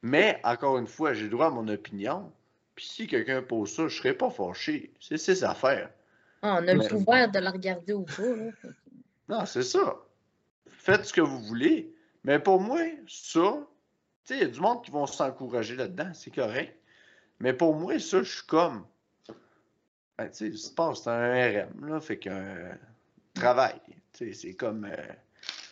Mais, 0.00 0.40
encore 0.44 0.78
une 0.78 0.86
fois, 0.86 1.14
j'ai 1.14 1.28
droit 1.28 1.46
à 1.46 1.50
mon 1.50 1.66
opinion. 1.66 2.30
Puis 2.76 2.86
si 2.86 3.06
quelqu'un 3.08 3.42
pose 3.42 3.74
ça, 3.74 3.88
je 3.88 3.96
serais 3.96 4.14
pas 4.14 4.30
fâché. 4.30 4.92
C'est 5.00 5.18
ses 5.18 5.42
affaires. 5.42 5.90
Ah, 6.42 6.58
on 6.60 6.68
a 6.68 6.74
Mais- 6.74 6.74
le 6.74 6.88
pouvoir 6.88 7.28
de 7.28 7.40
la 7.40 7.50
regarder 7.50 7.92
ou 7.92 8.04
pas, 8.04 8.22
là. 8.22 8.50
Non, 9.28 9.44
c'est 9.46 9.64
ça. 9.64 9.96
Faites 10.68 11.06
ce 11.06 11.12
que 11.12 11.22
vous 11.22 11.40
voulez. 11.40 11.92
Mais 12.22 12.38
pour 12.38 12.60
moi, 12.60 12.82
ça, 13.08 13.66
tu 14.24 14.34
sais, 14.34 14.36
il 14.36 14.42
y 14.42 14.44
a 14.44 14.48
du 14.48 14.60
monde 14.60 14.84
qui 14.84 14.92
vont 14.92 15.06
s'encourager 15.06 15.74
là-dedans, 15.74 16.12
c'est 16.14 16.32
correct. 16.32 16.78
Mais 17.40 17.52
pour 17.52 17.74
moi, 17.74 17.98
ça, 17.98 18.22
je 18.22 18.32
suis 18.32 18.46
comme. 18.46 18.86
Ben, 20.16 20.28
tu 20.28 20.36
sais, 20.36 20.48
le 20.50 20.56
sport, 20.56 20.96
c'est 20.96 21.10
un 21.10 21.64
RM, 21.66 21.88
là, 21.88 22.00
fait 22.00 22.16
qu'un 22.16 22.78
travail. 23.34 23.80
C'est 24.32 24.54
comme. 24.54 24.84
euh, 24.84 24.96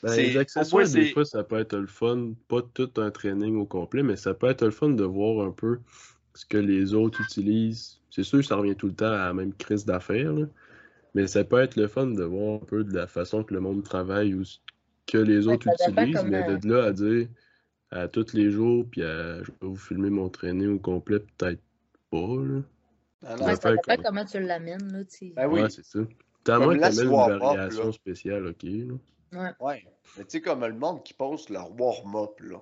Ben, 0.03 0.15
les 0.17 0.37
accessoires, 0.37 0.83
moi, 0.85 0.93
des 0.93 1.07
c'est- 1.07 1.13
fois, 1.13 1.25
ça 1.25 1.43
peut 1.43 1.59
être 1.59 1.77
le 1.77 1.87
fun, 1.87 2.33
pas 2.49 2.61
tout 2.75 2.91
un 2.99 3.11
training 3.11 3.57
au 3.57 3.65
complet, 3.65 4.03
mais 4.03 4.17
ça 4.17 4.35
peut 4.35 4.49
être 4.49 4.65
le 4.67 4.71
fun 4.71 4.91
de 4.91 5.05
voir 5.05 5.47
un 5.47 5.51
peu 5.51 5.79
ce 6.35 6.45
que 6.45 6.59
les 6.59 6.93
autres 6.95 7.21
utilisent. 7.23 8.01
C'est 8.11 8.23
sûr 8.23 8.41
que 8.41 8.45
ça 8.45 8.57
revient 8.57 8.77
tout 8.77 8.89
le 8.89 8.95
temps 8.95 9.07
à 9.07 9.27
la 9.27 9.35
même 9.35 9.55
crise 9.55 9.85
d'affaires, 9.87 10.33
là, 10.33 10.47
mais 11.15 11.27
ça 11.27 11.43
peut 11.43 11.59
être 11.61 11.77
le 11.77 11.89
fun 11.89 12.07
de 12.07 12.23
voir 12.23 12.57
un 12.63 12.65
peu 12.67 12.85
de 12.85 12.95
la 12.95 13.07
façon 13.07 13.43
que 13.45 13.55
le 13.55 13.61
monde 13.61 13.83
travaille 13.83 14.35
ou 14.35 14.45
ce 14.45 14.59
que 15.07 15.19
les 15.19 15.47
autres 15.49 15.67
utilisent, 15.69 16.23
mais 16.25 16.43
comment- 16.45 16.59
de 16.59 16.69
là 16.73 16.85
à 16.85 16.93
dire 16.93 17.29
à 17.91 18.09
tous 18.09 18.33
les 18.35 18.51
jours, 18.51 18.85
puis 18.91 19.03
à- 19.03 19.43
je 19.43 19.51
vais 19.51 19.57
vous 19.69 19.77
filmer 19.77 20.11
mon 20.11 20.29
training 20.29 20.75
au 20.77 20.79
complet, 20.79 21.21
peut-être 21.39 21.61
pas. 22.11 22.19
Là. 22.19 22.61
Ah 23.27 23.37
non, 23.37 23.47
Ouais, 23.47 23.57
ça 23.57 23.71
dépend 23.71 23.95
comme- 23.95 24.05
comment 24.05 24.25
tu 24.27 24.39
l'amènes, 24.41 24.93
là. 24.93 25.03
Ben 25.35 25.49
oui. 25.49 25.63
Ouais, 25.63 25.71
c'est 25.71 25.85
ça. 25.85 26.01
T'as 26.45 26.57
Comme 26.57 26.65
moins 26.65 26.75
que 26.77 26.81
là, 26.81 26.91
t'amènes 26.91 27.07
une 27.33 27.39
variation 27.39 27.93
spéciale, 27.93 28.47
ok. 28.47 28.63
là. 28.63 28.95
Ouais. 29.33 29.51
Ouais. 29.61 29.85
Mais 30.17 30.25
tu 30.25 30.31
sais, 30.31 30.41
comme 30.43 30.65
le 30.65 30.75
monde 30.75 31.03
qui 31.03 31.15
poste 31.15 31.51
leur 31.51 31.73
warm-up, 31.81 32.39
là. 32.41 32.61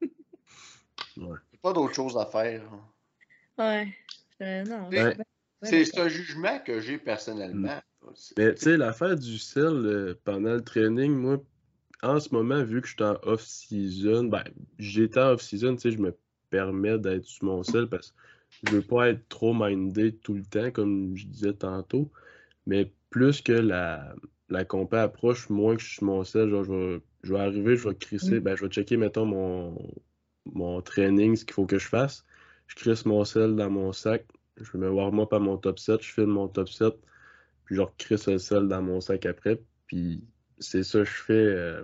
Ouais. 1.16 1.38
Pas 1.62 1.72
d'autre 1.72 1.94
chose 1.94 2.16
à 2.16 2.26
faire. 2.26 2.62
hein. 2.72 2.84
Ouais. 3.58 3.88
Euh, 4.42 4.64
non. 4.64 4.88
Ouais. 4.88 5.16
C'est 5.62 5.98
un 5.98 6.08
jugement 6.08 6.58
que 6.58 6.80
j'ai 6.80 6.98
personnellement. 6.98 7.80
C'est- 8.14 8.36
Mais 8.36 8.54
tu 8.54 8.62
sais, 8.62 8.76
l'affaire 8.76 9.16
du 9.16 9.38
sel 9.38 9.64
euh, 9.86 10.14
pendant 10.24 10.54
le 10.54 10.60
training, 10.62 11.12
moi, 11.12 11.38
en 12.02 12.20
ce 12.20 12.34
moment, 12.34 12.62
vu 12.64 12.82
que 12.82 12.88
je 12.88 12.94
suis 12.94 13.02
en 13.04 13.16
off-season, 13.22 14.24
ben, 14.24 14.44
j'étais 14.78 15.20
en 15.20 15.30
off-season, 15.30 15.76
tu 15.76 15.82
sais, 15.82 15.90
je 15.92 15.98
me 15.98 16.14
permets 16.50 16.98
d'être 16.98 17.24
sur 17.24 17.44
mon 17.44 17.62
sel 17.62 17.86
parce 17.88 18.10
que 18.10 18.16
je 18.62 18.76
veux 18.76 18.82
pas 18.82 19.10
être 19.10 19.28
trop 19.28 19.52
mindé 19.54 20.14
tout 20.16 20.34
le 20.34 20.44
temps, 20.44 20.70
comme 20.70 21.16
je 21.16 21.26
disais 21.26 21.54
tantôt. 21.54 22.10
Mais 22.66 22.92
plus 23.10 23.42
que 23.42 23.52
la, 23.52 24.14
la 24.48 24.64
compé 24.64 24.96
approche, 24.98 25.48
moins 25.50 25.76
que 25.76 25.82
je 25.82 25.94
suis 25.94 26.04
mon 26.06 26.24
sel, 26.24 26.50
genre, 26.50 26.64
je 26.64 26.72
vais, 26.72 27.02
je 27.22 27.32
vais 27.34 27.40
arriver, 27.40 27.76
je 27.76 27.88
vais 27.88 27.94
crisser, 27.94 28.40
Mm. 28.40 28.44
ben, 28.44 28.56
je 28.56 28.64
vais 28.64 28.70
checker, 28.70 28.96
mettons, 28.96 29.26
mon, 29.26 29.76
mon 30.46 30.80
training, 30.82 31.36
ce 31.36 31.44
qu'il 31.44 31.54
faut 31.54 31.66
que 31.66 31.78
je 31.78 31.88
fasse. 31.88 32.24
Je 32.66 32.74
crisse 32.76 33.04
mon 33.06 33.24
sel 33.24 33.56
dans 33.56 33.70
mon 33.70 33.92
sac, 33.92 34.26
je 34.56 34.76
me 34.78 34.88
warm-up 34.90 35.32
à 35.32 35.38
mon 35.38 35.58
top 35.58 35.78
7, 35.78 36.02
je 36.02 36.12
filme 36.12 36.30
mon 36.30 36.48
top 36.48 36.68
7, 36.68 36.94
puis 37.64 37.76
je 37.76 37.80
recrisse 37.82 38.26
le 38.28 38.38
sel 38.38 38.68
dans 38.68 38.82
mon 38.82 39.00
sac 39.00 39.26
après. 39.26 39.62
Puis 39.86 40.24
c'est 40.58 40.82
ça 40.82 41.00
que 41.00 41.04
je 41.04 41.10
fais 41.12 41.32
euh, 41.34 41.82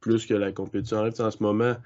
plus 0.00 0.26
que 0.26 0.34
la 0.34 0.52
compétition. 0.52 0.98
En 0.98 1.10
fait, 1.10 1.20
en 1.22 1.30
ce 1.30 1.42
moment, 1.42 1.76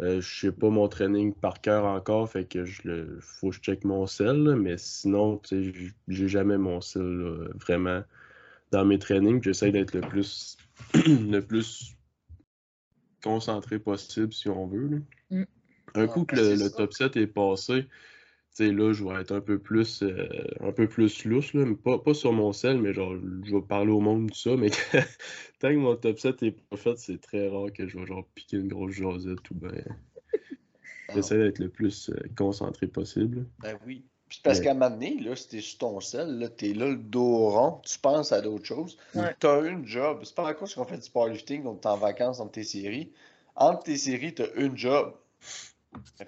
euh, 0.00 0.20
je 0.20 0.40
sais 0.40 0.52
pas 0.52 0.68
mon 0.68 0.88
training 0.88 1.32
par 1.34 1.60
cœur 1.60 1.84
encore, 1.86 2.28
fait 2.30 2.44
que 2.44 2.64
je 2.64 2.82
le 2.84 3.18
faut 3.20 3.50
que 3.50 3.56
je 3.56 3.60
check 3.60 3.84
mon 3.84 4.06
sel, 4.06 4.42
là, 4.44 4.56
mais 4.56 4.76
sinon, 4.78 5.38
tu 5.38 5.48
sais, 5.48 5.62
j- 5.72 5.92
j'ai 6.08 6.28
jamais 6.28 6.58
mon 6.58 6.80
sel 6.80 7.02
là, 7.02 7.48
vraiment 7.54 8.02
dans 8.72 8.84
mes 8.84 8.98
trainings. 8.98 9.42
J'essaie 9.42 9.70
d'être 9.72 9.94
le 9.94 10.00
plus 10.02 10.56
le 10.94 11.40
plus 11.40 11.96
concentré 13.22 13.78
possible 13.78 14.32
si 14.32 14.48
on 14.48 14.66
veut. 14.66 14.88
là. 14.88 14.98
Mm. 15.30 15.44
Un 15.94 16.06
coup 16.08 16.24
que 16.24 16.36
ben, 16.36 16.58
le, 16.58 16.64
le 16.64 16.70
top 16.70 16.92
7 16.92 17.16
est 17.16 17.26
passé, 17.26 17.86
sais, 18.64 18.72
là, 18.72 18.92
je 18.92 19.04
vais 19.04 19.20
être 19.20 19.32
un 19.32 19.40
peu 19.40 19.58
plus, 19.58 20.02
euh, 20.02 20.28
un 20.60 20.72
peu 20.72 20.88
plus 20.88 21.24
lousse, 21.24 21.52
là, 21.54 21.64
mais 21.64 21.74
pas, 21.76 21.98
pas 21.98 22.14
sur 22.14 22.32
mon 22.32 22.52
sel, 22.52 22.78
mais 22.80 22.92
genre, 22.92 23.14
je 23.44 23.54
vais 23.54 23.62
parler 23.62 23.90
au 23.92 24.00
monde, 24.00 24.30
tout 24.30 24.38
ça, 24.38 24.56
mais 24.56 24.70
tant 25.60 25.68
que 25.68 25.76
mon 25.76 25.96
top 25.96 26.18
7 26.18 26.42
est 26.42 26.50
pas 26.52 26.76
fait, 26.76 26.98
c'est 26.98 27.20
très 27.20 27.48
rare 27.48 27.72
que 27.72 27.86
je 27.86 27.98
vais 27.98 28.06
genre 28.06 28.26
piquer 28.34 28.56
une 28.58 28.68
grosse 28.68 28.92
jasette 28.92 29.50
ou 29.50 29.54
ben. 29.54 29.84
J'essaie 31.14 31.38
d'être 31.38 31.60
le 31.60 31.68
plus 31.68 32.10
euh, 32.10 32.16
concentré 32.36 32.88
possible. 32.88 33.46
Ben 33.60 33.78
oui. 33.86 34.04
Puis 34.28 34.40
parce 34.42 34.58
Ouais. 34.58 34.64
qu'à 34.64 34.70
un 34.72 34.74
moment 34.74 34.90
donné, 34.90 35.20
là, 35.20 35.36
si 35.36 35.48
t'es 35.48 35.60
sur 35.60 35.78
ton 35.78 36.00
sel, 36.00 36.40
là, 36.40 36.48
t'es 36.48 36.72
là 36.74 36.88
le 36.88 36.96
dos 36.96 37.48
rond, 37.50 37.80
tu 37.84 37.96
penses 38.00 38.32
à 38.32 38.40
d'autres 38.40 38.64
choses. 38.64 38.98
Ouais. 39.14 39.32
T'as 39.38 39.64
une 39.70 39.86
job. 39.86 40.22
C'est 40.24 40.34
pas 40.34 40.48
à 40.48 40.54
cause 40.54 40.74
qu'on 40.74 40.84
fait 40.84 40.98
du 40.98 41.08
powerlifting, 41.08 41.62
donc 41.62 41.82
t'es 41.82 41.88
en 41.88 41.96
vacances 41.96 42.40
entre 42.40 42.52
tes 42.52 42.64
séries. 42.64 43.12
Entre 43.54 43.84
tes 43.84 43.96
séries, 43.96 44.34
t'as 44.34 44.52
une 44.56 44.76
job. 44.76 45.14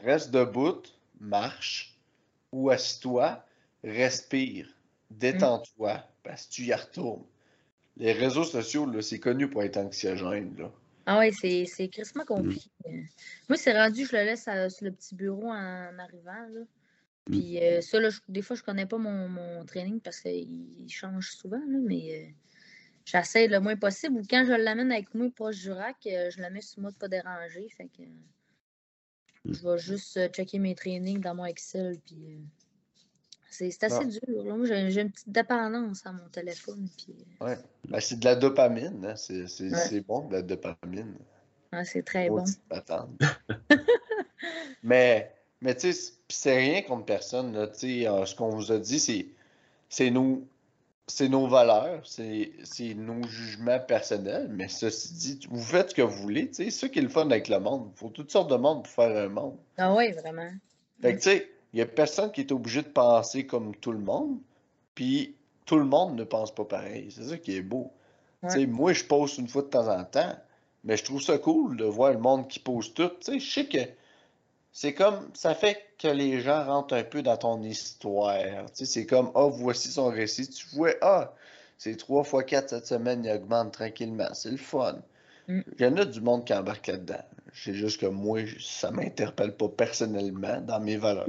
Reste 0.05 0.31
debout, 0.31 0.83
marche, 1.21 1.98
ou 2.53 2.71
assis-toi, 2.71 3.45
respire, 3.85 4.69
détends-toi, 5.11 6.03
parce 6.23 6.47
que 6.47 6.53
tu 6.53 6.63
y 6.65 6.75
retournes. 6.75 7.25
Les 7.97 8.13
réseaux 8.13 8.45
sociaux, 8.45 8.87
là, 8.87 9.03
c'est 9.03 9.19
connu 9.21 9.49
pour 9.51 9.63
être 9.63 9.77
anxiogène, 9.77 10.55
là. 10.59 10.73
Ah 11.07 11.19
ouais, 11.19 11.33
c'est, 11.33 11.65
c'est 11.65 11.89
crissement 11.89 12.25
compliqué. 12.25 12.71
Moi, 13.49 13.57
c'est 13.57 13.73
rendu, 13.77 14.05
je 14.07 14.15
le 14.15 14.25
laisse 14.25 14.47
à- 14.47 14.69
sur 14.71 14.85
le 14.85 14.93
petit 14.93 15.15
bureau 15.15 15.49
en 15.51 15.99
arrivant. 15.99 16.47
Là. 16.51 16.61
Puis 17.25 17.59
euh, 17.63 17.81
ça, 17.81 17.99
là, 18.01 18.11
je- 18.11 18.21
des 18.29 18.43
fois, 18.43 18.57
je 18.57 18.63
connais 18.63 18.87
pas 18.87 18.99
mon, 18.99 19.29
mon 19.29 19.65
training 19.65 20.01
parce 20.01 20.21
qu'il 20.21 20.87
change 20.91 21.31
souvent, 21.33 21.59
là, 21.67 21.79
mais 21.83 22.29
euh, 22.29 22.33
j'essaie 23.07 23.49
le 23.49 23.61
moins 23.61 23.77
possible. 23.77 24.19
Ou 24.19 24.23
quand 24.29 24.45
je 24.47 24.53
l'amène 24.53 24.93
avec 24.93 25.15
moi 25.15 25.29
proche 25.35 25.61
du 25.61 25.73
rack, 25.73 26.07
euh, 26.07 26.31
je 26.31 26.41
la 26.41 26.51
mets 26.51 26.61
sur 26.61 26.83
mode 26.83 26.97
pas 26.97 27.09
dérangé. 27.09 27.69
Fait 27.77 27.87
que 27.89 28.03
je 29.49 29.69
vais 29.69 29.79
juste 29.79 30.17
euh, 30.17 30.29
checker 30.29 30.59
mes 30.59 30.75
trainings 30.75 31.21
dans 31.21 31.35
mon 31.35 31.45
Excel. 31.45 31.99
Puis 32.05 32.17
euh, 32.17 32.39
c'est, 33.51 33.83
assez 33.83 33.97
Ah. 34.01 34.05
dur. 34.05 34.45
là. 34.45 34.55
Moi, 34.57 34.67
j'ai, 34.67 35.01
une 35.01 35.11
petite 35.11 35.31
dépendance 35.31 36.05
à 36.07 36.13
mon 36.13 36.29
téléphone. 36.29 36.89
Puis 36.97 37.15
euh, 37.43 37.45
Ouais. 37.47 37.59
Ben, 37.89 38.01
c'est 38.01 38.19
de 38.19 38.25
la 38.25 38.37
dopamine, 38.37 39.05
hein. 39.05 39.17
C'est 39.17 39.45
Ouais. 39.61 40.01
bon, 40.07 40.29
de 40.29 40.35
la 40.35 40.43
dopamine. 40.43 41.15
c'est 41.85 42.05
très 42.05 42.29
bon. 42.29 42.45
Mais, 44.83 45.35
mais 45.61 45.75
tu 45.75 45.93
sais, 45.93 46.13
c'est- 46.29 46.57
rien 46.57 46.83
contre 46.83 47.05
personne. 47.05 47.53
Là, 47.53 47.69
euh, 47.83 48.25
ce 48.27 48.35
qu'on 48.35 48.51
vous 48.51 48.71
a 48.71 48.79
dit, 48.79 49.01
c'est 49.01 49.27
c'est 49.89 50.11
nos, 50.11 50.47
c'est 51.09 51.29
nos 51.29 51.47
valeurs, 51.49 52.03
c'est 52.07 52.51
nos 52.95 53.23
jugements 53.27 53.81
personnels. 53.81 54.49
Mais 54.51 54.69
ceci 54.69 55.15
dit, 55.15 55.47
vous 55.51 55.63
faites 55.63 55.91
ce 55.91 55.95
que 55.95 56.03
vous 56.03 56.23
voulez. 56.23 56.49
tu 56.49 56.55
sais, 56.55 56.65
C'est 56.71 56.71
ça 56.87 56.89
qui 56.89 56.99
est 56.99 57.03
le 57.03 57.09
fun 57.09 57.27
avec 57.31 57.49
le 57.49 57.59
monde. 57.59 57.91
Il 57.95 57.99
faut 57.99 58.09
toutes 58.11 58.31
sortes 58.31 58.51
de 58.51 58.57
monde 58.57 58.85
pour 58.85 58.93
faire 58.93 59.17
un 59.17 59.29
monde. 59.29 59.57
Ah 59.79 59.95
ouais, 59.95 60.13
vraiment. 60.13 60.49
Fait 61.01 61.13
que 61.15 61.19
tu 61.19 61.31
sais, 61.31 61.51
il 61.73 61.77
n'y 61.77 61.83
a 61.83 61.87
personne 61.87 62.31
qui 62.33 62.41
est 62.43 62.53
obligé 62.53 62.83
de 62.83 62.89
penser 62.89 63.47
comme 63.47 63.75
tout 63.77 63.93
le 63.93 63.99
monde. 63.99 64.39
Puis 64.95 65.35
tout 65.65 65.79
le 65.79 65.85
monde 65.85 66.17
ne 66.17 66.25
pense 66.25 66.55
pas 66.55 66.65
pareil. 66.65 67.09
C'est 67.11 67.25
ça 67.25 67.39
qui 67.39 67.57
est 67.57 67.63
beau. 67.63 67.91
Tu 68.43 68.51
sais, 68.51 68.59
Ouais. 68.61 68.67
moi, 68.67 68.93
je 68.93 69.05
pose 69.05 69.37
une 69.39 69.49
fois 69.49 69.63
de 69.63 69.69
temps 69.69 69.89
en 69.89 70.05
temps, 70.05 70.35
mais 70.85 70.97
je 70.97 71.05
trouve 71.05 71.21
ça 71.23 71.39
cool 71.39 71.77
de 71.77 71.85
voir 71.85 72.13
le 72.13 72.19
monde 72.19 72.49
qui 72.49 72.59
pose 72.61 72.93
tout. 72.95 73.09
Tu 73.21 73.33
sais, 73.33 73.41
je 73.41 73.51
sais 73.51 73.67
que 73.67 73.79
c'est 74.73 74.95
comme, 74.95 75.29
ça 75.35 75.55
fait 75.55 75.79
que 75.99 76.09
les 76.09 76.41
gens 76.41 76.65
rentrent 76.65 76.95
un 76.95 77.05
peu 77.05 77.23
dans 77.23 77.37
ton 77.37 77.63
histoire. 77.63 78.37
Tu 78.67 78.75
sais, 78.75 78.85
c'est 78.85 79.07
comme, 79.07 79.31
ah, 79.35 79.49
voici 79.51 79.91
son 79.91 80.09
récit. 80.09 80.49
Tu 80.49 80.67
vois, 80.75 80.95
ah, 81.03 81.35
c'est 81.79 81.97
3 81.97 82.25
fois 82.25 82.43
4 82.43 82.71
cette 82.71 82.87
semaine, 82.87 83.25
il 83.25 83.31
augmente 83.33 83.73
tranquillement. 83.73 84.29
C'est 84.35 84.51
le 84.51 84.57
fun. 84.57 84.99
Mm. 85.49 85.61
Il 85.79 85.85
y 85.85 85.87
en 85.89 85.97
a 85.97 86.05
du 86.05 86.21
monde 86.21 86.45
qui 86.45 86.55
embarque 86.55 86.87
là-dedans. 86.87 87.25
C'est 87.53 87.75
juste 87.75 88.01
que 88.01 88.07
moi, 88.07 88.41
ça 88.61 88.91
m'interpelle 88.91 89.57
pas 89.57 89.69
personnellement 89.69 90.61
dans 90.61 90.81
mes 90.81 90.97
valeurs. 90.97 91.27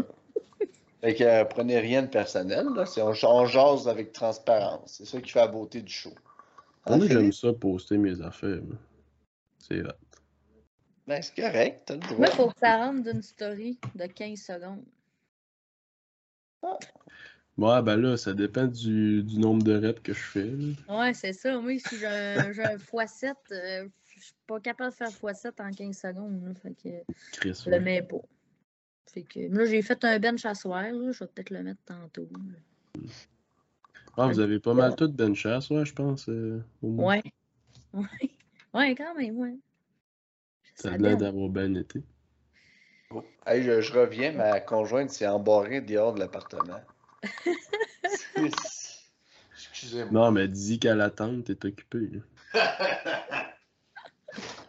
Fait 1.01 1.15
que 1.15 1.23
euh, 1.23 1.45
prenez 1.45 1.79
rien 1.79 2.01
de 2.01 2.07
personnel, 2.07 2.67
là. 2.75 2.85
C'est, 2.85 3.01
on, 3.01 3.13
on 3.23 3.45
jase 3.45 3.87
avec 3.87 4.11
transparence. 4.11 4.95
C'est 4.97 5.05
ça 5.05 5.21
qui 5.21 5.31
fait 5.31 5.39
la 5.39 5.47
beauté 5.47 5.81
du 5.81 5.91
show. 5.91 6.11
Moi, 6.87 7.07
j'aime 7.07 7.31
ça 7.31 7.53
poster 7.53 7.97
mes 7.97 8.21
affaires. 8.21 8.59
C'est 9.59 9.81
hot. 9.81 10.08
Ben, 11.09 11.23
c'est 11.23 11.41
correct, 11.41 11.81
t'as 11.87 11.95
le 11.95 12.01
droit. 12.01 12.17
Moi, 12.17 12.27
il 12.29 12.35
faut 12.35 12.49
que 12.49 12.59
ça 12.59 12.77
rentre 12.77 13.01
d'une 13.11 13.23
story 13.23 13.79
de 13.95 14.05
15 14.05 14.39
secondes. 14.39 14.83
Ouais, 17.57 17.81
ben 17.81 17.97
là, 17.97 18.15
ça 18.15 18.31
dépend 18.35 18.67
du, 18.67 19.23
du 19.23 19.39
nombre 19.39 19.63
de 19.63 19.75
reps 19.75 20.01
que 20.03 20.13
je 20.13 20.19
fais. 20.19 20.51
là. 20.51 20.99
Ouais, 20.99 21.13
c'est 21.15 21.33
ça. 21.33 21.59
Moi, 21.59 21.79
si 21.79 21.97
j'ai 21.97 22.05
un, 22.05 22.37
un 22.47 22.75
x7, 22.77 23.33
euh, 23.51 23.87
je 24.05 24.21
suis 24.21 24.33
pas 24.45 24.59
capable 24.59 24.91
de 24.91 24.95
faire 24.95 25.09
x7 25.09 25.59
en 25.59 25.71
15 25.71 25.97
secondes. 25.97 26.43
là. 26.45 26.53
fait 26.53 26.75
que 26.75 27.13
Chris, 27.31 27.59
je 27.65 27.71
le 27.71 27.77
ouais. 27.77 27.81
mets 27.83 28.01
pas. 28.03 28.21
Fait 29.11 29.23
que 29.23 29.39
là, 29.39 29.65
j'ai 29.65 29.81
fait 29.81 30.03
un 30.05 30.19
bench 30.19 30.45
à 30.45 30.53
soir. 30.53 30.83
là. 30.83 31.11
Je 31.11 31.23
vais 31.23 31.27
peut-être 31.33 31.49
le 31.49 31.63
mettre 31.63 31.81
tantôt. 31.85 32.29
Ah, 34.15 34.27
vous 34.27 34.39
avez 34.39 34.59
pas 34.59 34.75
mal 34.75 34.95
tout 34.95 35.11
bench 35.11 35.37
chasse, 35.39 35.71
ouais, 35.71 35.85
je 35.85 35.93
pense. 35.93 36.29
euh, 36.29 36.63
au 36.83 36.89
moins. 36.89 37.15
Ouais. 37.15 37.23
Ouais. 37.93 38.05
Ouais, 38.71 38.93
quand 38.93 39.15
même, 39.15 39.35
ouais. 39.39 39.57
Ça 40.81 40.93
a 40.93 40.97
l'air 40.97 41.17
d'avoir 41.17 41.49
bien 41.49 41.75
été. 41.75 42.01
Hey, 43.45 43.63
je, 43.63 43.81
je 43.81 43.93
reviens, 43.93 44.31
ma 44.31 44.59
conjointe 44.61 45.09
s'est 45.09 45.27
embarrée 45.27 45.81
dehors 45.81 46.13
de 46.13 46.19
l'appartement. 46.19 46.79
Excusez-moi. 49.53 50.11
Non, 50.11 50.31
mais 50.31 50.47
dis 50.47 50.79
qu'à 50.79 50.95
l'attente, 50.95 51.43
t'es 51.45 51.65
occupé. 51.65 52.09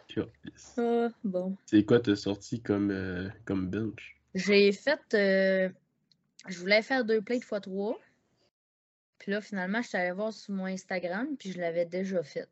Câlisse. 0.07 0.73
Ah, 0.77 1.07
bon. 1.23 1.55
C'est 1.65 1.85
quoi 1.85 1.99
t'as 1.99 2.15
sorti 2.15 2.61
comme, 2.61 2.91
euh, 2.91 3.29
comme 3.45 3.69
bench? 3.69 4.17
J'ai 4.33 4.71
fait. 4.71 4.99
euh, 5.13 5.69
je 6.47 6.57
voulais 6.59 6.81
faire 6.81 7.05
deux 7.05 7.21
plates 7.21 7.43
x 7.43 7.53
3. 7.61 7.99
Puis 9.19 9.31
là, 9.31 9.39
finalement, 9.39 9.81
je 9.81 9.87
suis 9.89 9.97
allée 9.97 10.11
voir 10.11 10.33
sur 10.33 10.53
mon 10.53 10.65
Instagram, 10.65 11.27
puis 11.37 11.51
je 11.51 11.59
l'avais 11.59 11.85
déjà 11.85 12.23
fait. 12.23 12.49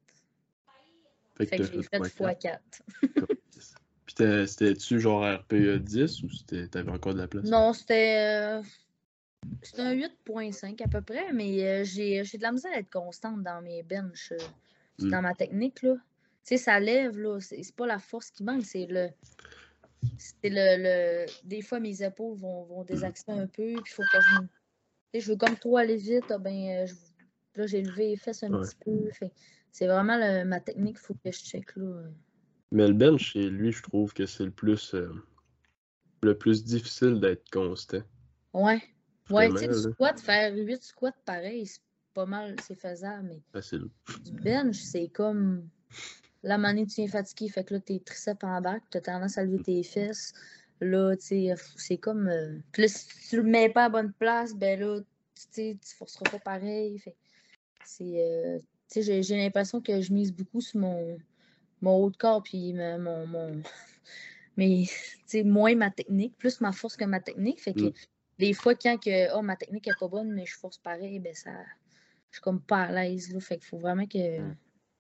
Fait 1.40 1.46
Fait 1.46 1.58
que 1.58 1.64
j'ai 1.64 1.82
fait 1.84 1.98
fait 2.04 2.10
fois 2.10 2.32
x 2.34 2.40
4. 2.44 2.62
Câlisse. 3.16 3.76
Puis 4.06 4.16
t'as- 4.16 4.46
c'était-tu 4.48 5.00
genre 5.00 5.24
RPE 5.24 5.80
10 5.80 6.22
ou 6.24 6.30
c'était- 6.30 6.68
t'avais 6.68 6.92
encore 6.92 7.14
de 7.14 7.20
la 7.20 7.28
place? 7.28 7.46
Non, 7.46 7.74
c'était. 7.74 8.60
euh, 8.60 8.62
C'était 9.62 9.82
un 9.84 9.94
8.5 9.94 10.82
à 10.82 10.88
peu 10.90 11.02
près, 11.02 11.32
mais 11.32 11.64
euh, 11.64 11.84
j'ai 11.86 12.22
de 12.24 12.42
la 12.42 12.52
misère 12.52 12.72
à 12.74 12.80
être 12.80 12.90
constante 12.92 13.42
dans 13.42 13.62
mes 13.62 13.84
benches, 13.84 14.34
euh, 14.34 14.38
Mm. 15.00 15.10
dans 15.12 15.22
ma 15.22 15.34
technique. 15.34 15.82
là. 15.82 15.94
Tu 15.96 16.02
sais, 16.44 16.58
ça 16.58 16.78
lève, 16.80 17.18
là. 17.18 17.40
C'est 17.40 17.74
pas 17.76 17.88
la 17.88 18.00
force 18.00 18.32
qui 18.32 18.44
manque, 18.44 18.66
c'est 18.66 18.86
le. 18.88 19.08
C'est 20.18 20.50
le, 20.50 20.78
le. 20.84 21.26
Des 21.46 21.62
fois, 21.62 21.80
mes 21.80 22.04
épaules 22.04 22.38
vont, 22.38 22.64
vont 22.64 22.84
désaxer 22.84 23.32
un 23.32 23.48
peu, 23.48 23.76
puis 23.76 23.84
il 23.86 23.90
faut 23.90 24.04
que 24.04 24.20
je. 24.20 24.40
Tu 24.42 24.48
sais, 25.14 25.20
je 25.22 25.32
veux 25.32 25.38
comme 25.38 25.56
trop 25.58 25.78
aller 25.78 25.96
vite, 25.96 26.26
ah 26.30 26.38
ben, 26.38 26.86
je- 26.86 26.94
là, 27.56 27.66
j'ai 27.68 27.82
levé 27.82 28.10
les 28.10 28.18
fesses 28.18 28.44
un 28.44 28.52
Ouais. 28.52 28.62
petit 28.66 28.76
peu. 28.84 29.10
fait- 29.12 29.32
C'est 29.72 29.88
vraiment 29.88 30.18
le- 30.18 30.46
ma 30.46 30.60
technique, 30.60 30.98
il 31.00 31.06
faut 31.06 31.14
que 31.14 31.32
je 31.32 31.38
check, 31.40 31.76
là. 31.76 32.04
Mais 32.72 32.88
le 32.88 32.94
bench, 32.94 33.34
c'est 33.34 33.50
lui, 33.50 33.72
je 33.72 33.82
trouve 33.82 34.14
que 34.14 34.26
c'est 34.26 34.46
le 34.46 34.52
plus 34.52 34.94
euh, 34.94 35.12
le 36.22 36.38
plus 36.38 36.64
difficile 36.64 37.20
d'être 37.20 37.50
constant. 37.52 38.02
Ouais. 38.54 38.82
Ouais, 39.30 39.50
tu 39.52 39.58
sais, 39.58 39.68
du 39.68 39.74
squat, 39.94 40.20
faire 40.20 40.54
8 40.56 40.82
squats 40.84 41.12
pareil, 41.26 41.66
c'est 41.68 41.82
pas 42.14 42.26
mal, 42.26 42.56
c'est 42.66 42.76
faisable, 42.76 43.28
mais 43.30 43.42
Facile. 43.54 43.90
du 44.26 44.32
bench, 44.32 44.76
c'est 44.78 45.08
comme. 45.10 45.68
La 46.42 46.58
manée, 46.58 46.86
tu 46.86 46.96
viens 47.02 47.08
fatigué, 47.10 47.50
fait 47.50 47.64
que 47.66 47.74
là, 47.74 47.80
tes 47.82 48.00
triceps 48.00 48.44
en 48.44 48.62
bas, 48.62 48.78
tu 48.92 48.98
as 48.98 49.02
tendance 49.02 49.38
à 49.38 49.44
lever 49.44 49.62
tes 49.62 49.84
fesses. 49.84 50.34
Là, 50.80 51.16
tu 51.18 51.26
sais, 51.26 51.54
c'est 51.76 51.98
comme. 51.98 52.28
euh, 52.28 52.58
Puis 52.72 52.84
là, 52.84 52.88
si 52.88 53.08
tu 53.30 53.36
le 53.38 53.44
mets 53.44 53.70
pas 53.70 53.86
à 53.86 53.90
bonne 53.90 54.14
place, 54.14 54.56
ben 54.56 54.80
là, 54.80 55.00
tu 55.02 55.44
sais, 55.52 55.78
tu 55.82 55.96
forceras 55.96 56.30
pas 56.32 56.40
pareil. 56.40 56.98
Fait 57.00 57.16
c'est. 57.84 58.24
euh, 58.24 58.60
j'ai- 58.96 59.24
j'ai 59.24 59.38
l'impression 59.38 59.82
que 59.82 60.02
je 60.02 60.12
mise 60.14 60.34
beaucoup 60.34 60.62
sur 60.62 60.80
mon, 60.80 61.18
mon 61.82 61.96
haut 62.04 62.10
de 62.10 62.18
corps, 62.18 62.44
puis 62.44 62.74
ma- 62.74 62.98
mon. 62.98 63.28
mon... 63.28 63.62
Mais, 64.58 64.84
tu 64.88 65.20
sais, 65.26 65.44
moins 65.44 65.76
ma 65.76 65.90
technique, 65.92 66.38
plus 66.38 66.60
ma 66.62 66.72
force 66.72 66.98
que 66.98 67.06
ma 67.06 67.20
technique. 67.20 67.62
Fait 67.62 67.74
que 67.74 67.86
Mm. 67.86 67.94
des 68.40 68.54
fois, 68.54 68.76
quand 68.76 68.98
que, 68.98 69.34
oh, 69.36 69.42
ma 69.42 69.56
technique 69.56 69.88
est 69.88 69.98
pas 70.00 70.08
bonne, 70.08 70.32
mais 70.34 70.46
je 70.46 70.58
force 70.58 70.78
pareil, 70.78 71.20
ben 71.20 71.34
ça. 71.34 71.52
Je 72.32 72.38
suis 72.38 72.42
comme 72.42 72.62
pas 72.62 72.84
à 72.84 72.92
l'aise, 72.92 73.34
là. 73.34 73.40
Fait 73.40 73.58
qu'il 73.58 73.66
faut 73.66 73.78
vraiment 73.80 74.06
que 74.06 74.40
Mm. 74.40 74.56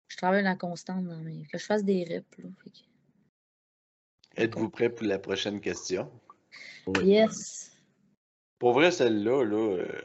je 0.07 0.17
travaille 0.17 0.43
la 0.43 0.55
constante 0.55 1.05
dans 1.05 1.17
mes. 1.17 1.43
que 1.51 1.57
je 1.57 1.65
fasse 1.65 1.83
des 1.83 2.03
reps, 2.05 2.37
là. 2.37 2.49
Fait 2.63 2.69
que- 2.69 2.77
Êtes-vous 4.35 4.69
prêt 4.69 4.89
pour 4.89 5.05
la 5.07 5.19
prochaine 5.19 5.59
question? 5.59 6.09
Oui. 6.87 7.05
Yes! 7.07 7.75
Pour 8.59 8.73
vrai, 8.73 8.91
celle-là, 8.91 9.43
là, 9.43 9.57
euh, 9.57 10.01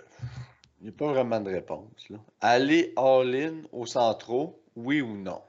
il 0.85 0.89
n'y 0.89 0.91
a 0.97 0.99
pas 0.99 1.13
vraiment 1.15 1.41
de 1.41 1.51
réponse. 1.51 2.11
Là. 2.11 2.19
Aller 2.43 2.93
all-in 2.99 3.63
au 3.73 3.87
centro, 3.87 4.63
oui 4.77 5.01
ou 5.01 5.17
non? 5.17 5.41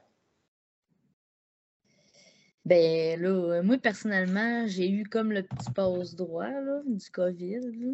Ben 2.64 3.20
là, 3.20 3.28
euh, 3.28 3.62
moi 3.62 3.76
personnellement, 3.76 4.66
j'ai 4.66 4.90
eu 4.90 5.04
comme 5.04 5.32
le 5.32 5.42
petit 5.42 5.70
passe 5.72 6.14
droit 6.14 6.48
là, 6.48 6.80
du 6.86 7.10
COVID. 7.10 7.60
là. 7.60 7.92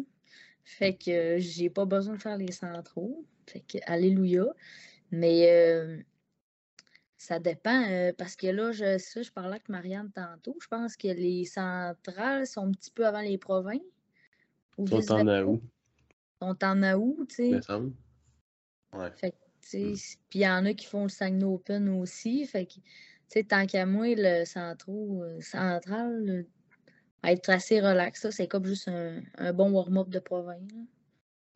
Fait 0.63 0.93
que 0.93 1.11
euh, 1.11 1.39
j'ai 1.39 1.69
pas 1.69 1.83
besoin 1.83 2.15
de 2.15 2.21
faire 2.21 2.37
les 2.37 2.53
centraux. 2.53 3.25
Fait 3.45 3.59
que 3.59 3.77
alléluia. 3.87 4.45
Mais 5.11 5.51
euh, 5.51 5.97
ça 7.17 7.39
dépend 7.39 7.83
euh, 7.89 8.13
parce 8.17 8.37
que 8.37 8.47
là, 8.47 8.71
je, 8.71 8.97
ça, 8.99 9.21
je 9.21 9.31
parlais 9.33 9.55
avec 9.55 9.67
Marianne 9.67 10.11
tantôt. 10.15 10.55
Je 10.61 10.67
pense 10.69 10.95
que 10.95 11.09
les 11.09 11.43
centrales 11.43 12.47
sont 12.47 12.67
un 12.67 12.71
petit 12.71 12.91
peu 12.91 13.05
avant 13.05 13.19
les 13.19 13.37
provinces. 13.37 13.81
Ou 14.77 14.85
Ils 14.85 15.03
sont 15.03 15.15
en 15.15 15.17
vice-versa. 15.17 15.72
Sont 16.43 16.63
en 16.65 16.83
août, 16.95 17.25
tu 17.29 17.35
sais? 17.35 17.49
me 17.51 17.61
semble. 17.61 17.93
Ouais. 18.93 19.11
Fait 19.15 19.31
que, 19.31 19.35
tu 19.61 19.95
sais, 19.95 20.17
Puis 20.29 20.39
il 20.39 20.41
y 20.41 20.47
en 20.47 20.65
a 20.65 20.73
qui 20.73 20.85
font 20.85 21.03
le 21.03 21.09
Saguenay 21.09 21.45
Open 21.45 21.87
aussi. 21.89 22.45
Fait 22.45 22.65
que, 22.65 22.73
tu 22.73 22.81
sais, 23.29 23.43
tant 23.43 23.65
qu'à 23.65 23.85
moi, 23.85 24.07
le 24.15 24.43
centro, 24.43 25.23
euh, 25.23 25.39
central, 25.39 26.25
le- 26.25 26.47
être 27.23 27.49
assez 27.49 27.79
relax, 27.79 28.21
ça, 28.21 28.31
c'est 28.31 28.49
comme 28.49 28.65
juste 28.65 28.89
un, 28.89 29.21
un 29.37 29.53
bon 29.53 29.71
warm-up 29.71 30.09
de 30.09 30.19
province. 30.19 30.69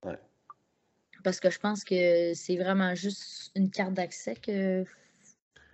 là. 0.03 0.11
Ouais. 0.11 0.19
Parce 1.23 1.41
que 1.41 1.49
je 1.49 1.59
pense 1.59 1.84
que 1.84 2.34
c'est 2.34 2.55
vraiment 2.55 2.95
juste 2.95 3.51
une 3.55 3.69
carte 3.69 3.93
d'accès 3.93 4.35
que. 4.35 4.85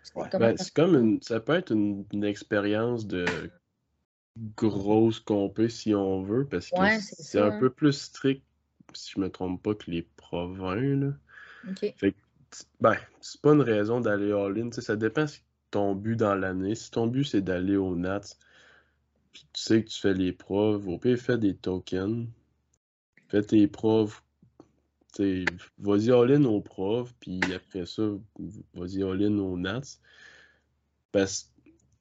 c'est 0.02 0.16
Ouais. 0.16 0.30
comme 0.32 0.42
Ben, 0.42 0.54
un- 0.54 0.58
c'est 0.58 0.74
comme 0.74 0.96
une, 0.96 1.22
ça 1.22 1.40
peut 1.40 1.54
être 1.54 1.72
une, 1.72 2.06
une 2.12 2.24
expérience 2.24 3.06
de 3.06 3.52
grosse 4.56 5.20
compé 5.20 5.70
si 5.70 5.94
on 5.94 6.24
veut, 6.24 6.48
parce 6.48 6.72
que 6.72 6.80
Ouais, 6.80 7.00
c'est 7.00 7.40
un 7.40 7.52
peu 7.60 7.70
plus 7.70 7.94
strict, 7.94 8.44
si 8.96 9.12
je 9.16 9.20
me 9.20 9.30
trompe 9.30 9.62
pas, 9.62 9.76
que 9.76 9.90
les 9.90 10.04
provinces. 10.18 11.02
Là. 11.02 11.14
OK. 11.70 11.94
Fait 11.98 12.12
que, 12.12 12.18
ben, 12.80 12.96
c'est 13.22 13.42
pas 13.42 13.54
une 13.54 13.62
raison 13.62 14.02
d'aller 14.02 14.32
all-in. 14.32 14.72
Ça 14.72 14.96
dépend 14.96 15.26
de 15.26 15.32
ton 15.72 15.96
but 15.96 16.16
dans 16.16 16.36
l'année. 16.36 16.76
Si 16.76 16.92
ton 16.92 17.08
but 17.08 17.24
c'est 17.24 17.42
d'aller 17.42 17.76
au 17.76 17.96
Nats, 17.96 18.38
puis 19.32 19.46
tu 19.54 19.62
sais 19.62 19.84
que 19.84 19.90
tu 19.90 20.00
fais 20.00 20.14
les 20.14 20.32
preuves, 20.32 20.88
au 20.88 20.98
pire, 20.98 21.18
fais 21.18 21.38
des 21.38 21.56
tokens. 21.56 22.28
Fais 23.30 23.42
tes 23.42 23.68
preuves. 23.68 24.22
Vas-y 25.80 26.12
all-in 26.12 26.44
aux 26.46 26.62
preuves, 26.62 27.14
puis 27.20 27.40
après 27.56 27.86
ça, 27.86 28.04
vas-y 28.74 29.04
all-in 29.04 29.38
aux 29.38 29.58
Nats. 29.58 30.00
Parce 31.12 31.54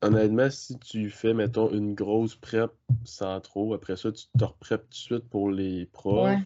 honnêtement, 0.03 0.51
si 0.51 0.79
tu 0.79 1.11
fais, 1.11 1.33
mettons, 1.33 1.71
une 1.71 1.95
grosse 1.95 2.35
prep 2.35 2.73
sans 3.05 3.41
trop, 3.41 3.73
après 3.73 3.97
ça, 3.97 4.13
tu 4.13 4.27
te 4.37 4.45
reprep 4.45 4.83
tout 4.83 4.89
de 4.89 4.95
suite 4.95 5.29
pour 5.31 5.51
les 5.51 5.87
preuves. 5.87 6.37
Ouais. 6.37 6.45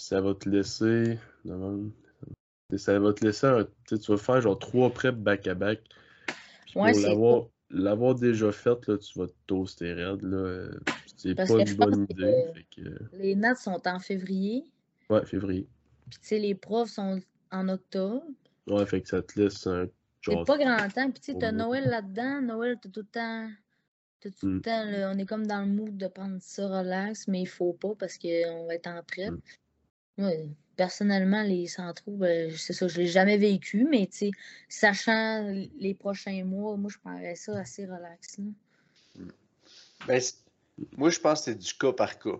Puis 0.00 0.06
ça 0.06 0.22
va 0.22 0.32
te 0.32 0.48
laisser. 0.48 1.18
Ça 1.44 2.98
va 2.98 3.12
te 3.12 3.22
laisser 3.22 3.46
un. 3.46 3.68
Tu 3.86 3.96
vas 3.96 4.16
faire 4.16 4.40
genre 4.40 4.58
trois 4.58 4.88
preps 4.88 5.18
back-à-back. 5.18 5.80
Ouais, 6.74 6.92
pour 6.92 7.00
c'est 7.68 7.76
l'avoir, 7.76 8.14
déjà 8.14 8.50
fait, 8.50 8.86
là, 8.88 8.96
tu 8.96 9.18
vas 9.18 9.26
te 9.26 9.34
toaster 9.46 9.92
raide. 9.92 10.22
Là. 10.22 10.70
C'est 11.18 11.34
pas 11.34 11.58
une 11.58 11.74
bonne 11.74 12.06
idée. 12.08 12.46
Les 13.12 13.34
Nats 13.34 13.56
sont 13.56 13.86
en 13.86 13.98
février. 13.98 14.64
ouais, 15.10 15.26
février. 15.26 15.68
Puis, 16.08 16.18
tu 16.18 16.28
sais, 16.28 16.38
les 16.38 16.54
profs 16.54 16.92
sont 16.92 17.20
en 17.50 17.68
octobre. 17.68 18.24
Ouais, 18.68 18.86
fait 18.86 19.02
que 19.02 19.08
ça 19.08 19.20
te 19.20 19.38
laisse 19.38 19.66
un. 19.66 19.86
C'est 20.24 20.32
Genre, 20.32 20.46
pas 20.46 20.56
grand 20.56 20.88
temps. 20.88 21.10
Puis, 21.10 21.20
tu 21.20 21.32
sais, 21.32 21.38
t'as. 21.38 21.52
Noël 21.52 21.84
là-dedans. 21.90 22.40
Noël, 22.40 22.78
t'as 22.80 22.88
tout 22.88 23.00
le 23.00 23.06
temps. 23.06 23.50
T'as 24.20 24.30
tout 24.30 24.46
le 24.46 24.54
Mm. 24.56 24.62
temps, 24.62 24.84
là, 24.84 25.12
on 25.14 25.18
est 25.18 25.26
comme 25.26 25.46
dans 25.46 25.60
le 25.60 25.66
mood 25.66 25.94
de 25.98 26.06
prendre 26.06 26.38
ça 26.40 26.66
relax, 26.68 27.28
mais 27.28 27.42
il 27.42 27.48
faut 27.48 27.74
pas 27.74 27.94
parce 27.98 28.16
qu'on 28.16 28.66
va 28.66 28.74
être 28.76 28.86
en 28.86 29.02
prep. 29.02 29.32
Mm. 29.32 29.40
Ouais, 30.20 30.48
personnellement, 30.76 31.42
les 31.42 31.66
centraux, 31.66 32.16
ben, 32.16 32.54
c'est 32.56 32.72
ça, 32.72 32.88
je 32.88 33.00
l'ai 33.00 33.06
jamais 33.06 33.38
vécu, 33.38 33.86
mais 33.90 34.06
tu 34.06 34.18
sais, 34.18 34.30
sachant 34.68 35.50
les 35.78 35.94
prochains 35.94 36.44
mois, 36.44 36.76
moi, 36.76 36.90
je 36.92 36.98
prendrais 36.98 37.36
ça 37.36 37.58
assez 37.58 37.86
relax. 37.86 38.38
là. 38.38 39.24
Ben, 40.06 40.22
moi, 40.96 41.10
je 41.10 41.20
pense 41.20 41.40
que 41.40 41.44
c'est 41.46 41.58
du 41.58 41.74
cas 41.74 41.92
par 41.92 42.18
cas. 42.18 42.38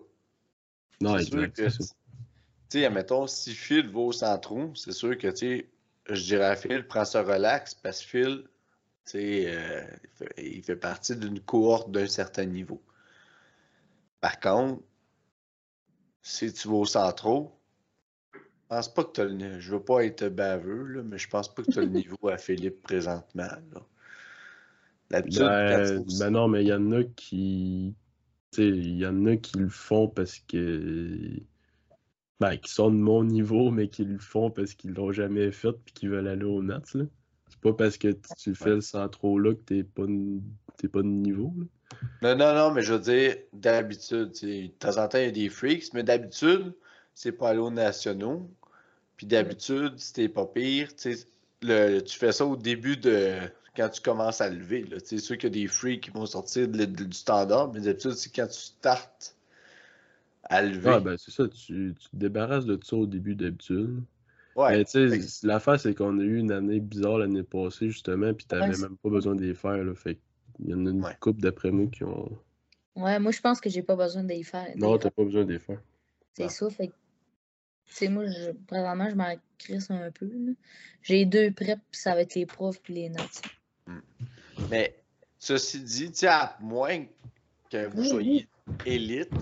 non, 1.01 1.19
c'est 1.19 1.25
sûr 1.25 1.53
que, 1.53 1.69
c'est 1.69 1.85
tu 2.71 2.79
sais, 2.79 2.87
admettons, 2.87 3.27
si 3.27 3.53
Phil 3.53 3.89
va 3.89 3.99
au 3.99 4.13
centro, 4.13 4.73
c'est 4.77 4.93
sûr 4.93 5.19
que, 5.19 5.27
tu 5.29 5.37
sais, 5.37 5.67
je 6.09 6.23
dirais 6.23 6.47
à 6.47 6.57
Phil, 6.57 6.87
prends 6.87 7.05
ça 7.05 7.23
relax 7.23 7.75
parce 7.75 8.01
que 8.01 8.07
Phil, 8.07 8.45
tu 9.05 9.13
sais, 9.13 9.45
euh, 9.49 9.83
il, 10.05 10.11
fait, 10.11 10.35
il 10.39 10.63
fait 10.63 10.77
partie 10.77 11.17
d'une 11.17 11.41
cohorte 11.41 11.91
d'un 11.91 12.07
certain 12.07 12.45
niveau. 12.45 12.81
Par 14.21 14.39
contre, 14.39 14.83
si 16.23 16.53
tu 16.53 16.69
vas 16.69 16.75
au 16.75 16.87
centro, 16.87 17.53
je 17.53 17.60
pense 18.71 18.95
pas 18.95 19.05
que 19.05 19.13
tu 19.13 19.21
as 19.21 19.25
le 19.25 19.61
Je 19.61 19.73
veux 19.73 19.83
pas 19.83 20.05
être 20.05 20.29
baveux, 20.29 20.85
là, 20.85 21.03
mais 21.03 21.19
je 21.19 21.29
pense 21.29 21.53
pas 21.53 21.63
que 21.63 21.71
tu 21.71 21.79
as 21.79 21.83
le 21.83 21.89
niveau 21.89 22.29
à 22.29 22.39
Philippe 22.39 22.81
présentement. 22.83 23.43
là. 23.43 23.83
D'habitude, 25.11 25.41
quand 25.41 25.49
Ben, 25.49 26.05
ben 26.19 26.31
non, 26.31 26.49
mais 26.49 26.63
il 26.63 26.69
y 26.69 26.73
en 26.73 26.93
a 26.93 27.03
qui. 27.03 27.95
Tu 28.53 28.63
sais, 28.63 28.69
il 28.69 28.99
y 28.99 29.07
en 29.07 29.27
a 29.27 29.37
qui 29.37 29.59
le 29.59 29.69
font 29.69 30.09
parce 30.09 30.39
que. 30.39 31.41
Ben, 32.39 32.57
qui 32.57 32.73
sont 32.73 32.91
de 32.91 32.97
mon 32.97 33.25
niveau, 33.25 33.71
mais 33.71 33.89
qui 33.89 34.05
le 34.05 34.19
font 34.19 34.51
parce 34.51 34.73
qu'ils 34.75 34.93
l'ont 34.93 35.13
jamais 35.13 35.51
fait 35.51 35.73
puis 35.85 35.93
qu'ils 35.93 36.11
veulent 36.11 36.29
aller 36.29 36.45
au 36.45 36.63
Nats. 36.63 36.81
C'est 36.85 37.61
pas 37.61 37.73
parce 37.75 37.99
que 37.99 38.17
tu 38.39 38.55
fais 38.55 38.71
le 38.71 38.81
centro 38.81 39.39
là 39.39 39.53
que 39.53 39.61
t'es 39.61 39.83
pas, 39.83 40.07
t'es 40.79 40.89
pas 40.89 41.03
de 41.03 41.09
niveau, 41.09 41.53
là. 41.59 41.67
Non, 42.23 42.37
non, 42.37 42.55
non, 42.55 42.73
mais 42.73 42.83
je 42.83 42.95
veux 42.95 43.01
dire, 43.01 43.37
d'habitude, 43.53 44.31
de 44.43 44.69
temps 44.69 44.97
en 44.97 45.09
temps, 45.09 45.19
il 45.19 45.25
y 45.25 45.29
a 45.29 45.33
des 45.33 45.49
freaks, 45.49 45.93
mais 45.93 46.05
d'habitude, 46.05 46.73
c'est 47.15 47.33
pas 47.33 47.51
aller 47.51 47.59
aux 47.59 47.71
nationaux. 47.71 48.49
Puis 49.21 49.27
d'habitude, 49.27 49.99
si 49.99 50.15
t'es 50.15 50.31
pas 50.31 50.47
pire, 50.47 50.89
tu 50.97 51.15
sais, 51.15 51.27
le- 51.61 52.01
tu 52.01 52.19
fais 52.19 52.33
ça 52.33 52.47
au 52.47 52.57
début 52.57 52.97
de 52.97 53.37
quand 53.77 53.91
tu 53.91 54.01
commences 54.01 54.41
à 54.41 54.49
lever. 54.49 54.85
là. 54.85 54.99
Tu 54.99 55.09
sais, 55.09 55.19
C'est 55.19 55.19
sûr 55.19 55.37
qu'il 55.37 55.55
y 55.55 55.61
a 55.61 55.63
des 55.65 55.67
freaks 55.69 56.01
qui 56.05 56.11
vont 56.11 56.25
sortir 56.25 56.67
de- 56.69 56.87
de- 56.87 57.05
du 57.05 57.13
standard, 57.13 57.71
mais 57.71 57.81
d'habitude, 57.83 58.13
c'est 58.13 58.35
quand 58.35 58.47
tu 58.47 58.59
startes 58.59 59.37
à 60.45 60.63
lever. 60.63 60.91
Ah, 60.91 61.01
ben, 61.01 61.17
c'est 61.19 61.31
ça, 61.31 61.49
tu, 61.49 61.95
tu 61.99 62.09
te 62.11 62.17
débarrasses 62.17 62.65
de 62.65 62.79
ça 62.83 62.97
au 62.97 63.07
début 63.07 63.35
d'habitude. 63.35 64.03
ouais. 64.57 64.79
Mais 64.79 64.85
tu 64.85 64.93
sais, 65.11 65.47
l'affaire, 65.47 65.81
c'est 65.81 65.95
qu'on 65.95 66.19
a 66.21 66.23
eu 66.23 66.39
une 66.39 66.53
année 66.53 66.81
bizarre 66.81 67.19
l'année 67.19 67.43
passée, 67.43 67.91
justement, 67.91 68.35
puis 68.35 68.47
t'avais 68.47 68.71
Ouais, 68.71 68.79
même 68.79 68.97
pas 68.99 69.11
besoin 69.11 69.35
de 69.37 69.43
les 69.43 69.55
faire, 69.55 69.85
là. 69.85 69.95
Fait 69.95 70.19
qu'il 70.57 70.71
y 70.71 70.75
en 70.75 70.87
a 70.87 70.91
une 70.91 71.03
Ouais. 71.05 71.17
couple 71.21 71.41
d'après 71.41 71.71
moi 71.71 71.87
qui 71.89 72.05
ont. 72.05 72.39
Ouais, 72.97 73.19
moi, 73.19 73.33
je 73.33 73.41
pense 73.41 73.61
que 73.61 73.71
j'ai 73.71 73.83
pas 73.83 73.97
besoin 73.97 74.23
d'y 74.25 74.43
faire. 74.45 74.73
Non, 74.77 74.99
t'as 74.99 75.11
pas 75.11 75.25
besoin 75.25 75.45
de 75.45 75.53
les 75.53 75.59
faire. 75.59 75.81
C'est 76.35 76.45
Non. 76.45 76.49
ça, 76.49 76.71
fait 76.71 76.89
que, 76.89 76.95
sais, 77.95 78.09
moi, 78.09 78.27
je, 78.27 78.51
présentement, 78.67 79.09
je 79.11 79.15
m'en 79.15 79.35
crisse 79.59 79.91
un 79.91 80.11
peu. 80.11 80.31
J'ai 81.03 81.25
deux 81.25 81.51
puis 81.51 81.67
ça 81.93 82.15
va 82.15 82.23
être 82.23 82.35
les 82.35 82.47
profs 82.47 82.81
puis 82.83 82.95
les 82.95 83.09
notes. 83.09 83.43
Mais 84.71 84.97
ceci 85.39 85.81
dit, 85.81 86.27
à 86.27 86.57
moins 86.61 87.05
que 87.71 87.87
vous 87.87 88.01
Oui, 88.01 88.09
soyez 88.09 88.49
élite, 88.87 89.33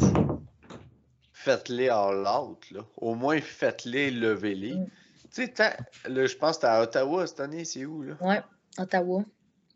faites-les 1.32 1.88
all 1.88 2.26
out. 2.26 2.70
Là. 2.70 2.80
Au 2.96 3.14
moins, 3.14 3.40
faites-les, 3.40 4.10
levez-les. 4.10 4.74
Mm. 4.74 4.90
Tu 5.34 5.46
sais, 5.54 5.76
je 6.04 6.36
pense 6.36 6.56
que 6.56 6.62
t'es 6.62 6.66
à 6.66 6.82
Ottawa 6.82 7.26
cette 7.26 7.40
année, 7.40 7.64
c'est 7.64 7.84
où, 7.84 8.02
là? 8.02 8.16
Ouais, 8.20 8.40
Ottawa. 8.78 9.24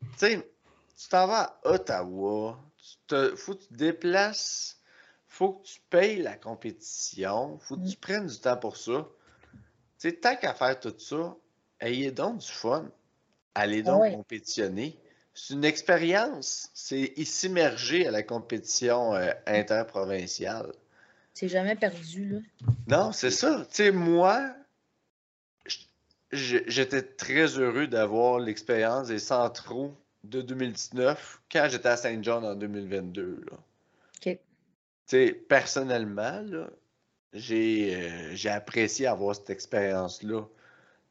Tu 0.00 0.08
sais, 0.16 0.52
tu 0.96 1.08
t'en 1.08 1.26
vas 1.26 1.42
à 1.64 1.70
Ottawa, 1.72 2.58
tu 2.78 2.96
te, 3.06 3.36
faut 3.36 3.54
que 3.54 3.62
tu 3.62 3.68
te 3.68 3.74
déplaces, 3.74 4.80
faut 5.32 5.54
que 5.54 5.64
tu 5.66 5.80
payes 5.88 6.20
la 6.20 6.36
compétition, 6.36 7.58
faut 7.58 7.76
que 7.78 7.88
tu 7.88 7.96
prennes 7.96 8.26
du 8.26 8.38
temps 8.38 8.58
pour 8.58 8.76
ça. 8.76 9.08
Sais, 9.96 10.12
tant 10.12 10.36
qu'à 10.36 10.52
faire 10.52 10.78
tout 10.78 10.94
ça, 10.98 11.34
ayez 11.80 12.10
donc 12.10 12.38
du 12.38 12.48
fun. 12.48 12.90
Allez 13.54 13.82
donc 13.82 14.02
Ouais. 14.02 14.12
compétitionner. 14.12 14.98
c'est 15.32 15.54
une 15.54 15.64
expérience. 15.64 16.68
C'est 16.74 17.14
s'immerger 17.24 18.06
à 18.06 18.10
la 18.10 18.22
compétition 18.22 19.14
euh, 19.14 19.30
interprovinciale. 19.46 20.70
C'est 21.32 21.48
jamais 21.48 21.76
perdu, 21.76 22.28
là. 22.28 22.38
Non, 22.88 23.12
c'est 23.12 23.30
ça. 23.30 23.64
Tu 23.70 23.76
sais, 23.76 23.90
moi, 23.90 24.54
j'étais 26.30 27.02
très 27.02 27.58
heureux 27.58 27.86
d'avoir 27.86 28.38
l'expérience 28.38 29.08
des 29.08 29.18
centraux 29.18 29.96
de 30.24 30.42
2019 30.42 31.40
quand 31.50 31.68
j'étais 31.70 31.88
à 31.88 31.96
Saint 31.96 32.22
John 32.22 32.44
en 32.44 32.54
2022. 32.54 33.44
Là. 33.50 33.56
Sais, 35.06 35.32
personnellement, 35.32 36.44
euh, 36.52 36.66
j'ai 37.34 38.48
apprécié 38.48 39.06
avoir 39.06 39.34
cette 39.36 39.50
expérience-là. 39.50 40.44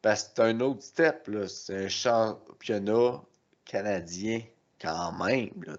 Parce 0.02 0.24
que 0.24 0.30
c'est 0.36 0.42
un 0.42 0.60
autre 0.62 0.82
step. 0.82 1.30
C'est 1.48 1.86
un 1.86 1.90
championnat 1.90 3.22
canadien 3.66 4.42
quand 4.80 5.12
même. 5.14 5.52
Là. 5.66 5.78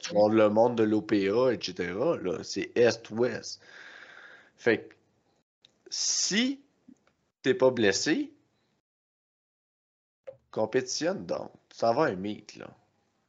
Tu 0.00 0.14
vois 0.14 0.32
le 0.32 0.48
monde 0.48 0.76
de 0.76 0.84
l'OPA, 0.84 1.52
etc. 1.52 1.92
C'est 2.42 2.70
Est-Ouest. 2.76 3.60
Fait 4.56 4.82
que 4.82 4.94
si 5.90 6.60
t'es 7.42 7.54
pas 7.54 7.70
blessé, 7.70 8.32
compétitionne 10.50 11.26
donc. 11.26 11.50
Ça 11.72 11.92
va 11.92 12.04
un 12.04 12.14
mythe, 12.14 12.54
là. 12.56 12.70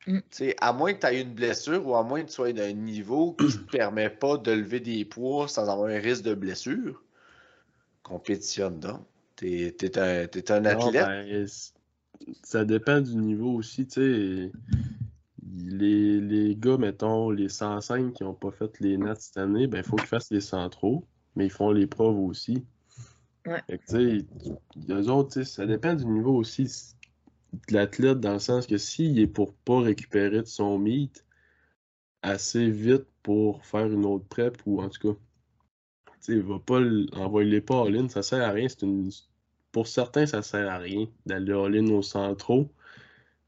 Mm. 0.07 0.19
À 0.61 0.73
moins 0.73 0.93
que 0.93 0.99
tu 0.99 1.07
aies 1.07 1.21
une 1.21 1.33
blessure 1.33 1.85
ou 1.87 1.95
à 1.95 2.03
moins 2.03 2.21
que 2.21 2.27
tu 2.27 2.33
sois 2.33 2.53
d'un 2.53 2.73
niveau 2.73 3.33
qui 3.33 3.45
ne 3.45 3.51
te 3.51 3.71
permet 3.71 4.09
pas 4.09 4.37
de 4.37 4.51
lever 4.51 4.79
des 4.79 5.03
poids 5.05 5.47
sans 5.47 5.69
avoir 5.69 5.89
un 5.89 5.99
risque 5.99 6.23
de 6.23 6.33
blessure, 6.33 7.03
compétitionne 8.03 8.79
donc. 8.79 9.01
T'es 9.35 9.75
es 9.81 9.99
un, 9.99 10.21
es 10.21 10.51
un 10.51 10.65
athlète. 10.65 11.05
Ben, 11.05 11.47
ça 12.43 12.63
dépend 12.63 13.01
du 13.01 13.15
niveau 13.15 13.53
aussi, 13.53 13.85
tu. 13.87 14.51
Les, 15.57 16.19
les, 16.19 16.55
gars, 16.55 16.77
mettons, 16.77 17.29
les 17.29 17.49
105 17.49 18.13
qui 18.13 18.23
n'ont 18.23 18.33
pas 18.33 18.51
fait 18.51 18.79
les 18.79 18.97
nats 18.97 19.15
cette 19.15 19.37
année, 19.37 19.67
ben, 19.67 19.79
il 19.79 19.83
faut 19.83 19.95
qu'ils 19.95 20.07
fassent 20.07 20.31
les 20.31 20.41
centraux, 20.41 21.05
mais 21.35 21.45
ils 21.45 21.51
font 21.51 21.71
les 21.71 21.87
preuves 21.87 22.17
aussi. 22.17 22.63
Ouais. 23.45 23.61
Fait 23.69 23.77
que, 23.77 23.85
tu 23.85 24.19
sais, 24.19 24.93
eux 24.93 25.09
autres, 25.09 25.43
ça 25.43 25.65
dépend 25.65 25.93
du 25.93 26.05
niveau 26.05 26.35
aussi 26.35 26.67
l'athlète 27.69 28.19
dans 28.19 28.33
le 28.33 28.39
sens 28.39 28.67
que 28.67 28.77
s'il 28.77 29.19
est 29.19 29.27
pour 29.27 29.53
pas 29.53 29.81
récupérer 29.81 30.41
de 30.41 30.47
son 30.47 30.77
meet 30.77 31.25
assez 32.21 32.69
vite 32.69 33.05
pour 33.23 33.65
faire 33.65 33.85
une 33.85 34.05
autre 34.05 34.25
prep 34.25 34.57
ou 34.65 34.81
en 34.81 34.89
tout 34.89 35.13
cas, 35.13 35.19
il 36.27 36.41
va 36.41 36.59
pas 36.59 36.79
envoyer 37.13 37.61
pas 37.61 37.85
all-in, 37.85 38.09
ça 38.09 38.23
sert 38.23 38.41
à 38.41 38.51
rien. 38.51 38.67
Une... 38.81 39.11
Pour 39.71 39.87
certains, 39.87 40.25
ça 40.25 40.41
sert 40.41 40.69
à 40.69 40.77
rien 40.77 41.07
d'aller 41.25 41.53
all-in 41.53 41.87
au 41.91 42.01
centro 42.01 42.69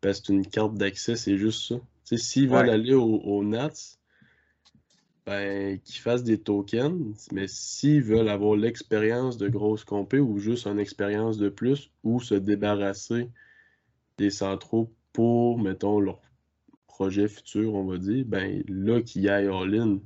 parce 0.01 0.19
que 0.19 0.27
c'est 0.27 0.33
une 0.33 0.45
carte 0.45 0.75
d'accès, 0.75 1.15
c'est 1.15 1.37
juste 1.37 1.67
ça. 1.67 1.75
S'ils 2.15 2.49
veulent 2.49 2.69
aller 2.69 2.93
au, 2.93 3.43
Nats, 3.43 3.97
ben, 5.25 5.79
qu'ils 5.79 5.99
fassent 5.99 6.23
des 6.23 6.39
tokens, 6.39 7.27
mais 7.33 7.47
s'ils 7.47 8.03
veulent 8.03 8.29
avoir 8.29 8.55
l'expérience 8.55 9.37
de 9.37 9.49
grosse 9.49 9.83
compé 9.83 10.19
ou 10.19 10.37
juste 10.37 10.67
une 10.67 10.79
expérience 10.79 11.37
de 11.37 11.49
plus 11.49 11.91
ou 12.03 12.21
se 12.21 12.35
débarrasser 12.35 13.29
des 14.17 14.29
centraux 14.29 14.93
pour, 15.13 15.59
mettons, 15.59 15.99
leur 15.99 16.21
projet 16.87 17.27
futur, 17.27 17.73
on 17.75 17.85
va 17.85 17.97
dire, 17.97 18.25
ben 18.25 18.63
là, 18.67 19.01
qu'il 19.01 19.29
aille 19.29 19.47
all-in. 19.47 19.99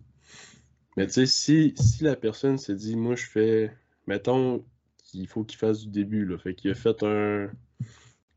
Mais 0.98 1.08
tu 1.08 1.14
sais, 1.14 1.26
si, 1.26 1.74
si 1.78 2.04
la 2.04 2.16
personne 2.16 2.58
se 2.58 2.72
dit, 2.72 2.96
moi, 2.96 3.16
je 3.16 3.26
fais, 3.26 3.72
mettons, 4.08 4.66
qu'il 4.98 5.28
faut 5.28 5.44
qu'il 5.44 5.58
fasse 5.58 5.82
du 5.82 5.90
début, 5.90 6.26
là, 6.26 6.38
fait 6.38 6.54
qu'il 6.54 6.72
a 6.72 6.76
fait 6.76 7.02
un, 7.04 7.50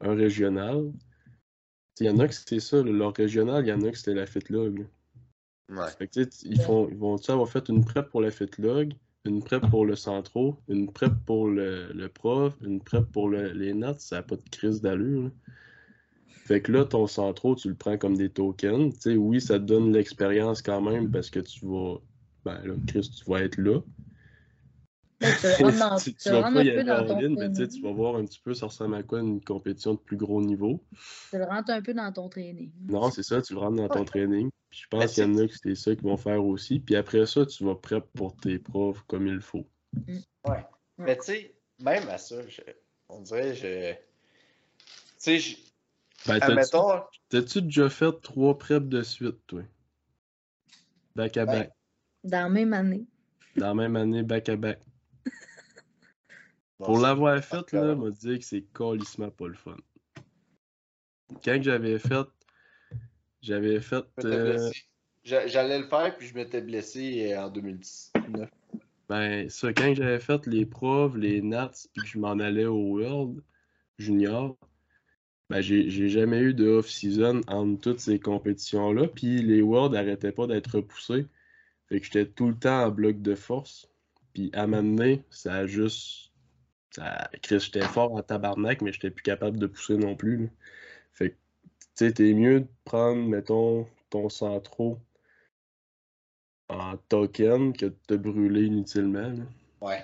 un 0.00 0.14
régional. 0.14 0.92
Il 2.00 2.06
y 2.06 2.10
en 2.10 2.18
a 2.18 2.28
que 2.28 2.34
c'est 2.34 2.60
ça, 2.60 2.82
leur 2.82 3.14
régional, 3.14 3.64
il 3.64 3.68
y 3.68 3.72
en 3.72 3.82
a 3.82 3.90
que 3.90 3.98
c'était 3.98 4.14
la 4.14 4.26
fitlog. 4.26 4.86
Ouais. 5.68 5.90
Fait 5.98 6.08
que, 6.08 6.20
ils, 6.44 6.60
font, 6.60 6.88
ils 6.88 6.96
vont 6.96 7.16
avoir 7.28 7.48
fait 7.48 7.68
une 7.68 7.84
prep 7.84 8.08
pour 8.10 8.20
la 8.20 8.30
fitlog, 8.30 8.94
une 9.24 9.42
prep 9.42 9.68
pour 9.70 9.86
le 9.86 9.96
centro, 9.96 10.56
une 10.68 10.92
prep 10.92 11.12
pour 11.24 11.48
le, 11.48 11.92
le 11.92 12.08
prof, 12.08 12.54
une 12.62 12.80
prep 12.80 13.04
pour 13.10 13.30
les 13.30 13.74
notes, 13.74 14.00
ça 14.00 14.16
n'a 14.16 14.22
pas 14.22 14.36
de 14.36 14.48
crise 14.50 14.80
d'allure. 14.80 15.30
Fait 16.44 16.60
que 16.60 16.70
là, 16.72 16.84
ton 16.84 17.06
centro, 17.06 17.54
tu 17.54 17.68
le 17.68 17.74
prends 17.74 17.96
comme 17.96 18.16
des 18.18 18.28
tokens. 18.28 18.92
Tu 18.94 19.00
sais, 19.00 19.16
oui, 19.16 19.40
ça 19.40 19.58
te 19.58 19.64
donne 19.64 19.92
l'expérience 19.92 20.60
quand 20.60 20.82
même 20.82 21.10
parce 21.10 21.30
que 21.30 21.40
tu 21.40 21.64
vas. 21.64 21.96
Ben 22.44 22.60
là, 22.64 22.74
Chris, 22.86 23.10
tu 23.16 23.30
vas 23.30 23.40
être 23.40 23.56
là. 23.56 23.80
tu, 25.20 25.26
vas, 25.62 25.96
tu, 26.04 26.30
vas 26.30 26.42
pas 26.42 26.62
y 26.62 26.70
aller 26.70 26.90
en 26.90 27.18
ligne, 27.18 27.36
mais 27.38 27.50
tu 27.50 27.80
vas 27.80 27.92
voir 27.92 28.16
un 28.16 28.26
petit 28.26 28.40
peu 28.44 28.52
ça 28.52 28.66
ressemble 28.66 28.94
à 28.96 29.02
quoi 29.02 29.20
une 29.20 29.42
compétition 29.42 29.94
de 29.94 29.98
plus 29.98 30.18
gros 30.18 30.42
niveau. 30.42 30.84
Tu 31.30 31.38
le 31.38 31.44
rentres 31.44 31.70
un 31.70 31.80
peu 31.80 31.94
dans 31.94 32.12
ton 32.12 32.28
training. 32.28 32.70
Non, 32.88 33.10
c'est 33.10 33.22
ça, 33.22 33.40
tu 33.40 33.54
le 33.54 33.60
rentres 33.60 33.76
dans 33.76 33.88
ton 33.88 34.04
training. 34.04 34.50
Puis 34.68 34.80
je 34.82 34.88
pense 34.88 35.14
qu'il 35.14 35.24
y 35.24 35.26
en 35.26 35.38
a 35.38 35.46
qui 35.46 35.56
c'est 35.62 35.74
ça 35.74 35.94
qu'ils 35.94 36.04
vont 36.04 36.18
faire 36.18 36.44
aussi. 36.44 36.78
Puis 36.78 36.94
après 36.94 37.24
ça, 37.24 37.46
tu 37.46 37.64
vas 37.64 37.74
prêt 37.74 38.02
pour 38.14 38.36
tes 38.36 38.58
profs 38.58 39.02
comme 39.06 39.26
il 39.26 39.40
faut. 39.40 39.66
Mm. 39.94 40.18
Ouais. 40.46 40.66
Mais 40.98 41.16
tu 41.16 41.24
sais, 41.24 41.54
même 41.80 42.06
à 42.10 42.18
ça, 42.18 42.36
on 43.08 43.22
dirait, 43.22 43.54
je. 43.54 43.94
Tu 45.22 45.40
sais, 45.40 45.56
ben, 46.26 46.40
t'as-tu 47.28 47.62
déjà 47.62 47.88
fait 47.88 48.12
trois 48.22 48.56
preps 48.56 48.88
de 48.88 49.02
suite, 49.02 49.38
toi? 49.46 49.62
Back 51.14 51.36
à 51.36 51.46
back. 51.46 51.70
Dans 52.24 52.44
la 52.44 52.48
même 52.48 52.72
année. 52.72 53.06
Dans 53.56 53.68
la 53.68 53.74
même 53.74 53.96
année, 53.96 54.22
back 54.22 54.48
à 54.48 54.56
back. 54.56 54.80
Pour 56.78 56.98
l'avoir 56.98 57.42
fait, 57.44 57.72
là, 57.72 57.94
m'a 57.94 58.10
dit 58.10 58.38
que 58.38 58.44
c'est 58.44 58.62
colissement 58.72 59.30
pas 59.30 59.48
le 59.48 59.54
fun. 59.54 59.76
Quand 61.44 61.62
j'avais 61.62 61.98
fait, 61.98 62.26
j'avais 63.42 63.80
fait. 63.80 64.04
Euh, 64.24 64.70
j'allais 65.22 65.78
le 65.78 65.86
faire, 65.86 66.16
puis 66.16 66.26
je 66.26 66.34
m'étais 66.34 66.60
blessé 66.60 67.32
euh, 67.32 67.44
en 67.44 67.50
2019. 67.50 68.50
Ben, 69.08 69.48
ça, 69.50 69.72
quand 69.72 69.94
j'avais 69.94 70.20
fait 70.20 70.46
les 70.46 70.64
preuves, 70.64 71.18
les 71.18 71.42
nats, 71.42 71.70
puis 71.92 72.02
que 72.02 72.08
je 72.08 72.18
m'en 72.18 72.38
allais 72.38 72.64
au 72.64 72.96
World 72.98 73.42
Junior, 73.98 74.56
ben, 75.50 75.60
j'ai 75.60 76.08
jamais 76.08 76.40
eu 76.40 76.54
de 76.54 76.66
off-season 76.68 77.42
entre 77.48 77.80
toutes 77.80 78.00
ces 78.00 78.18
compétitions-là. 78.18 79.08
Puis 79.08 79.42
les 79.42 79.60
Worlds 79.62 79.94
n'arrêtaient 79.94 80.32
pas 80.32 80.46
d'être 80.46 80.76
repoussés. 80.76 81.26
Fait 81.88 82.00
que 82.00 82.06
j'étais 82.06 82.26
tout 82.26 82.48
le 82.48 82.56
temps 82.56 82.84
en 82.84 82.90
bloc 82.90 83.20
de 83.20 83.34
force. 83.34 83.88
Puis 84.32 84.50
à 84.54 84.66
m'amener, 84.66 85.22
ça 85.30 85.54
a 85.54 85.66
juste. 85.66 86.32
Ça... 86.90 87.30
J'étais 87.42 87.82
fort 87.82 88.14
en 88.14 88.22
tabarnak, 88.22 88.80
mais 88.80 88.92
j'étais 88.92 89.10
plus 89.10 89.22
capable 89.22 89.58
de 89.58 89.66
pousser 89.66 89.96
non 89.96 90.16
plus. 90.16 90.50
Fait 91.12 91.30
que, 91.30 91.34
tu 91.34 92.06
sais, 92.06 92.12
t'es 92.12 92.32
mieux 92.32 92.60
de 92.60 92.68
prendre, 92.84 93.22
mettons, 93.22 93.86
ton 94.10 94.28
centro 94.28 94.98
en 96.68 96.96
token 97.08 97.74
que 97.74 97.86
de 97.86 97.96
te 98.06 98.14
brûler 98.14 98.64
inutilement. 98.64 99.34
Ouais. 99.80 100.02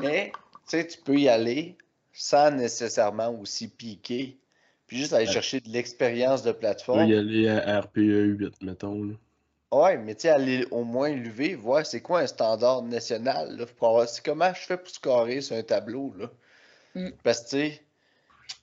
Mais, 0.00 0.30
tu 0.32 0.58
sais, 0.66 0.86
tu 0.86 0.98
peux 1.00 1.18
y 1.18 1.28
aller 1.28 1.76
sans 2.12 2.52
nécessairement 2.52 3.30
aussi 3.38 3.68
piquer 3.68 4.38
puis 4.86 4.98
juste 4.98 5.12
aller 5.12 5.26
chercher 5.26 5.60
de 5.60 5.68
l'expérience 5.68 6.42
de 6.42 6.52
plateforme. 6.52 7.06
y 7.06 7.14
aller 7.14 7.48
à 7.48 7.80
RPE 7.80 8.38
8, 8.38 8.62
mettons. 8.62 9.04
Là. 9.04 9.14
Ouais, 9.72 9.98
mais 9.98 10.14
tu 10.14 10.22
sais, 10.22 10.28
aller 10.28 10.66
au 10.70 10.84
moins 10.84 11.10
lever, 11.10 11.54
voir 11.54 11.84
c'est 11.84 12.00
quoi 12.00 12.20
un 12.20 12.26
standard 12.26 12.82
national. 12.82 13.56
Là, 13.56 13.66
pour 13.66 14.04
c'est 14.06 14.24
comment 14.24 14.52
je 14.54 14.60
fais 14.60 14.76
pour 14.76 14.88
scorer 14.88 15.40
sur 15.40 15.56
un 15.56 15.62
tableau. 15.62 16.14
Là. 16.16 16.30
Mm. 16.94 17.10
Parce 17.24 17.42
que 17.42 17.48
tu 17.48 17.56
sais, 17.56 17.82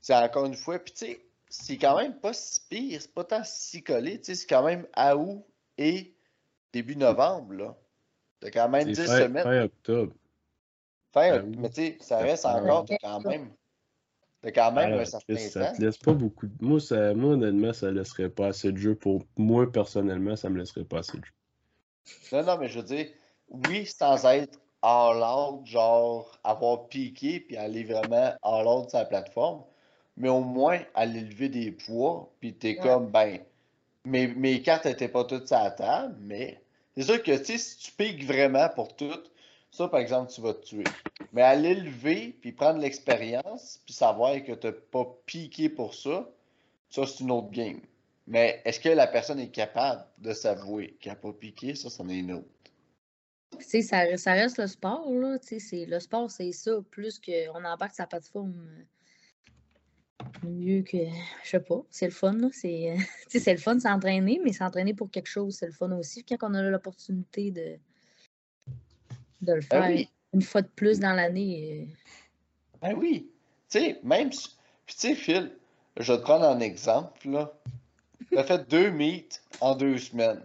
c'est 0.02 0.16
encore 0.16 0.46
une 0.46 0.56
fois, 0.56 0.80
puis 0.80 0.94
tu 0.94 1.06
sais, 1.06 1.26
c'est 1.50 1.78
quand 1.78 1.98
même 1.98 2.16
pas 2.16 2.34
si 2.34 2.60
pire, 2.70 3.02
c'est 3.02 3.14
pas 3.14 3.26
tant 3.26 3.44
si 3.44 3.84
collé, 3.84 4.18
tu 4.20 4.26
sais, 4.26 4.36
c'est 4.36 4.48
quand 4.48 4.64
même 4.64 4.88
à 4.94 5.18
août 5.18 5.44
et 5.78 6.14
début 6.72 6.96
novembre. 6.96 7.54
là. 7.54 7.76
T'as 8.40 8.52
quand 8.52 8.70
même 8.70 8.92
10 8.92 9.06
semaines. 9.06 9.44
Fin 9.44 9.64
octobre. 9.64 10.14
Fin, 11.14 11.36
octobre. 11.36 11.58
mais 11.60 11.70
tu 11.70 11.76
sais, 11.76 11.98
ça 12.00 12.18
reste 12.18 12.46
encore, 12.46 12.86
quand 13.02 13.20
même 13.22 13.50
T'as 14.44 14.52
quand 14.52 14.74
même 14.74 15.00
un 15.00 15.06
certain 15.06 15.38
ça 15.38 15.72
te 15.72 15.82
laisse 15.82 15.98
pas 15.98 16.12
beaucoup 16.12 16.48
de... 16.48 16.54
Moi, 16.60 16.82
ça... 16.82 17.14
moi, 17.14 17.32
honnêtement, 17.32 17.72
ça 17.72 17.90
laisserait 17.90 18.30
pas 18.30 18.48
assez 18.48 18.74
de 18.74 18.78
jeu. 18.78 18.94
Pour 18.94 19.24
moi, 19.38 19.72
personnellement, 19.72 20.36
ça 20.36 20.50
me 20.50 20.60
laisserait 20.60 20.84
pas 20.84 21.00
assez 21.00 21.18
de 21.18 21.24
jeu. 21.24 21.32
Non, 22.34 22.44
non, 22.44 22.58
mais 22.58 22.68
je 22.68 22.80
veux 22.80 22.86
dire, 22.86 23.08
oui, 23.48 23.86
sans 23.86 24.26
être 24.26 24.60
all 24.82 25.24
out, 25.24 25.66
genre 25.66 26.38
avoir 26.44 26.90
piqué 26.90 27.40
puis 27.40 27.56
aller 27.56 27.86
vraiment 27.86 28.34
all 28.44 28.68
out 28.68 28.90
sur 28.90 29.00
la 29.00 29.06
plateforme, 29.06 29.64
mais 30.18 30.28
au 30.28 30.42
moins 30.42 30.82
aller 30.94 31.22
lever 31.22 31.48
des 31.48 31.72
poids, 31.72 32.30
puis 32.42 32.54
t'es 32.54 32.76
comme, 32.76 33.10
ben, 33.10 33.40
mes, 34.04 34.28
mes 34.28 34.62
cartes 34.62 34.86
étaient 34.86 35.08
pas 35.08 35.24
toutes 35.24 35.50
à 35.54 35.64
la 35.64 35.72
table, 35.72 36.16
mais 36.20 36.62
c'est 36.98 37.04
sûr 37.04 37.24
que, 37.24 37.38
tu 37.38 37.46
sais, 37.46 37.58
si 37.58 37.78
tu 37.78 37.92
piques 37.94 38.26
vraiment 38.26 38.68
pour 38.76 38.94
toutes, 38.94 39.32
ça, 39.74 39.88
par 39.88 40.00
exemple, 40.00 40.32
tu 40.32 40.40
vas 40.40 40.54
te 40.54 40.64
tuer. 40.64 40.84
Mais 41.32 41.42
aller 41.42 41.74
lever, 41.74 42.38
puis 42.40 42.52
prendre 42.52 42.80
l'expérience, 42.80 43.82
puis 43.86 43.94
savoir 43.96 44.36
que 44.44 44.52
tu 44.52 44.68
n'as 44.68 44.74
pas 44.74 45.04
piqué 45.26 45.68
pour 45.68 45.96
ça, 45.96 46.30
ça, 46.92 47.08
c'est 47.08 47.24
une 47.24 47.32
autre 47.32 47.50
game. 47.50 47.82
Mais 48.28 48.62
est-ce 48.66 48.80
que 48.80 48.90
la 48.90 49.08
personne 49.08 49.40
est 49.40 49.50
capable 49.50 50.06
de 50.20 50.32
s'avouer 50.32 50.96
qu'elle 51.02 51.14
n'a 51.14 51.20
pas 51.20 51.34
piqué? 51.34 51.74
Ça, 51.74 51.90
c'en 51.90 52.08
est 52.08 52.20
une 52.20 52.34
autre. 52.34 52.48
Ça, 53.60 53.82
ça 54.16 54.34
reste 54.34 54.60
le 54.60 54.68
sport, 54.68 55.12
là. 55.12 55.38
Le 55.50 56.00
sport, 56.00 56.30
c'est 56.30 56.52
ça, 56.52 56.74
plus 56.92 57.20
qu'on 57.20 57.66
embarque 57.66 57.96
sa 57.96 58.06
plateforme. 58.06 58.54
Mieux 60.44 60.84
que. 60.84 60.98
Je 61.44 61.50
sais 61.50 61.60
pas. 61.60 61.84
C'est 61.90 62.06
le 62.06 62.12
fun, 62.12 62.34
là. 62.34 62.50
C'est 62.54 62.96
le 63.34 63.58
fun 63.58 63.80
s'entraîner, 63.80 64.40
mais 64.44 64.54
s'entraîner 64.54 64.94
pour 64.94 65.10
quelque 65.10 65.30
chose, 65.30 65.56
c'est 65.56 65.66
le 65.66 65.72
fun 65.72 65.92
aussi. 65.98 66.24
Quand 66.24 66.38
on 66.44 66.54
a 66.54 66.62
l'opportunité 66.62 67.50
de, 67.50 67.80
de 69.44 69.54
le 69.54 69.60
Ben 69.62 69.68
faire 69.84 69.90
oui. 69.90 70.10
une 70.34 70.42
fois 70.42 70.62
de 70.62 70.68
plus 70.68 71.00
dans 71.00 71.14
l'année. 71.14 71.88
Ben 72.82 72.94
oui. 72.96 73.30
Tu 73.70 73.80
sais, 73.80 74.00
même 74.04 74.32
si. 74.32 74.50
Puis 74.86 74.96
tu 74.96 75.02
sais, 75.10 75.16
Phil, 75.16 75.52
je 76.00 76.12
vais 76.12 76.18
te 76.20 76.24
prendre 76.24 76.46
un 76.46 76.60
exemple, 76.60 77.30
là. 77.30 77.54
Tu 78.32 78.38
as 78.38 78.44
fait 78.44 78.68
deux 78.70 78.90
meets 78.92 79.42
en 79.62 79.76
deux 79.76 79.98
semaines. 79.98 80.42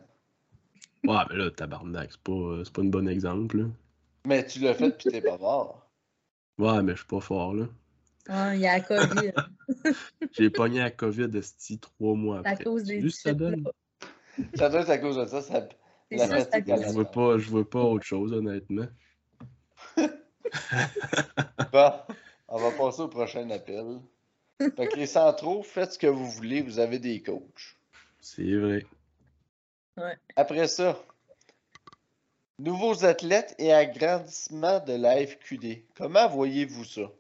Ouais, 1.07 1.17
mais 1.31 1.37
là, 1.37 1.51
tabarnak, 1.51 2.11
c'est 2.13 2.21
pas, 2.21 2.61
c'est 2.65 2.73
pas 2.73 2.83
un 2.83 2.87
bon 2.87 3.09
exemple, 3.09 3.59
là. 3.59 3.65
Mais 4.27 4.47
tu 4.47 4.61
l'as 4.61 4.75
fait 4.75 4.91
puis 4.91 5.11
t'es 5.11 5.23
pas 5.23 5.39
mort. 5.39 5.89
Ouais, 6.59 6.83
mais 6.83 6.93
je 6.93 6.99
suis 6.99 7.07
pas 7.07 7.21
fort, 7.21 7.55
là. 7.55 7.67
ah, 8.29 8.55
il 8.55 8.61
y 8.61 8.67
a 8.67 8.79
la 8.79 8.81
COVID. 8.85 9.33
J'ai 10.33 10.51
pogné 10.51 10.81
la 10.81 10.91
COVID 10.91 11.29
esti 11.37 11.79
trois 11.79 12.15
mois 12.15 12.39
à 12.45 12.51
après. 12.51 12.65
cause 12.65 12.83
des 12.85 13.01
Juste 13.01 13.23
ça 13.23 13.33
donne? 13.33 13.65
Ça 14.55 14.69
doit 14.69 14.81
être 14.83 14.91
à 14.91 14.99
cause 14.99 15.17
de 15.17 15.25
ça. 15.25 15.41
ça 15.41 15.67
C'est 16.11 16.21
à 16.55 16.83
Je 16.83 16.89
vois 16.93 17.05
pas, 17.05 17.39
je 17.39 17.49
vois 17.51 17.69
pas 17.69 17.81
autre 17.81 18.05
chose, 18.05 18.33
honnêtement. 18.33 18.87
Bon, 21.73 21.93
on 22.49 22.59
va 22.59 22.71
passer 22.71 23.03
au 23.03 23.09
prochain 23.09 23.51
appel. 23.51 24.01
Fait 24.59 24.89
que 24.89 24.97
les 24.97 25.07
centraux, 25.07 25.63
faites 25.63 25.93
ce 25.93 25.99
que 25.99 26.07
vous 26.07 26.31
voulez, 26.31 26.63
vous 26.63 26.79
avez 26.79 26.99
des 26.99 27.23
coachs. 27.23 27.77
C'est 28.21 28.57
vrai. 28.57 28.87
Après 30.37 30.67
ça, 30.69 30.99
nouveaux 32.59 33.05
athlètes 33.05 33.55
et 33.59 33.73
agrandissement 33.73 34.81
de 34.81 34.95
la 34.95 35.27
FQD. 35.27 35.85
Comment 35.95 36.29
voyez-vous 36.29 36.85
ça? 36.85 37.13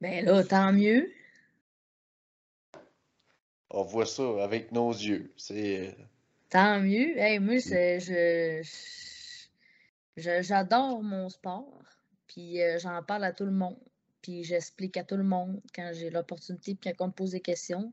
Ben 0.00 0.24
là, 0.24 0.42
tant 0.42 0.72
mieux. 0.72 1.12
On 3.70 3.84
voit 3.84 4.06
ça 4.06 4.24
avec 4.42 4.72
nos 4.72 4.90
yeux. 4.90 5.32
C'est. 5.36 5.96
Tant 6.52 6.80
mieux. 6.80 7.16
Hey, 7.16 7.38
moi, 7.38 7.56
je, 7.56 8.62
j'adore 10.18 11.02
mon 11.02 11.30
sport. 11.30 11.82
Puis 12.26 12.60
euh, 12.60 12.78
j'en 12.78 13.02
parle 13.02 13.24
à 13.24 13.32
tout 13.32 13.46
le 13.46 13.52
monde. 13.52 13.78
Puis 14.20 14.44
j'explique 14.44 14.98
à 14.98 15.04
tout 15.04 15.16
le 15.16 15.22
monde 15.22 15.62
quand 15.74 15.90
j'ai 15.94 16.10
l'opportunité, 16.10 16.74
puis 16.74 16.92
quand 16.92 17.06
on 17.06 17.08
me 17.08 17.12
pose 17.12 17.30
des 17.30 17.40
questions. 17.40 17.90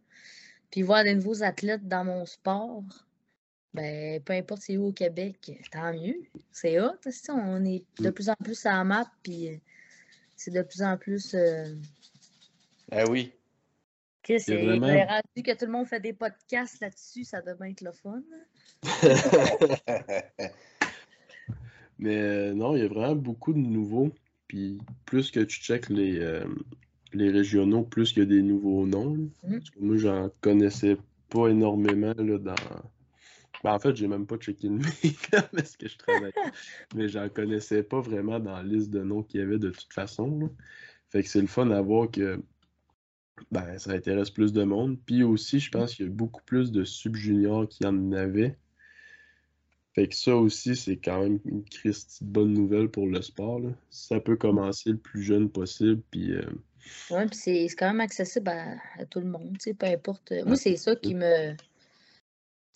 Puis 0.72 0.82
voir 0.82 1.06
des 1.06 1.16
nouveaux 1.16 1.42
athlètes 1.42 1.88
dans 1.88 2.04
mon 2.04 2.26
sport, 2.26 2.84
ben 3.74 4.22
peu 4.24 4.34
importe 4.34 4.64
c'est 4.64 4.76
où 4.76 4.88
au 4.88 4.92
Québec, 4.92 5.54
tant 5.72 5.94
mieux. 5.94 6.18
C'est 6.52 6.82
hot. 6.82 6.98
sais, 7.10 7.32
On 7.32 7.64
est 7.64 7.86
de 8.02 8.10
plus 8.10 8.30
en 8.30 8.36
plus 8.36 8.66
à 8.66 8.74
la 8.74 8.84
map, 8.84 9.10
puis 9.24 9.54
euh, 9.54 9.58
c'est 10.36 10.52
de 10.52 10.62
plus 10.64 10.82
en 10.82 10.98
plus. 10.98 11.34
euh, 11.34 11.74
Ah 12.92 13.06
oui. 13.10 13.32
Sais, 14.38 14.40
c'est 14.40 14.64
vraiment- 14.64 14.88
ben, 14.88 15.08
rendu 15.08 15.44
que 15.44 15.58
tout 15.58 15.66
le 15.66 15.72
monde 15.72 15.88
fait 15.88 16.00
des 16.00 16.14
podcasts 16.14 16.80
là-dessus, 16.82 17.24
ça 17.24 17.42
devrait 17.42 17.72
être 17.72 17.82
le 17.82 17.92
fun. 17.92 18.22
Mais 22.00 22.18
euh, 22.18 22.54
non, 22.54 22.76
il 22.76 22.82
y 22.82 22.86
a 22.86 22.88
vraiment 22.88 23.16
beaucoup 23.16 23.54
de 23.54 23.60
nouveaux. 23.60 24.12
Puis 24.48 24.80
plus 25.06 25.32
que 25.32 25.42
tu 25.42 25.60
checkes 25.62 25.90
les, 25.90 26.20
euh, 26.20 26.46
les 27.14 27.30
régionaux, 27.30 27.84
plus 27.84 28.14
qu'il 28.14 28.24
y 28.24 28.26
a 28.26 28.30
des 28.30 28.42
nouveaux 28.42 28.86
noms. 28.88 29.16
Mhm. 29.44 29.60
Parce 29.60 29.70
que 29.70 29.80
moi, 29.80 29.98
j'en 29.98 30.30
connaissais 30.42 30.98
pas 31.30 31.48
énormément 31.50 32.14
là, 32.18 32.38
dans. 32.38 32.56
Ben, 33.64 33.74
en 33.74 33.80
fait, 33.80 33.96
j'ai 33.96 34.08
même 34.08 34.26
pas 34.26 34.38
checké 34.38 34.70
le 34.70 34.76
mien 34.78 35.44
parce 35.54 35.76
que 35.76 35.88
je 35.90 35.98
travaille. 35.98 36.32
Mais 36.96 37.10
j'en 37.10 37.28
connaissais 37.28 37.84
pas 37.84 38.00
vraiment 38.00 38.40
dans 38.40 38.56
la 38.56 38.64
liste 38.64 38.90
de 38.90 39.04
noms 39.04 39.22
qu'il 39.22 39.42
y 39.42 39.44
avait 39.44 39.60
de 39.60 39.70
toute 39.70 39.92
façon. 39.94 40.40
là. 40.40 40.48
Fait 41.10 41.24
que 41.24 41.30
c'est 41.30 41.42
le 41.42 41.48
fun 41.48 41.70
à 41.72 41.82
voir 41.82 42.10
que 42.10 42.42
ben, 43.52 43.78
ça 43.78 43.92
intéresse 43.92 44.30
plus 44.30 44.54
de 44.54 44.64
monde. 44.64 44.98
Puis 45.06 45.24
aussi, 45.24 45.60
je 45.60 45.72
pense 45.72 45.96
qu'il 45.96 46.06
y 46.06 46.10
a 46.10 46.12
beaucoup 46.12 46.44
plus 46.44 46.72
de 46.72 46.84
sub-juniors 46.84 47.68
qui 47.68 47.86
en 47.86 48.12
avaient. 48.12 48.58
Fait 49.94 50.08
que 50.08 50.16
ça 50.16 50.36
aussi, 50.36 50.76
c'est 50.76 50.98
quand 50.98 51.24
même 51.24 51.40
une 51.46 51.64
Christie 51.64 52.24
bonne 52.24 52.54
nouvelle 52.54 52.90
pour 52.90 53.08
le 53.08 53.22
sport. 53.22 53.60
Là. 53.60 53.70
Ça 53.90 54.20
peut 54.20 54.36
commencer 54.36 54.92
le 54.92 54.98
plus 54.98 55.24
jeune 55.24 55.50
possible. 55.50 56.02
Puis 56.12 56.34
euh, 56.34 56.44
Oui, 57.12 57.26
puis 57.26 57.38
c'est 57.38 57.68
quand 57.78 57.88
même 57.88 58.02
accessible 58.02 58.50
à, 58.50 58.78
à 58.98 59.06
tout 59.06 59.20
le 59.20 59.28
monde, 59.28 59.54
tu 59.54 59.72
sais, 59.72 59.74
peu 59.74 59.88
importe. 59.88 60.32
Moi, 60.46 60.56
c'est 60.56 60.78
ça 60.78 60.96
qui 60.96 61.16
me. 61.16 61.56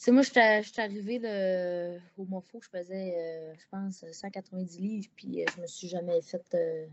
Tu 0.03 0.07
sais, 0.07 0.11
moi, 0.11 0.23
je 0.23 0.63
suis 0.63 0.81
arrivée 0.81 1.17
le... 1.17 1.97
au 2.17 2.25
MOFO, 2.25 2.59
je 2.61 2.67
faisais, 2.67 3.13
euh, 3.15 3.53
je 3.57 3.65
pense, 3.71 4.03
190 4.11 4.81
livres, 4.81 5.07
puis 5.15 5.41
euh, 5.41 5.45
je 5.55 5.61
me 5.61 5.67
suis 5.67 5.87
jamais 5.87 6.21
fait 6.21 6.43
euh, 6.55 6.87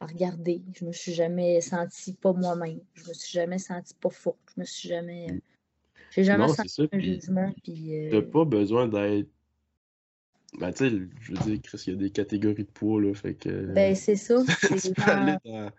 regarder. 0.00 0.62
Je 0.74 0.84
me 0.84 0.92
suis 0.92 1.12
jamais 1.12 1.60
senti 1.60 2.12
pas 2.12 2.32
moi-même. 2.32 2.80
Je 2.94 3.08
me 3.08 3.14
suis 3.14 3.32
jamais 3.32 3.58
senti 3.58 3.94
pas 3.94 4.10
forte. 4.10 4.38
Je 4.54 4.60
me 4.60 4.64
suis 4.66 4.88
jamais. 4.88 5.26
euh, 5.30 5.38
J'ai 6.10 6.24
jamais 6.24 6.46
non, 6.46 6.52
senti 6.52 6.68
ça. 6.68 6.82
un 6.92 6.98
jugement, 6.98 7.54
puis. 7.62 7.94
euh, 7.96 8.10
t'as 8.10 8.22
pas 8.22 8.44
besoin 8.44 8.88
d'être. 8.88 9.28
Ben, 10.58 10.72
tu 10.72 10.88
sais, 10.88 10.90
je 11.20 11.32
veux 11.32 11.38
dire, 11.38 11.60
Chris, 11.62 11.82
il 11.86 11.90
y 11.92 11.96
a 11.96 11.98
des 11.98 12.10
catégories 12.10 12.64
de 12.64 12.70
poids, 12.70 13.00
là. 13.00 13.12
Fait 13.14 13.34
que. 13.34 13.72
Ben, 13.72 13.94
c'est 13.94 14.16
ça. 14.16 14.42
tu 14.82 14.92
peux 14.92 15.02
aller 15.10 15.36
dans, 15.44 15.70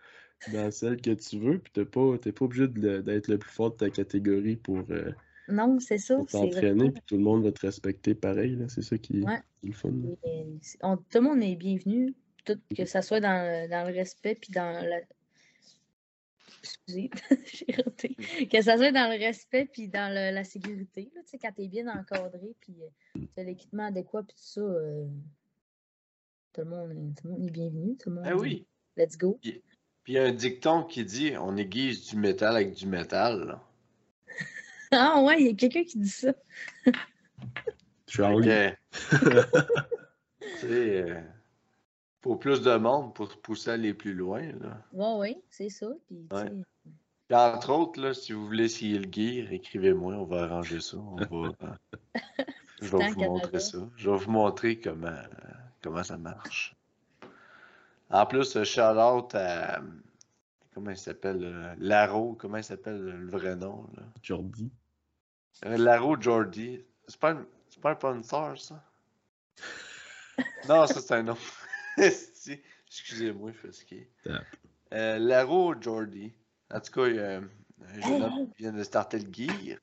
dans 0.54 0.72
celle 0.72 1.02
que 1.02 1.12
tu 1.12 1.40
veux, 1.40 1.60
puis 1.60 1.72
t'es 1.74 1.86
pas, 1.86 2.18
t'es 2.20 2.32
pas 2.32 2.46
obligé 2.46 2.68
d'être 2.68 3.28
le 3.28 3.38
plus 3.38 3.50
fort 3.52 3.72
de 3.72 3.78
ta 3.78 3.90
catégorie 3.90 4.56
pour, 4.56 4.84
euh, 4.92 5.12
Non, 5.48 5.80
c'est 5.80 5.98
ça. 5.98 6.16
pour 6.16 6.28
t'entraîner, 6.28 6.92
puis 6.92 7.02
tout 7.08 7.16
le 7.18 7.24
monde 7.24 7.44
va 7.44 7.52
te 7.52 7.62
respecter 7.66 8.14
pareil, 8.14 8.56
là. 8.56 8.68
C'est 8.68 8.84
ça 8.84 8.98
qui, 8.98 9.22
Ouais. 9.22 9.40
qui 9.62 9.68
est 9.68 9.70
le 9.70 9.76
fun. 9.76 9.90
Et 10.26 10.46
on- 10.84 10.98
tout 10.98 11.04
le 11.16 11.22
monde 11.22 11.42
est 11.42 11.56
bienvenu, 11.56 12.14
tout, 12.54 12.60
que 12.76 12.86
ça 12.86 13.02
soit 13.02 13.20
dans, 13.20 13.70
dans 13.70 13.88
le 13.88 13.94
respect 13.94 14.36
puis 14.36 14.52
dans 14.54 14.72
la. 14.86 15.00
Excusez, 16.64 17.10
j'ai 17.46 17.76
raté. 17.84 18.16
Que 18.50 18.62
ça 18.62 18.78
soit 18.78 18.92
dans 18.92 19.12
le 19.12 19.20
respect 19.20 19.66
puis 19.72 19.88
dans 19.90 20.10
le- 20.14 20.34
la 20.34 20.44
sécurité. 20.44 21.10
Là, 21.16 21.22
tu 21.24 21.30
sais, 21.32 21.38
quand 21.38 21.52
tu 21.54 21.62
es 21.64 21.68
bien 21.68 21.88
encadré 21.88 22.56
puis 22.60 22.76
tu 23.14 23.28
as 23.40 23.44
l'équipement 23.44 23.86
adéquat 23.88 24.24
puis 24.24 24.36
tout 24.36 24.44
ça, 24.44 24.62
euh, 24.62 25.06
tout, 26.54 26.62
le 26.62 26.68
monde, 26.68 26.92
est- 26.92 27.22
tout 27.22 27.28
le 27.28 27.34
monde 27.34 27.46
est 27.48 27.52
bienvenu. 27.52 27.98
Tout 27.98 28.10
le 28.10 28.16
monde 28.16 28.26
Ah 28.28 28.36
oui. 28.36 28.66
Let's 28.96 29.18
go. 29.18 29.38
Puis 29.42 29.62
il 30.08 30.14
y 30.14 30.18
a 30.20 30.24
un 30.24 30.32
dicton 30.32 30.84
qui 30.84 31.04
dit 31.06 31.34
on 31.38 31.56
aiguise 31.58 32.08
du 32.10 32.16
métal 32.18 32.56
avec 32.56 32.74
du 32.74 32.88
métal. 32.88 33.44
là. 33.46 33.64
Ah 34.92 35.22
ouais, 35.22 35.42
il 35.42 35.48
y 35.48 35.50
a 35.50 35.54
quelqu'un 35.54 35.84
qui 35.84 36.00
dit 36.00 36.08
ça. 36.10 36.34
Que, 38.08 38.70
tu 40.40 40.58
sais, 40.60 41.02
euh, 41.02 41.22
faut 42.28 42.36
plus 42.36 42.62
de 42.62 42.76
monde 42.76 43.14
pour 43.14 43.30
pousser 43.42 43.70
à 43.72 43.74
aller 43.74 43.94
plus 43.94 44.14
loin. 44.14 44.42
Là. 44.42 44.82
Ouais, 44.94 45.16
ouais, 45.20 45.42
c'est 45.50 45.70
ça. 45.70 45.88
Puis, 46.08 46.28
Ouais. 46.32 46.52
entre 47.36 47.70
autres, 47.72 48.00
là, 48.02 48.14
si 48.14 48.34
vous 48.34 48.46
voulez 48.46 48.66
essayer 48.66 49.00
le 49.00 49.12
gear, 49.12 49.52
écrivez-moi, 49.52 50.14
on 50.16 50.26
va 50.26 50.44
arranger 50.44 50.80
ça. 50.82 50.98
On 50.98 51.16
va, 51.16 51.50
euh, 51.64 51.96
je 52.82 52.86
vais 52.86 53.08
vous 53.10 53.16
Canada. 53.16 53.28
montrer 53.28 53.60
ça. 53.60 53.78
Je 53.96 54.10
vais 54.10 54.18
vous 54.18 54.32
montrer 54.32 54.80
comment, 54.80 55.08
euh, 55.08 55.24
comment 55.82 56.04
ça 56.04 56.18
marche. 56.18 56.76
En 58.10 58.26
plus, 58.26 58.56
euh, 58.56 58.64
shout 58.64 58.82
out 58.82 59.36
à. 59.36 59.82
Comment 60.74 60.92
il 60.92 60.98
s'appelle 60.98 61.44
euh, 61.44 61.74
Laro, 61.80 62.34
comment 62.40 62.58
il 62.58 62.64
s'appelle 62.64 63.02
le 63.02 63.28
vrai 63.30 63.56
nom 63.56 63.88
là? 63.98 64.04
Jordi. 64.22 64.70
Euh, 65.66 65.76
Laro 65.78 66.16
Jordi. 66.22 66.84
C'est 67.08 67.20
pas, 67.20 67.34
pas 67.82 68.12
un 68.12 68.22
sponsor, 68.22 68.58
ça? 68.60 68.84
non, 70.70 70.86
ça 70.86 71.02
c'est 71.02 71.14
un 71.16 71.24
nom. 71.24 71.38
Excusez-moi, 72.88 73.52
je 73.52 73.58
suis 73.58 73.68
fatigué. 73.68 74.10
Euh, 74.94 75.18
Laro 75.20 75.74
Jordi. 75.80 76.34
En 76.72 76.80
tout 76.80 76.92
cas, 76.92 77.08
il 77.08 77.16
y 77.16 77.20
a 77.20 77.38
un 77.38 77.50
un 77.82 78.02
jeune 78.02 78.24
homme 78.24 78.50
qui 78.52 78.64
vient 78.64 78.74
de 78.74 78.84
starter 78.84 79.20
le 79.20 79.32
gear. 79.32 79.78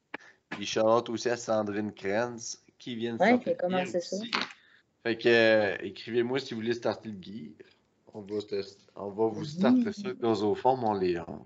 Puis 0.51 0.78
out 0.78 1.09
aussi 1.09 1.28
à 1.28 1.36
Sandrine 1.36 1.93
Krenz 1.93 2.62
qui 2.78 2.97
vient 2.97 3.15
de 3.15 3.20
Ouais, 3.20 3.28
starter 3.28 3.45
qui 3.45 3.51
a 3.51 3.53
le 3.53 3.59
commencé 3.59 4.01
gear 4.01 4.03
ça. 4.03 4.16
Fait 5.03 5.19
que 5.19 5.28
euh, 5.28 5.77
écrivez-moi 5.81 6.39
si 6.39 6.55
vous 6.55 6.61
voulez 6.61 6.74
starter 6.74 7.11
le 7.11 7.23
gear. 7.23 7.53
On 8.12 8.20
va, 8.20 8.41
te- 8.43 8.62
on 8.95 9.11
va 9.11 9.27
vous 9.27 9.45
starter 9.45 9.93
ça 9.93 10.12
dans 10.15 10.43
au 10.43 10.55
fond, 10.55 10.77
mon 10.77 10.95
Léon. 10.95 11.45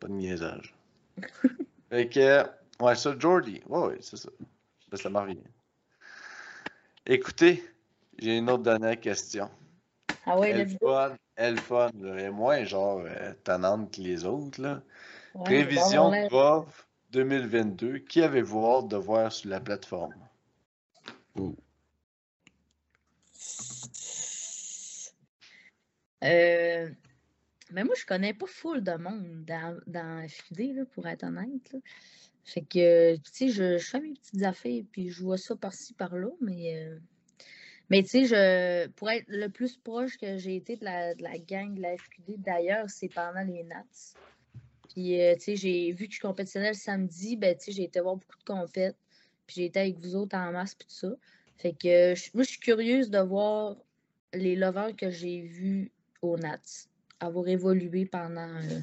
Pas 0.00 0.08
de 0.08 0.12
niaisage. 0.14 0.74
fait 1.90 2.08
que, 2.08 2.42
ouais, 2.80 2.94
ça, 2.94 3.14
Jordi. 3.18 3.60
Ouais, 3.66 3.86
ouais, 3.88 3.98
c'est 4.00 4.16
ça. 4.16 4.30
Ben, 4.90 4.96
ça 4.96 5.10
m'en 5.10 5.22
revient. 5.22 5.38
Écoutez, 7.04 7.62
j'ai 8.18 8.38
une 8.38 8.48
autre 8.48 8.62
dernière 8.62 8.98
question. 8.98 9.50
Ah 10.26 10.38
ouais, 10.38 10.50
Elle 10.50 10.66
let's 10.66 10.76
go. 10.78 10.88
fun, 10.88 11.16
elle 11.36 11.58
fun, 11.58 11.90
là, 12.00 12.18
et 12.20 12.30
moins 12.30 12.64
genre 12.64 13.00
euh, 13.04 13.32
tannante 13.44 13.94
que 13.94 14.00
les 14.00 14.24
autres. 14.24 14.60
Là. 14.60 14.82
Ouais, 15.34 15.44
Prévision 15.44 16.10
bon, 16.10 16.22
de 16.22 16.28
prof 16.28 16.88
2022. 17.12 17.98
Qui 18.00 18.22
avez-vous 18.22 18.66
hâte 18.66 18.88
de 18.88 18.96
voir 18.96 19.32
sur 19.32 19.50
la 19.50 19.60
plateforme? 19.60 20.14
Euh, 26.24 26.90
mais 27.70 27.84
moi, 27.84 27.94
je 27.96 28.04
connais 28.06 28.34
pas 28.34 28.46
full 28.46 28.82
de 28.82 28.92
monde 28.92 29.44
dans, 29.44 29.78
dans 29.86 30.26
là, 30.50 30.84
pour 30.92 31.06
être 31.06 31.24
honnête. 31.24 31.72
là. 31.72 31.78
Fait 32.44 32.62
que, 32.62 33.16
tu 33.16 33.22
sais, 33.32 33.48
je, 33.48 33.78
je 33.78 33.84
fais 33.84 34.00
mes 34.00 34.14
petites 34.14 34.42
affaires, 34.42 34.82
puis 34.92 35.10
je 35.10 35.22
vois 35.22 35.36
ça 35.36 35.56
par-ci, 35.56 35.94
par-là, 35.94 36.30
mais, 36.40 36.76
euh, 36.76 36.98
Mais 37.90 38.02
tu 38.02 38.08
sais, 38.08 38.24
je 38.24 38.88
pour 38.88 39.10
être 39.10 39.26
le 39.28 39.48
plus 39.48 39.76
proche 39.76 40.16
que 40.18 40.38
j'ai 40.38 40.56
été 40.56 40.76
de 40.76 40.84
la, 40.84 41.14
de 41.14 41.22
la 41.22 41.38
gang 41.38 41.74
de 41.74 41.82
la 41.82 41.96
FQD 41.96 42.38
d'ailleurs, 42.38 42.90
c'est 42.90 43.08
pendant 43.08 43.42
les 43.42 43.62
Nats. 43.62 43.84
Puis, 44.88 45.20
euh, 45.20 45.34
tu 45.34 45.42
sais, 45.42 45.56
j'ai 45.56 45.92
vu 45.92 46.06
que 46.06 46.12
je 46.12 46.16
suis 46.16 46.26
compétitionnelle 46.26 46.74
samedi, 46.74 47.36
ben, 47.36 47.56
tu 47.56 47.66
sais, 47.66 47.72
j'ai 47.72 47.84
été 47.84 48.00
voir 48.00 48.16
beaucoup 48.16 48.38
de 48.38 48.44
compètes. 48.44 48.96
Puis, 49.46 49.56
j'ai 49.56 49.64
été 49.66 49.80
avec 49.80 49.98
vous 49.98 50.16
autres 50.16 50.36
en 50.36 50.52
masse, 50.52 50.74
puis 50.74 50.88
tout 50.88 50.94
ça. 50.94 51.14
Fait 51.58 51.72
que, 51.72 52.14
moi, 52.34 52.42
je 52.44 52.48
suis 52.48 52.60
curieuse 52.60 53.10
de 53.10 53.18
voir 53.18 53.76
les 54.32 54.56
lovers 54.56 54.96
que 54.96 55.10
j'ai 55.10 55.42
vus 55.42 55.92
au 56.22 56.36
Nats 56.38 56.88
avoir 57.20 57.48
évolué 57.48 58.06
pendant, 58.06 58.56
euh, 58.56 58.80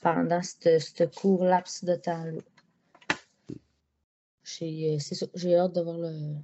pendant 0.00 0.42
ce 0.42 1.04
court 1.04 1.44
laps 1.44 1.84
de 1.84 1.94
temps-là. 1.96 2.40
J'ai, 4.44 4.96
euh, 4.96 5.58
hâte 5.58 5.74
de 5.74 5.80
voir 5.80 5.98
le, 5.98 6.34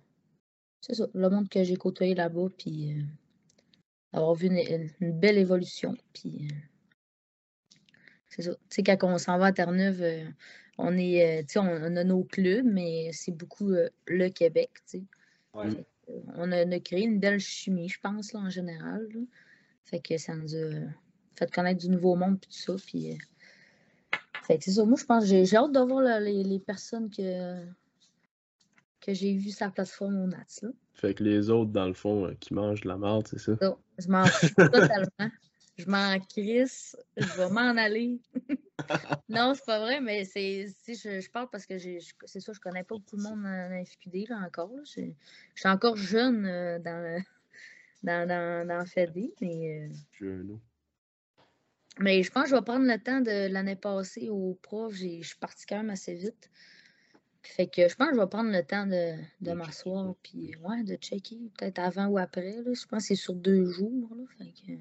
c'est 0.86 0.94
ça, 0.94 1.06
le 1.12 1.28
monde 1.28 1.48
que 1.48 1.64
j'ai 1.64 1.74
côtoyé 1.76 2.14
là-bas, 2.14 2.46
puis 2.56 2.92
euh, 2.92 3.02
avoir 4.12 4.34
vu 4.34 4.46
une, 4.46 4.88
une 5.00 5.18
belle 5.18 5.36
évolution. 5.36 5.96
Puis, 6.12 6.46
euh, 6.48 6.54
c'est 8.28 8.42
ça. 8.42 8.52
Tu 8.54 8.60
sais, 8.68 8.82
quand 8.84 8.96
on 9.02 9.18
s'en 9.18 9.36
va 9.36 9.46
à 9.46 9.52
Terre-Neuve, 9.52 10.02
euh, 10.02 10.24
on 10.78 10.96
est, 10.96 11.44
tu 11.48 11.54
sais, 11.54 11.58
on, 11.58 11.64
on 11.64 11.96
a 11.96 12.04
nos 12.04 12.22
clubs, 12.22 12.64
mais 12.64 13.10
c'est 13.12 13.32
beaucoup 13.32 13.72
le 14.06 14.28
Québec, 14.28 14.70
tu 14.88 14.98
sais. 14.98 15.04
Ouais. 15.54 15.84
On 16.36 16.52
a, 16.52 16.64
on 16.64 16.70
a 16.70 16.78
créé 16.78 17.02
une 17.02 17.18
belle 17.18 17.40
chimie, 17.40 17.88
je 17.88 17.98
pense, 18.00 18.32
là, 18.32 18.40
en 18.40 18.50
général. 18.50 19.08
là. 19.12 19.20
Fait 19.86 19.98
que 20.00 20.16
ça 20.18 20.36
nous 20.36 20.54
a 20.54 20.70
fait 21.34 21.50
connaître 21.52 21.80
du 21.80 21.88
nouveau 21.88 22.14
monde, 22.14 22.38
puis 22.40 22.48
tout 22.50 22.78
ça. 22.78 22.84
Puis, 22.86 23.18
fait 24.44 24.58
que 24.58 24.64
c'est 24.64 24.70
ça. 24.72 24.84
Moi, 24.84 24.96
je 25.00 25.04
pense 25.04 25.24
j'ai 25.24 25.44
j'ai 25.46 25.56
hâte 25.56 25.72
de 25.72 25.80
voir 25.80 26.02
là, 26.02 26.20
les, 26.20 26.44
les 26.44 26.60
personnes 26.60 27.10
que, 27.10 27.64
que 29.07 29.15
j'ai 29.15 29.41
sur 29.51 29.65
la 29.66 29.70
plateforme 29.73 30.16
au 30.23 30.27
Nats. 30.27 30.45
Là. 30.62 30.69
Fait 30.95 31.15
que 31.15 31.23
les 31.24 31.51
autres, 31.51 31.70
dans 31.70 31.87
le 31.87 31.95
fond, 31.95 32.27
euh, 32.27 32.35
qui 32.41 32.53
mangent 32.55 32.81
de 32.83 32.89
la 32.89 32.97
merde, 32.97 33.27
c'est 33.28 33.39
ça? 33.39 33.57
Ça, 33.61 33.77
je 33.99 34.09
m'en 34.09 34.24
fous 34.27 34.49
totalement. 34.73 35.31
Je 35.78 35.87
m'en 35.87 36.19
crisse. 36.20 36.97
Je 37.16 37.24
vais 37.37 37.49
m'en 37.51 37.77
aller. 37.77 38.19
non, 39.28 39.55
c'est 39.55 39.65
pas 39.65 39.78
vrai, 39.81 40.01
mais 40.01 40.24
c'est 40.24 40.66
si 40.83 40.95
je, 40.95 41.20
je 41.20 41.31
parle 41.31 41.49
parce 41.51 41.66
que 41.66 41.78
j'ai 41.78 42.01
je- 42.01 42.15
c'est 42.24 42.41
ça, 42.41 42.53
je 42.53 42.61
connais 42.61 42.83
pas 42.85 42.97
beaucoup 42.97 43.16
de 43.16 43.23
monde 43.23 43.43
dans 43.43 43.70
la 43.70 43.85
FQD 43.85 44.27
là, 44.28 44.39
encore. 44.45 44.70
là. 44.74 44.83
Je, 44.85 45.03
je 45.55 45.61
suis 45.61 45.69
encore 45.69 45.97
jeune 45.97 46.47
euh, 46.47 46.78
dans, 46.78 47.03
le- 47.03 47.23
dans, 48.03 48.27
dans, 48.28 48.66
dans 48.69 48.85
FED, 48.87 49.33
mais, 49.41 49.91
euh, 49.91 49.95
mais 51.99 52.23
je 52.23 52.31
pense 52.31 52.45
que 52.45 52.51
je 52.51 52.55
vais 52.57 52.62
prendre 52.62 52.87
le 52.87 52.99
temps 52.99 53.20
de 53.20 53.49
l'année 53.53 53.77
passée 53.77 54.28
au 54.31 54.59
prof. 54.62 54.93
j'ai- 54.95 55.23
Je 55.23 55.28
suis 55.28 55.39
partie 55.39 55.66
quand 55.66 55.77
même 55.77 55.91
assez 55.91 56.15
vite. 56.15 56.51
Fait 57.55 57.66
que 57.66 57.89
je 57.89 57.94
pense 57.97 58.09
que 58.10 58.14
je 58.16 58.20
vais 58.20 58.27
prendre 58.27 58.51
le 58.51 58.62
temps 58.62 58.86
de, 58.86 59.14
de 59.40 59.52
m'asseoir 59.52 60.14
puis 60.23 60.52
ouais, 60.64 60.82
de 60.85 60.94
checker, 60.97 61.39
peut-être 61.59 61.78
avant 61.78 62.06
ou 62.09 62.18
après. 62.18 62.62
Là. 62.62 62.73
Je 62.74 62.86
pense 62.86 63.02
que 63.02 63.09
c'est 63.09 63.14
sur 63.14 63.35
deux 63.35 63.64
jours. 63.66 64.10
Là, 64.16 64.24
fait 64.39 64.52
que... 64.52 64.73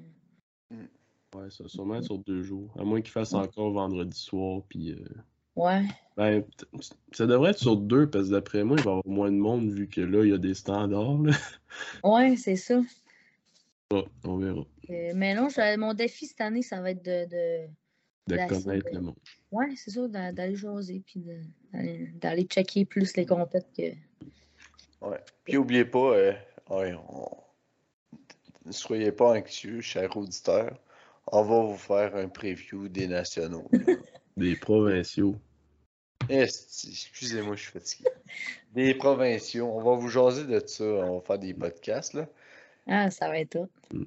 Ouais, 1.38 1.50
ça, 1.50 1.64
sûrement 1.68 2.00
sur 2.02 2.18
deux 2.18 2.42
jours. 2.42 2.72
À 2.78 2.84
moins 2.84 3.00
qu'il 3.02 3.10
fasse 3.12 3.32
Ouais. 3.32 3.40
encore 3.40 3.70
vendredi 3.72 4.18
soir, 4.18 4.62
puis... 4.68 4.92
euh, 4.92 4.98
Ouais. 5.54 5.82
Ben, 6.18 6.44
ça 7.12 7.26
devrait 7.26 7.50
être 7.52 7.58
sur 7.58 7.76
deux, 7.78 8.08
parce 8.10 8.26
que 8.26 8.32
d'après 8.32 8.62
moi, 8.62 8.76
il 8.78 8.84
va 8.84 8.90
y 8.90 8.92
avoir 8.92 9.06
moins 9.06 9.30
de 9.32 9.36
monde, 9.38 9.70
vu 9.70 9.88
que 9.88 10.02
là, 10.02 10.22
il 10.24 10.30
y 10.30 10.34
a 10.34 10.38
des 10.38 10.52
standards, 10.54 11.22
là. 11.22 11.32
Ouais, 12.04 12.36
c'est 12.36 12.56
ça. 12.56 12.82
Ouais, 13.90 14.04
on 14.24 14.36
verra. 14.36 14.66
Euh, 14.90 15.12
mais 15.14 15.34
non, 15.34 15.48
je- 15.48 15.76
mon 15.78 15.94
défi 15.94 16.26
cette 16.26 16.40
année, 16.42 16.60
ça 16.62 16.80
va 16.82 16.90
être 16.90 17.02
de. 17.04 17.26
de 17.26 17.66
De 18.28 18.48
connaître 18.48 18.86
le 18.92 19.00
monde. 19.00 19.14
Ouais, 19.56 19.74
c'est 19.76 19.90
ça, 19.90 20.06
d'a- 20.08 20.32
d'aller 20.32 20.56
jaser 20.56 21.02
puis 21.06 21.24
d'aller 21.72 22.44
checker 22.44 22.84
plus 22.84 23.16
les 23.16 23.26
compètes 23.26 23.68
que. 23.76 23.92
Ouais. 25.00 25.20
Puis 25.44 25.56
oubliez 25.56 25.84
pas, 25.84 26.14
euh, 26.16 26.32
ouais, 26.70 26.94
on- 27.08 27.36
ne 28.64 28.72
soyez 28.72 29.12
pas 29.12 29.38
anxieux, 29.38 29.80
chers 29.80 30.16
auditeurs. 30.16 30.78
On 31.28 31.42
va 31.42 31.60
vous 31.62 31.76
faire 31.76 32.14
un 32.16 32.28
preview 32.28 32.88
des 32.88 33.06
nationaux. 33.08 33.68
Des 34.36 34.54
provinciaux. 34.54 35.34
Excusez-moi, 36.28 37.56
je 37.56 37.62
suis 37.62 37.72
fatigué. 37.72 38.08
Des 38.74 38.94
provinciaux. 38.94 39.66
On 39.66 39.82
va 39.82 39.94
vous 39.96 40.08
jaser 40.08 40.44
de 40.44 40.60
ça. 40.66 40.84
On 40.84 41.18
va 41.18 41.20
faire 41.22 41.38
des 41.38 41.54
podcasts. 41.54 42.12
Là. 42.14 42.28
Ah, 42.86 43.10
ça 43.10 43.28
va 43.28 43.38
être 43.38 43.50
tout. 43.90 43.98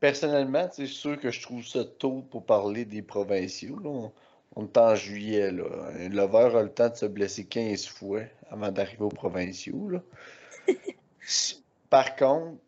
Personnellement, 0.00 0.68
c'est 0.72 0.86
sûr 0.86 1.18
que 1.18 1.30
je 1.30 1.42
trouve 1.42 1.66
ça 1.66 1.84
tôt 1.84 2.22
pour 2.30 2.44
parler 2.46 2.84
des 2.84 3.02
provinciaux. 3.02 3.78
là. 3.78 4.08
On, 4.54 4.64
est 4.66 4.76
en 4.76 4.94
juillet. 4.94 5.50
Là. 5.50 5.64
Un 5.98 6.08
lover 6.08 6.56
a 6.56 6.62
le 6.62 6.72
temps 6.72 6.88
de 6.88 6.96
se 6.96 7.06
blesser 7.06 7.46
15 7.46 7.86
fois 7.86 8.22
avant 8.50 8.70
d'arriver 8.70 9.04
aux 9.04 9.08
provinciaux. 9.08 9.88
Là. 9.88 10.02
Par 11.90 12.16
contre, 12.16 12.58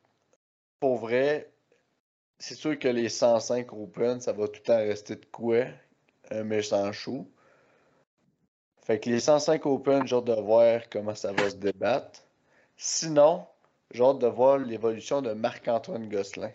pour 0.81 0.98
vrai, 0.98 1.51
c'est 2.39 2.55
sûr 2.55 2.78
que 2.78 2.89
les 2.89 3.09
105 3.09 3.73
Open, 3.73 4.20
ça 4.20 4.32
va 4.32 4.48
tout 4.48 4.61
le 4.61 4.62
temps 4.62 4.77
rester 4.77 5.16
de 5.16 5.24
quoi? 5.27 5.65
Un 6.31 6.44
méchant 6.44 6.90
chaud. 6.93 7.27
Fait 8.82 9.01
que 9.01 9.09
les 9.09 9.20
105 9.20 9.65
Open, 9.65 10.06
j'ai 10.06 10.15
hâte 10.15 10.27
de 10.27 10.35
voir 10.35 10.82
comment 10.90 11.15
ça 11.15 11.32
va 11.32 11.48
se 11.48 11.56
débattre. 11.56 12.20
Sinon, 12.77 13.47
j'ai 13.90 14.02
hâte 14.02 14.19
de 14.19 14.27
voir 14.27 14.59
l'évolution 14.59 15.23
de 15.23 15.32
Marc-Antoine 15.32 16.09
Gosselin. 16.09 16.52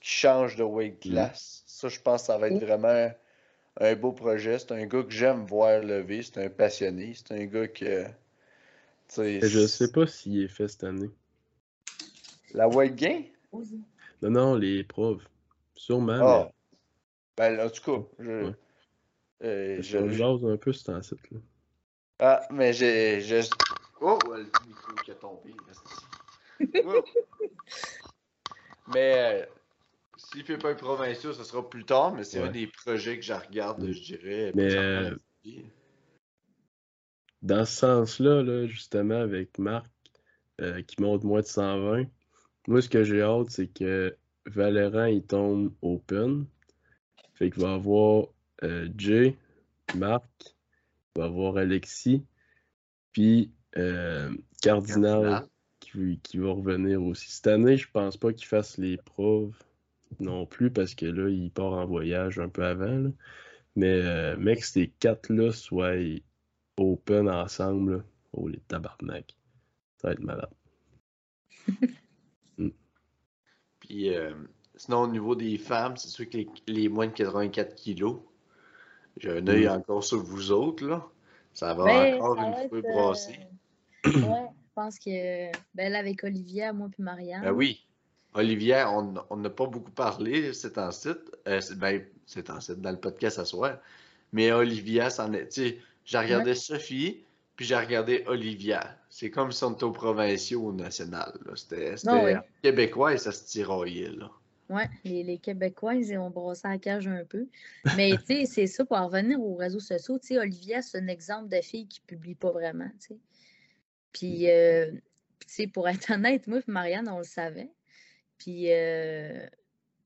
Qui 0.00 0.10
change 0.10 0.56
de 0.56 0.62
weight 0.62 1.00
class. 1.00 1.63
Ça, 1.84 1.90
je 1.90 2.00
pense 2.00 2.22
que 2.22 2.26
ça 2.28 2.38
va 2.38 2.48
être 2.48 2.64
vraiment 2.64 3.12
un 3.78 3.94
beau 3.94 4.12
projet. 4.12 4.58
C'est 4.58 4.72
un 4.72 4.86
gars 4.86 5.02
que 5.02 5.10
j'aime 5.10 5.44
voir 5.44 5.80
lever. 5.82 6.22
C'est 6.22 6.42
un 6.42 6.48
passionné. 6.48 7.12
C'est 7.14 7.32
un 7.34 7.44
gars 7.44 7.68
que. 7.68 8.06
Je 9.14 9.66
sais 9.66 9.92
pas 9.92 10.06
s'il 10.06 10.42
est 10.42 10.48
fait 10.48 10.66
cette 10.66 10.84
année. 10.84 11.10
La 12.54 12.68
weight 12.68 12.94
gain? 12.94 13.22
Non, 14.22 14.30
non, 14.30 14.54
les 14.54 14.82
profs. 14.82 15.28
Sûrement, 15.74 16.20
Ah. 16.22 16.50
Ben, 17.36 17.60
en 17.60 17.68
tout 17.68 17.82
cas, 17.82 18.02
je. 18.18 18.44
Ouais. 18.46 18.54
euh, 19.42 19.82
je- 19.82 20.46
un 20.52 20.56
peu 20.56 20.72
ce 20.72 20.84
temps-ci. 20.84 21.16
là. 21.32 21.38
Ah, 22.18 22.46
mais 22.50 22.72
j'ai. 22.72 23.20
Oh, 24.00 24.18
le 24.32 24.44
micro 24.66 24.94
qui 25.04 25.10
a 25.10 25.14
tombé. 25.16 25.52
Oh. 26.86 27.04
mais 28.94 29.46
pas 30.42 30.70
un 30.70 30.74
provincial, 30.74 31.34
ce 31.34 31.44
sera 31.44 31.68
plus 31.68 31.84
tard, 31.84 32.14
mais 32.14 32.24
c'est 32.24 32.40
Ouais. 32.40 32.48
un 32.48 32.52
des 32.52 32.66
projets 32.66 33.16
que 33.16 33.24
je 33.24 33.32
regarde, 33.32 33.86
je 33.86 34.00
dirais. 34.00 34.52
Mais, 34.54 34.74
euh, 34.74 35.14
dans 37.42 37.64
ce 37.64 37.72
sens-là, 37.76 38.42
là, 38.42 38.66
justement, 38.66 39.20
avec 39.20 39.58
Marc, 39.58 39.86
euh, 40.60 40.82
qui 40.82 41.00
monte 41.00 41.24
moins 41.24 41.40
de 41.40 41.46
120, 41.46 42.06
moi, 42.66 42.80
ce 42.80 42.88
que 42.88 43.04
j'ai 43.04 43.22
hâte, 43.22 43.50
c'est 43.50 43.68
que 43.68 44.16
Valérant, 44.46 45.06
il 45.06 45.22
tombe 45.22 45.72
open. 45.80 46.46
Fait 47.34 47.50
qu'il 47.50 47.62
va 47.62 47.74
avoir 47.74 48.26
euh, 48.62 48.88
Jay, 48.96 49.36
Marc, 49.96 50.24
il 51.16 51.20
va 51.20 51.24
avoir 51.26 51.56
Alexis, 51.56 52.22
puis 53.12 53.50
euh, 53.76 54.34
Cardinal, 54.62 55.22
Cardinal. 55.22 55.48
Qui, 55.80 56.20
qui 56.22 56.38
va 56.38 56.52
revenir 56.52 57.02
aussi. 57.02 57.30
Cette 57.30 57.46
année, 57.46 57.76
je 57.76 57.90
pense 57.90 58.16
pas 58.16 58.32
qu'il 58.32 58.46
fasse 58.46 58.78
les 58.78 58.96
preuves 58.96 59.54
non 60.20 60.46
plus, 60.46 60.70
parce 60.70 60.94
que 60.94 61.06
là, 61.06 61.28
il 61.28 61.50
part 61.50 61.72
en 61.72 61.86
voyage 61.86 62.38
un 62.38 62.48
peu 62.48 62.64
avant. 62.64 62.86
là. 62.98 63.10
Mais 63.76 64.00
euh, 64.02 64.36
mec, 64.36 64.64
ces 64.64 64.88
quatre-là 64.88 65.52
soient 65.52 65.94
open 66.76 67.28
ensemble, 67.28 67.96
là. 67.96 68.02
oh 68.32 68.48
les 68.48 68.60
tabarnak. 68.60 69.34
Ça 70.00 70.08
va 70.08 70.12
être 70.14 70.20
malade. 70.20 70.50
Puis 73.80 74.14
euh, 74.14 74.32
sinon, 74.76 75.02
au 75.02 75.06
niveau 75.08 75.34
des 75.34 75.58
femmes, 75.58 75.96
c'est 75.96 76.08
sûr 76.08 76.28
que 76.28 76.36
les, 76.38 76.48
les 76.66 76.88
moins 76.88 77.06
de 77.06 77.12
84 77.12 77.74
kilos, 77.74 78.20
j'ai 79.18 79.30
un 79.38 79.46
œil 79.48 79.66
Mm. 79.66 79.70
encore 79.72 80.02
sur 80.04 80.22
vous 80.22 80.50
autres, 80.52 80.86
là. 80.86 81.06
Ça 81.52 81.74
va 81.74 81.84
Ben, 81.84 82.14
encore 82.14 82.36
ça 82.38 82.46
une 82.46 82.68
fois 82.68 82.78
être, 82.78 82.92
brasser. 82.92 83.38
euh, 84.06 84.10
ouais, 84.10 84.48
je 84.50 84.72
pense 84.74 84.98
que. 84.98 85.52
Ben 85.74 85.92
là, 85.92 85.98
avec 85.98 86.24
Olivia, 86.24 86.72
moi 86.72 86.88
puis 86.90 87.02
Marianne. 87.02 87.42
Ben 87.42 87.52
oui. 87.52 87.86
Olivia, 88.34 88.90
on 88.90 89.36
n'a 89.36 89.50
pas 89.50 89.66
beaucoup 89.66 89.92
parlé 89.92 90.52
c'est 90.52 90.76
en 90.78 90.90
site. 90.90 91.30
Euh, 91.46 91.60
c'est- 91.60 91.76
ben, 91.76 92.04
c'est 92.26 92.50
en 92.50 92.60
site 92.60 92.80
dans 92.80 92.90
le 92.90 92.98
podcast 92.98 93.38
à 93.38 93.44
soir. 93.44 93.78
Mais 94.32 94.50
Olivia, 94.52 95.10
c'en 95.10 95.32
est. 95.32 95.48
Tu 95.48 95.68
sais, 95.68 95.78
j'ai 96.04 96.18
regardé 96.18 96.54
Sophie, 96.54 97.24
puis 97.56 97.64
j'ai 97.64 97.76
regardé 97.76 98.24
Olivia. 98.26 98.98
C'est 99.08 99.30
comme 99.30 99.52
si 99.52 99.62
on 99.62 99.72
était 99.72 99.84
au 99.84 99.92
provincial 99.92 100.58
ou 100.58 100.68
au 100.68 100.72
national. 100.72 101.32
C'était 101.54 101.94
oui. 102.06 102.32
québécois 102.62 103.14
et 103.14 103.18
ça 103.18 103.30
se 103.30 103.44
tiraillait, 103.44 104.10
là. 104.10 104.30
Ouais, 104.70 104.88
les, 105.04 105.22
les 105.22 105.36
Québécois, 105.36 105.94
ils 105.94 106.16
ont 106.16 106.30
brossé 106.30 106.66
la 106.66 106.78
cage 106.78 107.06
un 107.06 107.24
peu. 107.24 107.46
Mais 107.96 108.12
tu 108.16 108.24
sais, 108.26 108.46
c'est 108.46 108.66
ça, 108.66 108.84
pour 108.84 108.96
en 108.96 109.08
revenir 109.08 109.38
aux 109.38 109.56
réseaux 109.56 109.78
sociaux, 109.78 110.18
tu 110.18 110.28
sais, 110.28 110.38
Olivia, 110.38 110.80
c'est 110.80 110.98
un 110.98 111.06
exemple 111.06 111.48
de 111.48 111.60
fille 111.60 111.86
qui 111.86 112.00
publie 112.00 112.34
pas 112.34 112.50
vraiment, 112.50 112.88
tu 112.98 113.08
sais. 113.08 113.18
Puis, 114.12 114.50
euh, 114.50 114.90
puis, 115.38 115.48
tu 115.48 115.54
sais, 115.54 115.66
pour 115.66 115.86
être 115.88 116.10
honnête, 116.14 116.46
moi 116.46 116.58
et 116.58 116.62
Marianne, 116.66 117.08
on 117.08 117.18
le 117.18 117.24
savait. 117.24 117.70
Puis, 118.38 118.72
euh, 118.72 119.46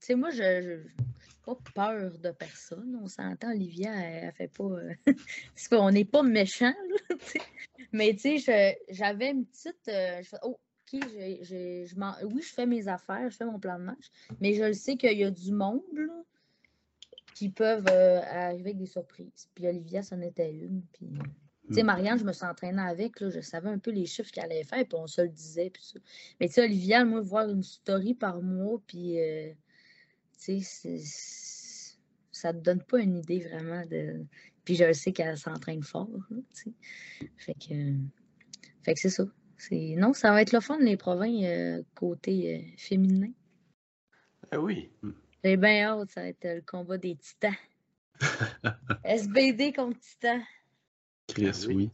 tu 0.01 0.07
sais, 0.07 0.15
moi, 0.15 0.31
je 0.31 0.43
n'ai 0.43 0.85
pas 1.45 1.57
peur 1.75 2.19
de 2.19 2.31
personne. 2.31 2.99
On 3.03 3.09
s'entend, 3.09 3.51
Olivia, 3.51 3.93
elle, 3.95 4.25
elle 4.25 4.33
fait 4.33 4.49
pas... 4.49 4.65
euh, 4.65 4.95
c'est 5.55 5.71
pas- 5.71 5.81
on 5.81 5.91
n'est 5.91 6.05
pas 6.05 6.23
méchants, 6.23 6.75
là. 7.11 7.17
Mais 7.93 8.15
tu 8.15 8.39
sais, 8.39 8.79
j'avais 8.91 9.31
une 9.31 9.47
petite... 9.47 9.89
euh, 9.89 10.23
je 10.23 10.37
oh, 10.43 10.59
je 10.93 11.99
m'en- 11.99 12.17
oui, 12.25 12.43
je 12.43 12.53
fais 12.53 12.67
mes 12.67 12.89
affaires, 12.89 13.31
je 13.31 13.37
fais 13.37 13.45
mon 13.45 13.59
plan 13.59 13.79
de 13.79 13.85
match, 13.85 14.07
mais 14.41 14.55
je 14.55 14.65
le 14.65 14.73
sais 14.73 14.97
qu'il 14.97 15.19
y 15.19 15.25
a 15.25 15.31
du 15.31 15.53
monde 15.53 15.83
qui 17.35 17.51
peuvent 17.51 17.87
euh, 17.89 18.21
arriver 18.23 18.71
avec 18.71 18.79
des 18.79 18.87
surprises. 18.87 19.49
Puis 19.55 19.67
Olivia, 19.69 20.03
c'en 20.03 20.21
était 20.21 20.53
une. 20.53 20.83
Puis, 20.93 21.07
tu 21.69 21.75
sais, 21.75 21.83
Mm. 21.83 21.87
Marianne, 21.87 22.19
je 22.19 22.25
me 22.25 22.33
suis 22.33 22.45
entraînée 22.45 22.83
avec, 22.83 23.21
là, 23.21 23.31
je 23.31 23.41
savais 23.41 23.69
un 23.69 23.79
peu 23.79 23.91
les 23.91 24.07
chiffres 24.07 24.31
qu'elle 24.31 24.45
allait 24.45 24.65
faire, 24.65 24.85
puis 24.85 24.97
on 24.99 25.07
se 25.07 25.23
le 25.23 25.29
disait. 25.29 25.71
Puis 25.71 25.83
ça. 25.85 25.99
Mais 26.41 26.49
tu 26.49 26.55
sais, 26.55 26.65
Olivia, 26.65 27.05
moi, 27.05 27.21
voir 27.21 27.49
une 27.49 27.63
story 27.63 28.15
par 28.15 28.43
mois, 28.43 28.81
puis 28.87 29.21
euh, 29.21 29.53
tu 30.43 30.61
sais, 30.61 30.99
ça 32.33 32.53
te 32.53 32.59
donne 32.59 32.83
pas 32.83 33.01
une 33.01 33.19
idée 33.19 33.41
vraiment 33.41 33.85
de. 33.87 34.25
Puis 34.65 34.75
je 34.75 34.93
sais 34.93 35.13
qu'elle 35.13 35.37
s'entraîne 35.37 35.83
fort, 35.83 36.11
là, 36.31 36.37
tu 36.55 36.63
sais. 36.65 36.73
Fait 37.37 37.55
que, 37.55 37.75
fait 38.83 38.95
que 38.95 39.01
c'est 39.01 39.11
ça. 39.11 39.25
Non, 39.71 40.13
ça 40.13 40.31
va 40.31 40.43
être 40.43 40.53
le 40.53 40.61
fun, 40.61 40.79
les 40.79 40.97
provinces 40.97 41.45
euh, 41.45 41.83
côté 41.95 42.57
euh, 42.57 42.75
féminin. 42.77 43.33
Ah 44.51 44.61
oui. 44.61 44.91
J'ai 45.45 45.57
bien 45.57 45.85
hâte, 45.85 46.11
ça 46.11 46.23
va 46.23 46.29
être 46.29 46.45
le 46.45 46.63
combat 46.63 46.97
des 46.97 47.17
titans. 47.17 47.55
SBD 49.05 49.73
contre 49.73 49.99
Titan. 50.01 50.41
Chris, 51.29 51.65
Oui. 51.69 51.91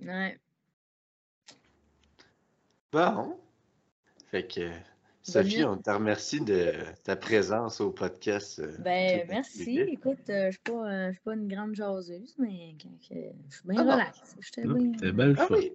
oui. 0.00 0.06
Ouais. 0.08 0.38
Bon. 2.92 3.36
Fait 4.30 4.46
que, 4.46 4.70
Sophie, 5.22 5.64
on 5.64 5.76
te 5.76 5.90
remercie 5.90 6.40
de 6.40 6.72
ta 7.04 7.16
présence 7.16 7.80
au 7.80 7.90
podcast. 7.90 8.58
euh, 8.58 8.76
Ben, 8.80 9.24
merci. 9.28 9.78
Écoute, 9.80 10.18
euh, 10.28 10.42
je 10.42 10.46
ne 10.46 10.50
suis 10.50 10.60
pas, 10.64 10.90
euh, 10.92 11.12
suis 11.12 11.20
pas 11.20 11.34
une 11.34 11.48
grande 11.48 11.74
jaseuse, 11.74 12.34
mais 12.38 12.74
je 12.80 12.86
suis 13.08 13.62
bien 13.64 13.76
Ah 13.88 13.92
relax. 13.94 14.36
J'étais 14.40 14.62
bien- 14.66 14.92
C'était 14.94 15.12
belle 15.12 15.36
Ah 15.38 15.46
oui. 15.50 15.72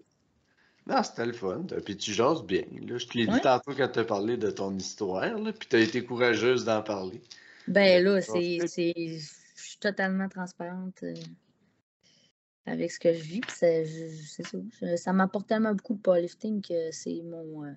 Non, 0.86 1.04
c'était 1.04 1.26
le 1.26 1.34
fun. 1.34 1.66
Puis 1.84 1.98
tu 1.98 2.14
jases 2.14 2.44
bien. 2.44 2.64
Là, 2.88 2.98
je 2.98 3.08
te 3.08 3.18
l'ai 3.18 3.28
dit 3.28 3.42
tantôt 3.42 3.74
quand 3.76 3.90
tu 3.90 4.00
as 4.00 4.06
parlé 4.06 4.38
de 4.38 4.50
ton 4.52 4.74
histoire. 4.76 5.38
Là, 5.38 5.52
puis 5.52 5.68
tu 5.68 5.76
as 5.76 5.80
été 5.80 6.04
courageuse 6.04 6.64
d'en 6.66 6.82
parler. 6.82 7.22
Ben 7.68 8.02
là, 8.04 8.22
c'est, 8.22 8.60
c'est- 8.68 8.94
je 8.96 9.62
suis 9.62 9.78
totalement 9.80 10.30
transparente 10.30 11.04
avec 12.68 12.92
ce 12.92 13.00
que 13.00 13.14
je 13.14 13.24
vis. 13.24 13.42
c'est, 13.50 13.86
ça. 13.86 14.58
Je- 14.82 14.96
ça 14.96 15.14
m'apporte 15.14 15.48
tellement 15.48 15.74
beaucoup 15.74 15.96
de 15.96 16.02
powerlifting 16.02 16.62
que 16.62 16.92
c'est 16.92 17.22
mon, 17.24 17.66
euh, 17.66 17.72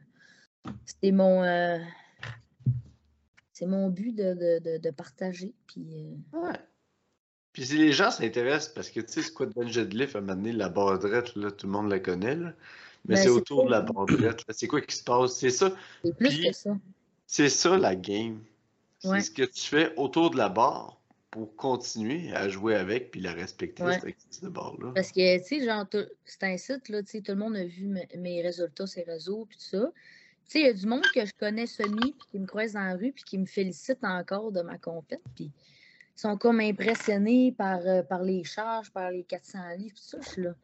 c'est 1.01 1.13
mon, 1.13 1.43
euh, 1.43 1.79
c'est 3.53 3.67
mon 3.67 3.89
but 3.89 4.13
de, 4.15 4.35
de, 4.35 4.59
de, 4.59 4.79
de 4.79 4.91
partager. 4.91 5.55
Puis, 5.67 5.87
euh, 6.35 6.39
Ouais. 6.39 6.59
Puis 7.53 7.67
si 7.67 7.79
les 7.79 7.93
gens 7.93 8.11
s'intéressent, 8.13 8.73
parce 8.75 8.91
que 8.91 9.01
tu 9.01 9.13
sais, 9.13 9.23
Squat 9.23 9.51
Bench 9.55 9.73
Deadlift, 9.73 10.15
à 10.15 10.19
un 10.19 10.23
moment 10.23 10.37
donné, 10.37 10.53
la 10.53 10.69
barre 10.69 10.99
droite, 11.01 11.35
là, 11.35 11.51
tout 11.51 11.67
le 11.67 11.73
monde 11.73 11.91
la 11.91 11.99
connaît. 11.99 12.37
Là. 12.37 12.53
Mais 13.07 13.15
Ben, 13.17 13.23
c'est 13.23 13.29
autour 13.29 13.65
de 13.65 13.71
la 13.71 13.81
barre 13.81 14.07
droite. 14.07 14.45
là. 14.47 14.55
C'est 14.57 14.69
quoi 14.69 14.81
qui 14.81 14.95
se 14.95 15.03
passe? 15.03 15.33
C'est 15.35 15.51
ça. 15.51 15.73
c'est 16.05 16.17
plus 16.17 16.29
Puis- 16.29 16.47
que 16.49 16.53
ça. 16.53 16.77
C'est 17.27 17.49
ça 17.49 17.77
la 17.79 17.97
game. 17.97 18.41
C'est 18.99 19.09
Ouais. 19.09 19.21
ce 19.21 19.31
que 19.31 19.43
tu 19.43 19.63
fais 19.63 19.93
autour 19.97 20.31
de 20.31 20.37
la 20.37 20.49
barre 20.49 21.00
pour 21.31 21.55
continuer 21.57 22.33
à 22.33 22.49
jouer 22.49 22.75
avec 22.75 23.11
puis 23.13 23.21
la 23.21 23.33
respecter, 23.33 23.83
Ouais. 23.85 23.95
cette 23.95 24.05
activité 24.05 24.47
de 24.47 24.51
barre-là. 24.51 24.93
Parce 24.95 25.13
que, 25.13 25.39
tu 25.39 25.45
sais, 25.45 25.65
genre, 25.65 25.87
c'est 26.25 26.43
un 26.43 26.57
site, 26.57 26.89
là, 26.89 27.03
tu 27.03 27.11
sais, 27.11 27.21
tout 27.21 27.33
le 27.33 27.39
monde 27.39 27.57
a 27.57 27.65
vu 27.65 27.87
me- 27.87 28.17
mes 28.19 28.43
résultats 28.43 28.87
sur 28.87 29.01
les 29.05 29.13
réseaux, 29.13 29.47
puis 29.49 29.57
tout 29.57 29.65
ça. 29.77 29.93
Tu 30.47 30.53
sais, 30.53 30.61
il 30.61 30.67
y 30.67 30.69
a 30.69 30.73
du 30.73 30.87
monde 30.87 31.05
que 31.15 31.25
je 31.25 31.33
connais 31.39 31.67
semi, 31.67 32.13
puis 32.13 32.29
qui 32.33 32.39
me 32.41 32.47
croise 32.47 32.73
dans 32.73 32.81
la 32.85 32.95
rue, 32.97 33.13
puis 33.13 33.23
qui 33.25 33.39
me 33.39 33.47
félicite 33.47 33.99
encore 34.03 34.51
de 34.51 34.63
ma 34.63 34.79
compète, 34.79 35.23
puis 35.37 35.53
ils 36.17 36.21
sont 36.21 36.37
comme 36.37 36.59
impressionnés 36.61 37.53
par, 37.53 37.81
euh, 37.87 38.03
par 38.03 38.23
les 38.25 38.43
charges, 38.43 38.91
par 38.91 39.11
les 39.13 39.23
400 39.23 39.59
livres, 39.79 39.95
tout 39.97 40.03
ça. 40.03 40.19
Je 40.21 40.29
suis 40.29 40.43
là, 40.43 40.55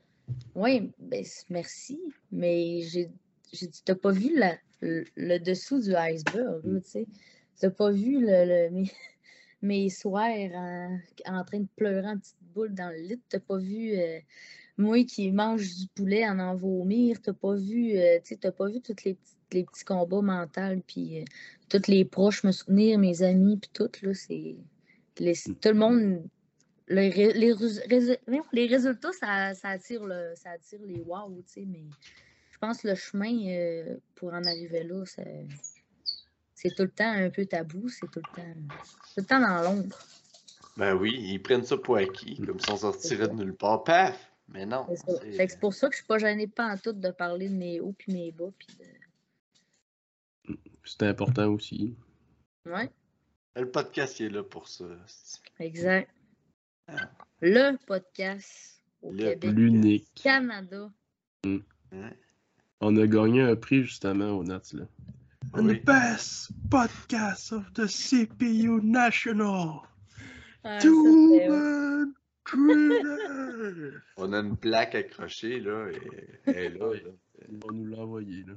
oui, 0.56 0.90
ben, 0.98 1.24
merci, 1.51 2.01
mais 2.32 2.80
j'ai 2.80 3.09
dit, 3.52 3.82
t'as 3.84 3.94
pas 3.94 4.10
vu 4.10 4.36
la- 4.36 4.59
le, 4.80 5.05
le 5.14 5.38
dessous 5.38 5.78
du 5.80 5.94
iceberg, 5.94 6.62
tu 6.82 6.90
sais. 6.90 7.06
T'as 7.60 7.70
pas 7.70 7.90
vu 7.93 8.20
le, 8.20 8.44
le- 8.44 8.70
mes, 8.70 8.90
mes 9.62 9.88
soirs 9.90 10.52
en, 10.54 10.98
en 11.26 11.44
train 11.44 11.60
de 11.60 11.68
pleurer 11.76 12.08
en 12.08 12.18
petite 12.18 12.36
boule 12.54 12.74
dans 12.74 12.90
le 12.90 13.00
lit. 13.00 13.20
T'as 13.28 13.40
pas 13.40 13.58
vu 13.58 13.96
euh, 13.98 14.18
moi 14.76 15.04
qui 15.04 15.30
mange 15.32 15.74
du 15.74 15.86
poulet 15.94 16.28
en 16.28 16.38
en 16.38 16.54
vomir. 16.54 17.20
T'as 17.22 17.32
pas 17.32 17.54
vu, 17.54 17.96
euh, 17.96 18.18
tu 18.24 18.36
t'as 18.36 18.52
pas 18.52 18.68
vu 18.68 18.80
tous 18.80 19.04
les, 19.04 19.14
petits- 19.14 19.36
les 19.52 19.64
petits 19.64 19.84
combats 19.84 20.22
mentaux, 20.22 20.82
puis 20.86 21.20
euh, 21.20 21.24
tous 21.68 21.88
les 21.88 22.04
proches 22.04 22.44
me 22.44 22.52
soutenir, 22.52 22.98
mes 22.98 23.22
amis, 23.22 23.56
puis 23.56 23.70
tout, 23.72 23.90
là, 24.02 24.14
c'est... 24.14 24.56
les- 25.18 25.34
Tout 25.34 25.68
le 25.68 25.74
monde... 25.74 26.22
Les, 26.88 27.10
les 27.10 28.66
résultats, 28.66 29.12
ça, 29.12 29.54
ça 29.54 29.70
attire 29.70 30.04
le, 30.04 30.34
ça 30.36 30.50
attire 30.50 30.78
les 30.86 31.00
wow, 31.00 31.34
tu 31.38 31.52
sais, 31.52 31.64
mais 31.66 31.82
je 32.52 32.58
pense 32.58 32.82
que 32.82 32.86
le 32.86 32.94
chemin 32.94 33.36
euh, 33.48 33.96
pour 34.14 34.32
en 34.32 34.44
arriver 34.44 34.84
là, 34.84 35.02
c'est 35.04 35.46
c'est 36.68 36.74
tout 36.74 36.82
le 36.82 36.90
temps 36.90 37.10
un 37.12 37.30
peu 37.30 37.44
tabou, 37.47 37.88
c'est 37.88 38.10
tout 38.10 38.20
le 38.20 38.36
temps, 38.36 38.55
tout 38.74 39.14
le 39.18 39.24
temps 39.24 39.40
dans 39.40 39.62
l'ombre. 39.62 39.98
Ben 40.76 40.94
oui, 40.94 41.14
ils 41.18 41.43
prennent 41.43 41.64
ça 41.64 41.76
pour 41.78 41.97
acquis, 41.97 42.36
comme 42.44 42.60
si 42.60 42.70
on 42.70 42.76
sortirait 42.76 43.28
de 43.28 43.34
nulle 43.34 43.55
part. 43.55 43.82
Paf! 43.84 44.30
Mais 44.48 44.64
non. 44.66 44.86
C'est 44.88 44.97
c'est- 45.36 45.48
c'est 45.48 45.60
pour 45.60 45.74
ça 45.74 45.88
que 45.88 45.94
je 45.94 45.98
suis 45.98 46.06
pas 46.06 46.18
gênée 46.18 46.47
pas 46.47 46.66
en 46.72 46.76
tout 46.76 46.93
de 46.93 47.10
parler 47.10 47.48
de 47.48 47.55
mes 47.55 47.80
hauts 47.80 47.94
puis 47.97 48.12
mes 48.12 48.30
bas. 48.32 48.51
Puis 48.59 48.68
de... 48.78 48.84
C'était 50.84 51.06
important 51.06 51.48
aussi. 51.48 51.97
Ouais, 52.64 52.90
Le 53.56 53.68
podcast 53.70 54.20
il 54.20 54.26
est 54.26 54.30
là 54.30 54.43
pour 54.44 54.68
ça. 54.68 54.84
exact. 55.59 56.10
Ah. 56.88 57.10
Le 57.40 57.76
podcast 57.86 58.80
au 59.02 59.12
Le 59.12 59.30
Québec, 59.30 59.51
L'unique. 59.52 60.09
Canada. 60.22 60.90
Ouais. 61.44 61.60
On 62.80 62.97
a 62.97 63.06
gagné 63.06 63.43
un 63.43 63.56
prix 63.56 63.82
justement 63.82 64.30
au 64.36 64.44
Nats 64.44 64.60
là. 64.74 64.84
Oui. 65.55 65.81
best 65.81 66.51
podcast 66.70 67.52
of 67.52 67.73
the 67.74 67.86
CPU 67.86 68.81
National. 68.82 69.82
Ah. 70.64 70.78
On 74.16 74.32
a 74.32 74.39
une 74.39 74.56
plaque 74.56 74.94
accrochée, 74.94 75.60
là, 75.60 75.89
et 75.90 76.01
elle 76.47 76.56
est 76.56 76.70
là. 76.70 76.93
Ils 77.48 77.59
vont 77.59 77.73
nous 77.73 77.86
l'envoyer 77.86 78.44
là. 78.44 78.55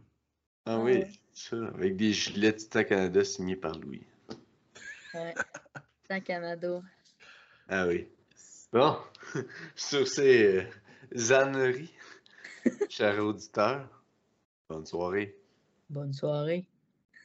Ah 0.65 0.79
oui, 0.79 0.93
ouais. 0.93 1.09
ça, 1.33 1.57
avec 1.69 1.95
des 1.95 2.13
gilets 2.13 2.55
Titan 2.55 2.83
Canada 2.83 3.23
signés 3.23 3.55
par 3.55 3.77
Louis. 3.79 4.05
Ouais. 5.13 5.33
Canada. 6.21 6.81
Ah 7.67 7.87
oui. 7.87 8.07
Bon, 8.71 8.97
sur 9.75 10.07
ces 10.07 10.67
euh, 11.17 11.31
âneries, 11.31 11.93
chers 12.89 13.23
auditeurs, 13.23 13.87
bonne 14.69 14.85
soirée. 14.85 15.35
Bonne 15.89 16.13
soirée. 16.13 16.67